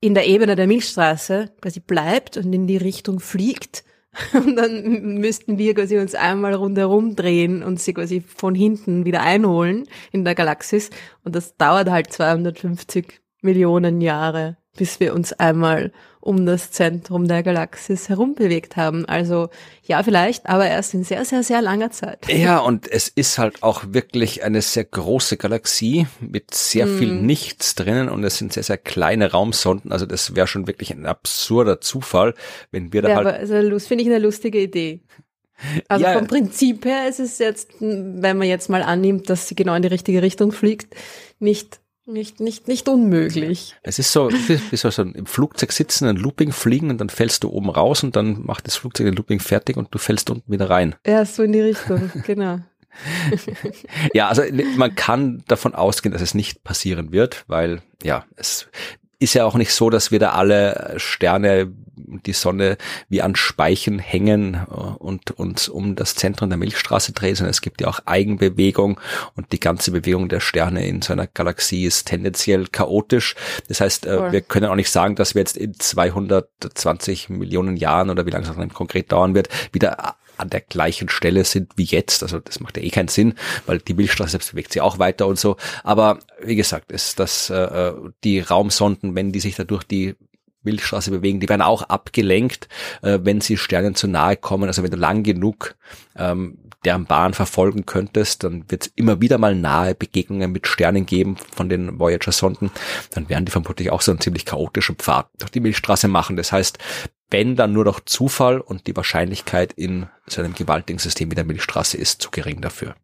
in 0.00 0.14
der 0.14 0.26
Ebene 0.26 0.56
der 0.56 0.66
Milchstraße 0.66 1.50
quasi 1.60 1.80
bleibt 1.80 2.36
und 2.36 2.52
in 2.52 2.66
die 2.66 2.76
Richtung 2.76 3.18
fliegt, 3.18 3.84
und 4.32 4.56
dann 4.56 5.14
müssten 5.18 5.58
wir 5.58 5.74
quasi 5.74 5.98
uns 5.98 6.14
einmal 6.14 6.54
rundherum 6.54 7.16
drehen 7.16 7.62
und 7.62 7.80
sie 7.80 7.94
quasi 7.94 8.20
von 8.20 8.54
hinten 8.54 9.04
wieder 9.04 9.22
einholen 9.22 9.88
in 10.12 10.24
der 10.24 10.34
Galaxis. 10.34 10.90
Und 11.24 11.34
das 11.36 11.56
dauert 11.56 11.90
halt 11.90 12.12
250 12.12 13.20
Millionen 13.42 14.00
Jahre, 14.00 14.56
bis 14.76 15.00
wir 15.00 15.14
uns 15.14 15.32
einmal 15.32 15.92
um 16.26 16.44
das 16.44 16.72
Zentrum 16.72 17.28
der 17.28 17.42
Galaxis 17.42 18.08
herumbewegt 18.08 18.76
haben. 18.76 19.04
Also 19.06 19.48
ja, 19.84 20.02
vielleicht, 20.02 20.46
aber 20.46 20.66
erst 20.66 20.94
in 20.94 21.04
sehr, 21.04 21.24
sehr, 21.24 21.42
sehr 21.42 21.62
langer 21.62 21.90
Zeit. 21.90 22.26
Ja, 22.28 22.58
und 22.58 22.90
es 22.90 23.08
ist 23.08 23.38
halt 23.38 23.62
auch 23.62 23.84
wirklich 23.88 24.42
eine 24.42 24.60
sehr 24.60 24.84
große 24.84 25.36
Galaxie 25.36 26.06
mit 26.20 26.52
sehr 26.52 26.86
mm. 26.86 26.98
viel 26.98 27.14
Nichts 27.14 27.74
drinnen 27.76 28.08
und 28.08 28.24
es 28.24 28.38
sind 28.38 28.52
sehr, 28.52 28.64
sehr 28.64 28.78
kleine 28.78 29.30
Raumsonden. 29.30 29.92
Also 29.92 30.06
das 30.06 30.34
wäre 30.34 30.46
schon 30.46 30.66
wirklich 30.66 30.90
ein 30.90 31.06
absurder 31.06 31.80
Zufall, 31.80 32.34
wenn 32.72 32.92
wir 32.92 33.02
da 33.02 33.08
ja, 33.08 33.16
halt. 33.16 33.26
Aber 33.26 33.36
also, 33.36 33.78
finde 33.78 34.02
ich 34.04 34.10
eine 34.10 34.18
lustige 34.18 34.60
Idee. 34.60 35.00
Also 35.88 36.04
ja. 36.04 36.12
vom 36.12 36.26
Prinzip 36.26 36.84
her 36.84 37.08
ist 37.08 37.20
es 37.20 37.38
jetzt, 37.38 37.70
wenn 37.80 38.36
man 38.36 38.46
jetzt 38.46 38.68
mal 38.68 38.82
annimmt, 38.82 39.30
dass 39.30 39.48
sie 39.48 39.54
genau 39.54 39.74
in 39.74 39.82
die 39.82 39.88
richtige 39.88 40.20
Richtung 40.20 40.52
fliegt, 40.52 40.94
nicht 41.38 41.80
nicht, 42.06 42.40
nicht, 42.40 42.68
nicht 42.68 42.88
unmöglich. 42.88 43.74
Es 43.82 43.98
ist 43.98 44.12
so, 44.12 44.30
wie 44.30 44.76
so, 44.76 44.90
so 44.90 45.02
im 45.02 45.26
Flugzeug 45.26 45.72
sitzen, 45.72 46.06
ein 46.06 46.16
Looping 46.16 46.52
fliegen 46.52 46.90
und 46.90 46.98
dann 46.98 47.08
fällst 47.08 47.44
du 47.44 47.50
oben 47.50 47.70
raus 47.70 48.02
und 48.02 48.16
dann 48.16 48.42
macht 48.44 48.66
das 48.66 48.76
Flugzeug 48.76 49.06
den 49.06 49.14
Looping 49.14 49.40
fertig 49.40 49.76
und 49.76 49.94
du 49.94 49.98
fällst 49.98 50.30
unten 50.30 50.50
wieder 50.50 50.70
rein. 50.70 50.94
Ja, 51.06 51.24
so 51.24 51.42
in 51.42 51.52
die 51.52 51.60
Richtung, 51.60 52.10
genau. 52.24 52.60
ja, 54.14 54.28
also 54.28 54.42
man 54.76 54.94
kann 54.94 55.42
davon 55.48 55.74
ausgehen, 55.74 56.12
dass 56.12 56.22
es 56.22 56.34
nicht 56.34 56.64
passieren 56.64 57.12
wird, 57.12 57.44
weil 57.46 57.82
ja, 58.02 58.24
es 58.36 58.68
ist 59.18 59.34
ja 59.34 59.44
auch 59.44 59.54
nicht 59.54 59.72
so, 59.72 59.90
dass 59.90 60.10
wir 60.10 60.18
da 60.18 60.32
alle 60.32 60.94
Sterne 60.96 61.72
die 61.96 62.32
Sonne 62.32 62.76
wie 63.08 63.22
an 63.22 63.36
Speichen 63.36 63.98
hängen 63.98 64.54
äh, 64.54 64.74
und 64.74 65.30
uns 65.32 65.68
um 65.68 65.96
das 65.96 66.14
Zentrum 66.14 66.50
der 66.50 66.58
Milchstraße 66.58 67.12
drehen, 67.12 67.34
sondern 67.34 67.50
es 67.50 67.60
gibt 67.60 67.80
ja 67.80 67.88
auch 67.88 68.00
Eigenbewegung 68.04 69.00
und 69.34 69.52
die 69.52 69.60
ganze 69.60 69.90
Bewegung 69.90 70.28
der 70.28 70.40
Sterne 70.40 70.86
in 70.86 71.02
so 71.02 71.12
einer 71.12 71.26
Galaxie 71.26 71.84
ist 71.84 72.06
tendenziell 72.06 72.66
chaotisch. 72.66 73.34
Das 73.68 73.80
heißt, 73.80 74.06
cool. 74.06 74.12
Äh, 74.28 74.32
wir 74.32 74.40
können 74.42 74.66
auch 74.66 74.76
nicht 74.76 74.90
sagen, 74.90 75.16
dass 75.16 75.34
wir 75.34 75.40
jetzt 75.40 75.56
in 75.56 75.74
220 75.74 77.28
Millionen 77.30 77.76
Jahren 77.76 78.10
oder 78.10 78.26
wie 78.26 78.30
lange 78.30 78.46
es 78.46 78.54
dann 78.54 78.72
konkret 78.72 79.12
dauern 79.12 79.34
wird, 79.34 79.48
wieder 79.72 80.16
an 80.36 80.50
der 80.50 80.60
gleichen 80.60 81.08
Stelle 81.08 81.44
sind 81.44 81.72
wie 81.76 81.84
jetzt. 81.84 82.22
Also 82.22 82.38
das 82.38 82.60
macht 82.60 82.76
ja 82.76 82.82
eh 82.82 82.90
keinen 82.90 83.08
Sinn, 83.08 83.34
weil 83.66 83.78
die 83.78 83.94
Milchstraße 83.94 84.32
selbst 84.32 84.50
bewegt 84.52 84.72
sich 84.72 84.82
auch 84.82 84.98
weiter 84.98 85.26
und 85.26 85.38
so. 85.38 85.56
Aber 85.84 86.18
wie 86.42 86.56
gesagt, 86.56 86.92
ist 86.92 87.18
das 87.18 87.50
äh, 87.50 87.92
die 88.24 88.40
Raumsonden, 88.40 89.14
wenn 89.14 89.32
die 89.32 89.40
sich 89.40 89.56
da 89.56 89.64
durch 89.64 89.84
die 89.84 90.14
Milchstraße 90.66 91.10
bewegen, 91.10 91.40
die 91.40 91.48
werden 91.48 91.62
auch 91.62 91.82
abgelenkt, 91.82 92.68
äh, 93.02 93.20
wenn 93.22 93.40
sie 93.40 93.56
Sternen 93.56 93.94
zu 93.94 94.08
nahe 94.08 94.36
kommen. 94.36 94.68
Also 94.68 94.82
wenn 94.82 94.90
du 94.90 94.96
lang 94.96 95.22
genug 95.22 95.76
ähm, 96.16 96.58
deren 96.84 97.06
Bahn 97.06 97.34
verfolgen 97.34 97.86
könntest, 97.86 98.44
dann 98.44 98.70
wird 98.70 98.86
es 98.86 98.92
immer 98.94 99.20
wieder 99.20 99.38
mal 99.38 99.54
nahe 99.54 99.94
Begegnungen 99.94 100.52
mit 100.52 100.66
Sternen 100.66 101.06
geben 101.06 101.36
von 101.54 101.68
den 101.68 101.98
Voyager-Sonden. 101.98 102.70
Dann 103.10 103.28
werden 103.28 103.44
die 103.44 103.52
vermutlich 103.52 103.90
auch 103.90 104.02
so 104.02 104.12
einen 104.12 104.20
ziemlich 104.20 104.44
chaotischen 104.44 104.96
Pfad 104.96 105.28
durch 105.38 105.50
die 105.50 105.60
Milchstraße 105.60 106.08
machen. 106.08 106.36
Das 106.36 106.52
heißt, 106.52 106.78
wenn 107.30 107.56
dann 107.56 107.72
nur 107.72 107.84
noch 107.84 108.00
Zufall 108.00 108.60
und 108.60 108.86
die 108.86 108.96
Wahrscheinlichkeit 108.96 109.72
in 109.72 110.06
so 110.26 110.42
einem 110.42 110.54
gewaltigen 110.54 110.98
System 110.98 111.30
wie 111.30 111.34
der 111.34 111.44
Milchstraße 111.44 111.96
ist 111.96 112.22
zu 112.22 112.30
gering 112.30 112.60
dafür. 112.60 112.94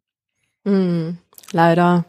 Mm, 0.65 1.19
leider. 1.53 2.05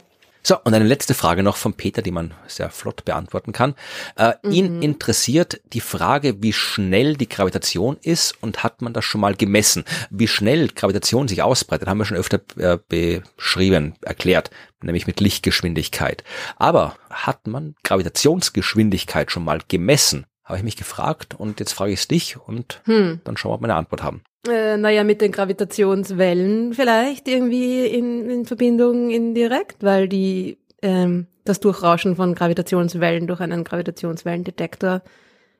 So, 0.45 0.57
und 0.61 0.73
eine 0.73 0.85
letzte 0.85 1.13
Frage 1.13 1.41
noch 1.41 1.55
von 1.55 1.73
Peter, 1.73 2.01
die 2.01 2.11
man 2.11 2.33
sehr 2.47 2.69
flott 2.69 3.05
beantworten 3.05 3.53
kann. 3.53 3.75
Äh, 4.17 4.33
mhm. 4.43 4.51
Ihn 4.51 4.81
interessiert 4.81 5.61
die 5.71 5.79
Frage, 5.79 6.43
wie 6.43 6.51
schnell 6.51 7.15
die 7.15 7.29
Gravitation 7.29 7.97
ist 8.01 8.35
und 8.43 8.61
hat 8.61 8.81
man 8.81 8.91
das 8.91 9.05
schon 9.05 9.21
mal 9.21 9.35
gemessen? 9.35 9.85
Wie 10.09 10.27
schnell 10.27 10.67
Gravitation 10.67 11.29
sich 11.29 11.41
ausbreitet, 11.41 11.87
haben 11.87 11.97
wir 11.97 12.05
schon 12.05 12.17
öfter 12.17 12.41
äh, 12.57 12.77
beschrieben, 12.89 13.95
erklärt, 14.01 14.49
nämlich 14.81 15.07
mit 15.07 15.21
Lichtgeschwindigkeit. 15.21 16.25
Aber 16.57 16.97
hat 17.09 17.47
man 17.47 17.75
Gravitationsgeschwindigkeit 17.83 19.31
schon 19.31 19.45
mal 19.45 19.61
gemessen? 19.69 20.25
Habe 20.43 20.57
ich 20.57 20.63
mich 20.63 20.75
gefragt 20.75 21.35
und 21.37 21.59
jetzt 21.59 21.73
frage 21.73 21.93
ich 21.93 21.99
es 22.01 22.07
dich 22.07 22.37
und 22.37 22.81
hm. 22.85 23.21
dann 23.23 23.37
schauen 23.37 23.51
wir, 23.51 23.55
ob 23.55 23.61
wir 23.61 23.65
eine 23.65 23.75
Antwort 23.75 24.03
haben. 24.03 24.23
Äh, 24.47 24.75
naja, 24.75 25.05
mit 25.05 25.21
den 25.21 25.31
Gravitationswellen 25.31 26.73
vielleicht 26.73 27.27
irgendwie 27.29 27.85
in, 27.85 28.29
in 28.29 28.45
Verbindung 28.45 29.09
indirekt, 29.09 29.83
weil 29.83 30.09
die 30.09 30.57
ähm, 30.81 31.27
das 31.45 31.61
Durchrauschen 31.61 32.15
von 32.17 32.35
Gravitationswellen 32.35 33.27
durch 33.27 33.39
einen 33.39 33.63
Gravitationswellendetektor 33.63 35.01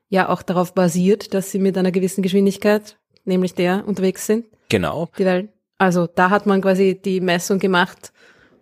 ja 0.08 0.28
auch 0.28 0.42
darauf 0.42 0.74
basiert, 0.74 1.32
dass 1.32 1.50
sie 1.50 1.58
mit 1.58 1.78
einer 1.78 1.92
gewissen 1.92 2.22
Geschwindigkeit, 2.22 2.98
nämlich 3.24 3.54
der, 3.54 3.86
unterwegs 3.86 4.26
sind. 4.26 4.46
Genau. 4.68 5.08
Die 5.18 5.24
Wellen. 5.24 5.48
Also 5.78 6.06
da 6.06 6.30
hat 6.30 6.46
man 6.46 6.60
quasi 6.60 7.00
die 7.02 7.20
Messung 7.20 7.58
gemacht 7.58 8.12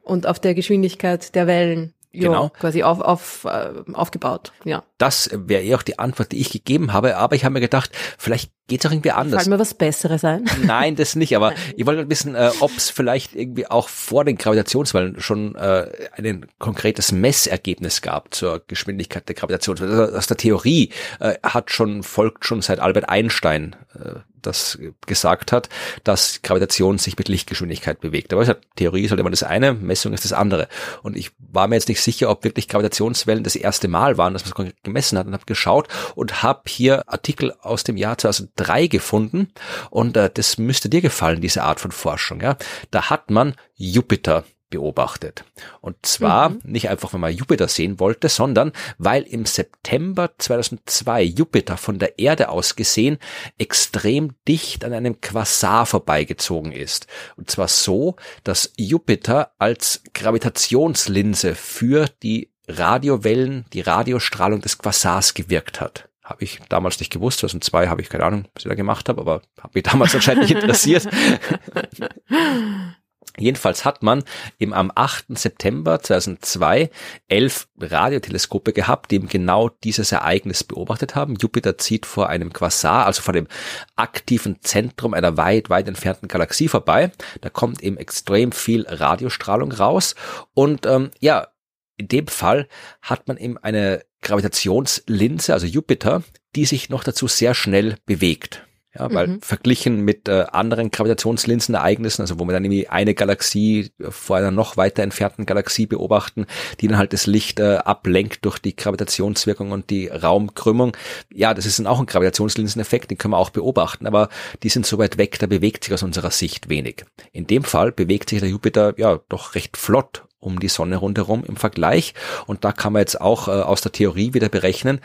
und 0.02 0.26
auf 0.26 0.38
der 0.38 0.54
Geschwindigkeit 0.54 1.34
der 1.34 1.46
Wellen 1.46 1.94
genau. 2.12 2.50
quasi 2.50 2.82
auf, 2.82 3.00
auf, 3.00 3.44
äh, 3.44 3.70
aufgebaut. 3.92 4.52
Ja. 4.64 4.82
Das 4.98 5.30
wäre 5.32 5.62
eh 5.62 5.74
auch 5.74 5.82
die 5.82 5.98
Antwort, 5.98 6.32
die 6.32 6.38
ich 6.38 6.50
gegeben 6.50 6.92
habe, 6.92 7.16
aber 7.16 7.34
ich 7.36 7.44
habe 7.44 7.54
mir 7.54 7.60
gedacht, 7.60 7.90
vielleicht 8.18 8.52
geht 8.68 8.80
es 8.80 8.86
auch 8.86 8.92
irgendwie 8.92 9.10
anders. 9.10 9.42
Fällt 9.42 9.50
mir 9.50 9.58
was 9.58 9.74
Besseres 9.74 10.24
ein? 10.24 10.44
Nein, 10.64 10.96
das 10.96 11.16
nicht, 11.16 11.36
aber 11.36 11.52
ich 11.76 11.84
wollte 11.86 12.08
wissen, 12.08 12.34
äh, 12.34 12.50
ob 12.60 12.70
es 12.76 12.90
vielleicht 12.90 13.34
irgendwie 13.34 13.66
auch 13.66 13.88
vor 13.88 14.24
den 14.24 14.36
Gravitationswellen 14.38 15.20
schon 15.20 15.54
äh, 15.56 15.90
ein 16.16 16.46
konkretes 16.58 17.12
Messergebnis 17.12 18.02
gab 18.02 18.32
zur 18.34 18.62
Geschwindigkeit 18.66 19.28
der 19.28 19.34
Gravitationswellen. 19.34 19.98
Also 19.98 20.16
aus 20.16 20.26
der 20.26 20.36
Theorie 20.36 20.90
äh, 21.20 21.34
hat 21.42 21.70
schon, 21.70 22.02
folgt 22.02 22.44
schon 22.44 22.62
seit 22.62 22.80
Albert 22.80 23.08
Einstein 23.08 23.76
äh, 23.94 24.20
das 24.43 24.78
gesagt 25.07 25.53
hat, 25.53 25.68
dass 26.05 26.43
Gravitation 26.43 26.99
sich 26.99 27.16
mit 27.16 27.28
Lichtgeschwindigkeit 27.28 28.01
bewegt. 28.01 28.32
Aber 28.32 28.43
ich 28.43 28.49
sag, 28.49 28.61
Theorie 28.76 29.09
halt 29.09 29.20
immer 29.20 29.30
das 29.30 29.43
eine, 29.43 29.72
Messung 29.72 30.12
ist 30.12 30.24
das 30.24 30.32
andere. 30.32 30.68
Und 31.03 31.16
ich 31.16 31.30
war 31.38 31.68
mir 31.68 31.76
jetzt 31.76 31.88
nicht 31.88 32.01
sicher, 32.01 32.30
ob 32.30 32.45
wirklich 32.45 32.68
Gravitationswellen 32.68 33.45
das 33.45 33.57
erste 33.57 33.88
Mal 33.88 34.18
waren, 34.18 34.32
dass 34.32 34.45
man 34.45 34.68
es 34.68 34.74
gemessen 34.82 35.18
hat 35.18 35.26
und 35.26 35.32
habe 35.32 35.45
geschaut 35.47 35.88
und 36.14 36.43
habe 36.43 36.62
hier 36.66 37.09
Artikel 37.09 37.55
aus 37.62 37.84
dem 37.84 37.97
Jahr 37.97 38.18
2003 38.18 38.86
gefunden 38.86 39.53
und 39.90 40.16
äh, 40.16 40.30
das 40.32 40.59
müsste 40.59 40.88
dir 40.88 41.01
gefallen, 41.01 41.40
diese 41.40 41.62
Art 41.62 41.80
von 41.80 41.93
Forschung. 41.93 42.40
Ja, 42.40 42.57
Da 42.90 43.11
hat 43.11 43.30
man 43.30 43.55
Jupiter 43.74 44.45
beobachtet. 44.72 45.44
Und 45.80 45.94
zwar 46.02 46.48
mhm. 46.48 46.60
nicht 46.64 46.88
einfach, 46.88 47.12
wenn 47.12 47.20
man 47.20 47.32
Jupiter 47.32 47.68
sehen 47.68 48.00
wollte, 48.00 48.28
sondern 48.28 48.72
weil 48.98 49.22
im 49.22 49.46
September 49.46 50.30
2002 50.36 51.22
Jupiter 51.22 51.76
von 51.76 52.00
der 52.00 52.18
Erde 52.18 52.48
aus 52.48 52.74
gesehen 52.74 53.18
extrem 53.58 54.34
dicht 54.48 54.84
an 54.84 54.92
einem 54.92 55.20
Quasar 55.20 55.86
vorbeigezogen 55.86 56.72
ist. 56.72 57.06
Und 57.36 57.50
zwar 57.50 57.68
so, 57.68 58.16
dass 58.42 58.72
Jupiter 58.76 59.52
als 59.58 60.02
Gravitationslinse 60.14 61.54
für 61.54 62.06
die 62.22 62.50
Radiowellen, 62.66 63.66
die 63.72 63.82
Radiostrahlung 63.82 64.62
des 64.62 64.78
Quasars 64.78 65.34
gewirkt 65.34 65.80
hat. 65.80 66.08
habe 66.24 66.44
ich 66.44 66.60
damals 66.68 66.98
nicht 67.00 67.12
gewusst. 67.12 67.40
2002 67.40 67.88
habe 67.88 68.00
ich 68.00 68.08
keine 68.08 68.24
Ahnung, 68.24 68.46
was 68.54 68.64
ich 68.64 68.68
da 68.68 68.74
gemacht 68.74 69.08
habe, 69.08 69.20
aber 69.20 69.42
habe 69.60 69.72
mich 69.74 69.82
damals 69.82 70.14
anscheinend 70.14 70.44
nicht 70.44 70.54
interessiert. 70.54 71.08
Jedenfalls 73.39 73.86
hat 73.86 74.03
man 74.03 74.24
eben 74.59 74.74
am 74.74 74.93
8. 74.94 75.39
September 75.39 76.01
2002 76.01 76.90
elf 77.28 77.66
Radioteleskope 77.81 78.74
gehabt, 78.74 79.11
die 79.11 79.16
eben 79.16 79.28
genau 79.28 79.70
dieses 79.70 80.12
Ereignis 80.12 80.65
beobachtet 80.65 81.15
haben. 81.15 81.36
Jupiter 81.36 81.78
zieht 81.78 82.05
vor 82.05 82.28
einem 82.28 82.53
Quasar, 82.53 83.07
also 83.07 83.23
vor 83.23 83.32
dem 83.32 83.49
aktiven 83.97 84.61
Zentrum 84.61 85.15
einer 85.15 85.39
weit, 85.39 85.70
weit 85.70 85.89
entfernten 85.89 86.28
Galaxie 86.28 86.69
vorbei. 86.69 87.11
Da 87.40 87.49
kommt 87.49 87.82
eben 87.82 87.97
extrem 87.97 88.53
viel 88.53 88.86
Radiostrahlung 88.86 89.73
raus. 89.73 90.15
Und 90.53 90.85
ähm, 90.85 91.11
ja, 91.20 91.49
in 91.97 92.09
dem 92.09 92.27
Fall 92.27 92.69
hat 93.01 93.28
man 93.28 93.39
eben 93.39 93.57
eine 93.57 94.05
Gravitationslinse, 94.20 95.53
also 95.53 95.66
Jupiter, 95.66 96.23
die 96.55 96.66
sich 96.66 96.90
noch 96.90 97.03
dazu 97.03 97.28
sehr 97.28 97.55
schnell 97.55 97.97
bewegt. 98.05 98.66
Ja, 98.94 99.12
weil 99.12 99.27
mhm. 99.27 99.40
verglichen 99.40 100.02
mit 100.02 100.28
äh, 100.28 100.44
anderen 100.52 100.90
Gravitationslinsenereignissen, 100.90 102.23
also 102.23 102.39
wo 102.39 102.44
wir 102.44 102.52
dann 102.52 102.64
irgendwie 102.64 102.89
eine 102.89 103.14
Galaxie 103.14 103.90
vor 104.10 104.36
einer 104.36 104.51
noch 104.51 104.77
weiter 104.77 105.02
entfernten 105.02 105.47
Galaxie 105.47 105.86
beobachten, 105.86 106.47
die 106.81 106.89
dann 106.89 106.98
halt 106.98 107.14
das 107.14 107.27
Licht 107.27 107.59
äh, 107.59 107.77
ablenkt 107.77 108.44
durch 108.44 108.59
die 108.59 108.77
Gravitationswirkung 108.77 109.73
und 109.73 109.89
die 109.89 110.09
Raumkrümmung. 110.09 110.94
Ja, 111.32 111.55
das 111.55 111.64
ist 111.64 111.78
dann 111.78 111.86
auch 111.86 112.01
ein 112.01 112.06
Gravitationslinseneffekt, 112.06 113.10
den 113.10 113.16
können 113.16 113.32
wir 113.32 113.39
auch 113.39 113.51
beobachten, 113.51 114.06
aber 114.06 114.28
die 114.62 114.69
sind 114.69 114.85
so 114.85 114.98
weit 114.98 115.16
weg, 115.16 115.39
da 115.39 115.47
bewegt 115.47 115.85
sich 115.85 115.94
aus 115.94 116.02
unserer 116.02 116.31
Sicht 116.31 116.69
wenig. 116.69 117.06
In 117.32 117.47
dem 117.47 117.64
Fall 117.64 117.93
bewegt 117.93 118.28
sich 118.28 118.40
der 118.40 118.51
Jupiter 118.51 118.93
ja 118.98 119.20
doch 119.31 119.55
recht 119.55 119.78
flott 119.78 120.24
um 120.43 120.59
die 120.59 120.69
Sonne 120.69 120.97
rundherum 120.97 121.44
im 121.44 121.56
Vergleich. 121.56 122.14
Und 122.47 122.64
da 122.64 122.73
kann 122.73 122.93
man 122.93 123.01
jetzt 123.01 123.20
auch 123.20 123.48
äh, 123.48 123.52
aus 123.52 123.81
der 123.81 123.93
Theorie 123.93 124.35
wieder 124.35 124.48
berechnen, 124.48 125.01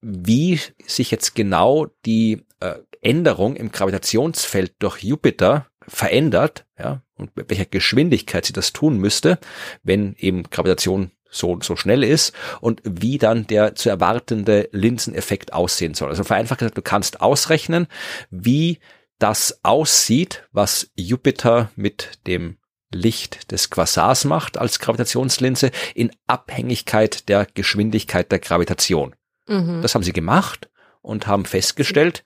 wie 0.00 0.60
sich 0.86 1.10
jetzt 1.10 1.34
genau 1.34 1.86
die 2.04 2.44
äh, 2.60 2.74
Änderung 3.02 3.56
im 3.56 3.72
Gravitationsfeld 3.72 4.74
durch 4.78 5.02
Jupiter 5.02 5.66
verändert, 5.86 6.64
ja, 6.78 7.02
und 7.16 7.36
mit 7.36 7.50
welcher 7.50 7.66
Geschwindigkeit 7.66 8.46
sie 8.46 8.52
das 8.52 8.72
tun 8.72 8.96
müsste, 8.96 9.38
wenn 9.82 10.14
eben 10.18 10.44
Gravitation 10.44 11.10
so, 11.28 11.58
so 11.60 11.76
schnell 11.76 12.04
ist 12.04 12.34
und 12.60 12.82
wie 12.84 13.18
dann 13.18 13.46
der 13.46 13.74
zu 13.74 13.88
erwartende 13.88 14.68
Linseneffekt 14.72 15.52
aussehen 15.52 15.94
soll. 15.94 16.10
Also 16.10 16.24
vereinfacht 16.24 16.60
gesagt, 16.60 16.78
du 16.78 16.82
kannst 16.82 17.20
ausrechnen, 17.20 17.86
wie 18.30 18.78
das 19.18 19.60
aussieht, 19.62 20.46
was 20.52 20.90
Jupiter 20.94 21.70
mit 21.74 22.26
dem 22.26 22.58
Licht 22.92 23.50
des 23.50 23.70
Quasars 23.70 24.24
macht 24.24 24.58
als 24.58 24.78
Gravitationslinse 24.78 25.70
in 25.94 26.10
Abhängigkeit 26.26 27.28
der 27.28 27.46
Geschwindigkeit 27.54 28.30
der 28.30 28.38
Gravitation. 28.38 29.14
Mhm. 29.46 29.80
Das 29.80 29.94
haben 29.94 30.02
sie 30.02 30.12
gemacht 30.12 30.68
und 31.00 31.26
haben 31.26 31.46
festgestellt, 31.46 32.24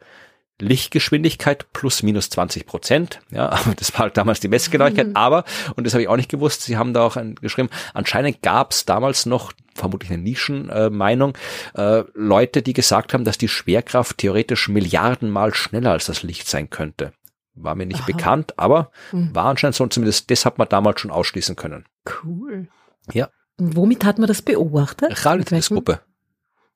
Lichtgeschwindigkeit 0.61 1.73
plus 1.73 2.03
minus 2.03 2.31
20 2.31 2.67
Prozent. 2.67 3.21
Ja, 3.31 3.59
das 3.77 3.93
war 3.95 4.01
halt 4.01 4.17
damals 4.17 4.41
die 4.41 4.49
Messgenauigkeit. 4.49 5.09
Mhm. 5.09 5.17
Aber, 5.17 5.45
und 5.77 5.85
das 5.85 5.95
habe 5.95 6.03
ich 6.03 6.09
auch 6.09 6.17
nicht 6.17 6.31
gewusst, 6.31 6.63
sie 6.63 6.77
haben 6.77 6.95
da 6.95 7.03
auch 7.03 7.17
geschrieben, 7.41 7.69
anscheinend 7.95 8.43
gab 8.43 8.73
es 8.73 8.85
damals 8.85 9.27
noch, 9.27 9.53
vermutlich 9.75 10.11
eine 10.11 10.23
Nischenmeinung, 10.23 11.37
äh, 11.77 11.99
äh, 11.99 12.05
Leute, 12.15 12.63
die 12.63 12.73
gesagt 12.73 13.13
haben, 13.13 13.25
dass 13.25 13.39
die 13.39 13.49
Schwerkraft 13.49 14.19
theoretisch 14.19 14.69
Milliardenmal 14.69 15.55
schneller 15.55 15.93
als 15.93 16.07
das 16.07 16.23
Licht 16.23 16.49
sein 16.49 16.71
könnte. 16.71 17.13
War 17.55 17.75
mir 17.75 17.87
nicht 17.87 18.01
Aha. 18.01 18.07
bekannt, 18.07 18.59
aber 18.59 18.91
mhm. 19.13 19.35
war 19.35 19.47
anscheinend 19.47 19.77
so, 19.77 19.87
zumindest 19.87 20.31
das 20.31 20.45
hat 20.45 20.59
man 20.59 20.69
damals 20.69 21.01
schon 21.01 21.11
ausschließen 21.11 21.57
können. 21.57 21.85
Cool. 22.23 22.69
Ja. 23.13 23.29
Und 23.59 23.77
womit 23.77 24.05
hat 24.05 24.19
man 24.19 24.29
das 24.29 24.43
beobachtet? 24.43 25.25
Radioteleskope. 25.25 26.01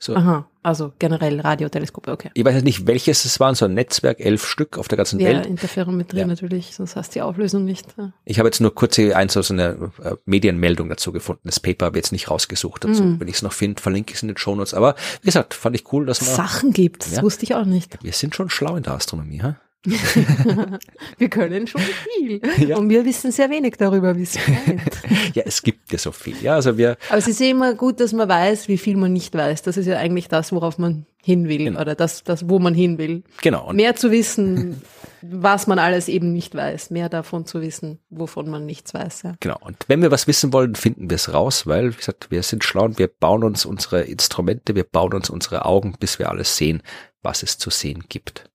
So. 0.03 0.17
Aha, 0.17 0.49
also 0.63 0.95
generell 0.99 1.41
Radioteleskope, 1.41 2.11
okay. 2.11 2.31
Ich 2.33 2.43
weiß 2.43 2.55
jetzt 2.55 2.65
nicht, 2.65 2.87
welches 2.87 3.27
es 3.27 3.39
waren, 3.39 3.55
so 3.55 3.67
ein 3.67 3.75
Netzwerk, 3.75 4.19
elf 4.19 4.47
Stück 4.47 4.79
auf 4.79 4.89
der 4.89 4.97
ganzen 4.97 5.21
ja, 5.21 5.29
Welt. 5.29 5.45
Interferometrie 5.45 6.21
ja. 6.21 6.27
natürlich, 6.27 6.75
sonst 6.75 6.97
hast 6.97 7.11
du 7.11 7.19
die 7.19 7.23
Auflösung 7.23 7.67
nicht. 7.67 7.87
Ja. 7.99 8.11
Ich 8.25 8.39
habe 8.39 8.49
jetzt 8.49 8.63
nur 8.63 8.75
kurze 8.75 9.15
eins 9.15 9.35
so 9.35 9.53
eine 9.53 9.93
äh, 10.03 10.15
Medienmeldung 10.25 10.89
dazu 10.89 11.13
gefunden. 11.13 11.43
Das 11.45 11.61
Paper 11.61 11.85
habe 11.85 11.99
ich 11.99 12.05
jetzt 12.05 12.13
nicht 12.13 12.31
rausgesucht 12.31 12.83
dazu. 12.83 13.03
Mhm. 13.03 13.21
Wenn 13.21 13.29
ich 13.29 13.37
es 13.37 13.43
noch 13.43 13.53
finde, 13.53 13.83
verlinke 13.83 14.13
ich 14.13 14.17
es 14.17 14.23
in 14.23 14.29
den 14.29 14.39
Shownotes. 14.39 14.73
Aber 14.73 14.95
wie 15.21 15.27
gesagt, 15.27 15.53
fand 15.53 15.77
ich 15.77 15.93
cool, 15.93 16.07
dass 16.07 16.23
man 16.23 16.35
Sachen 16.35 16.73
gibt. 16.73 17.05
Das 17.05 17.23
wusste 17.23 17.45
ich 17.45 17.55
auch 17.55 17.67
nicht. 17.67 18.03
Wir 18.03 18.15
sind 18.15 18.35
schon 18.35 18.49
schlau 18.49 18.77
in 18.77 18.83
der 18.83 18.95
Astronomie, 18.95 19.43
ha? 19.43 19.57
wir 21.19 21.29
können 21.31 21.67
schon 21.67 21.81
viel. 21.81 22.41
Ja. 22.69 22.77
Und 22.77 22.91
wir 22.91 23.05
wissen 23.05 23.33
sehr 23.33 23.49
wenig 23.49 23.77
darüber, 23.79 24.17
wie 24.17 24.23
es 24.23 24.37
meint. 24.67 25.01
ja, 25.35 25.43
es 25.47 25.63
gibt 25.63 25.91
ja 25.93 25.99
so 25.99 26.13
viel. 26.13 26.37
Ja, 26.43 26.57
also 26.57 26.77
wir. 26.77 26.97
Aber 27.09 27.19
es 27.19 27.27
ist 27.27 27.41
ja 27.41 27.47
immer 27.47 27.75
gut, 27.75 28.01
dass 28.01 28.13
man 28.13 28.29
weiß, 28.29 28.69
wie 28.69 28.77
viel 28.77 28.97
man 28.97 29.13
nicht 29.13 29.35
weiß. 29.35 29.63
Das 29.63 29.77
ist 29.77 29.87
ja 29.87 29.97
eigentlich 29.97 30.29
das, 30.29 30.53
worauf 30.53 30.77
man 30.77 31.07
hin 31.23 31.49
will 31.49 31.65
genau. 31.65 31.81
oder 31.81 31.95
das, 31.95 32.23
das, 32.23 32.49
wo 32.49 32.59
man 32.59 32.75
hin 32.75 32.99
will. 32.99 33.23
Genau. 33.43 33.69
Und 33.69 33.77
Mehr 33.77 33.97
zu 33.97 34.11
wissen, 34.11 34.83
was 35.23 35.67
man 35.67 35.79
alles 35.79 36.09
eben 36.09 36.33
nicht 36.33 36.55
weiß. 36.55 36.91
Mehr 36.91 37.09
davon 37.09 37.47
zu 37.47 37.63
wissen, 37.63 37.99
wovon 38.11 38.51
man 38.51 38.67
nichts 38.67 38.93
weiß. 38.93 39.23
Ja. 39.23 39.35
Genau. 39.41 39.57
Und 39.61 39.77
wenn 39.89 40.03
wir 40.03 40.11
was 40.11 40.27
wissen 40.27 40.53
wollen, 40.53 40.75
finden 40.75 41.09
wir 41.09 41.17
es 41.17 41.33
raus, 41.33 41.67
weil, 41.67 41.93
wie 41.93 41.97
gesagt, 41.97 42.31
wir 42.31 42.43
sind 42.43 42.65
schlau 42.65 42.85
und 42.85 42.99
wir 42.99 43.09
bauen 43.09 43.43
uns 43.43 43.65
unsere 43.65 44.03
Instrumente, 44.03 44.75
wir 44.75 44.85
bauen 44.85 45.15
uns 45.15 45.31
unsere 45.31 45.65
Augen, 45.65 45.95
bis 45.99 46.19
wir 46.19 46.29
alles 46.29 46.57
sehen, 46.57 46.83
was 47.23 47.43
es 47.43 47.57
zu 47.59 47.71
sehen 47.71 48.05
gibt. 48.09 48.50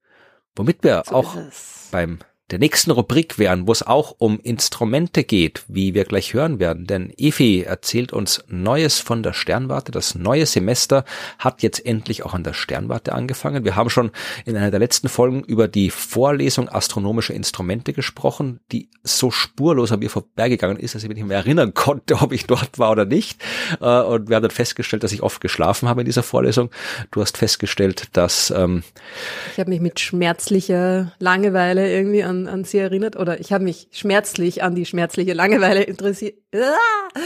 Womit 0.55 0.83
wir 0.83 1.03
so 1.05 1.15
auch 1.15 1.35
beim 1.91 2.19
der 2.51 2.59
nächsten 2.59 2.91
Rubrik 2.91 3.39
wären, 3.39 3.67
wo 3.67 3.71
es 3.71 3.81
auch 3.81 4.13
um 4.19 4.39
Instrumente 4.39 5.23
geht, 5.23 5.63
wie 5.67 5.95
wir 5.95 6.05
gleich 6.05 6.35
hören 6.35 6.59
werden. 6.59 6.85
Denn 6.85 7.11
Efi 7.17 7.63
erzählt 7.63 8.13
uns 8.13 8.43
Neues 8.47 8.99
von 8.99 9.23
der 9.23 9.33
Sternwarte. 9.33 9.91
Das 9.91 10.13
neue 10.13 10.45
Semester 10.45 11.05
hat 11.39 11.63
jetzt 11.63 11.83
endlich 11.83 12.23
auch 12.23 12.35
an 12.35 12.43
der 12.43 12.53
Sternwarte 12.53 13.13
angefangen. 13.13 13.65
Wir 13.65 13.75
haben 13.75 13.89
schon 13.89 14.11
in 14.45 14.55
einer 14.55 14.69
der 14.69 14.79
letzten 14.79 15.09
Folgen 15.09 15.43
über 15.43 15.67
die 15.67 15.89
Vorlesung 15.89 16.69
astronomische 16.69 17.33
Instrumente 17.33 17.93
gesprochen, 17.93 18.59
die 18.71 18.89
so 19.01 19.31
spurlos 19.31 19.91
an 19.91 19.99
mir 19.99 20.11
vorbeigegangen 20.11 20.77
ist, 20.77 20.93
dass 20.93 21.01
ich 21.01 21.09
mich 21.09 21.17
nicht 21.17 21.27
mehr 21.27 21.37
erinnern 21.37 21.73
konnte, 21.73 22.21
ob 22.21 22.31
ich 22.31 22.45
dort 22.45 22.77
war 22.77 22.91
oder 22.91 23.05
nicht. 23.05 23.41
Äh, 23.81 24.01
und 24.01 24.29
wir 24.29 24.35
haben 24.35 24.43
dann 24.43 24.51
festgestellt, 24.51 25.03
dass 25.03 25.13
ich 25.13 25.23
oft 25.23 25.41
geschlafen 25.41 25.89
habe 25.89 26.01
in 26.01 26.05
dieser 26.05 26.23
Vorlesung. 26.23 26.69
Du 27.09 27.21
hast 27.21 27.37
festgestellt, 27.37 28.09
dass 28.13 28.51
ähm, 28.51 28.83
ich 29.53 29.59
habe 29.59 29.71
mich 29.71 29.81
mit 29.81 29.99
schmerzlicher 29.99 31.11
Langeweile 31.17 31.91
irgendwie 31.91 32.23
an 32.23 32.34
an, 32.35 32.47
an 32.47 32.63
sie 32.63 32.77
erinnert 32.77 33.15
oder 33.15 33.39
ich 33.39 33.53
habe 33.53 33.63
mich 33.63 33.87
schmerzlich 33.91 34.63
an 34.63 34.75
die 34.75 34.85
schmerzliche 34.85 35.33
Langeweile 35.33 35.83
interessiert, 35.83 36.35
ah, 36.53 37.19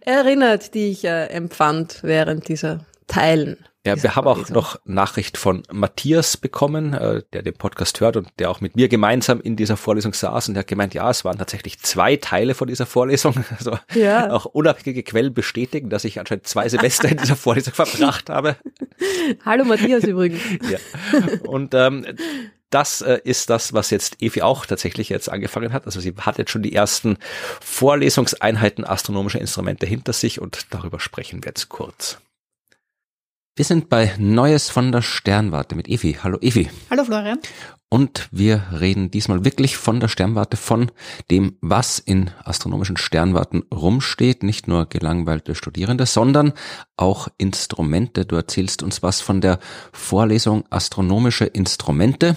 erinnert, 0.00 0.74
die 0.74 0.90
ich 0.90 1.04
äh, 1.04 1.26
empfand 1.26 2.00
während 2.02 2.48
dieser 2.48 2.84
Teilen. 3.06 3.58
Ja, 3.86 4.02
wir 4.02 4.16
haben 4.16 4.26
auch 4.26 4.48
noch 4.48 4.80
Nachricht 4.86 5.36
von 5.36 5.62
Matthias 5.70 6.38
bekommen, 6.38 6.94
äh, 6.94 7.20
der 7.34 7.42
den 7.42 7.52
Podcast 7.52 8.00
hört 8.00 8.16
und 8.16 8.28
der 8.38 8.50
auch 8.50 8.62
mit 8.62 8.76
mir 8.76 8.88
gemeinsam 8.88 9.42
in 9.42 9.56
dieser 9.56 9.76
Vorlesung 9.76 10.14
saß 10.14 10.48
und 10.48 10.54
der 10.54 10.60
hat 10.60 10.68
gemeint, 10.68 10.94
ja, 10.94 11.10
es 11.10 11.22
waren 11.26 11.36
tatsächlich 11.36 11.80
zwei 11.80 12.16
Teile 12.16 12.54
von 12.54 12.66
dieser 12.66 12.86
Vorlesung. 12.86 13.34
Also 13.58 13.78
ja. 13.94 14.30
auch 14.30 14.46
unabhängige 14.46 15.02
Quellen 15.02 15.34
bestätigen, 15.34 15.90
dass 15.90 16.04
ich 16.04 16.18
anscheinend 16.18 16.46
zwei 16.46 16.68
Semester 16.68 17.08
in 17.08 17.18
dieser 17.18 17.36
Vorlesung 17.44 17.74
verbracht 17.74 18.30
habe. 18.30 18.56
Hallo 19.44 19.64
Matthias 19.64 20.04
übrigens. 20.04 20.40
Ja. 20.70 20.78
Und 21.46 21.74
ähm, 21.74 22.06
das 22.74 23.02
äh, 23.02 23.20
ist 23.22 23.50
das, 23.50 23.72
was 23.72 23.90
jetzt 23.90 24.20
Evi 24.20 24.42
auch 24.42 24.66
tatsächlich 24.66 25.08
jetzt 25.08 25.30
angefangen 25.30 25.72
hat. 25.72 25.86
Also 25.86 26.00
sie 26.00 26.12
hat 26.18 26.38
jetzt 26.38 26.50
schon 26.50 26.62
die 26.62 26.74
ersten 26.74 27.18
Vorlesungseinheiten 27.60 28.84
astronomischer 28.84 29.40
Instrumente 29.40 29.86
hinter 29.86 30.12
sich 30.12 30.40
und 30.40 30.66
darüber 30.70 30.98
sprechen 30.98 31.42
wir 31.44 31.50
jetzt 31.50 31.68
kurz. 31.68 32.18
Wir 33.56 33.64
sind 33.64 33.88
bei 33.88 34.12
Neues 34.18 34.68
von 34.68 34.90
der 34.90 35.02
Sternwarte 35.02 35.76
mit 35.76 35.88
Evi. 35.88 36.18
Hallo 36.20 36.38
Evi. 36.40 36.68
Hallo 36.90 37.04
Florian. 37.04 37.38
Und 37.94 38.28
wir 38.32 38.60
reden 38.72 39.12
diesmal 39.12 39.44
wirklich 39.44 39.76
von 39.76 40.00
der 40.00 40.08
Sternwarte, 40.08 40.56
von 40.56 40.90
dem, 41.30 41.58
was 41.60 42.00
in 42.00 42.32
astronomischen 42.42 42.96
Sternwarten 42.96 43.62
rumsteht. 43.72 44.42
Nicht 44.42 44.66
nur 44.66 44.86
gelangweilte 44.86 45.54
Studierende, 45.54 46.04
sondern 46.04 46.54
auch 46.96 47.28
Instrumente. 47.38 48.26
Du 48.26 48.34
erzählst 48.34 48.82
uns 48.82 49.04
was 49.04 49.20
von 49.20 49.40
der 49.40 49.60
Vorlesung 49.92 50.64
Astronomische 50.70 51.44
Instrumente, 51.44 52.34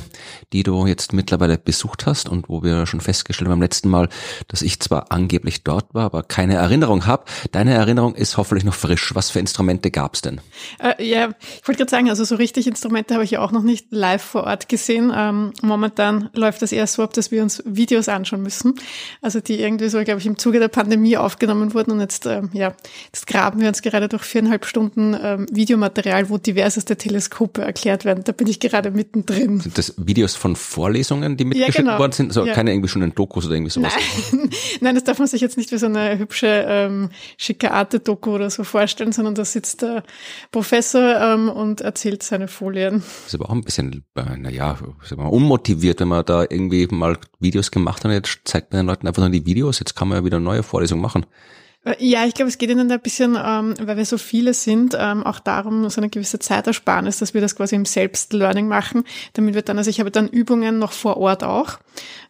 die 0.54 0.62
du 0.62 0.86
jetzt 0.86 1.12
mittlerweile 1.12 1.58
besucht 1.58 2.06
hast 2.06 2.30
und 2.30 2.50
wo 2.50 2.62
wir 2.62 2.86
schon 2.86 3.02
festgestellt 3.02 3.48
haben 3.48 3.56
beim 3.56 3.64
letzten 3.64 3.90
Mal, 3.90 4.10
dass 4.48 4.62
ich 4.62 4.80
zwar 4.80 5.12
angeblich 5.12 5.64
dort 5.64 5.96
war, 5.96 6.06
aber 6.06 6.22
keine 6.22 6.54
Erinnerung 6.54 7.08
habe. 7.08 7.26
Deine 7.52 7.74
Erinnerung 7.74 8.14
ist 8.14 8.38
hoffentlich 8.38 8.64
noch 8.64 8.76
frisch. 8.76 9.16
Was 9.16 9.32
für 9.32 9.40
Instrumente 9.40 9.90
gab's 9.90 10.22
denn? 10.22 10.40
Äh, 10.78 11.04
ja, 11.04 11.30
ich 11.40 11.68
wollte 11.68 11.80
gerade 11.80 11.90
sagen, 11.90 12.10
also 12.12 12.24
so 12.26 12.36
richtig 12.36 12.68
Instrumente 12.68 13.16
habe 13.16 13.24
ich 13.24 13.32
ja 13.32 13.40
auch 13.40 13.52
noch 13.52 13.64
nicht 13.64 13.88
live 13.90 14.22
vor 14.22 14.44
Ort 14.44 14.70
gesehen. 14.70 15.12
Ähm 15.16 15.47
ähm, 15.48 15.68
momentan 15.68 16.30
läuft 16.34 16.62
das 16.62 16.72
eher 16.72 16.88
so 16.88 17.04
ab, 17.04 17.14
dass 17.14 17.32
wir 17.32 17.44
uns 17.44 17.64
Videos 17.66 18.10
anschauen 18.10 18.42
müssen. 18.42 18.76
Also 19.22 19.40
die 19.40 19.60
irgendwie 19.60 19.90
so, 19.90 20.04
glaube 20.04 20.20
ich, 20.20 20.26
im 20.26 20.38
Zuge 20.38 20.60
der 20.60 20.68
Pandemie 20.68 21.18
aufgenommen 21.18 21.74
wurden 21.74 21.92
und 21.92 22.00
jetzt, 22.00 22.26
ähm, 22.26 22.50
ja, 22.54 22.74
jetzt 23.06 23.28
graben 23.28 23.60
wir 23.62 23.68
uns 23.68 23.82
gerade 23.82 24.08
durch 24.08 24.24
viereinhalb 24.24 24.66
Stunden 24.66 25.16
ähm, 25.22 25.46
Videomaterial, 25.52 26.30
wo 26.30 26.38
diverseste 26.38 26.98
Teleskope 26.98 27.62
erklärt 27.62 28.06
werden. 28.06 28.24
Da 28.24 28.32
bin 28.32 28.48
ich 28.48 28.60
gerade 28.60 28.92
mittendrin. 28.92 29.60
Sind 29.60 29.78
das 29.78 29.94
Videos 29.98 30.36
von 30.36 30.56
Vorlesungen, 30.56 31.38
die 31.38 31.46
mitgeschickt 31.46 31.78
ja, 31.78 31.84
genau. 31.84 32.00
worden 32.00 32.12
sind? 32.12 32.28
Also 32.30 32.46
ja. 32.46 32.54
keine 32.54 32.72
irgendwie 32.72 32.90
schon 32.90 33.02
in 33.02 33.14
Dokus 33.14 33.46
oder 33.46 33.56
irgendwie 33.56 33.72
sowas? 33.72 33.94
Nein. 34.32 34.50
Nein, 34.82 34.96
das 34.96 35.04
darf 35.04 35.20
man 35.20 35.28
sich 35.28 35.42
jetzt 35.42 35.58
nicht 35.58 35.72
wie 35.72 35.78
so 35.78 35.88
eine 35.88 36.18
hübsche, 36.18 36.66
ähm, 36.68 37.10
schicke 37.38 37.72
Arte-Doku 37.72 38.32
oder 38.32 38.50
so 38.50 38.64
vorstellen, 38.64 39.12
sondern 39.12 39.36
da 39.36 39.46
sitzt 39.46 39.82
der 39.82 40.04
Professor 40.52 41.20
ähm, 41.22 41.50
und 41.50 41.82
erzählt 41.82 42.24
seine 42.24 42.48
Folien. 42.48 43.04
Das 43.24 43.34
ist 43.34 43.36
aber 43.36 43.50
auch 43.50 43.54
ein 43.54 43.62
bisschen, 43.62 44.06
äh, 44.16 44.38
naja, 44.38 44.78
unmotiviert, 45.38 46.00
wenn 46.00 46.08
man 46.08 46.26
da 46.26 46.42
irgendwie 46.42 46.88
mal 46.88 47.18
Videos 47.40 47.70
gemacht 47.70 48.04
hat 48.04 48.12
jetzt 48.12 48.40
zeigt 48.46 48.72
man 48.72 48.82
den 48.82 48.88
Leuten 48.88 49.08
einfach 49.08 49.22
nur 49.22 49.30
die 49.30 49.46
Videos, 49.46 49.80
jetzt 49.80 49.96
kann 49.96 50.08
man 50.08 50.18
ja 50.18 50.26
wieder 50.26 50.40
neue 50.40 50.64
Vorlesungen 50.64 51.02
machen. 51.02 51.26
Ja, 52.00 52.26
ich 52.26 52.34
glaube, 52.34 52.50
es 52.50 52.58
geht 52.58 52.70
ihnen 52.70 52.92
ein 52.92 53.00
bisschen, 53.00 53.38
ähm, 53.42 53.76
weil 53.80 53.96
wir 53.96 54.06
so 54.06 54.18
viele 54.18 54.54
sind, 54.54 54.98
ähm, 55.00 55.24
auch 55.24 55.40
darum, 55.40 55.90
so 55.90 56.02
eine 56.02 56.10
gewisse 56.10 56.40
Zeitersparnis, 56.40 57.20
dass 57.20 57.34
wir 57.34 57.40
das 57.40 57.56
quasi 57.56 57.76
im 57.76 57.86
Selbstlearning 57.86 58.68
machen, 58.68 59.04
damit 59.34 59.56
wir 59.56 59.62
dann, 59.62 59.78
also 59.78 59.90
ich 59.90 60.02
habe 60.02 60.12
dann 60.12 60.28
Übungen 60.28 60.80
noch 60.80 60.92
vor 60.92 61.16
Ort 61.18 61.44
auch, 61.46 61.80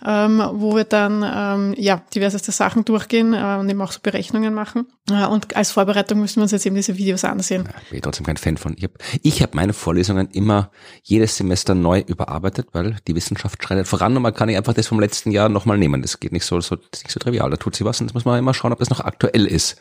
ähm, 0.06 0.44
wo 0.53 0.76
wir 0.76 0.84
dann 0.84 1.23
ähm, 1.26 1.76
ja 1.77 2.02
diverseste 2.14 2.52
Sachen 2.52 2.85
durchgehen 2.85 3.34
äh, 3.34 3.57
und 3.60 3.69
eben 3.69 3.81
auch 3.81 3.91
so 3.91 3.99
Berechnungen 4.02 4.53
machen. 4.53 4.88
Äh, 5.10 5.26
und 5.26 5.56
als 5.56 5.72
Vorbereitung 5.72 6.19
müssen 6.19 6.38
wir 6.38 6.44
uns 6.44 6.52
jetzt 6.52 6.65
eben 6.65 6.76
diese 6.76 6.98
Videos 6.98 7.23
ansehen. 7.23 7.64
Ja, 7.65 7.72
bin 7.89 7.98
ich 7.98 8.02
trotzdem 8.02 8.26
kein 8.26 8.38
Fan 8.38 8.57
von. 8.57 8.76
Ich 8.77 8.84
habe 8.84 8.94
ich 9.23 9.41
hab 9.41 9.56
meine 9.56 9.73
Vorlesungen 9.73 10.30
immer 10.31 10.72
jedes 11.03 11.38
Semester 11.38 11.76
neu 11.76 12.03
überarbeitet, 12.06 12.68
weil 12.73 12.98
die 13.07 13.15
Wissenschaft 13.15 13.64
schreitet 13.64 13.88
voran 13.88 14.15
und 14.15 14.23
man 14.23 14.34
kann 14.34 14.48
nicht 14.48 14.57
einfach 14.57 14.73
das 14.73 14.88
vom 14.88 14.99
letzten 14.99 15.31
Jahr 15.31 15.49
nochmal 15.49 15.77
nehmen. 15.77 16.02
Das 16.02 16.19
geht 16.19 16.31
nicht 16.31 16.45
so, 16.45 16.60
so, 16.61 16.76
nicht 16.76 17.11
so 17.11 17.19
trivial. 17.19 17.49
Da 17.49 17.57
tut 17.57 17.76
sie 17.76 17.85
was 17.85 17.99
und 18.02 18.07
das 18.07 18.14
muss 18.14 18.26
man 18.26 18.39
immer 18.39 18.53
schauen, 18.53 18.73
ob 18.73 18.80
das 18.80 18.89
noch 18.89 19.02
aktuell 19.02 19.45
ist. 19.45 19.77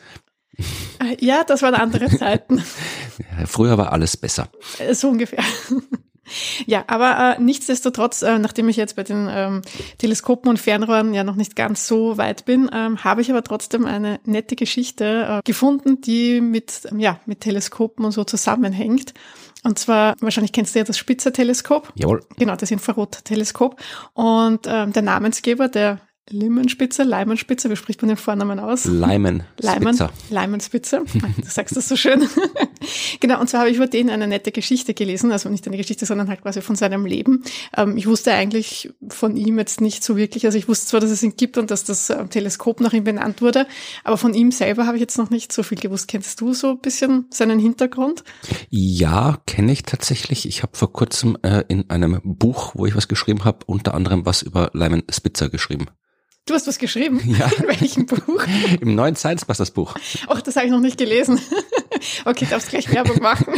Äh, 0.99 1.17
ja, 1.19 1.43
das 1.43 1.61
waren 1.61 1.75
andere 1.75 2.07
Zeiten. 2.17 2.63
Früher 3.45 3.77
war 3.77 3.91
alles 3.91 4.17
besser. 4.17 4.49
Äh, 4.79 4.93
so 4.93 5.09
ungefähr. 5.09 5.43
Ja, 6.65 6.83
aber 6.87 7.37
äh, 7.37 7.41
nichtsdestotrotz, 7.41 8.21
äh, 8.21 8.39
nachdem 8.39 8.69
ich 8.69 8.75
jetzt 8.75 8.95
bei 8.95 9.03
den 9.03 9.27
ähm, 9.29 9.61
Teleskopen 9.97 10.49
und 10.49 10.57
Fernrohren 10.57 11.13
ja 11.13 11.23
noch 11.23 11.35
nicht 11.35 11.55
ganz 11.55 11.87
so 11.87 12.17
weit 12.17 12.45
bin, 12.45 12.69
ähm, 12.73 13.03
habe 13.03 13.21
ich 13.21 13.29
aber 13.29 13.43
trotzdem 13.43 13.85
eine 13.85 14.19
nette 14.25 14.55
Geschichte 14.55 15.27
äh, 15.29 15.41
gefunden, 15.45 16.01
die 16.01 16.41
mit, 16.41 16.81
ja, 16.97 17.19
mit 17.25 17.41
Teleskopen 17.41 18.05
und 18.05 18.11
so 18.11 18.23
zusammenhängt. 18.23 19.13
Und 19.63 19.79
zwar, 19.79 20.15
wahrscheinlich 20.19 20.51
kennst 20.51 20.75
du 20.75 20.79
ja 20.79 20.85
das 20.85 20.97
Spitzer-Teleskop. 20.97 21.91
Jawohl. 21.95 22.23
Genau, 22.37 22.55
das 22.55 22.71
Infrarot-Teleskop. 22.71 23.79
Und 24.13 24.61
ähm, 24.67 24.93
der 24.93 25.01
Namensgeber, 25.01 25.67
der 25.67 25.99
Limenspitze, 26.29 27.03
Leimenspitze, 27.03 27.69
wie 27.69 27.75
spricht 27.75 28.01
man 28.01 28.09
den 28.09 28.17
Vornamen 28.17 28.59
aus? 28.59 28.85
Leimen. 28.85 29.43
Leimen. 29.59 29.97
Leimenspitze. 30.29 31.03
Du 31.37 31.49
sagst 31.49 31.77
das 31.77 31.87
so 31.87 31.95
schön. 31.95 32.27
genau, 33.19 33.39
und 33.39 33.49
zwar 33.49 33.61
habe 33.61 33.69
ich 33.69 33.77
über 33.77 33.87
den 33.87 34.09
eine 34.09 34.27
nette 34.27 34.51
Geschichte 34.51 34.93
gelesen, 34.93 35.31
also 35.31 35.49
nicht 35.49 35.67
eine 35.67 35.77
Geschichte, 35.77 36.05
sondern 36.05 36.29
halt 36.29 36.41
quasi 36.41 36.61
von 36.61 36.75
seinem 36.75 37.05
Leben. 37.05 37.43
Ähm, 37.75 37.95
ich 37.95 38.07
wusste 38.07 38.33
eigentlich 38.33 38.89
von 39.07 39.35
ihm 39.35 39.59
jetzt 39.59 39.81
nicht 39.81 40.03
so 40.03 40.17
wirklich, 40.17 40.45
also 40.45 40.57
ich 40.57 40.67
wusste 40.67 40.87
zwar, 40.87 40.99
dass 40.99 41.11
es 41.11 41.23
ihn 41.23 41.35
gibt 41.35 41.57
und 41.57 41.69
dass 41.69 41.83
das 41.83 42.09
ähm, 42.09 42.29
Teleskop 42.29 42.81
nach 42.81 42.93
ihm 42.93 43.03
benannt 43.03 43.41
wurde, 43.41 43.67
aber 44.03 44.17
von 44.17 44.33
ihm 44.33 44.51
selber 44.51 44.87
habe 44.87 44.97
ich 44.97 45.01
jetzt 45.01 45.17
noch 45.17 45.29
nicht 45.29 45.51
so 45.53 45.63
viel 45.63 45.77
gewusst. 45.77 46.07
Kennst 46.07 46.41
du 46.41 46.53
so 46.53 46.71
ein 46.71 46.79
bisschen 46.79 47.25
seinen 47.29 47.59
Hintergrund? 47.59 48.23
Ja, 48.69 49.39
kenne 49.45 49.71
ich 49.71 49.83
tatsächlich. 49.83 50.47
Ich 50.47 50.63
habe 50.63 50.75
vor 50.75 50.91
kurzem 50.91 51.37
äh, 51.43 51.63
in 51.67 51.89
einem 51.89 52.19
Buch, 52.23 52.73
wo 52.75 52.85
ich 52.85 52.95
was 52.95 53.07
geschrieben 53.07 53.45
habe, 53.45 53.59
unter 53.65 53.93
anderem 53.93 54.25
was 54.25 54.41
über 54.41 54.71
Leimen 54.73 55.03
Spitzer 55.09 55.49
geschrieben. 55.49 55.87
Du 56.47 56.53
hast 56.53 56.65
was 56.65 56.79
geschrieben? 56.79 57.21
Ja. 57.25 57.45
In 57.59 57.67
welchem 57.67 58.05
Buch? 58.05 58.43
Im 58.79 58.95
neuen 58.95 59.15
Science 59.15 59.43
Busters 59.43 59.69
Buch. 59.71 59.95
Ach, 60.27 60.41
das 60.41 60.55
habe 60.55 60.65
ich 60.65 60.71
noch 60.71 60.79
nicht 60.79 60.97
gelesen. 60.97 61.39
Okay, 62.25 62.45
darfst 62.47 62.69
gleich 62.69 62.91
Werbung 62.93 63.19
machen. 63.23 63.55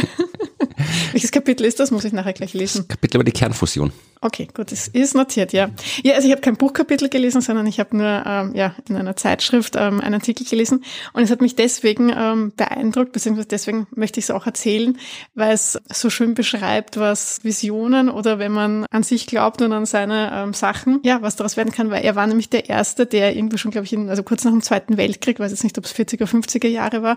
Welches 1.12 1.32
Kapitel 1.32 1.64
ist 1.64 1.80
das? 1.80 1.90
Muss 1.90 2.04
ich 2.04 2.12
nachher 2.12 2.32
gleich 2.32 2.54
lesen. 2.54 2.84
Das 2.86 2.96
Kapitel 2.96 3.16
über 3.18 3.24
die 3.24 3.32
Kernfusion. 3.32 3.92
Okay, 4.22 4.48
gut, 4.52 4.70
es 4.70 4.86
ist 4.86 5.14
notiert, 5.14 5.54
ja. 5.54 5.70
Ja, 6.02 6.14
also 6.14 6.26
ich 6.26 6.32
habe 6.32 6.42
kein 6.42 6.56
Buchkapitel 6.56 7.08
gelesen, 7.08 7.40
sondern 7.40 7.66
ich 7.66 7.80
habe 7.80 7.96
nur 7.96 8.22
ähm, 8.26 8.54
ja 8.54 8.74
in 8.86 8.96
einer 8.96 9.16
Zeitschrift 9.16 9.76
ähm, 9.76 9.98
einen 10.02 10.12
Artikel 10.12 10.44
gelesen 10.44 10.84
und 11.14 11.22
es 11.22 11.30
hat 11.30 11.40
mich 11.40 11.56
deswegen 11.56 12.12
ähm, 12.14 12.52
beeindruckt, 12.54 13.12
beziehungsweise 13.12 13.48
deswegen 13.48 13.86
möchte 13.94 14.20
ich 14.20 14.26
es 14.26 14.30
auch 14.30 14.44
erzählen, 14.44 14.98
weil 15.34 15.54
es 15.54 15.78
so 15.90 16.10
schön 16.10 16.34
beschreibt, 16.34 16.98
was 16.98 17.42
Visionen 17.44 18.10
oder 18.10 18.38
wenn 18.38 18.52
man 18.52 18.84
an 18.90 19.04
sich 19.04 19.26
glaubt 19.26 19.62
und 19.62 19.72
an 19.72 19.86
seine 19.86 20.30
ähm, 20.34 20.52
Sachen, 20.52 21.00
ja, 21.02 21.22
was 21.22 21.36
daraus 21.36 21.56
werden 21.56 21.72
kann, 21.72 21.90
weil 21.90 22.04
er 22.04 22.14
war 22.14 22.26
nämlich 22.26 22.50
der 22.50 22.68
Erste, 22.68 23.06
der 23.06 23.34
irgendwie 23.34 23.56
schon, 23.56 23.70
glaube 23.70 23.86
ich, 23.86 23.94
in, 23.94 24.10
also 24.10 24.22
kurz 24.22 24.44
nach 24.44 24.52
dem 24.52 24.60
Zweiten 24.60 24.98
Weltkrieg, 24.98 25.40
weiß 25.40 25.50
jetzt 25.50 25.64
nicht, 25.64 25.78
ob 25.78 25.86
es 25.86 25.94
40er, 25.94 26.26
50er 26.26 26.68
Jahre 26.68 27.02
war, 27.02 27.16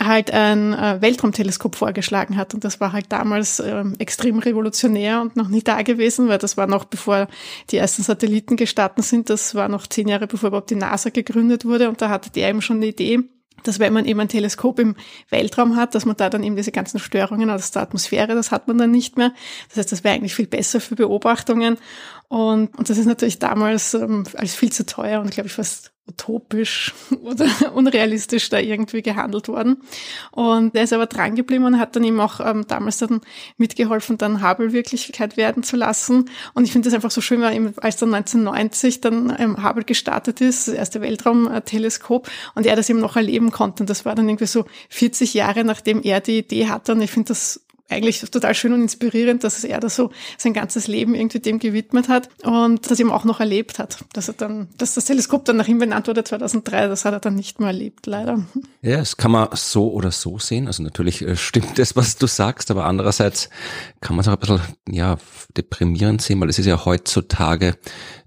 halt 0.00 0.30
ein 0.30 0.72
äh, 0.72 1.00
Weltraumteleskop 1.00 1.74
vorgeschlagen 1.74 2.36
hat 2.36 2.54
und 2.54 2.62
das 2.62 2.78
war 2.78 2.92
halt 2.92 3.06
damals 3.08 3.33
ähm, 3.60 3.94
extrem 3.98 4.38
revolutionär 4.38 5.20
und 5.20 5.36
noch 5.36 5.48
nie 5.48 5.62
da 5.62 5.82
gewesen, 5.82 6.28
weil 6.28 6.38
das 6.38 6.56
war 6.56 6.66
noch 6.66 6.84
bevor 6.84 7.28
die 7.70 7.76
ersten 7.76 8.02
Satelliten 8.02 8.56
gestartet 8.56 9.04
sind. 9.04 9.30
Das 9.30 9.54
war 9.54 9.68
noch 9.68 9.86
zehn 9.86 10.08
Jahre 10.08 10.26
bevor 10.26 10.48
überhaupt 10.48 10.70
die 10.70 10.76
NASA 10.76 11.10
gegründet 11.10 11.64
wurde. 11.64 11.88
Und 11.88 12.00
da 12.02 12.08
hatte 12.08 12.30
der 12.30 12.48
eben 12.48 12.62
schon 12.62 12.76
eine 12.76 12.86
Idee, 12.86 13.20
dass 13.62 13.78
wenn 13.78 13.92
man 13.92 14.04
eben 14.04 14.20
ein 14.20 14.28
Teleskop 14.28 14.78
im 14.78 14.94
Weltraum 15.30 15.76
hat, 15.76 15.94
dass 15.94 16.04
man 16.04 16.16
da 16.16 16.28
dann 16.30 16.42
eben 16.42 16.56
diese 16.56 16.72
ganzen 16.72 16.98
Störungen 16.98 17.50
aus 17.50 17.70
der 17.70 17.82
Atmosphäre, 17.82 18.34
das 18.34 18.50
hat 18.50 18.68
man 18.68 18.78
dann 18.78 18.90
nicht 18.90 19.16
mehr. 19.16 19.32
Das 19.68 19.78
heißt, 19.78 19.92
das 19.92 20.04
wäre 20.04 20.14
eigentlich 20.14 20.34
viel 20.34 20.46
besser 20.46 20.80
für 20.80 20.96
Beobachtungen. 20.96 21.78
Und, 22.28 22.76
und 22.76 22.90
das 22.90 22.98
ist 22.98 23.06
natürlich 23.06 23.38
damals 23.38 23.94
ähm, 23.94 24.24
als 24.34 24.54
viel 24.54 24.72
zu 24.72 24.86
teuer 24.86 25.20
und 25.20 25.30
glaube 25.30 25.46
ich 25.46 25.54
fast 25.54 25.93
utopisch 26.06 26.92
oder 27.22 27.46
unrealistisch 27.74 28.50
da 28.50 28.58
irgendwie 28.58 29.02
gehandelt 29.02 29.48
worden. 29.48 29.78
Und 30.30 30.74
er 30.74 30.84
ist 30.84 30.92
aber 30.92 31.06
dran 31.06 31.34
geblieben 31.34 31.64
und 31.64 31.78
hat 31.78 31.96
dann 31.96 32.04
eben 32.04 32.20
auch 32.20 32.40
ähm, 32.40 32.66
damals 32.68 32.98
dann 32.98 33.20
mitgeholfen, 33.56 34.18
dann 34.18 34.46
Hubble 34.46 34.72
Wirklichkeit 34.72 35.36
werden 35.36 35.62
zu 35.62 35.76
lassen. 35.76 36.30
Und 36.52 36.64
ich 36.64 36.72
finde 36.72 36.88
das 36.88 36.94
einfach 36.94 37.10
so 37.10 37.20
schön, 37.20 37.40
weil 37.40 37.54
eben, 37.54 37.74
als 37.78 37.96
dann 37.96 38.12
1990 38.12 39.00
dann 39.00 39.34
ähm, 39.38 39.64
Hubble 39.64 39.84
gestartet 39.84 40.40
ist, 40.40 40.68
das 40.68 40.74
erste 40.74 41.00
Weltraumteleskop, 41.00 42.30
und 42.54 42.66
er 42.66 42.76
das 42.76 42.90
eben 42.90 43.00
noch 43.00 43.16
erleben 43.16 43.50
konnte. 43.50 43.82
Und 43.82 43.90
das 43.90 44.04
war 44.04 44.14
dann 44.14 44.28
irgendwie 44.28 44.46
so 44.46 44.66
40 44.90 45.34
Jahre, 45.34 45.64
nachdem 45.64 46.02
er 46.02 46.20
die 46.20 46.38
Idee 46.38 46.68
hatte. 46.68 46.92
Und 46.92 47.00
ich 47.00 47.10
finde 47.10 47.28
das 47.28 47.63
eigentlich 47.90 48.20
total 48.20 48.54
schön 48.54 48.72
und 48.72 48.82
inspirierend, 48.82 49.44
dass 49.44 49.62
er 49.62 49.78
da 49.78 49.88
so 49.88 50.10
sein 50.38 50.54
ganzes 50.54 50.86
Leben 50.86 51.14
irgendwie 51.14 51.40
dem 51.40 51.58
gewidmet 51.58 52.08
hat 52.08 52.28
und 52.42 52.90
das 52.90 52.98
eben 52.98 53.12
auch 53.12 53.24
noch 53.24 53.40
erlebt 53.40 53.78
hat. 53.78 53.98
Dass 54.12 54.28
er 54.28 54.34
dann, 54.34 54.68
dass 54.78 54.94
das 54.94 55.04
Teleskop 55.04 55.44
dann 55.44 55.56
nach 55.56 55.68
ihm 55.68 55.78
benannt 55.78 56.08
wurde 56.08 56.24
2003, 56.24 56.88
das 56.88 57.04
hat 57.04 57.12
er 57.12 57.20
dann 57.20 57.34
nicht 57.34 57.60
mehr 57.60 57.68
erlebt, 57.68 58.06
leider. 58.06 58.44
Ja, 58.80 58.98
das 58.98 59.16
kann 59.16 59.30
man 59.32 59.48
so 59.52 59.92
oder 59.92 60.10
so 60.10 60.38
sehen. 60.38 60.66
Also 60.66 60.82
natürlich 60.82 61.22
äh, 61.22 61.36
stimmt 61.36 61.78
das, 61.78 61.94
was 61.94 62.16
du 62.16 62.26
sagst, 62.26 62.70
aber 62.70 62.86
andererseits 62.86 63.50
kann 64.00 64.16
man 64.16 64.22
es 64.22 64.28
auch 64.28 64.32
ein 64.32 64.38
bisschen, 64.38 64.60
ja, 64.88 65.18
deprimierend 65.56 66.22
sehen, 66.22 66.40
weil 66.40 66.48
es 66.48 66.58
ist 66.58 66.66
ja 66.66 66.84
heutzutage 66.84 67.76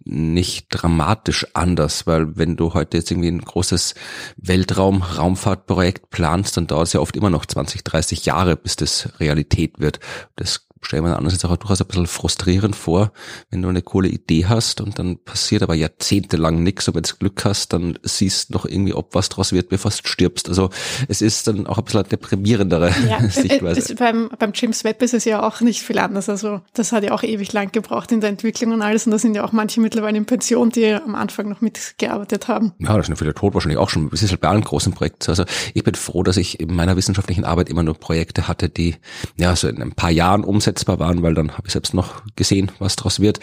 nicht 0.09 0.67
dramatisch 0.69 1.47
anders, 1.53 2.07
weil 2.07 2.37
wenn 2.37 2.55
du 2.55 2.73
heute 2.73 2.97
jetzt 2.97 3.11
irgendwie 3.11 3.29
ein 3.29 3.41
großes 3.41 3.95
Weltraum-Raumfahrtprojekt 4.37 6.09
planst, 6.09 6.57
dann 6.57 6.67
dauert 6.67 6.87
es 6.87 6.93
ja 6.93 6.99
oft 6.99 7.15
immer 7.15 7.29
noch 7.29 7.45
20, 7.45 7.83
30 7.83 8.25
Jahre, 8.25 8.55
bis 8.55 8.75
das 8.75 9.19
Realität 9.19 9.79
wird. 9.79 9.99
Das 10.35 10.66
stelle 10.81 11.03
mir 11.03 11.15
andererseits 11.15 11.45
auch 11.45 11.55
durchaus 11.57 11.81
ein 11.81 11.87
bisschen 11.87 12.07
frustrierend 12.07 12.75
vor, 12.75 13.11
wenn 13.49 13.61
du 13.61 13.69
eine 13.69 13.81
coole 13.81 14.07
Idee 14.07 14.45
hast 14.45 14.81
und 14.81 14.99
dann 14.99 15.17
passiert 15.17 15.63
aber 15.63 15.75
jahrzehntelang 15.75 16.63
nichts 16.63 16.87
und 16.87 16.95
wenn 16.95 17.03
du 17.03 17.15
Glück 17.19 17.45
hast, 17.45 17.73
dann 17.73 17.97
siehst 18.03 18.49
du 18.49 18.53
noch 18.53 18.65
irgendwie, 18.65 18.93
ob 18.93 19.15
was 19.15 19.29
draus 19.29 19.53
wird, 19.53 19.69
bevor 19.69 19.91
du 19.91 19.97
stirbst. 20.07 20.49
Also 20.49 20.69
es 21.07 21.21
ist 21.21 21.47
dann 21.47 21.67
auch 21.67 21.77
ein 21.77 21.83
bisschen 21.83 22.07
deprimierendere 22.09 22.93
ja, 23.07 23.19
Sichtweise. 23.29 23.79
Es, 23.79 23.95
beim, 23.95 24.29
beim 24.37 24.51
James 24.53 24.83
Webb 24.83 25.01
ist 25.01 25.13
es 25.13 25.25
ja 25.25 25.45
auch 25.45 25.61
nicht 25.61 25.81
viel 25.81 25.99
anders. 25.99 26.29
Also 26.29 26.61
das 26.73 26.91
hat 26.91 27.03
ja 27.03 27.11
auch 27.11 27.23
ewig 27.23 27.51
lang 27.53 27.71
gebraucht 27.71 28.11
in 28.11 28.21
der 28.21 28.29
Entwicklung 28.29 28.73
und 28.73 28.81
alles 28.81 29.05
und 29.05 29.11
da 29.11 29.19
sind 29.19 29.35
ja 29.35 29.43
auch 29.43 29.51
manche 29.51 29.81
mittlerweile 29.81 30.17
in 30.17 30.25
Pension, 30.25 30.69
die 30.69 30.93
am 30.93 31.15
Anfang 31.15 31.49
noch 31.49 31.61
mitgearbeitet 31.61 32.47
haben. 32.47 32.73
Ja, 32.79 32.95
das 32.95 33.07
sind 33.07 33.17
viele 33.17 33.33
tot 33.33 33.53
wahrscheinlich 33.53 33.79
auch 33.79 33.89
schon. 33.89 34.09
Es 34.13 34.23
ist 34.23 34.31
halt 34.31 34.41
bei 34.41 34.49
allen 34.49 34.61
großen 34.61 34.93
Projekten. 34.93 35.29
Also 35.29 35.43
ich 35.73 35.83
bin 35.83 35.95
froh, 35.95 36.23
dass 36.23 36.37
ich 36.37 36.59
in 36.59 36.73
meiner 36.75 36.95
wissenschaftlichen 36.95 37.43
Arbeit 37.43 37.69
immer 37.69 37.83
nur 37.83 37.95
Projekte 37.95 38.47
hatte, 38.47 38.69
die 38.69 38.95
ja 39.37 39.55
so 39.55 39.67
in 39.67 39.81
ein 39.81 39.93
paar 39.93 40.11
Jahren 40.11 40.43
umsetzen 40.43 40.66
umsetzbar 40.67 40.99
waren, 40.99 41.23
weil 41.23 41.33
dann 41.33 41.51
habe 41.51 41.67
ich 41.67 41.73
selbst 41.73 41.93
noch 41.93 42.23
gesehen, 42.35 42.71
was 42.79 42.97
daraus 42.97 43.21
wird. 43.21 43.39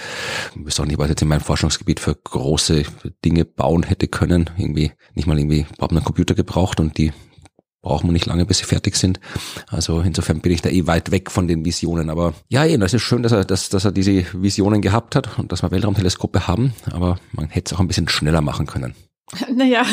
Ich 0.55 0.67
weiß 0.67 0.81
auch 0.81 0.85
nicht, 0.85 0.99
was 0.99 1.09
jetzt 1.09 1.23
in 1.23 1.29
meinem 1.29 1.41
Forschungsgebiet 1.41 1.99
für 1.99 2.15
große 2.15 2.83
Dinge 3.25 3.47
bauen 3.47 3.83
hätte 3.83 4.09
können. 4.09 4.51
Irgendwie 4.59 4.93
nicht 5.15 5.27
mal 5.27 5.39
irgendwie 5.39 5.67
überhaupt 5.73 5.93
einen 5.93 6.05
Computer 6.05 6.35
gebraucht 6.35 6.81
und 6.81 6.99
die 6.99 7.13
brauchen 7.81 8.09
wir 8.09 8.13
nicht 8.13 8.27
lange, 8.27 8.45
bis 8.45 8.59
sie 8.59 8.65
fertig 8.65 8.97
sind. 8.97 9.21
Also 9.69 10.01
insofern 10.01 10.41
bin 10.41 10.53
ich 10.53 10.61
da 10.61 10.69
eh 10.69 10.87
weit 10.87 11.11
weg 11.13 11.31
von 11.31 11.49
den 11.49 11.65
Visionen. 11.65 12.11
Aber 12.11 12.35
ja, 12.49 12.67
eben, 12.67 12.81
das 12.81 12.93
ist 12.93 13.03
schön, 13.03 13.23
dass 13.23 13.33
er, 13.33 13.45
dass, 13.45 13.71
dass 13.71 13.87
er 13.87 13.93
diese 13.93 14.25
Visionen 14.35 14.83
gehabt 14.83 15.17
hat 15.17 15.39
und 15.39 15.51
dass 15.51 15.63
wir 15.63 15.71
Weltraumteleskope 15.71 16.47
haben, 16.47 16.75
aber 16.91 17.19
man 17.33 17.49
hätte 17.49 17.73
es 17.73 17.77
auch 17.77 17.81
ein 17.81 17.89
bisschen 17.89 18.09
schneller 18.09 18.43
machen 18.43 18.67
können. 18.67 18.95
Naja, 19.55 19.85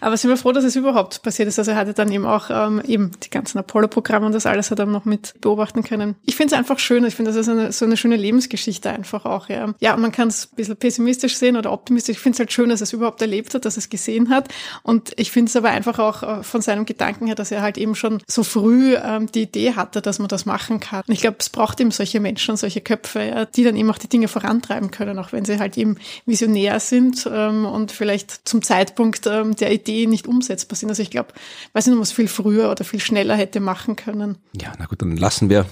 aber 0.00 0.16
sind 0.16 0.30
wir 0.30 0.36
froh, 0.36 0.52
dass 0.52 0.64
es 0.64 0.76
überhaupt 0.76 1.22
passiert 1.22 1.48
ist. 1.48 1.58
Also 1.58 1.72
er 1.72 1.76
hatte 1.76 1.92
dann 1.92 2.10
eben 2.10 2.24
auch 2.24 2.50
ähm, 2.50 2.80
eben 2.86 3.10
die 3.22 3.30
ganzen 3.30 3.58
Apollo-Programme 3.58 4.26
und 4.26 4.32
das 4.32 4.46
alles 4.46 4.70
hat 4.70 4.78
er 4.78 4.86
noch 4.86 5.04
mit 5.04 5.34
beobachten 5.40 5.82
können. 5.82 6.16
Ich 6.24 6.36
finde 6.36 6.54
es 6.54 6.58
einfach 6.58 6.78
schön. 6.78 7.04
Ich 7.04 7.14
finde, 7.14 7.32
das 7.32 7.40
ist 7.40 7.48
eine, 7.48 7.72
so 7.72 7.84
eine 7.84 7.96
schöne 7.96 8.16
Lebensgeschichte 8.16 8.90
einfach 8.90 9.24
auch. 9.24 9.48
Ja, 9.48 9.74
ja 9.80 9.96
man 9.96 10.12
kann 10.12 10.28
es 10.28 10.46
ein 10.46 10.56
bisschen 10.56 10.76
pessimistisch 10.76 11.36
sehen 11.36 11.56
oder 11.56 11.72
optimistisch. 11.72 12.16
Ich 12.16 12.22
finde 12.22 12.36
es 12.36 12.38
halt 12.40 12.52
schön, 12.52 12.70
dass 12.70 12.80
er 12.80 12.84
es 12.84 12.92
überhaupt 12.92 13.20
erlebt 13.20 13.54
hat, 13.54 13.64
dass 13.64 13.76
er 13.76 13.80
es 13.80 13.90
gesehen 13.90 14.30
hat. 14.30 14.48
Und 14.82 15.12
ich 15.16 15.30
finde 15.30 15.50
es 15.50 15.56
aber 15.56 15.70
einfach 15.70 15.98
auch 15.98 16.22
äh, 16.22 16.42
von 16.42 16.62
seinem 16.62 16.86
Gedanken 16.86 17.26
her, 17.26 17.34
dass 17.34 17.50
er 17.50 17.62
halt 17.62 17.76
eben 17.76 17.94
schon 17.94 18.22
so 18.26 18.42
früh 18.42 18.96
ähm, 18.96 19.30
die 19.30 19.42
Idee 19.42 19.74
hatte, 19.74 20.00
dass 20.00 20.18
man 20.18 20.28
das 20.28 20.46
machen 20.46 20.80
kann. 20.80 21.02
Und 21.06 21.12
ich 21.12 21.20
glaube, 21.20 21.36
es 21.40 21.50
braucht 21.50 21.80
eben 21.80 21.90
solche 21.90 22.20
Menschen 22.20 22.52
und 22.52 22.56
solche 22.56 22.80
Köpfe, 22.80 23.22
ja, 23.22 23.44
die 23.44 23.64
dann 23.64 23.76
eben 23.76 23.90
auch 23.90 23.98
die 23.98 24.08
Dinge 24.08 24.28
vorantreiben 24.28 24.90
können, 24.90 25.18
auch 25.18 25.32
wenn 25.32 25.44
sie 25.44 25.58
halt 25.58 25.76
eben 25.76 25.98
visionär 26.24 26.80
sind 26.80 27.28
ähm, 27.30 27.66
und 27.66 27.92
vielleicht 27.92 28.48
zum 28.48 28.61
Zeitpunkt 28.62 29.26
ähm, 29.26 29.56
der 29.56 29.72
Idee 29.72 30.06
nicht 30.06 30.26
umsetzbar 30.26 30.76
sind. 30.76 30.88
Also 30.88 31.02
ich 31.02 31.10
glaube, 31.10 31.32
weiß 31.72 31.86
nicht, 31.86 31.98
was 31.98 32.12
viel 32.12 32.28
früher 32.28 32.70
oder 32.70 32.84
viel 32.84 33.00
schneller 33.00 33.36
hätte 33.36 33.60
machen 33.60 33.96
können. 33.96 34.38
Ja, 34.60 34.72
na 34.78 34.86
gut, 34.86 35.02
dann 35.02 35.16
lassen 35.16 35.50
wir 35.50 35.66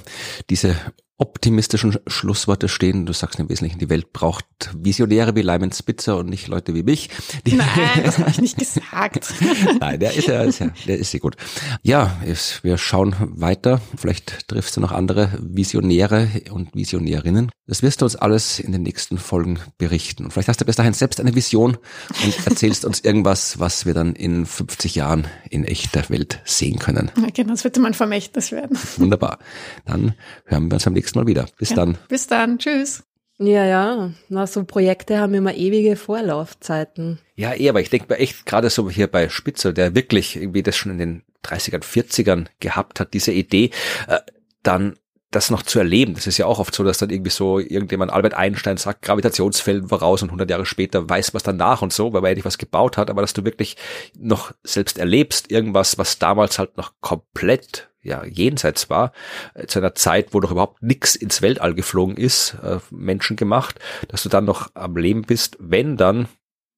diese 0.48 0.76
optimistischen 1.20 1.98
Schlussworte 2.06 2.68
stehen. 2.68 3.06
Du 3.06 3.12
sagst 3.12 3.38
im 3.38 3.48
Wesentlichen, 3.48 3.78
die 3.78 3.90
Welt 3.90 4.12
braucht 4.12 4.46
Visionäre 4.74 5.36
wie 5.36 5.42
Lyman 5.42 5.70
Spitzer 5.72 6.16
und 6.16 6.28
nicht 6.28 6.48
Leute 6.48 6.74
wie 6.74 6.82
mich. 6.82 7.10
Die 7.46 7.54
Nein, 7.54 7.68
das 8.04 8.18
habe 8.18 8.30
ich 8.30 8.40
nicht 8.40 8.58
gesagt. 8.58 9.32
Nein, 9.80 10.00
der 10.00 10.14
ist 10.14 10.28
ja, 10.28 10.42
ist 10.42 10.60
ja 10.60 10.70
der 10.86 10.98
ist 10.98 11.10
sehr 11.10 11.20
gut. 11.20 11.36
Ja, 11.82 12.18
ist, 12.24 12.64
wir 12.64 12.78
schauen 12.78 13.14
weiter. 13.20 13.80
Vielleicht 13.96 14.48
triffst 14.48 14.76
du 14.76 14.80
noch 14.80 14.92
andere 14.92 15.30
Visionäre 15.40 16.28
und 16.50 16.74
Visionärinnen. 16.74 17.50
Das 17.66 17.82
wirst 17.82 18.00
du 18.00 18.06
uns 18.06 18.16
alles 18.16 18.58
in 18.58 18.72
den 18.72 18.82
nächsten 18.82 19.18
Folgen 19.18 19.60
berichten. 19.78 20.24
Und 20.24 20.32
vielleicht 20.32 20.48
hast 20.48 20.60
du 20.60 20.64
bis 20.64 20.76
dahin 20.76 20.92
selbst 20.92 21.20
eine 21.20 21.34
Vision 21.34 21.76
und 22.24 22.46
erzählst 22.46 22.84
uns 22.84 23.00
irgendwas, 23.00 23.60
was 23.60 23.86
wir 23.86 23.94
dann 23.94 24.14
in 24.14 24.46
50 24.46 24.94
Jahren 24.94 25.26
in 25.50 25.64
echter 25.64 26.08
Welt 26.08 26.40
sehen 26.44 26.78
können. 26.78 27.10
Ja, 27.16 27.28
genau, 27.32 27.50
das 27.50 27.62
wird 27.62 27.78
mein 27.78 27.94
Vermächtnis 27.94 28.52
werden. 28.52 28.78
Wunderbar. 28.96 29.38
Dann 29.84 30.14
hören 30.46 30.70
wir 30.70 30.74
uns 30.74 30.86
am 30.86 30.94
nächsten 30.94 31.09
nächsten 31.10 31.18
Mal 31.18 31.26
wieder. 31.26 31.46
Bis 31.58 31.70
ja, 31.70 31.76
dann. 31.76 31.98
Bis 32.08 32.26
dann. 32.26 32.58
Tschüss. 32.58 33.02
Ja, 33.38 33.64
ja. 33.64 34.12
Na, 34.28 34.46
so 34.46 34.64
Projekte 34.64 35.18
haben 35.18 35.34
immer 35.34 35.54
ewige 35.54 35.96
Vorlaufzeiten. 35.96 37.18
Ja, 37.36 37.54
eh, 37.54 37.68
aber 37.68 37.80
ich 37.80 37.90
denke 37.90 38.06
mir 38.10 38.18
echt 38.18 38.44
gerade 38.44 38.68
so 38.68 38.90
hier 38.90 39.06
bei 39.06 39.28
Spitzer, 39.28 39.72
der 39.72 39.94
wirklich 39.94 40.36
irgendwie 40.36 40.62
das 40.62 40.76
schon 40.76 40.92
in 40.92 40.98
den 40.98 41.22
30ern, 41.44 41.82
40ern 41.82 42.46
gehabt 42.60 43.00
hat, 43.00 43.14
diese 43.14 43.32
Idee, 43.32 43.70
äh, 44.08 44.18
dann 44.62 44.96
das 45.30 45.50
noch 45.50 45.62
zu 45.62 45.78
erleben. 45.78 46.14
Das 46.14 46.26
ist 46.26 46.38
ja 46.38 46.46
auch 46.46 46.58
oft 46.58 46.74
so, 46.74 46.84
dass 46.84 46.98
dann 46.98 47.10
irgendwie 47.10 47.30
so 47.30 47.60
irgendjemand, 47.60 48.12
Albert 48.12 48.34
Einstein 48.34 48.76
sagt, 48.76 49.02
Gravitationsfeld 49.02 49.88
voraus 49.88 50.22
und 50.22 50.28
100 50.28 50.50
Jahre 50.50 50.66
später 50.66 51.08
weiß 51.08 51.32
was 51.32 51.44
danach 51.44 51.82
und 51.82 51.92
so, 51.92 52.12
weil 52.12 52.20
man 52.20 52.30
endlich 52.30 52.44
was 52.44 52.58
gebaut 52.58 52.98
hat, 52.98 53.10
aber 53.10 53.22
dass 53.22 53.32
du 53.32 53.44
wirklich 53.44 53.76
noch 54.18 54.52
selbst 54.64 54.98
erlebst, 54.98 55.50
irgendwas, 55.50 55.98
was 55.98 56.18
damals 56.18 56.58
halt 56.58 56.76
noch 56.76 56.94
komplett 57.00 57.89
ja, 58.02 58.24
jenseits 58.24 58.90
war, 58.90 59.12
äh, 59.54 59.66
zu 59.66 59.78
einer 59.78 59.94
Zeit, 59.94 60.32
wo 60.32 60.40
doch 60.40 60.50
überhaupt 60.50 60.82
nichts 60.82 61.16
ins 61.16 61.42
Weltall 61.42 61.74
geflogen 61.74 62.16
ist, 62.16 62.56
äh, 62.62 62.78
Menschen 62.90 63.36
gemacht, 63.36 63.78
dass 64.08 64.22
du 64.22 64.28
dann 64.28 64.44
noch 64.44 64.70
am 64.74 64.96
Leben 64.96 65.22
bist, 65.22 65.56
wenn 65.60 65.96
dann 65.96 66.28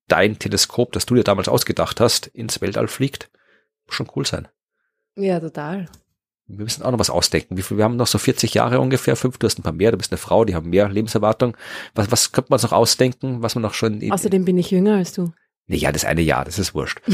dein 0.09 0.39
Teleskop, 0.39 0.93
das 0.93 1.07
du 1.07 1.15
dir 1.15 1.24
damals 1.24 1.49
ausgedacht 1.49 2.01
hast, 2.01 2.27
ins 2.28 2.61
Weltall 2.61 2.89
fliegt, 2.89 3.31
schon 3.89 4.09
cool 4.16 4.27
sein. 4.27 4.49
Ja, 5.16 5.40
total. 5.40 5.86
Wir 6.47 6.65
müssen 6.65 6.82
auch 6.82 6.90
noch 6.90 6.99
was 6.99 7.09
ausdenken. 7.09 7.57
Wie 7.57 7.62
viel, 7.62 7.78
wir 7.78 7.85
haben 7.85 7.97
noch 7.97 8.07
so 8.07 8.19
40 8.19 8.53
Jahre 8.55 8.81
ungefähr, 8.81 9.16
fünf, 9.16 9.39
du 9.39 9.47
hast 9.47 9.59
ein 9.59 9.62
paar 9.62 9.73
mehr, 9.73 9.93
du 9.93 9.97
bist 9.97 10.12
eine 10.12 10.19
Frau, 10.19 10.44
die 10.44 10.55
haben 10.55 10.70
mehr 10.70 10.89
Lebenserwartung. 10.89 11.57
Was, 11.94 12.11
was 12.11 12.32
könnte 12.32 12.51
man 12.51 12.61
noch 12.61 12.73
ausdenken, 12.73 13.43
was 13.43 13.55
man 13.55 13.62
noch 13.62 13.74
schon... 13.74 14.11
Außerdem 14.11 14.44
bin 14.44 14.59
ich 14.59 14.70
jünger 14.70 14.97
als 14.97 15.12
du. 15.12 15.32
Ja, 15.68 15.93
das 15.93 16.05
eine 16.05 16.22
Jahr, 16.22 16.44
das 16.44 16.59
ist 16.59 16.74
wurscht. 16.74 17.01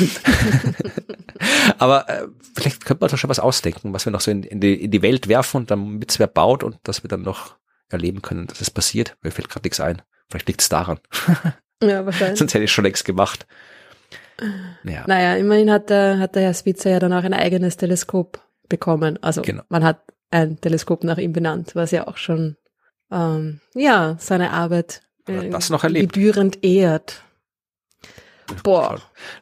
Aber 1.79 2.09
äh, 2.09 2.27
vielleicht 2.55 2.85
könnte 2.85 3.03
man 3.03 3.11
doch 3.11 3.19
schon 3.19 3.31
was 3.31 3.39
ausdenken, 3.39 3.93
was 3.93 4.05
wir 4.05 4.13
noch 4.13 4.21
so 4.21 4.31
in, 4.31 4.43
in, 4.43 4.61
die, 4.61 4.85
in 4.85 4.91
die 4.91 5.03
Welt 5.03 5.29
werfen 5.29 5.59
und 5.59 5.71
dann 5.71 5.99
mit 5.99 6.19
wer 6.19 6.27
baut 6.27 6.63
und 6.63 6.79
dass 6.83 7.03
wir 7.03 7.09
dann 7.09 7.23
noch 7.23 7.57
erleben 7.89 8.23
können, 8.23 8.47
dass 8.47 8.61
es 8.61 8.71
passiert. 8.71 9.17
Mir 9.23 9.31
fällt 9.31 9.49
gerade 9.49 9.67
nichts 9.67 9.81
ein. 9.81 10.03
Vielleicht 10.29 10.49
liegt 10.49 10.61
es 10.61 10.69
daran. 10.69 10.99
ja, 11.83 12.05
wahrscheinlich. 12.05 12.39
Sonst 12.39 12.55
hätte 12.55 12.65
ich 12.65 12.73
schon 12.73 12.85
längst 12.85 13.05
gemacht. 13.05 13.47
Ja. 14.85 15.05
Naja, 15.07 15.35
immerhin 15.37 15.71
hat 15.71 15.91
der, 15.91 16.19
hat 16.19 16.35
der 16.35 16.43
Herr 16.43 16.55
Spitzer 16.55 16.91
ja 16.91 16.99
dann 16.99 17.13
auch 17.13 17.25
ein 17.25 17.35
eigenes 17.35 17.77
Teleskop 17.77 18.41
bekommen. 18.69 19.19
Also 19.23 19.43
genau. 19.43 19.63
man 19.69 19.85
hat 19.85 20.03
ein 20.31 20.61
Teleskop 20.61 21.03
nach 21.05 21.19
ihm 21.19 21.33
benannt, 21.33 21.75
was 21.75 21.91
ja 21.91 22.07
auch 22.07 22.19
schon 22.19 22.57
ähm, 23.11 23.61
ja 23.75 24.17
seine 24.21 24.53
Arbeit 24.53 25.03
äh, 25.27 25.49
das 25.49 25.71
noch 25.71 25.83
erlebt. 25.85 26.13
gebührend 26.13 26.63
ehrt. 26.63 27.25
Boah. 28.63 29.01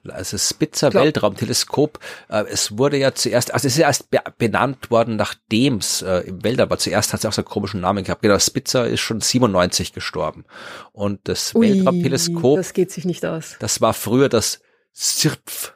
Also 0.08 0.38
Spitzer 0.38 0.90
Glaub. 0.90 1.04
Weltraumteleskop, 1.04 1.98
äh, 2.28 2.44
es 2.48 2.76
wurde 2.76 2.96
ja 2.98 3.14
zuerst, 3.14 3.52
also 3.52 3.66
es 3.66 3.74
ist 3.74 3.78
ja 3.78 3.86
erst 3.86 4.08
benannt 4.38 4.90
worden, 4.90 5.16
nachdem 5.16 5.76
es 5.76 6.02
äh, 6.02 6.18
im 6.20 6.42
Weltall 6.44 6.70
war. 6.70 6.78
Zuerst 6.78 7.12
hat 7.12 7.20
es 7.20 7.26
auch 7.26 7.32
so 7.32 7.42
einen 7.42 7.48
komischen 7.48 7.80
Namen 7.80 8.04
gehabt. 8.04 8.22
Genau, 8.22 8.38
Spitzer 8.38 8.86
ist 8.86 9.00
schon 9.00 9.20
97 9.20 9.92
gestorben. 9.92 10.44
Und 10.92 11.20
das 11.24 11.54
Ui, 11.54 11.68
Weltraumteleskop. 11.68 12.56
Das 12.56 12.72
geht 12.72 12.90
sich 12.90 13.04
nicht 13.04 13.24
aus. 13.24 13.56
Das 13.60 13.80
war 13.80 13.94
früher 13.94 14.28
das 14.28 14.60
SIRPF. 14.92 15.74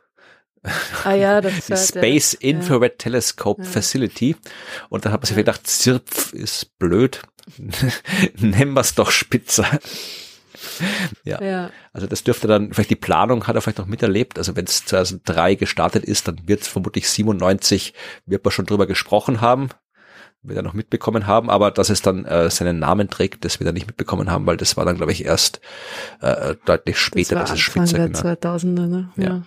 Ah 1.04 1.14
ja, 1.14 1.40
das 1.40 1.66
die 1.66 1.76
Space 1.76 2.30
der, 2.32 2.50
Infrared 2.50 2.92
ja. 2.92 2.98
Telescope 2.98 3.62
ja. 3.62 3.68
Facility. 3.68 4.36
Und 4.88 5.04
dann 5.04 5.12
hat 5.12 5.20
man 5.20 5.26
sich 5.26 5.36
gedacht, 5.36 5.66
SIRPF 5.66 6.32
ist 6.32 6.78
blöd. 6.78 7.22
Nennen 8.38 8.74
wir 8.74 8.80
es 8.80 8.94
doch 8.94 9.10
Spitzer. 9.10 9.66
ja. 11.24 11.42
ja. 11.42 11.70
Also 11.92 12.06
das 12.06 12.24
dürfte 12.24 12.46
dann, 12.46 12.72
vielleicht 12.72 12.90
die 12.90 12.96
Planung 12.96 13.46
hat 13.46 13.54
er 13.56 13.62
vielleicht 13.62 13.78
noch 13.78 13.86
miterlebt. 13.86 14.38
Also 14.38 14.56
wenn 14.56 14.64
es 14.64 14.84
2003 14.86 15.54
gestartet 15.54 16.04
ist, 16.04 16.28
dann 16.28 16.40
wird 16.46 16.62
es 16.62 16.68
vermutlich 16.68 17.08
97, 17.08 17.94
wird 18.26 18.44
man 18.44 18.52
schon 18.52 18.66
drüber 18.66 18.86
gesprochen 18.86 19.40
haben, 19.40 19.70
wird 20.42 20.56
er 20.56 20.62
noch 20.62 20.74
mitbekommen 20.74 21.26
haben, 21.26 21.50
aber 21.50 21.70
dass 21.70 21.90
es 21.90 22.02
dann 22.02 22.24
äh, 22.24 22.50
seinen 22.50 22.78
Namen 22.78 23.10
trägt, 23.10 23.44
das 23.44 23.60
wir 23.60 23.64
dann 23.64 23.74
nicht 23.74 23.86
mitbekommen 23.86 24.30
haben, 24.30 24.46
weil 24.46 24.56
das 24.56 24.76
war 24.76 24.84
dann, 24.84 24.96
glaube 24.96 25.12
ich, 25.12 25.24
erst 25.24 25.60
äh, 26.20 26.54
deutlich 26.64 26.98
später, 26.98 27.34
das 27.34 27.50
dass 27.50 27.58
es 27.58 27.60
Spitze 27.60 27.94
der 27.94 28.10
2000er, 28.10 28.86
ne? 28.86 29.10
Ja. 29.16 29.42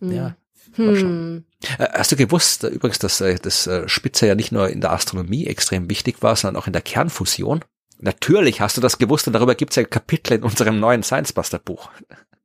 Ja. 0.00 0.10
Ja. 0.10 0.36
Hm. 0.74 1.44
Äh, 1.78 1.88
hast 1.92 2.12
du 2.12 2.16
gewusst, 2.16 2.62
äh, 2.62 2.68
übrigens, 2.68 2.98
dass 2.98 3.20
äh, 3.20 3.36
das 3.42 3.68
Spitze 3.86 4.26
ja 4.26 4.34
nicht 4.34 4.52
nur 4.52 4.68
in 4.68 4.80
der 4.80 4.92
Astronomie 4.92 5.46
extrem 5.46 5.90
wichtig 5.90 6.22
war, 6.22 6.36
sondern 6.36 6.62
auch 6.62 6.66
in 6.66 6.72
der 6.72 6.82
Kernfusion? 6.82 7.64
Natürlich 7.98 8.60
hast 8.60 8.76
du 8.76 8.80
das 8.80 8.98
gewusst 8.98 9.26
und 9.26 9.32
darüber 9.32 9.54
gibt 9.54 9.72
es 9.72 9.78
ein 9.78 9.90
Kapitel 9.90 10.34
in 10.34 10.42
unserem 10.42 10.78
neuen 10.78 11.02
Science 11.02 11.32
Buster 11.32 11.58
Buch. 11.58 11.90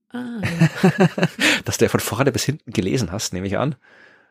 Ah. 0.09 0.41
das 1.65 1.77
du 1.77 1.85
ja 1.85 1.89
von 1.89 1.99
vorne 1.99 2.31
bis 2.31 2.43
hinten 2.43 2.71
gelesen 2.71 3.11
hast, 3.11 3.33
nehme 3.33 3.47
ich 3.47 3.57
an. 3.57 3.75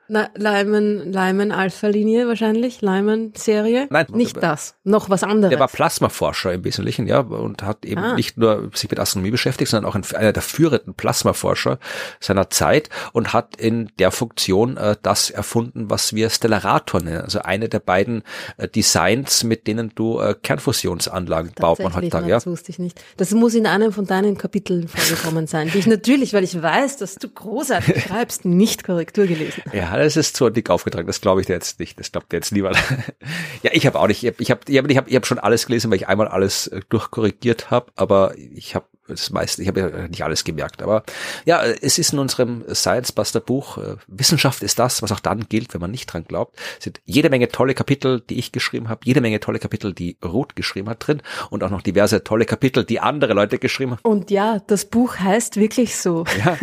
Lyman, 0.09 1.13
Lyman 1.13 1.53
Alpha-Linie 1.53 2.29
wahrscheinlich, 2.29 2.83
Lyman-Serie? 2.83 3.87
Nein. 3.91 4.07
Nicht 4.13 4.43
das, 4.43 4.75
noch 4.85 5.09
was 5.09 5.23
anderes. 5.23 5.51
Der 5.51 5.61
war 5.61 5.69
Plasmaforscher 5.69 6.53
im 6.53 6.65
Wesentlichen, 6.65 7.07
ja, 7.07 7.21
und 7.21 7.63
hat 7.63 7.85
eben 7.87 8.01
ah. 8.01 8.15
nicht 8.15 8.37
nur 8.37 8.71
sich 8.75 8.91
mit 8.91 8.99
Astronomie 8.99 9.31
beschäftigt, 9.31 9.71
sondern 9.71 9.91
auch 9.91 10.15
einer 10.15 10.33
der 10.33 10.43
führenden 10.43 10.95
Plasmaforscher 10.95 11.79
seiner 12.21 12.51
Zeit 12.51 12.91
und 13.13 13.33
hat 13.33 13.57
in 13.57 13.91
der 13.99 14.11
Funktion 14.11 14.77
äh, 14.77 14.97
das 15.03 15.31
erfunden, 15.31 15.89
was 15.89 16.15
wir 16.15 16.31
Stellarator 16.31 17.01
nennen, 17.01 17.23
also 17.23 17.41
eine 17.41 17.69
der 17.69 17.81
beiden 17.81 18.23
äh, 18.57 18.69
Designs, 18.69 19.45
mit 19.45 19.67
denen 19.67 19.93
du 19.95 20.21
äh, 20.21 20.35
Kernfusionsanlagen 20.35 21.53
baut 21.55 21.79
man 21.79 21.95
heutzutage. 21.95 22.29
Ja. 22.29 22.37
Das 22.37 22.47
wusste 22.47 22.71
ich 22.71 22.79
nicht. 22.79 23.01
Das 23.17 23.31
muss 23.33 23.55
in 23.55 23.67
einem 23.67 23.93
von 23.93 24.07
deinen 24.07 24.37
Kapiteln 24.37 24.89
vorgekommen 24.89 25.47
sein, 25.47 25.71
die 25.73 25.79
ich 25.79 25.87
natürlich, 25.87 26.35
weil 26.35 26.45
ich 26.45 26.61
weiß, 26.61 26.97
dass 26.99 27.15
du 27.15 27.29
großartig 27.29 28.03
schreibst, 28.05 28.45
nicht 28.45 28.85
Korrektur 28.85 29.27
gelesen 29.27 29.63
habe. 29.67 29.77
Ja, 29.93 29.99
das 29.99 30.17
ist 30.17 30.37
zu 30.37 30.49
dick 30.49 30.71
aufgetragen. 30.71 31.07
Das 31.07 31.21
glaube 31.21 31.43
ich 31.43 31.47
dir 31.47 31.53
jetzt 31.53 31.79
nicht. 31.79 32.01
Das 32.01 32.11
glaubt 32.11 32.33
dir 32.33 32.39
jetzt 32.39 32.51
niemand. 32.51 32.77
ja, 33.63 33.73
ich 33.75 33.87
habe 33.87 33.99
auch 33.99 34.07
nicht. 34.07 34.25
Ich 34.25 34.51
habe, 34.51 34.61
ich 34.67 34.79
habe, 34.79 34.91
ich 34.91 34.97
habe, 34.97 35.11
ich 35.11 35.17
hab 35.17 35.27
schon 35.27 35.39
alles 35.39 35.67
gelesen, 35.67 35.91
weil 35.91 35.99
ich 35.99 36.09
einmal 36.09 36.29
alles 36.29 36.67
äh, 36.69 36.81
durchkorrigiert 36.89 37.71
habe. 37.71 37.93
Aber 37.95 38.35
ich 38.37 38.75
habe 38.75 38.87
das 39.09 39.31
meiste, 39.31 39.63
ich 39.63 39.69
habe 39.69 39.81
ja 39.81 40.09
nicht 40.09 40.23
alles 40.25 40.45
gemerkt. 40.45 40.83
Aber 40.83 41.03
ja, 41.45 41.63
es 41.65 41.99
ist 41.99 42.13
in 42.13 42.19
unserem 42.19 42.65
Science 42.73 43.13
Buster 43.13 43.41
Buch. 43.41 43.79
Äh, 43.79 43.97
Wissenschaft 44.07 44.63
ist 44.63 44.79
das, 44.79 45.03
was 45.03 45.13
auch 45.13 45.21
dann 45.21 45.49
gilt, 45.49 45.75
wenn 45.75 45.81
man 45.81 45.91
nicht 45.91 46.07
dran 46.07 46.25
glaubt. 46.25 46.57
Es 46.79 46.85
sind 46.85 47.01
jede 47.05 47.31
Menge 47.31 47.49
tolle 47.49 47.75
Kapitel, 47.75 48.21
die 48.21 48.39
ich 48.39 48.53
geschrieben 48.53 48.89
habe, 48.89 49.01
jede 49.05 49.21
Menge 49.21 49.41
tolle 49.41 49.59
Kapitel, 49.59 49.93
die 49.93 50.17
Ruth 50.25 50.57
geschrieben 50.57 50.89
hat 50.89 51.07
drin 51.07 51.23
und 51.51 51.65
auch 51.65 51.71
noch 51.71 51.83
diverse 51.83 52.25
tolle 52.25 52.45
Kapitel, 52.45 52.85
die 52.85 53.01
andere 53.01 53.35
Leute 53.35 53.59
geschrieben 53.59 53.93
haben. 53.93 54.01
Und 54.03 54.31
ja, 54.31 54.61
das 54.67 54.85
Buch 54.85 55.19
heißt 55.19 55.57
wirklich 55.57 55.97
so. 55.97 56.25
Ja, 56.43 56.59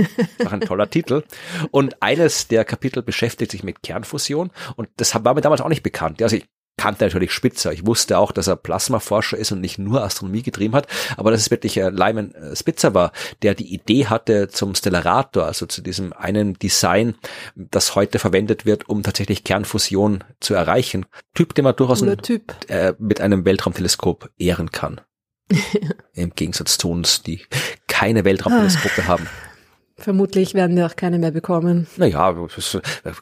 auch 0.46 0.52
ein 0.52 0.62
toller 0.62 0.90
Titel. 0.90 1.24
Und 1.72 2.02
eines 2.02 2.48
der 2.48 2.66
Kapitel 2.66 3.02
beschäftigt 3.02 3.52
sich 3.52 3.64
mit 3.64 3.82
Kernfusion 3.82 4.52
und 4.76 4.90
das 4.98 5.14
war 5.24 5.34
mir 5.34 5.42
damals 5.42 5.62
auch 5.62 5.70
nicht 5.70 5.84
bekannt. 5.84 6.22
Also 6.22 6.36
ich 6.38 6.46
kannte 6.80 7.04
natürlich 7.04 7.34
Spitzer. 7.34 7.74
Ich 7.74 7.86
wusste 7.86 8.18
auch, 8.18 8.32
dass 8.32 8.48
er 8.48 8.56
Plasmaforscher 8.56 9.38
ist 9.38 9.52
und 9.52 9.60
nicht 9.60 9.80
nur 9.80 10.02
Astronomie 10.02 10.44
getrieben 10.44 10.76
hat, 10.76 10.88
aber 11.18 11.30
dass 11.30 11.42
es 11.42 11.52
wirklich 11.52 11.76
äh, 11.76 11.90
Lyman 11.90 12.34
äh, 12.34 12.56
Spitzer 12.56 12.94
war, 12.94 13.12
der 13.42 13.54
die 13.54 13.74
Idee 13.74 14.06
hatte 14.06 14.48
zum 14.48 14.76
Stellarator, 14.76 15.44
also 15.44 15.66
zu 15.66 15.82
diesem 15.82 16.14
einen 16.14 16.54
Design, 16.54 17.16
das 17.56 17.96
heute 17.96 18.18
verwendet 18.18 18.66
wird, 18.66 18.88
um 18.88 19.04
tatsächlich 19.04 19.44
Kernfusion 19.44 20.24
zu 20.40 20.54
erreichen. 20.54 21.06
Typ, 21.36 21.54
den 21.54 21.66
man 21.66 21.76
durchaus 21.76 22.02
ein, 22.02 22.18
äh, 22.70 22.94
mit 22.98 23.20
einem 23.20 23.44
Weltraumteleskop 23.44 24.30
ehren 24.38 24.72
kann. 24.72 25.02
Im 26.14 26.32
Gegensatz 26.34 26.78
zu 26.78 26.90
uns, 26.90 27.24
die 27.24 27.42
keine 27.88 28.24
Weltraumteleskope 28.24 29.06
haben. 29.06 29.28
Vermutlich 30.00 30.54
werden 30.54 30.76
wir 30.76 30.86
auch 30.86 30.96
keine 30.96 31.20
mehr 31.20 31.32
bekommen. 31.32 31.88
Naja, 31.98 32.36
wir 32.36 32.48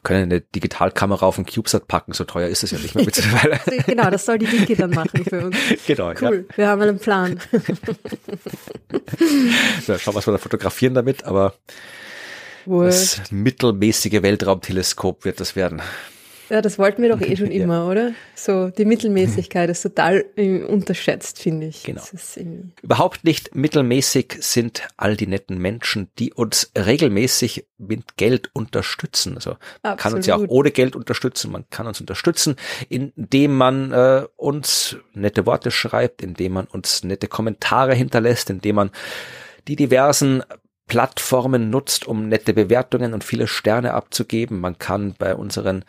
können 0.04 0.24
eine 0.24 0.41
Digitalkamera 0.41 1.26
auf 1.26 1.36
den 1.36 1.45
CubeSat 1.45 1.88
packen, 1.88 2.14
so 2.14 2.24
teuer 2.24 2.48
ist 2.48 2.64
es 2.64 2.72
ja 2.72 2.78
nicht 2.78 2.95
mehr 2.95 3.06
mittlerweile. 3.06 3.60
genau, 3.86 4.10
das 4.10 4.26
soll 4.26 4.38
die 4.38 4.45
Digi 4.45 4.76
dann 4.76 4.91
machen 4.91 5.24
für 5.26 5.45
uns. 5.48 5.58
Genau, 5.88 6.12
cool. 6.22 6.45
Ja. 6.49 6.58
Wir 6.58 6.68
haben 6.68 6.82
einen 6.82 6.99
Plan. 6.99 7.40
so, 9.86 9.98
schauen, 9.98 10.16
was 10.16 10.28
wir 10.28 10.32
da 10.32 10.38
fotografieren 10.38 10.94
damit, 10.94 11.24
aber 11.24 11.54
Wurscht. 12.66 13.20
das 13.20 13.32
mittelmäßige 13.32 14.22
Weltraumteleskop 14.22 15.26
wird 15.26 15.40
das 15.40 15.56
werden. 15.56 15.82
Ja, 16.49 16.61
das 16.61 16.80
wollten 16.80 17.02
wir 17.02 17.10
doch 17.10 17.22
eh 17.22 17.36
schon 17.36 17.52
immer, 17.52 17.80
ja. 17.80 17.88
oder? 17.88 18.11
So, 18.36 18.69
die 18.69 18.86
Mittelmäßigkeit 18.86 19.69
ist 19.69 19.82
total 19.82 20.26
äh, 20.36 20.64
unterschätzt, 20.64 21.40
finde 21.40 21.68
ich. 21.68 21.84
Genau. 21.84 22.02
Überhaupt 22.82 23.24
nicht 23.24 23.56
mittelmäßig 23.56 24.38
sind 24.40 24.88
all 24.98 25.18
die 25.18 25.28
netten 25.28 25.57
Menschen, 25.57 26.10
die 26.19 26.34
uns 26.34 26.72
regelmäßig 26.78 27.65
mit 27.78 28.18
Geld 28.18 28.49
unterstützen. 28.53 29.36
Also 29.36 29.57
man 29.84 29.98
kann 29.98 30.14
uns 30.14 30.26
ja 30.26 30.36
auch 30.36 30.45
ohne 30.48 30.72
Geld 30.72 30.95
unterstützen, 30.95 31.52
man 31.52 31.69
kann 31.69 31.88
uns 31.88 31.99
unterstützen, 31.99 32.56
indem 32.90 33.56
man 33.56 33.91
äh, 33.91 34.24
uns 34.36 34.98
nette 35.14 35.45
Worte 35.45 35.72
schreibt, 35.72 36.22
indem 36.22 36.53
man 36.53 36.68
uns 36.68 37.03
nette 37.03 37.28
Kommentare 37.28 37.94
hinterlässt, 37.94 38.49
indem 38.49 38.76
man 38.76 38.91
die 39.68 39.76
diversen 39.76 40.44
Plattformen 40.88 41.69
nutzt, 41.69 42.07
um 42.07 42.30
nette 42.30 42.53
Bewertungen 42.53 43.14
und 43.14 43.23
viele 43.23 43.47
Sterne 43.47 43.93
abzugeben. 43.93 44.59
Man 44.61 44.80
kann 44.80 45.15
bei 45.18 45.35
unseren 45.35 45.84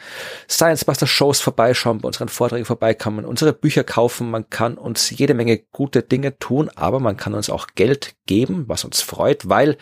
Science 0.48 0.84
Buster 0.84 1.06
Shows 1.06 1.40
vorbeischauen, 1.40 2.00
bei 2.00 2.08
unseren 2.08 2.28
Vorträgen 2.28 2.64
vorbeikommen, 2.64 3.24
unsere 3.24 3.52
Bücher 3.52 3.84
kaufen. 3.84 4.30
Man 4.30 4.50
kann 4.50 4.76
uns 4.76 5.10
jede 5.10 5.34
Menge 5.34 5.58
gute 5.72 6.02
Dinge 6.02 6.38
tun, 6.38 6.68
aber 6.74 6.98
man 6.98 7.16
kann 7.16 7.34
uns 7.34 7.48
auch 7.48 7.68
Geld 7.76 8.16
geben, 8.26 8.64
was 8.66 8.84
uns 8.84 9.00
freut, 9.00 9.48
weil 9.48 9.76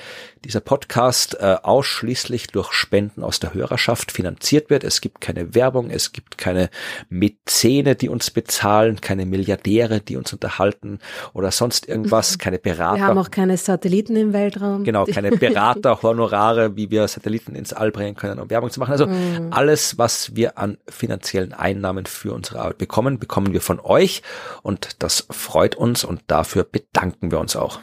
dieser 0.44 0.60
Podcast 0.60 1.36
äh, 1.40 1.56
ausschließlich 1.62 2.47
durch 2.48 2.72
Spenden 2.72 3.24
aus 3.24 3.40
der 3.40 3.52
Hörerschaft 3.52 4.12
finanziert 4.12 4.70
wird. 4.70 4.84
Es 4.84 5.01
gibt 5.01 5.20
keine 5.20 5.55
Werbung, 5.55 5.90
es 5.90 6.12
gibt 6.12 6.38
keine 6.38 6.70
Mäzene, 7.09 7.97
die 7.97 8.09
uns 8.09 8.30
bezahlen, 8.30 9.01
keine 9.01 9.26
Milliardäre, 9.26 10.01
die 10.01 10.16
uns 10.16 10.32
unterhalten 10.32 11.01
oder 11.32 11.51
sonst 11.51 11.88
irgendwas, 11.88 12.38
keine 12.38 12.59
Berater. 12.59 12.97
Wir 12.97 13.06
haben 13.06 13.18
auch 13.18 13.30
keine 13.30 13.56
Satelliten 13.56 14.14
im 14.14 14.32
Weltraum. 14.32 14.84
Genau, 14.84 15.06
keine 15.07 15.31
Berater, 15.31 16.03
Honorare, 16.03 16.77
wie 16.77 16.91
wir 16.91 17.07
Satelliten 17.09 17.55
ins 17.55 17.73
All 17.73 17.91
bringen 17.91 18.15
können, 18.15 18.39
um 18.39 18.51
Werbung 18.51 18.70
zu 18.70 18.81
machen. 18.81 18.93
Also 18.93 19.07
mhm. 19.07 19.49
alles, 19.51 19.99
was 19.99 20.37
wir 20.37 20.59
an 20.59 20.78
finanziellen 20.89 21.53
Einnahmen 21.53 22.07
für 22.07 22.33
unsere 22.33 22.61
Arbeit 22.61 22.78
bekommen, 22.78 23.19
bekommen 23.19 23.53
wir 23.53 23.61
von 23.61 23.81
euch 23.81 24.23
und 24.62 25.03
das 25.03 25.27
freut 25.31 25.74
uns 25.74 26.05
und 26.05 26.23
dafür 26.27 26.65
bedanken 26.65 27.31
wir 27.31 27.39
uns 27.39 27.57
auch. 27.57 27.81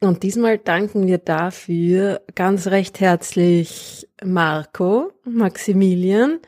Und 0.00 0.22
diesmal 0.22 0.58
danken 0.58 1.06
wir 1.08 1.18
dafür 1.18 2.20
ganz 2.36 2.68
recht 2.68 3.00
herzlich 3.00 4.08
Marco, 4.24 5.12
Maximilian, 5.24 6.38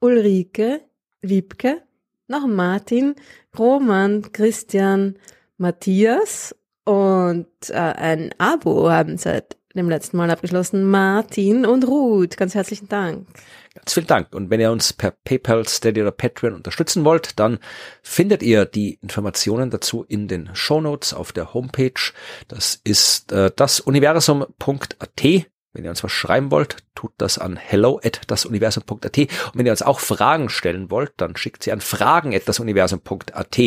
Ulrike, 0.00 0.82
Wiebke, 1.20 1.82
noch 2.28 2.46
Martin, 2.46 3.16
Roman, 3.58 4.30
Christian, 4.32 5.16
Matthias 5.58 6.54
und 6.84 7.46
äh, 7.68 7.74
ein 7.74 8.34
Abo 8.38 8.90
haben 8.90 9.16
seit 9.16 9.56
dem 9.74 9.88
letzten 9.88 10.16
Mal 10.16 10.30
abgeschlossen. 10.30 10.84
Martin 10.84 11.64
und 11.64 11.86
Ruth, 11.86 12.36
ganz 12.36 12.54
herzlichen 12.54 12.88
Dank. 12.88 13.26
Ganz 13.74 13.94
vielen 13.94 14.06
Dank. 14.06 14.34
Und 14.34 14.50
wenn 14.50 14.60
ihr 14.60 14.70
uns 14.70 14.92
per 14.92 15.12
PayPal, 15.12 15.66
Steady 15.66 16.02
oder 16.02 16.10
Patreon 16.10 16.54
unterstützen 16.54 17.04
wollt, 17.04 17.38
dann 17.38 17.58
findet 18.02 18.42
ihr 18.42 18.66
die 18.66 18.98
Informationen 19.00 19.70
dazu 19.70 20.04
in 20.06 20.28
den 20.28 20.50
Show 20.54 20.80
Notes 20.80 21.14
auf 21.14 21.32
der 21.32 21.54
Homepage. 21.54 22.12
Das 22.48 22.80
ist 22.84 23.32
äh, 23.32 23.50
dasuniversum.at. 23.54 25.46
Wenn 25.72 25.84
ihr 25.84 25.90
uns 25.90 26.04
was 26.04 26.12
schreiben 26.12 26.50
wollt, 26.50 26.76
tut 26.94 27.12
das 27.16 27.38
an 27.38 27.56
hello 27.56 27.98
at 28.04 28.20
dasuniversum.at. 28.26 29.18
Und 29.18 29.28
wenn 29.54 29.64
ihr 29.64 29.72
uns 29.72 29.80
auch 29.80 30.00
Fragen 30.00 30.50
stellen 30.50 30.90
wollt, 30.90 31.12
dann 31.16 31.36
schickt 31.36 31.62
sie 31.62 31.72
an 31.72 31.80
fragen 31.80 32.34
at 32.34 32.46
dasuniversum.at. 32.46 33.58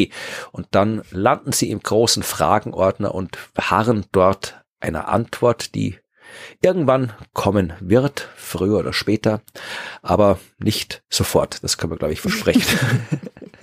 Und 0.52 0.68
dann 0.72 1.02
landen 1.10 1.52
sie 1.52 1.72
im 1.72 1.80
großen 1.80 2.22
Fragenordner 2.22 3.16
und 3.16 3.38
harren 3.58 4.06
dort 4.12 4.64
einer 4.80 5.08
Antwort, 5.08 5.74
die 5.74 5.98
irgendwann 6.62 7.14
kommen 7.34 7.74
wird, 7.80 8.30
früher 8.36 8.80
oder 8.80 8.94
später, 8.94 9.42
aber 10.02 10.40
nicht 10.60 11.04
sofort. 11.10 11.64
Das 11.64 11.78
können 11.78 11.94
wir, 11.94 11.98
glaube 11.98 12.14
ich, 12.14 12.22
versprechen. 12.22 12.80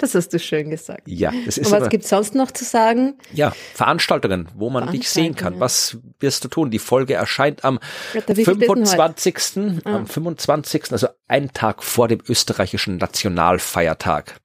Das 0.00 0.14
hast 0.14 0.32
du 0.32 0.38
schön 0.38 0.70
gesagt. 0.70 1.06
Ja, 1.06 1.32
das 1.46 1.56
ist. 1.56 1.72
Und 1.72 1.80
was 1.80 1.88
gibt's 1.88 2.08
sonst 2.08 2.34
noch 2.34 2.50
zu 2.50 2.64
sagen? 2.64 3.14
Ja, 3.32 3.52
Veranstaltungen, 3.74 4.48
wo 4.54 4.70
man 4.70 4.90
dich 4.90 5.08
sehen 5.08 5.36
kann. 5.36 5.60
Was 5.60 5.98
wirst 6.18 6.44
du 6.44 6.48
tun? 6.48 6.70
Die 6.70 6.78
Folge 6.78 7.14
erscheint 7.14 7.64
am 7.64 7.78
ja, 8.12 8.20
25. 8.20 9.36
Ah. 9.84 9.96
Am 9.96 10.06
25. 10.06 10.92
Also 10.92 11.08
einen 11.28 11.52
Tag 11.52 11.82
vor 11.82 12.08
dem 12.08 12.20
österreichischen 12.28 12.96
Nationalfeiertag. 12.96 14.40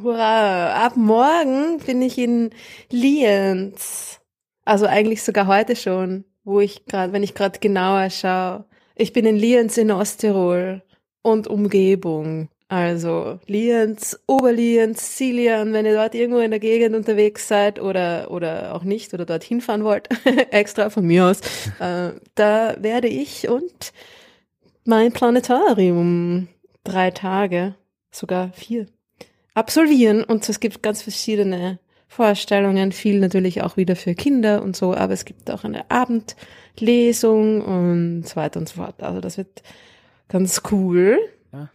Hurra! 0.00 0.86
Ab 0.86 0.96
morgen 0.96 1.78
bin 1.78 2.02
ich 2.02 2.18
in 2.18 2.50
Lienz. 2.90 4.20
Also 4.64 4.86
eigentlich 4.86 5.22
sogar 5.22 5.46
heute 5.46 5.74
schon 5.74 6.24
wo 6.44 6.60
ich 6.60 6.84
gerade, 6.86 7.12
wenn 7.12 7.22
ich 7.22 7.34
gerade 7.34 7.58
genauer 7.58 8.10
schaue. 8.10 8.64
Ich 8.94 9.12
bin 9.12 9.26
in 9.26 9.36
Lienz 9.36 9.76
in 9.76 9.90
Osttirol 9.90 10.82
und 11.22 11.48
Umgebung. 11.48 12.48
Also 12.74 13.38
Lienz, 13.46 14.18
Oberlienz, 14.26 15.16
Silian, 15.16 15.72
wenn 15.72 15.86
ihr 15.86 15.94
dort 15.94 16.12
irgendwo 16.12 16.40
in 16.40 16.50
der 16.50 16.58
Gegend 16.58 16.96
unterwegs 16.96 17.46
seid 17.46 17.80
oder, 17.80 18.32
oder 18.32 18.74
auch 18.74 18.82
nicht 18.82 19.14
oder 19.14 19.24
dorthin 19.24 19.60
fahren 19.60 19.84
wollt, 19.84 20.08
extra 20.50 20.90
von 20.90 21.06
mir 21.06 21.26
aus, 21.26 21.40
äh, 21.78 22.10
da 22.34 22.74
werde 22.80 23.06
ich 23.06 23.48
und 23.48 23.92
mein 24.84 25.12
Planetarium 25.12 26.48
drei 26.82 27.12
Tage, 27.12 27.76
sogar 28.10 28.50
vier, 28.54 28.86
absolvieren. 29.54 30.24
Und 30.24 30.48
es 30.48 30.58
gibt 30.58 30.82
ganz 30.82 31.02
verschiedene 31.02 31.78
Vorstellungen, 32.08 32.90
viel 32.90 33.20
natürlich 33.20 33.62
auch 33.62 33.76
wieder 33.76 33.94
für 33.94 34.16
Kinder 34.16 34.62
und 34.62 34.74
so, 34.74 34.96
aber 34.96 35.12
es 35.12 35.24
gibt 35.24 35.48
auch 35.48 35.62
eine 35.62 35.88
Abendlesung 35.92 37.60
und 37.60 38.24
so 38.26 38.34
weiter 38.34 38.58
und 38.58 38.68
so 38.68 38.82
fort. 38.82 39.00
Also 39.00 39.20
das 39.20 39.38
wird 39.38 39.62
ganz 40.26 40.62
cool. 40.72 41.20
Ja. 41.52 41.68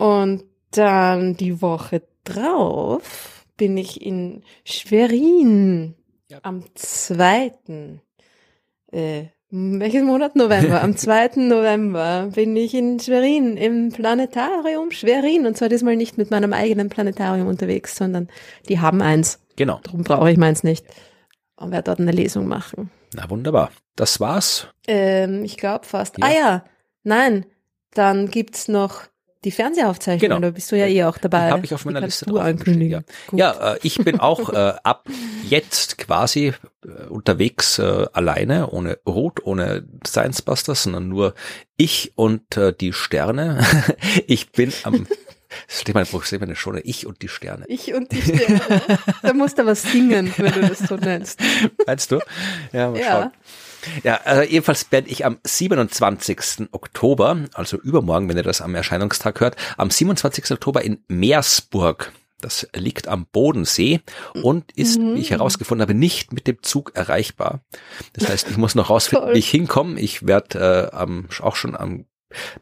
Und 0.00 0.44
dann 0.70 1.36
die 1.36 1.60
Woche 1.60 2.02
drauf 2.24 3.44
bin 3.58 3.76
ich 3.76 4.00
in 4.00 4.42
Schwerin 4.64 5.94
ja. 6.28 6.38
am 6.42 6.64
zweiten. 6.74 8.00
Äh, 8.90 9.24
welches 9.50 10.02
Monat? 10.02 10.36
November. 10.36 10.82
Am 10.82 10.96
2. 10.96 11.32
November 11.36 12.30
bin 12.34 12.56
ich 12.56 12.72
in 12.72 12.98
Schwerin 12.98 13.58
im 13.58 13.90
Planetarium 13.90 14.90
Schwerin 14.90 15.44
und 15.44 15.58
zwar 15.58 15.68
diesmal 15.68 15.96
nicht 15.96 16.16
mit 16.16 16.30
meinem 16.30 16.54
eigenen 16.54 16.88
Planetarium 16.88 17.46
unterwegs, 17.46 17.94
sondern 17.94 18.28
die 18.70 18.80
haben 18.80 19.02
eins. 19.02 19.38
Genau. 19.56 19.80
Darum 19.82 20.02
brauche 20.02 20.30
ich 20.30 20.38
meins 20.38 20.62
nicht. 20.62 20.86
Und 21.56 21.72
werde 21.72 21.84
dort 21.84 22.00
eine 22.00 22.12
Lesung 22.12 22.46
machen. 22.46 22.90
Na 23.12 23.28
wunderbar. 23.28 23.70
Das 23.96 24.18
war's. 24.18 24.66
Ähm, 24.86 25.44
ich 25.44 25.58
glaube 25.58 25.84
fast. 25.84 26.16
Ja. 26.16 26.26
Ah 26.26 26.32
ja, 26.32 26.64
nein. 27.02 27.44
Dann 27.92 28.30
gibt's 28.30 28.66
noch 28.68 29.09
die 29.44 29.50
Fernsehaufzeichnung, 29.50 30.28
genau. 30.28 30.40
da 30.40 30.50
bist 30.50 30.70
du 30.70 30.76
ja 30.76 30.86
eh 30.86 31.04
auch 31.04 31.16
dabei. 31.16 31.50
Habe 31.50 31.64
ich 31.64 31.72
auf 31.72 31.84
meiner 31.84 32.02
Liste 32.02 32.26
drauf 32.26 32.40
ankündigen. 32.40 33.04
Ja, 33.32 33.38
ja 33.38 33.74
äh, 33.74 33.78
ich 33.82 33.96
bin 33.96 34.20
auch 34.20 34.50
äh, 34.50 34.74
ab 34.82 35.06
jetzt 35.48 35.96
quasi 35.96 36.52
äh, 36.84 37.06
unterwegs 37.08 37.78
äh, 37.78 38.06
alleine, 38.12 38.70
ohne 38.70 38.98
Ruth, 39.06 39.44
ohne 39.44 39.84
Science 40.06 40.42
Busters, 40.42 40.82
sondern 40.82 41.08
nur 41.08 41.34
ich 41.76 42.12
und 42.16 42.56
äh, 42.56 42.74
die 42.78 42.92
Sterne. 42.92 43.64
ich 44.26 44.52
bin 44.52 44.72
am 44.84 45.06
steht 45.68 45.94
mein 45.94 46.06
Buch, 46.06 46.24
steht 46.24 46.40
meine 46.40 46.54
schon, 46.54 46.80
ich 46.82 47.06
und 47.06 47.22
die 47.22 47.28
Sterne. 47.28 47.64
Ich 47.68 47.94
und 47.94 48.12
die 48.12 48.22
Sterne. 48.22 48.82
da 49.22 49.32
musst 49.32 49.58
du 49.58 49.66
was 49.66 49.82
singen, 49.82 50.32
wenn 50.36 50.52
du 50.52 50.60
das 50.60 50.80
so 50.80 50.96
nennst. 50.96 51.40
Meinst 51.86 52.12
du? 52.12 52.20
Ja, 52.72 52.90
mal 52.90 53.00
ja. 53.00 53.06
schauen. 53.06 53.32
Ja, 54.02 54.20
also 54.24 54.42
jedenfalls 54.42 54.90
werde 54.90 55.08
ich 55.08 55.24
am 55.24 55.38
27. 55.44 56.68
Oktober, 56.72 57.44
also 57.54 57.78
übermorgen, 57.78 58.28
wenn 58.28 58.36
ihr 58.36 58.42
das 58.42 58.60
am 58.60 58.74
Erscheinungstag 58.74 59.40
hört, 59.40 59.56
am 59.76 59.90
27. 59.90 60.50
Oktober 60.52 60.82
in 60.82 61.02
Meersburg 61.08 62.12
das 62.40 62.66
liegt 62.74 63.06
am 63.06 63.26
Bodensee 63.26 64.00
und 64.42 64.72
ist, 64.72 64.98
mhm. 64.98 65.14
wie 65.14 65.20
ich 65.20 65.30
herausgefunden 65.30 65.82
habe, 65.82 65.94
nicht 65.94 66.32
mit 66.32 66.46
dem 66.46 66.62
Zug 66.62 66.92
erreichbar. 66.94 67.60
Das 68.14 68.28
heißt, 68.28 68.48
ich 68.50 68.56
muss 68.56 68.74
noch 68.74 68.88
rausfinden, 68.90 69.34
wie 69.34 69.38
ich 69.38 69.50
hinkomme. 69.50 70.00
Ich 70.00 70.26
werde 70.26 70.90
äh, 70.92 70.96
am, 70.96 71.28
auch 71.40 71.56
schon 71.56 71.76
am 71.76 72.06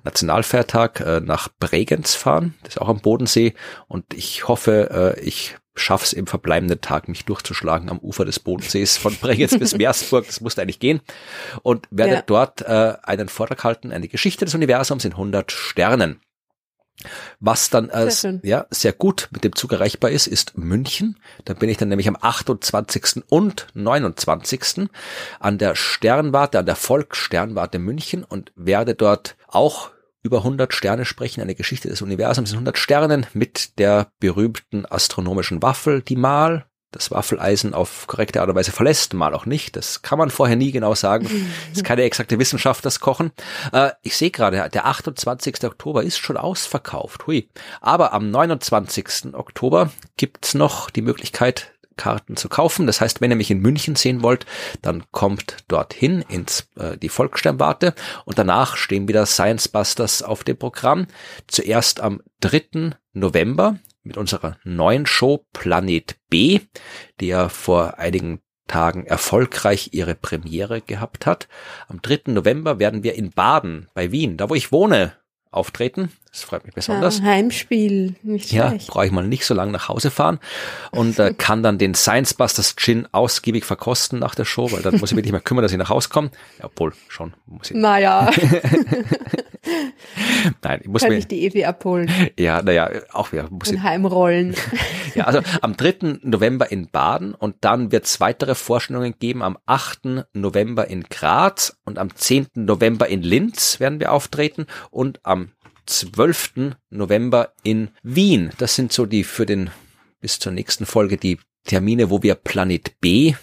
Nationalfeiertag 0.04 1.00
äh, 1.00 1.20
nach 1.20 1.48
Bregenz 1.60 2.14
fahren, 2.14 2.54
das 2.62 2.74
ist 2.74 2.80
auch 2.80 2.88
am 2.88 3.00
Bodensee 3.00 3.54
und 3.86 4.14
ich 4.14 4.48
hoffe, 4.48 5.14
äh, 5.16 5.20
ich 5.20 5.56
schaff's 5.78 6.12
im 6.12 6.26
verbleibenden 6.26 6.80
Tag, 6.80 7.08
mich 7.08 7.24
durchzuschlagen 7.24 7.88
am 7.88 7.98
Ufer 7.98 8.24
des 8.24 8.38
Bodensees 8.38 8.96
von 8.96 9.14
Bregenz 9.20 9.58
bis 9.58 9.76
Meersburg, 9.76 10.26
das 10.26 10.40
musste 10.40 10.62
eigentlich 10.62 10.80
gehen 10.80 11.00
und 11.62 11.86
werde 11.90 12.14
ja. 12.14 12.22
dort 12.22 12.62
äh, 12.62 12.94
einen 13.02 13.28
Vortrag 13.28 13.64
halten, 13.64 13.92
eine 13.92 14.08
Geschichte 14.08 14.44
des 14.44 14.54
Universums 14.54 15.04
in 15.04 15.12
100 15.12 15.52
Sternen. 15.52 16.20
Was 17.38 17.70
dann 17.70 17.90
als 17.90 18.22
sehr 18.22 18.40
ja 18.42 18.66
sehr 18.70 18.92
gut 18.92 19.28
mit 19.30 19.44
dem 19.44 19.54
Zug 19.54 19.72
erreichbar 19.72 20.10
ist, 20.10 20.26
ist 20.26 20.58
München. 20.58 21.16
Da 21.44 21.54
bin 21.54 21.68
ich 21.68 21.76
dann 21.76 21.88
nämlich 21.88 22.08
am 22.08 22.16
28. 22.20 23.22
und 23.28 23.68
29. 23.74 24.88
an 25.38 25.58
der 25.58 25.76
Sternwarte, 25.76 26.58
an 26.58 26.66
der 26.66 26.74
Volkssternwarte 26.74 27.78
München 27.78 28.24
und 28.24 28.52
werde 28.56 28.96
dort 28.96 29.36
auch 29.46 29.90
über 30.22 30.38
100 30.38 30.72
Sterne 30.74 31.04
sprechen, 31.04 31.40
eine 31.40 31.54
Geschichte 31.54 31.88
des 31.88 32.02
Universums 32.02 32.50
in 32.50 32.56
100 32.56 32.78
Sternen 32.78 33.26
mit 33.32 33.78
der 33.78 34.08
berühmten 34.20 34.84
astronomischen 34.86 35.62
Waffel, 35.62 36.02
die 36.02 36.16
mal 36.16 36.66
das 36.90 37.10
Waffeleisen 37.10 37.74
auf 37.74 38.06
korrekte 38.06 38.40
Art 38.40 38.48
und 38.48 38.56
Weise 38.56 38.72
verlässt, 38.72 39.12
mal 39.12 39.34
auch 39.34 39.44
nicht. 39.44 39.76
Das 39.76 40.00
kann 40.00 40.18
man 40.18 40.30
vorher 40.30 40.56
nie 40.56 40.72
genau 40.72 40.94
sagen. 40.94 41.24
Das 41.24 41.32
ist 41.78 41.84
keine 41.84 42.02
exakte 42.02 42.38
Wissenschaft, 42.38 42.84
das 42.84 43.00
Kochen. 43.00 43.32
Äh, 43.72 43.90
ich 44.02 44.16
sehe 44.16 44.30
gerade, 44.30 44.68
der 44.70 44.86
28. 44.86 45.64
Oktober 45.64 46.02
ist 46.02 46.18
schon 46.18 46.38
ausverkauft. 46.38 47.26
Hui. 47.26 47.50
Aber 47.80 48.14
am 48.14 48.30
29. 48.30 49.34
Oktober 49.34 49.90
gibt's 50.16 50.54
noch 50.54 50.88
die 50.88 51.02
Möglichkeit, 51.02 51.72
Karten 51.98 52.36
zu 52.36 52.48
kaufen. 52.48 52.86
Das 52.86 53.02
heißt, 53.02 53.20
wenn 53.20 53.30
ihr 53.30 53.36
mich 53.36 53.50
in 53.50 53.60
München 53.60 53.94
sehen 53.94 54.22
wollt, 54.22 54.46
dann 54.80 55.04
kommt 55.10 55.58
dorthin 55.68 56.22
ins 56.22 56.70
äh, 56.76 56.96
die 56.96 57.10
Volkssternwarte 57.10 57.94
und 58.24 58.38
danach 58.38 58.76
stehen 58.76 59.06
wieder 59.06 59.26
Science 59.26 59.68
Busters 59.68 60.22
auf 60.22 60.44
dem 60.44 60.56
Programm. 60.56 61.06
Zuerst 61.46 62.00
am 62.00 62.22
3. 62.40 62.92
November 63.12 63.78
mit 64.02 64.16
unserer 64.16 64.56
neuen 64.64 65.04
Show 65.04 65.44
Planet 65.52 66.16
B, 66.30 66.60
die 67.20 67.26
ja 67.26 67.50
vor 67.50 67.98
einigen 67.98 68.40
Tagen 68.68 69.06
erfolgreich 69.06 69.90
ihre 69.92 70.14
Premiere 70.14 70.80
gehabt 70.80 71.26
hat. 71.26 71.48
Am 71.88 72.00
3. 72.00 72.32
November 72.32 72.78
werden 72.78 73.02
wir 73.02 73.14
in 73.14 73.30
Baden 73.30 73.88
bei 73.94 74.12
Wien, 74.12 74.36
da 74.36 74.48
wo 74.48 74.54
ich 74.54 74.72
wohne, 74.72 75.14
auftreten. 75.50 76.12
Das 76.38 76.44
freut 76.44 76.64
mich 76.64 76.74
besonders. 76.74 77.18
Ja, 77.18 77.24
Heimspiel, 77.24 78.14
nicht 78.22 78.52
Ja, 78.52 78.72
brauche 78.86 79.06
ich 79.06 79.10
mal 79.10 79.26
nicht 79.26 79.44
so 79.44 79.54
lange 79.54 79.72
nach 79.72 79.88
Hause 79.88 80.12
fahren 80.12 80.38
und 80.92 81.18
äh, 81.18 81.34
kann 81.38 81.64
dann 81.64 81.78
den 81.78 81.94
Science 81.94 82.32
Busters 82.34 82.76
Gin 82.76 83.08
ausgiebig 83.10 83.64
verkosten 83.64 84.20
nach 84.20 84.36
der 84.36 84.44
Show, 84.44 84.70
weil 84.70 84.82
dann 84.82 84.98
muss 84.98 85.10
ich 85.10 85.16
mich 85.16 85.24
nicht 85.24 85.32
mehr 85.32 85.40
kümmern, 85.40 85.62
dass 85.62 85.72
ich 85.72 85.78
nach 85.78 85.88
Hause 85.88 86.10
komme. 86.10 86.30
Ja, 86.60 86.66
obwohl, 86.66 86.92
schon 87.08 87.34
muss 87.46 87.72
ich. 87.72 87.76
Naja. 87.76 88.30
Nein, 90.62 90.80
ich 90.82 90.88
muss 90.88 91.02
Kann 91.02 91.10
mir. 91.10 91.18
ich 91.18 91.28
die 91.28 91.46
Evi 91.46 91.64
abholen. 91.64 92.10
Ja, 92.38 92.62
naja, 92.62 92.90
auch 93.12 93.32
wieder. 93.32 93.48
Muss 93.50 93.68
und 93.68 93.82
heimrollen. 93.82 94.54
ja, 95.14 95.24
also 95.24 95.40
am 95.60 95.76
3. 95.76 96.20
November 96.22 96.70
in 96.70 96.90
Baden 96.90 97.34
und 97.34 97.56
dann 97.60 97.92
wird 97.92 98.04
es 98.04 98.20
weitere 98.20 98.54
Vorstellungen 98.54 99.14
geben 99.18 99.42
am 99.42 99.58
8. 99.66 100.26
November 100.32 100.88
in 100.88 101.04
Graz 101.04 101.78
und 101.84 101.98
am 101.98 102.14
10. 102.14 102.48
November 102.54 103.08
in 103.08 103.22
Linz 103.22 103.80
werden 103.80 104.00
wir 104.00 104.12
auftreten 104.12 104.66
und 104.90 105.20
am 105.24 105.50
12. 105.88 106.76
November 106.90 107.52
in 107.62 107.90
Wien. 108.02 108.50
Das 108.58 108.74
sind 108.74 108.92
so 108.92 109.06
die 109.06 109.24
für 109.24 109.46
den 109.46 109.70
bis 110.20 110.38
zur 110.38 110.52
nächsten 110.52 110.86
Folge 110.86 111.16
die 111.16 111.38
Termine, 111.64 112.10
wo 112.10 112.22
wir 112.22 112.34
Planet 112.34 113.00
B 113.00 113.34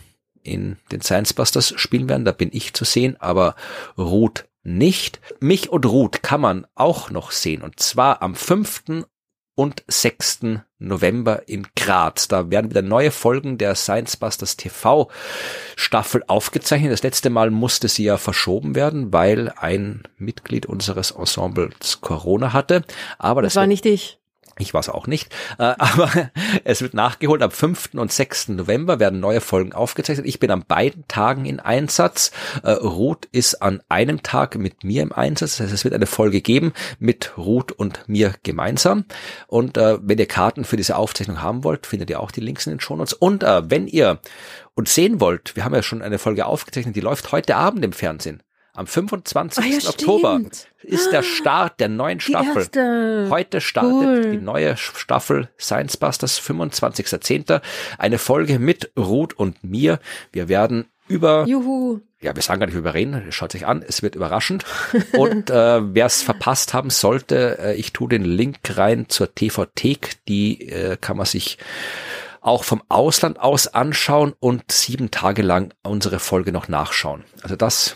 in 0.44 0.78
den 0.92 1.02
Science 1.02 1.34
Busters 1.34 1.74
spielen 1.76 2.08
werden. 2.08 2.26
Da 2.26 2.32
bin 2.32 2.50
ich 2.54 2.74
zu 2.74 2.86
sehen, 2.86 3.18
aber 3.20 3.56
Ruth 3.98 4.46
nicht. 4.64 5.20
Mich 5.40 5.70
und 5.70 5.86
Ruth 5.86 6.24
kann 6.24 6.42
man 6.42 6.68
auch 6.76 7.10
noch 7.10 7.32
sehen 7.32 7.62
und 7.62 7.80
zwar 7.80 8.22
am 8.22 8.36
5 8.36 8.84
und 9.56 9.84
6. 9.88 10.40
November 10.80 11.48
in 11.48 11.68
Graz. 11.76 12.28
Da 12.28 12.52
werden 12.52 12.70
wieder 12.70 12.82
neue 12.82 13.12
Folgen 13.12 13.58
der 13.58 13.76
Science 13.76 14.18
Busters 14.18 14.58
TV 14.58 15.10
Staffel 15.76 16.24
aufgezeichnet. 16.28 16.92
Das 16.92 17.04
letzte 17.04 17.30
Mal 17.30 17.50
musste 17.50 17.88
sie 17.88 18.04
ja 18.04 18.18
verschoben 18.18 18.76
werden, 18.76 19.12
weil 19.14 19.54
ein 19.58 20.04
Mitglied 20.18 20.66
unseres 20.66 21.12
Ensembles 21.12 22.02
Corona 22.02 22.54
hatte. 22.54 22.84
Aber 23.18 23.42
das, 23.42 23.54
das 23.54 23.62
war 23.62 23.68
nicht 23.68 23.86
ich. 23.86 24.20
Ich 24.58 24.74
weiß 24.74 24.90
auch 24.90 25.08
nicht. 25.08 25.34
Äh, 25.58 25.64
aber 25.78 26.32
es 26.64 26.82
wird 26.82 26.94
nachgeholt. 26.94 27.42
Am 27.42 27.52
5. 27.52 27.90
und 27.96 28.12
6. 28.12 28.50
November 28.50 29.00
werden 29.00 29.20
neue 29.20 29.42
Folgen 29.42 29.74
aufgezeichnet. 29.74 30.26
Ich 30.26 30.40
bin 30.40 30.52
an 30.52 30.64
beiden 30.66 31.08
Tagen 31.08 31.46
in 31.46 31.60
Einsatz. 31.60 32.32
Äh, 32.64 32.72
Ruth 32.72 33.28
ist 33.32 33.62
an 33.62 33.82
einem 33.90 34.24
Tag 34.24 34.56
mit 34.56 34.84
mir 34.84 35.02
im 35.02 35.12
Einsatz. 35.12 35.58
Das 35.58 35.66
heißt, 35.66 35.74
es 35.74 35.84
wird 35.84 35.94
eine 35.94 36.06
Folge 36.06 36.42
geben 36.42 36.74
mit 37.00 37.38
Ruth 37.38 37.72
und 37.72 38.08
mir 38.08 38.34
gemeinsam. 38.44 39.06
Und 39.48 39.78
äh, 39.78 39.98
wenn 40.02 40.18
ihr 40.18 40.28
Karten 40.28 40.64
für 40.64 40.78
diese 40.78 40.96
Aufzeichnung 40.96 41.42
haben 41.42 41.64
wollt, 41.64 41.86
findet 41.86 42.10
ihr 42.10 42.20
auch 42.20 42.32
die 42.32 42.42
Links 42.42 42.66
in 42.66 42.74
den 42.74 42.80
Shownotes. 42.80 43.14
Und 43.14 43.44
wenn 43.44 43.88
ihr 43.88 44.20
uns 44.76 44.94
sehen 44.94 45.20
wollt, 45.20 45.56
wir 45.56 45.66
haben 45.66 45.74
ja 45.74 45.84
schon 45.84 46.02
eine 46.02 46.20
Folge 46.20 46.46
aufgezeichnet, 46.46 46.96
die 46.96 47.02
läuft 47.02 47.32
heute 47.32 47.56
Abend 47.56 47.84
im 47.84 47.94
Fernsehen. 47.94 48.42
Am 48.76 48.88
25. 48.88 49.64
Ah, 49.64 49.68
ja, 49.68 49.90
Oktober 49.90 50.42
ist 50.84 51.12
der 51.12 51.24
Start 51.24 51.80
der 51.80 51.88
neuen 51.88 52.20
Staffel. 52.20 53.30
Heute 53.30 53.62
startet 53.62 53.94
cool. 53.94 54.32
die 54.32 54.38
neue 54.38 54.76
Staffel 54.76 55.50
Science 55.58 55.96
Busters, 55.98 56.42
25.10. 56.42 57.62
Eine 57.98 58.18
Folge 58.18 58.60
mit 58.60 58.92
Ruth 58.98 59.34
und 59.34 59.64
mir. 59.64 60.00
Wir 60.34 60.50
werden 60.50 60.86
über 61.08 61.46
Juhu. 61.48 62.02
Ja, 62.20 62.36
wir 62.36 62.42
sagen 62.42 62.60
gar 62.60 62.66
nicht 62.68 62.76
über 62.76 62.94
reden, 62.94 63.32
schaut 63.32 63.52
sich 63.52 63.68
an, 63.68 63.84
es 63.88 64.02
wird 64.02 64.16
überraschend. 64.16 64.66
Und 65.14 65.52
äh, 65.52 65.94
wer 65.94 66.08
es 66.08 66.24
verpasst 66.24 66.74
haben 66.74 66.90
sollte, 66.90 67.60
äh, 67.60 67.76
ich 67.76 67.94
tue 67.94 68.10
den 68.10 68.26
Link 68.26 68.58
rein 68.70 69.08
zur 69.10 69.36
TV-Thek, 69.36 70.26
die 70.28 70.68
äh, 70.68 70.98
kann 71.00 71.18
man 71.18 71.28
sich 71.28 71.60
auch 72.42 72.64
vom 72.64 72.82
Ausland 72.90 73.40
aus 73.40 73.68
anschauen 73.68 74.34
und 74.40 74.72
sieben 74.72 75.12
Tage 75.12 75.44
lang 75.44 75.74
unsere 75.84 76.18
Folge 76.18 76.52
noch 76.52 76.68
nachschauen. 76.68 77.24
Also 77.44 77.56
das 77.56 77.96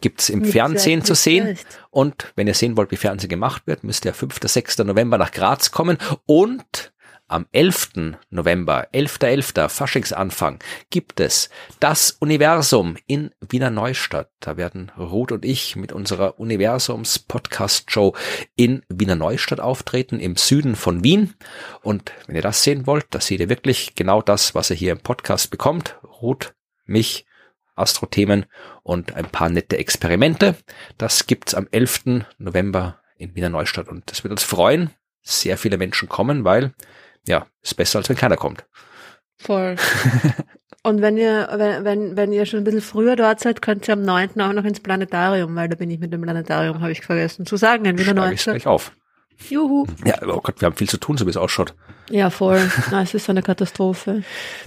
gibt's 0.00 0.28
im 0.28 0.40
Nicht 0.40 0.52
Fernsehen 0.52 1.04
zu 1.04 1.14
sehen. 1.14 1.58
Und 1.90 2.32
wenn 2.36 2.46
ihr 2.46 2.54
sehen 2.54 2.76
wollt, 2.76 2.90
wie 2.90 2.96
Fernsehen 2.96 3.30
gemacht 3.30 3.66
wird, 3.66 3.84
müsst 3.84 4.04
ihr 4.04 4.14
5. 4.14 4.38
6. 4.42 4.78
November 4.78 5.18
nach 5.18 5.32
Graz 5.32 5.70
kommen 5.70 5.98
und 6.26 6.92
am 7.30 7.46
11. 7.52 7.90
November, 8.30 8.88
11.11., 8.92 9.54
.11., 9.54 9.68
Faschingsanfang, 9.68 10.58
gibt 10.90 11.20
es 11.20 11.48
das 11.78 12.10
Universum 12.10 12.96
in 13.06 13.30
Wiener 13.40 13.70
Neustadt. 13.70 14.30
Da 14.40 14.56
werden 14.56 14.90
Ruth 14.98 15.30
und 15.30 15.44
ich 15.44 15.76
mit 15.76 15.92
unserer 15.92 16.40
Universums-Podcast-Show 16.40 18.16
in 18.56 18.82
Wiener 18.88 19.14
Neustadt 19.14 19.60
auftreten, 19.60 20.18
im 20.18 20.34
Süden 20.34 20.74
von 20.74 21.04
Wien. 21.04 21.34
Und 21.82 22.12
wenn 22.26 22.34
ihr 22.34 22.42
das 22.42 22.64
sehen 22.64 22.88
wollt, 22.88 23.06
da 23.10 23.20
seht 23.20 23.38
ihr 23.38 23.48
wirklich 23.48 23.94
genau 23.94 24.22
das, 24.22 24.56
was 24.56 24.70
ihr 24.70 24.76
hier 24.76 24.92
im 24.92 25.00
Podcast 25.00 25.52
bekommt. 25.52 26.00
Ruth, 26.20 26.54
mich 26.84 27.26
Astro-Themen 27.80 28.46
und 28.82 29.14
ein 29.14 29.26
paar 29.26 29.48
nette 29.48 29.78
Experimente. 29.78 30.56
Das 30.98 31.26
gibt's 31.26 31.54
am 31.54 31.68
11. 31.70 32.24
November 32.38 33.00
in 33.16 33.34
Wiener 33.34 33.48
Neustadt 33.48 33.88
und 33.88 34.10
das 34.10 34.24
wird 34.24 34.32
uns 34.32 34.42
freuen. 34.42 34.90
Sehr 35.22 35.58
viele 35.58 35.76
Menschen 35.76 36.08
kommen, 36.08 36.44
weil 36.44 36.72
ja, 37.26 37.46
ist 37.62 37.74
besser 37.74 37.98
als 37.98 38.08
wenn 38.08 38.16
keiner 38.16 38.36
kommt. 38.36 38.64
Voll. 39.38 39.76
Und 40.82 41.02
wenn 41.02 41.18
ihr, 41.18 41.48
wenn, 41.52 41.84
wenn, 41.84 42.16
wenn 42.16 42.32
ihr 42.32 42.46
schon 42.46 42.60
ein 42.60 42.64
bisschen 42.64 42.80
früher 42.80 43.14
dort 43.14 43.40
seid, 43.40 43.60
könnt 43.60 43.86
ihr 43.86 43.92
am 43.92 44.02
9. 44.02 44.40
auch 44.40 44.52
noch 44.52 44.64
ins 44.64 44.80
Planetarium, 44.80 45.54
weil 45.54 45.68
da 45.68 45.76
bin 45.76 45.90
ich 45.90 45.98
mit 45.98 46.12
dem 46.12 46.22
Planetarium, 46.22 46.80
habe 46.80 46.92
ich 46.92 47.02
vergessen 47.02 47.44
zu 47.44 47.56
sagen, 47.56 47.84
in 47.84 47.98
Wiener 47.98 48.14
Neustadt. 48.14 48.56
Ich 48.56 48.62
gleich 48.62 48.66
auf. 48.66 48.92
Juhu. 49.48 49.86
Ja, 50.04 50.16
oh 50.26 50.40
Gott, 50.40 50.60
wir 50.60 50.66
haben 50.66 50.76
viel 50.76 50.88
zu 50.88 50.98
tun, 50.98 51.16
so 51.16 51.26
wie 51.26 51.30
es 51.30 51.36
ausschaut. 51.36 51.74
Ja, 52.10 52.28
voll. 52.30 52.70
Na, 52.90 53.02
es 53.02 53.14
ist 53.14 53.26
so 53.26 53.32
eine 53.32 53.42
Katastrophe. 53.42 54.22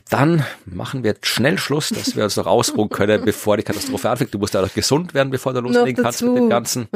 Dann 0.10 0.45
machen 0.66 1.04
wir 1.04 1.16
schnell 1.22 1.58
Schluss, 1.58 1.90
dass 1.90 2.16
wir 2.16 2.24
uns 2.24 2.38
noch 2.38 2.48
ausruhen 2.48 2.90
können, 2.90 3.22
bevor 3.26 3.58
die 3.58 3.64
Katastrophe 3.64 4.10
anfängt. 4.10 4.34
Du 4.34 4.40
musst 4.40 4.54
ja 4.54 4.62
noch 4.62 4.74
gesund 4.74 5.14
werden, 5.14 5.30
bevor 5.30 5.54
du 5.54 5.60
loslegen 5.60 6.02
kannst 6.02 6.22
mit 6.22 6.38
dem 6.38 6.50
Ganzen. 6.50 6.88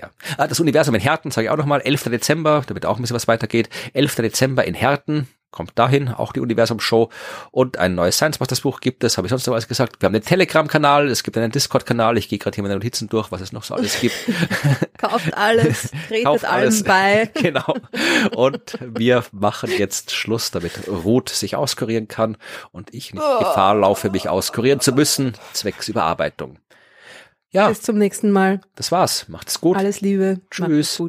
Ja. 0.00 0.10
Ah, 0.36 0.48
das 0.48 0.58
Universum 0.58 0.94
in 0.96 1.00
Herten, 1.00 1.30
sage 1.30 1.46
ich 1.46 1.50
auch 1.50 1.56
nochmal, 1.56 1.80
11. 1.80 2.04
Dezember, 2.04 2.64
damit 2.66 2.84
auch 2.84 2.96
ein 2.96 3.02
bisschen 3.02 3.14
was 3.14 3.28
weitergeht. 3.28 3.68
11. 3.92 4.16
Dezember 4.16 4.64
in 4.64 4.74
Herten, 4.74 5.28
kommt 5.54 5.78
dahin, 5.78 6.08
auch 6.08 6.32
die 6.32 6.40
Universum-Show 6.40 7.08
und 7.52 7.78
ein 7.78 7.94
neues 7.94 8.16
Science 8.16 8.38
Busters 8.38 8.62
Buch 8.62 8.80
gibt 8.80 9.04
es, 9.04 9.16
habe 9.16 9.26
ich 9.26 9.30
sonst 9.30 9.46
noch 9.46 9.54
was 9.54 9.68
gesagt. 9.68 10.02
Wir 10.02 10.06
haben 10.06 10.14
einen 10.14 10.24
Telegram-Kanal, 10.24 11.08
es 11.08 11.22
gibt 11.22 11.38
einen 11.38 11.52
Discord-Kanal, 11.52 12.18
ich 12.18 12.28
gehe 12.28 12.38
gerade 12.38 12.54
hier 12.56 12.62
meine 12.62 12.74
Notizen 12.74 13.08
durch, 13.08 13.30
was 13.30 13.40
es 13.40 13.52
noch 13.52 13.62
so 13.62 13.74
alles 13.74 14.00
gibt. 14.00 14.14
Kauft 14.98 15.36
alles, 15.36 15.92
tretet 16.08 16.24
Kauft 16.24 16.44
alles. 16.44 16.84
allem 16.84 16.84
bei. 16.84 17.30
genau. 17.40 17.76
Und 18.34 18.78
wir 18.80 19.24
machen 19.32 19.70
jetzt 19.70 20.10
Schluss, 20.10 20.50
damit 20.50 20.88
Ruth 20.88 21.28
sich 21.28 21.56
auskurieren 21.56 22.08
kann 22.08 22.36
und 22.72 22.92
ich 22.92 23.14
nicht 23.14 23.22
oh. 23.24 23.38
Gefahr 23.38 23.76
laufe, 23.76 24.10
mich 24.10 24.28
auskurieren 24.28 24.80
zu 24.80 24.92
müssen, 24.92 25.34
zwecks 25.52 25.88
Überarbeitung. 25.88 26.58
Ja. 27.50 27.68
Bis 27.68 27.82
zum 27.82 27.98
nächsten 27.98 28.32
Mal. 28.32 28.60
Das 28.74 28.90
war's. 28.90 29.28
Macht's 29.28 29.60
gut. 29.60 29.76
Alles 29.76 30.00
Liebe. 30.00 30.40
Tschüss. 30.50 31.00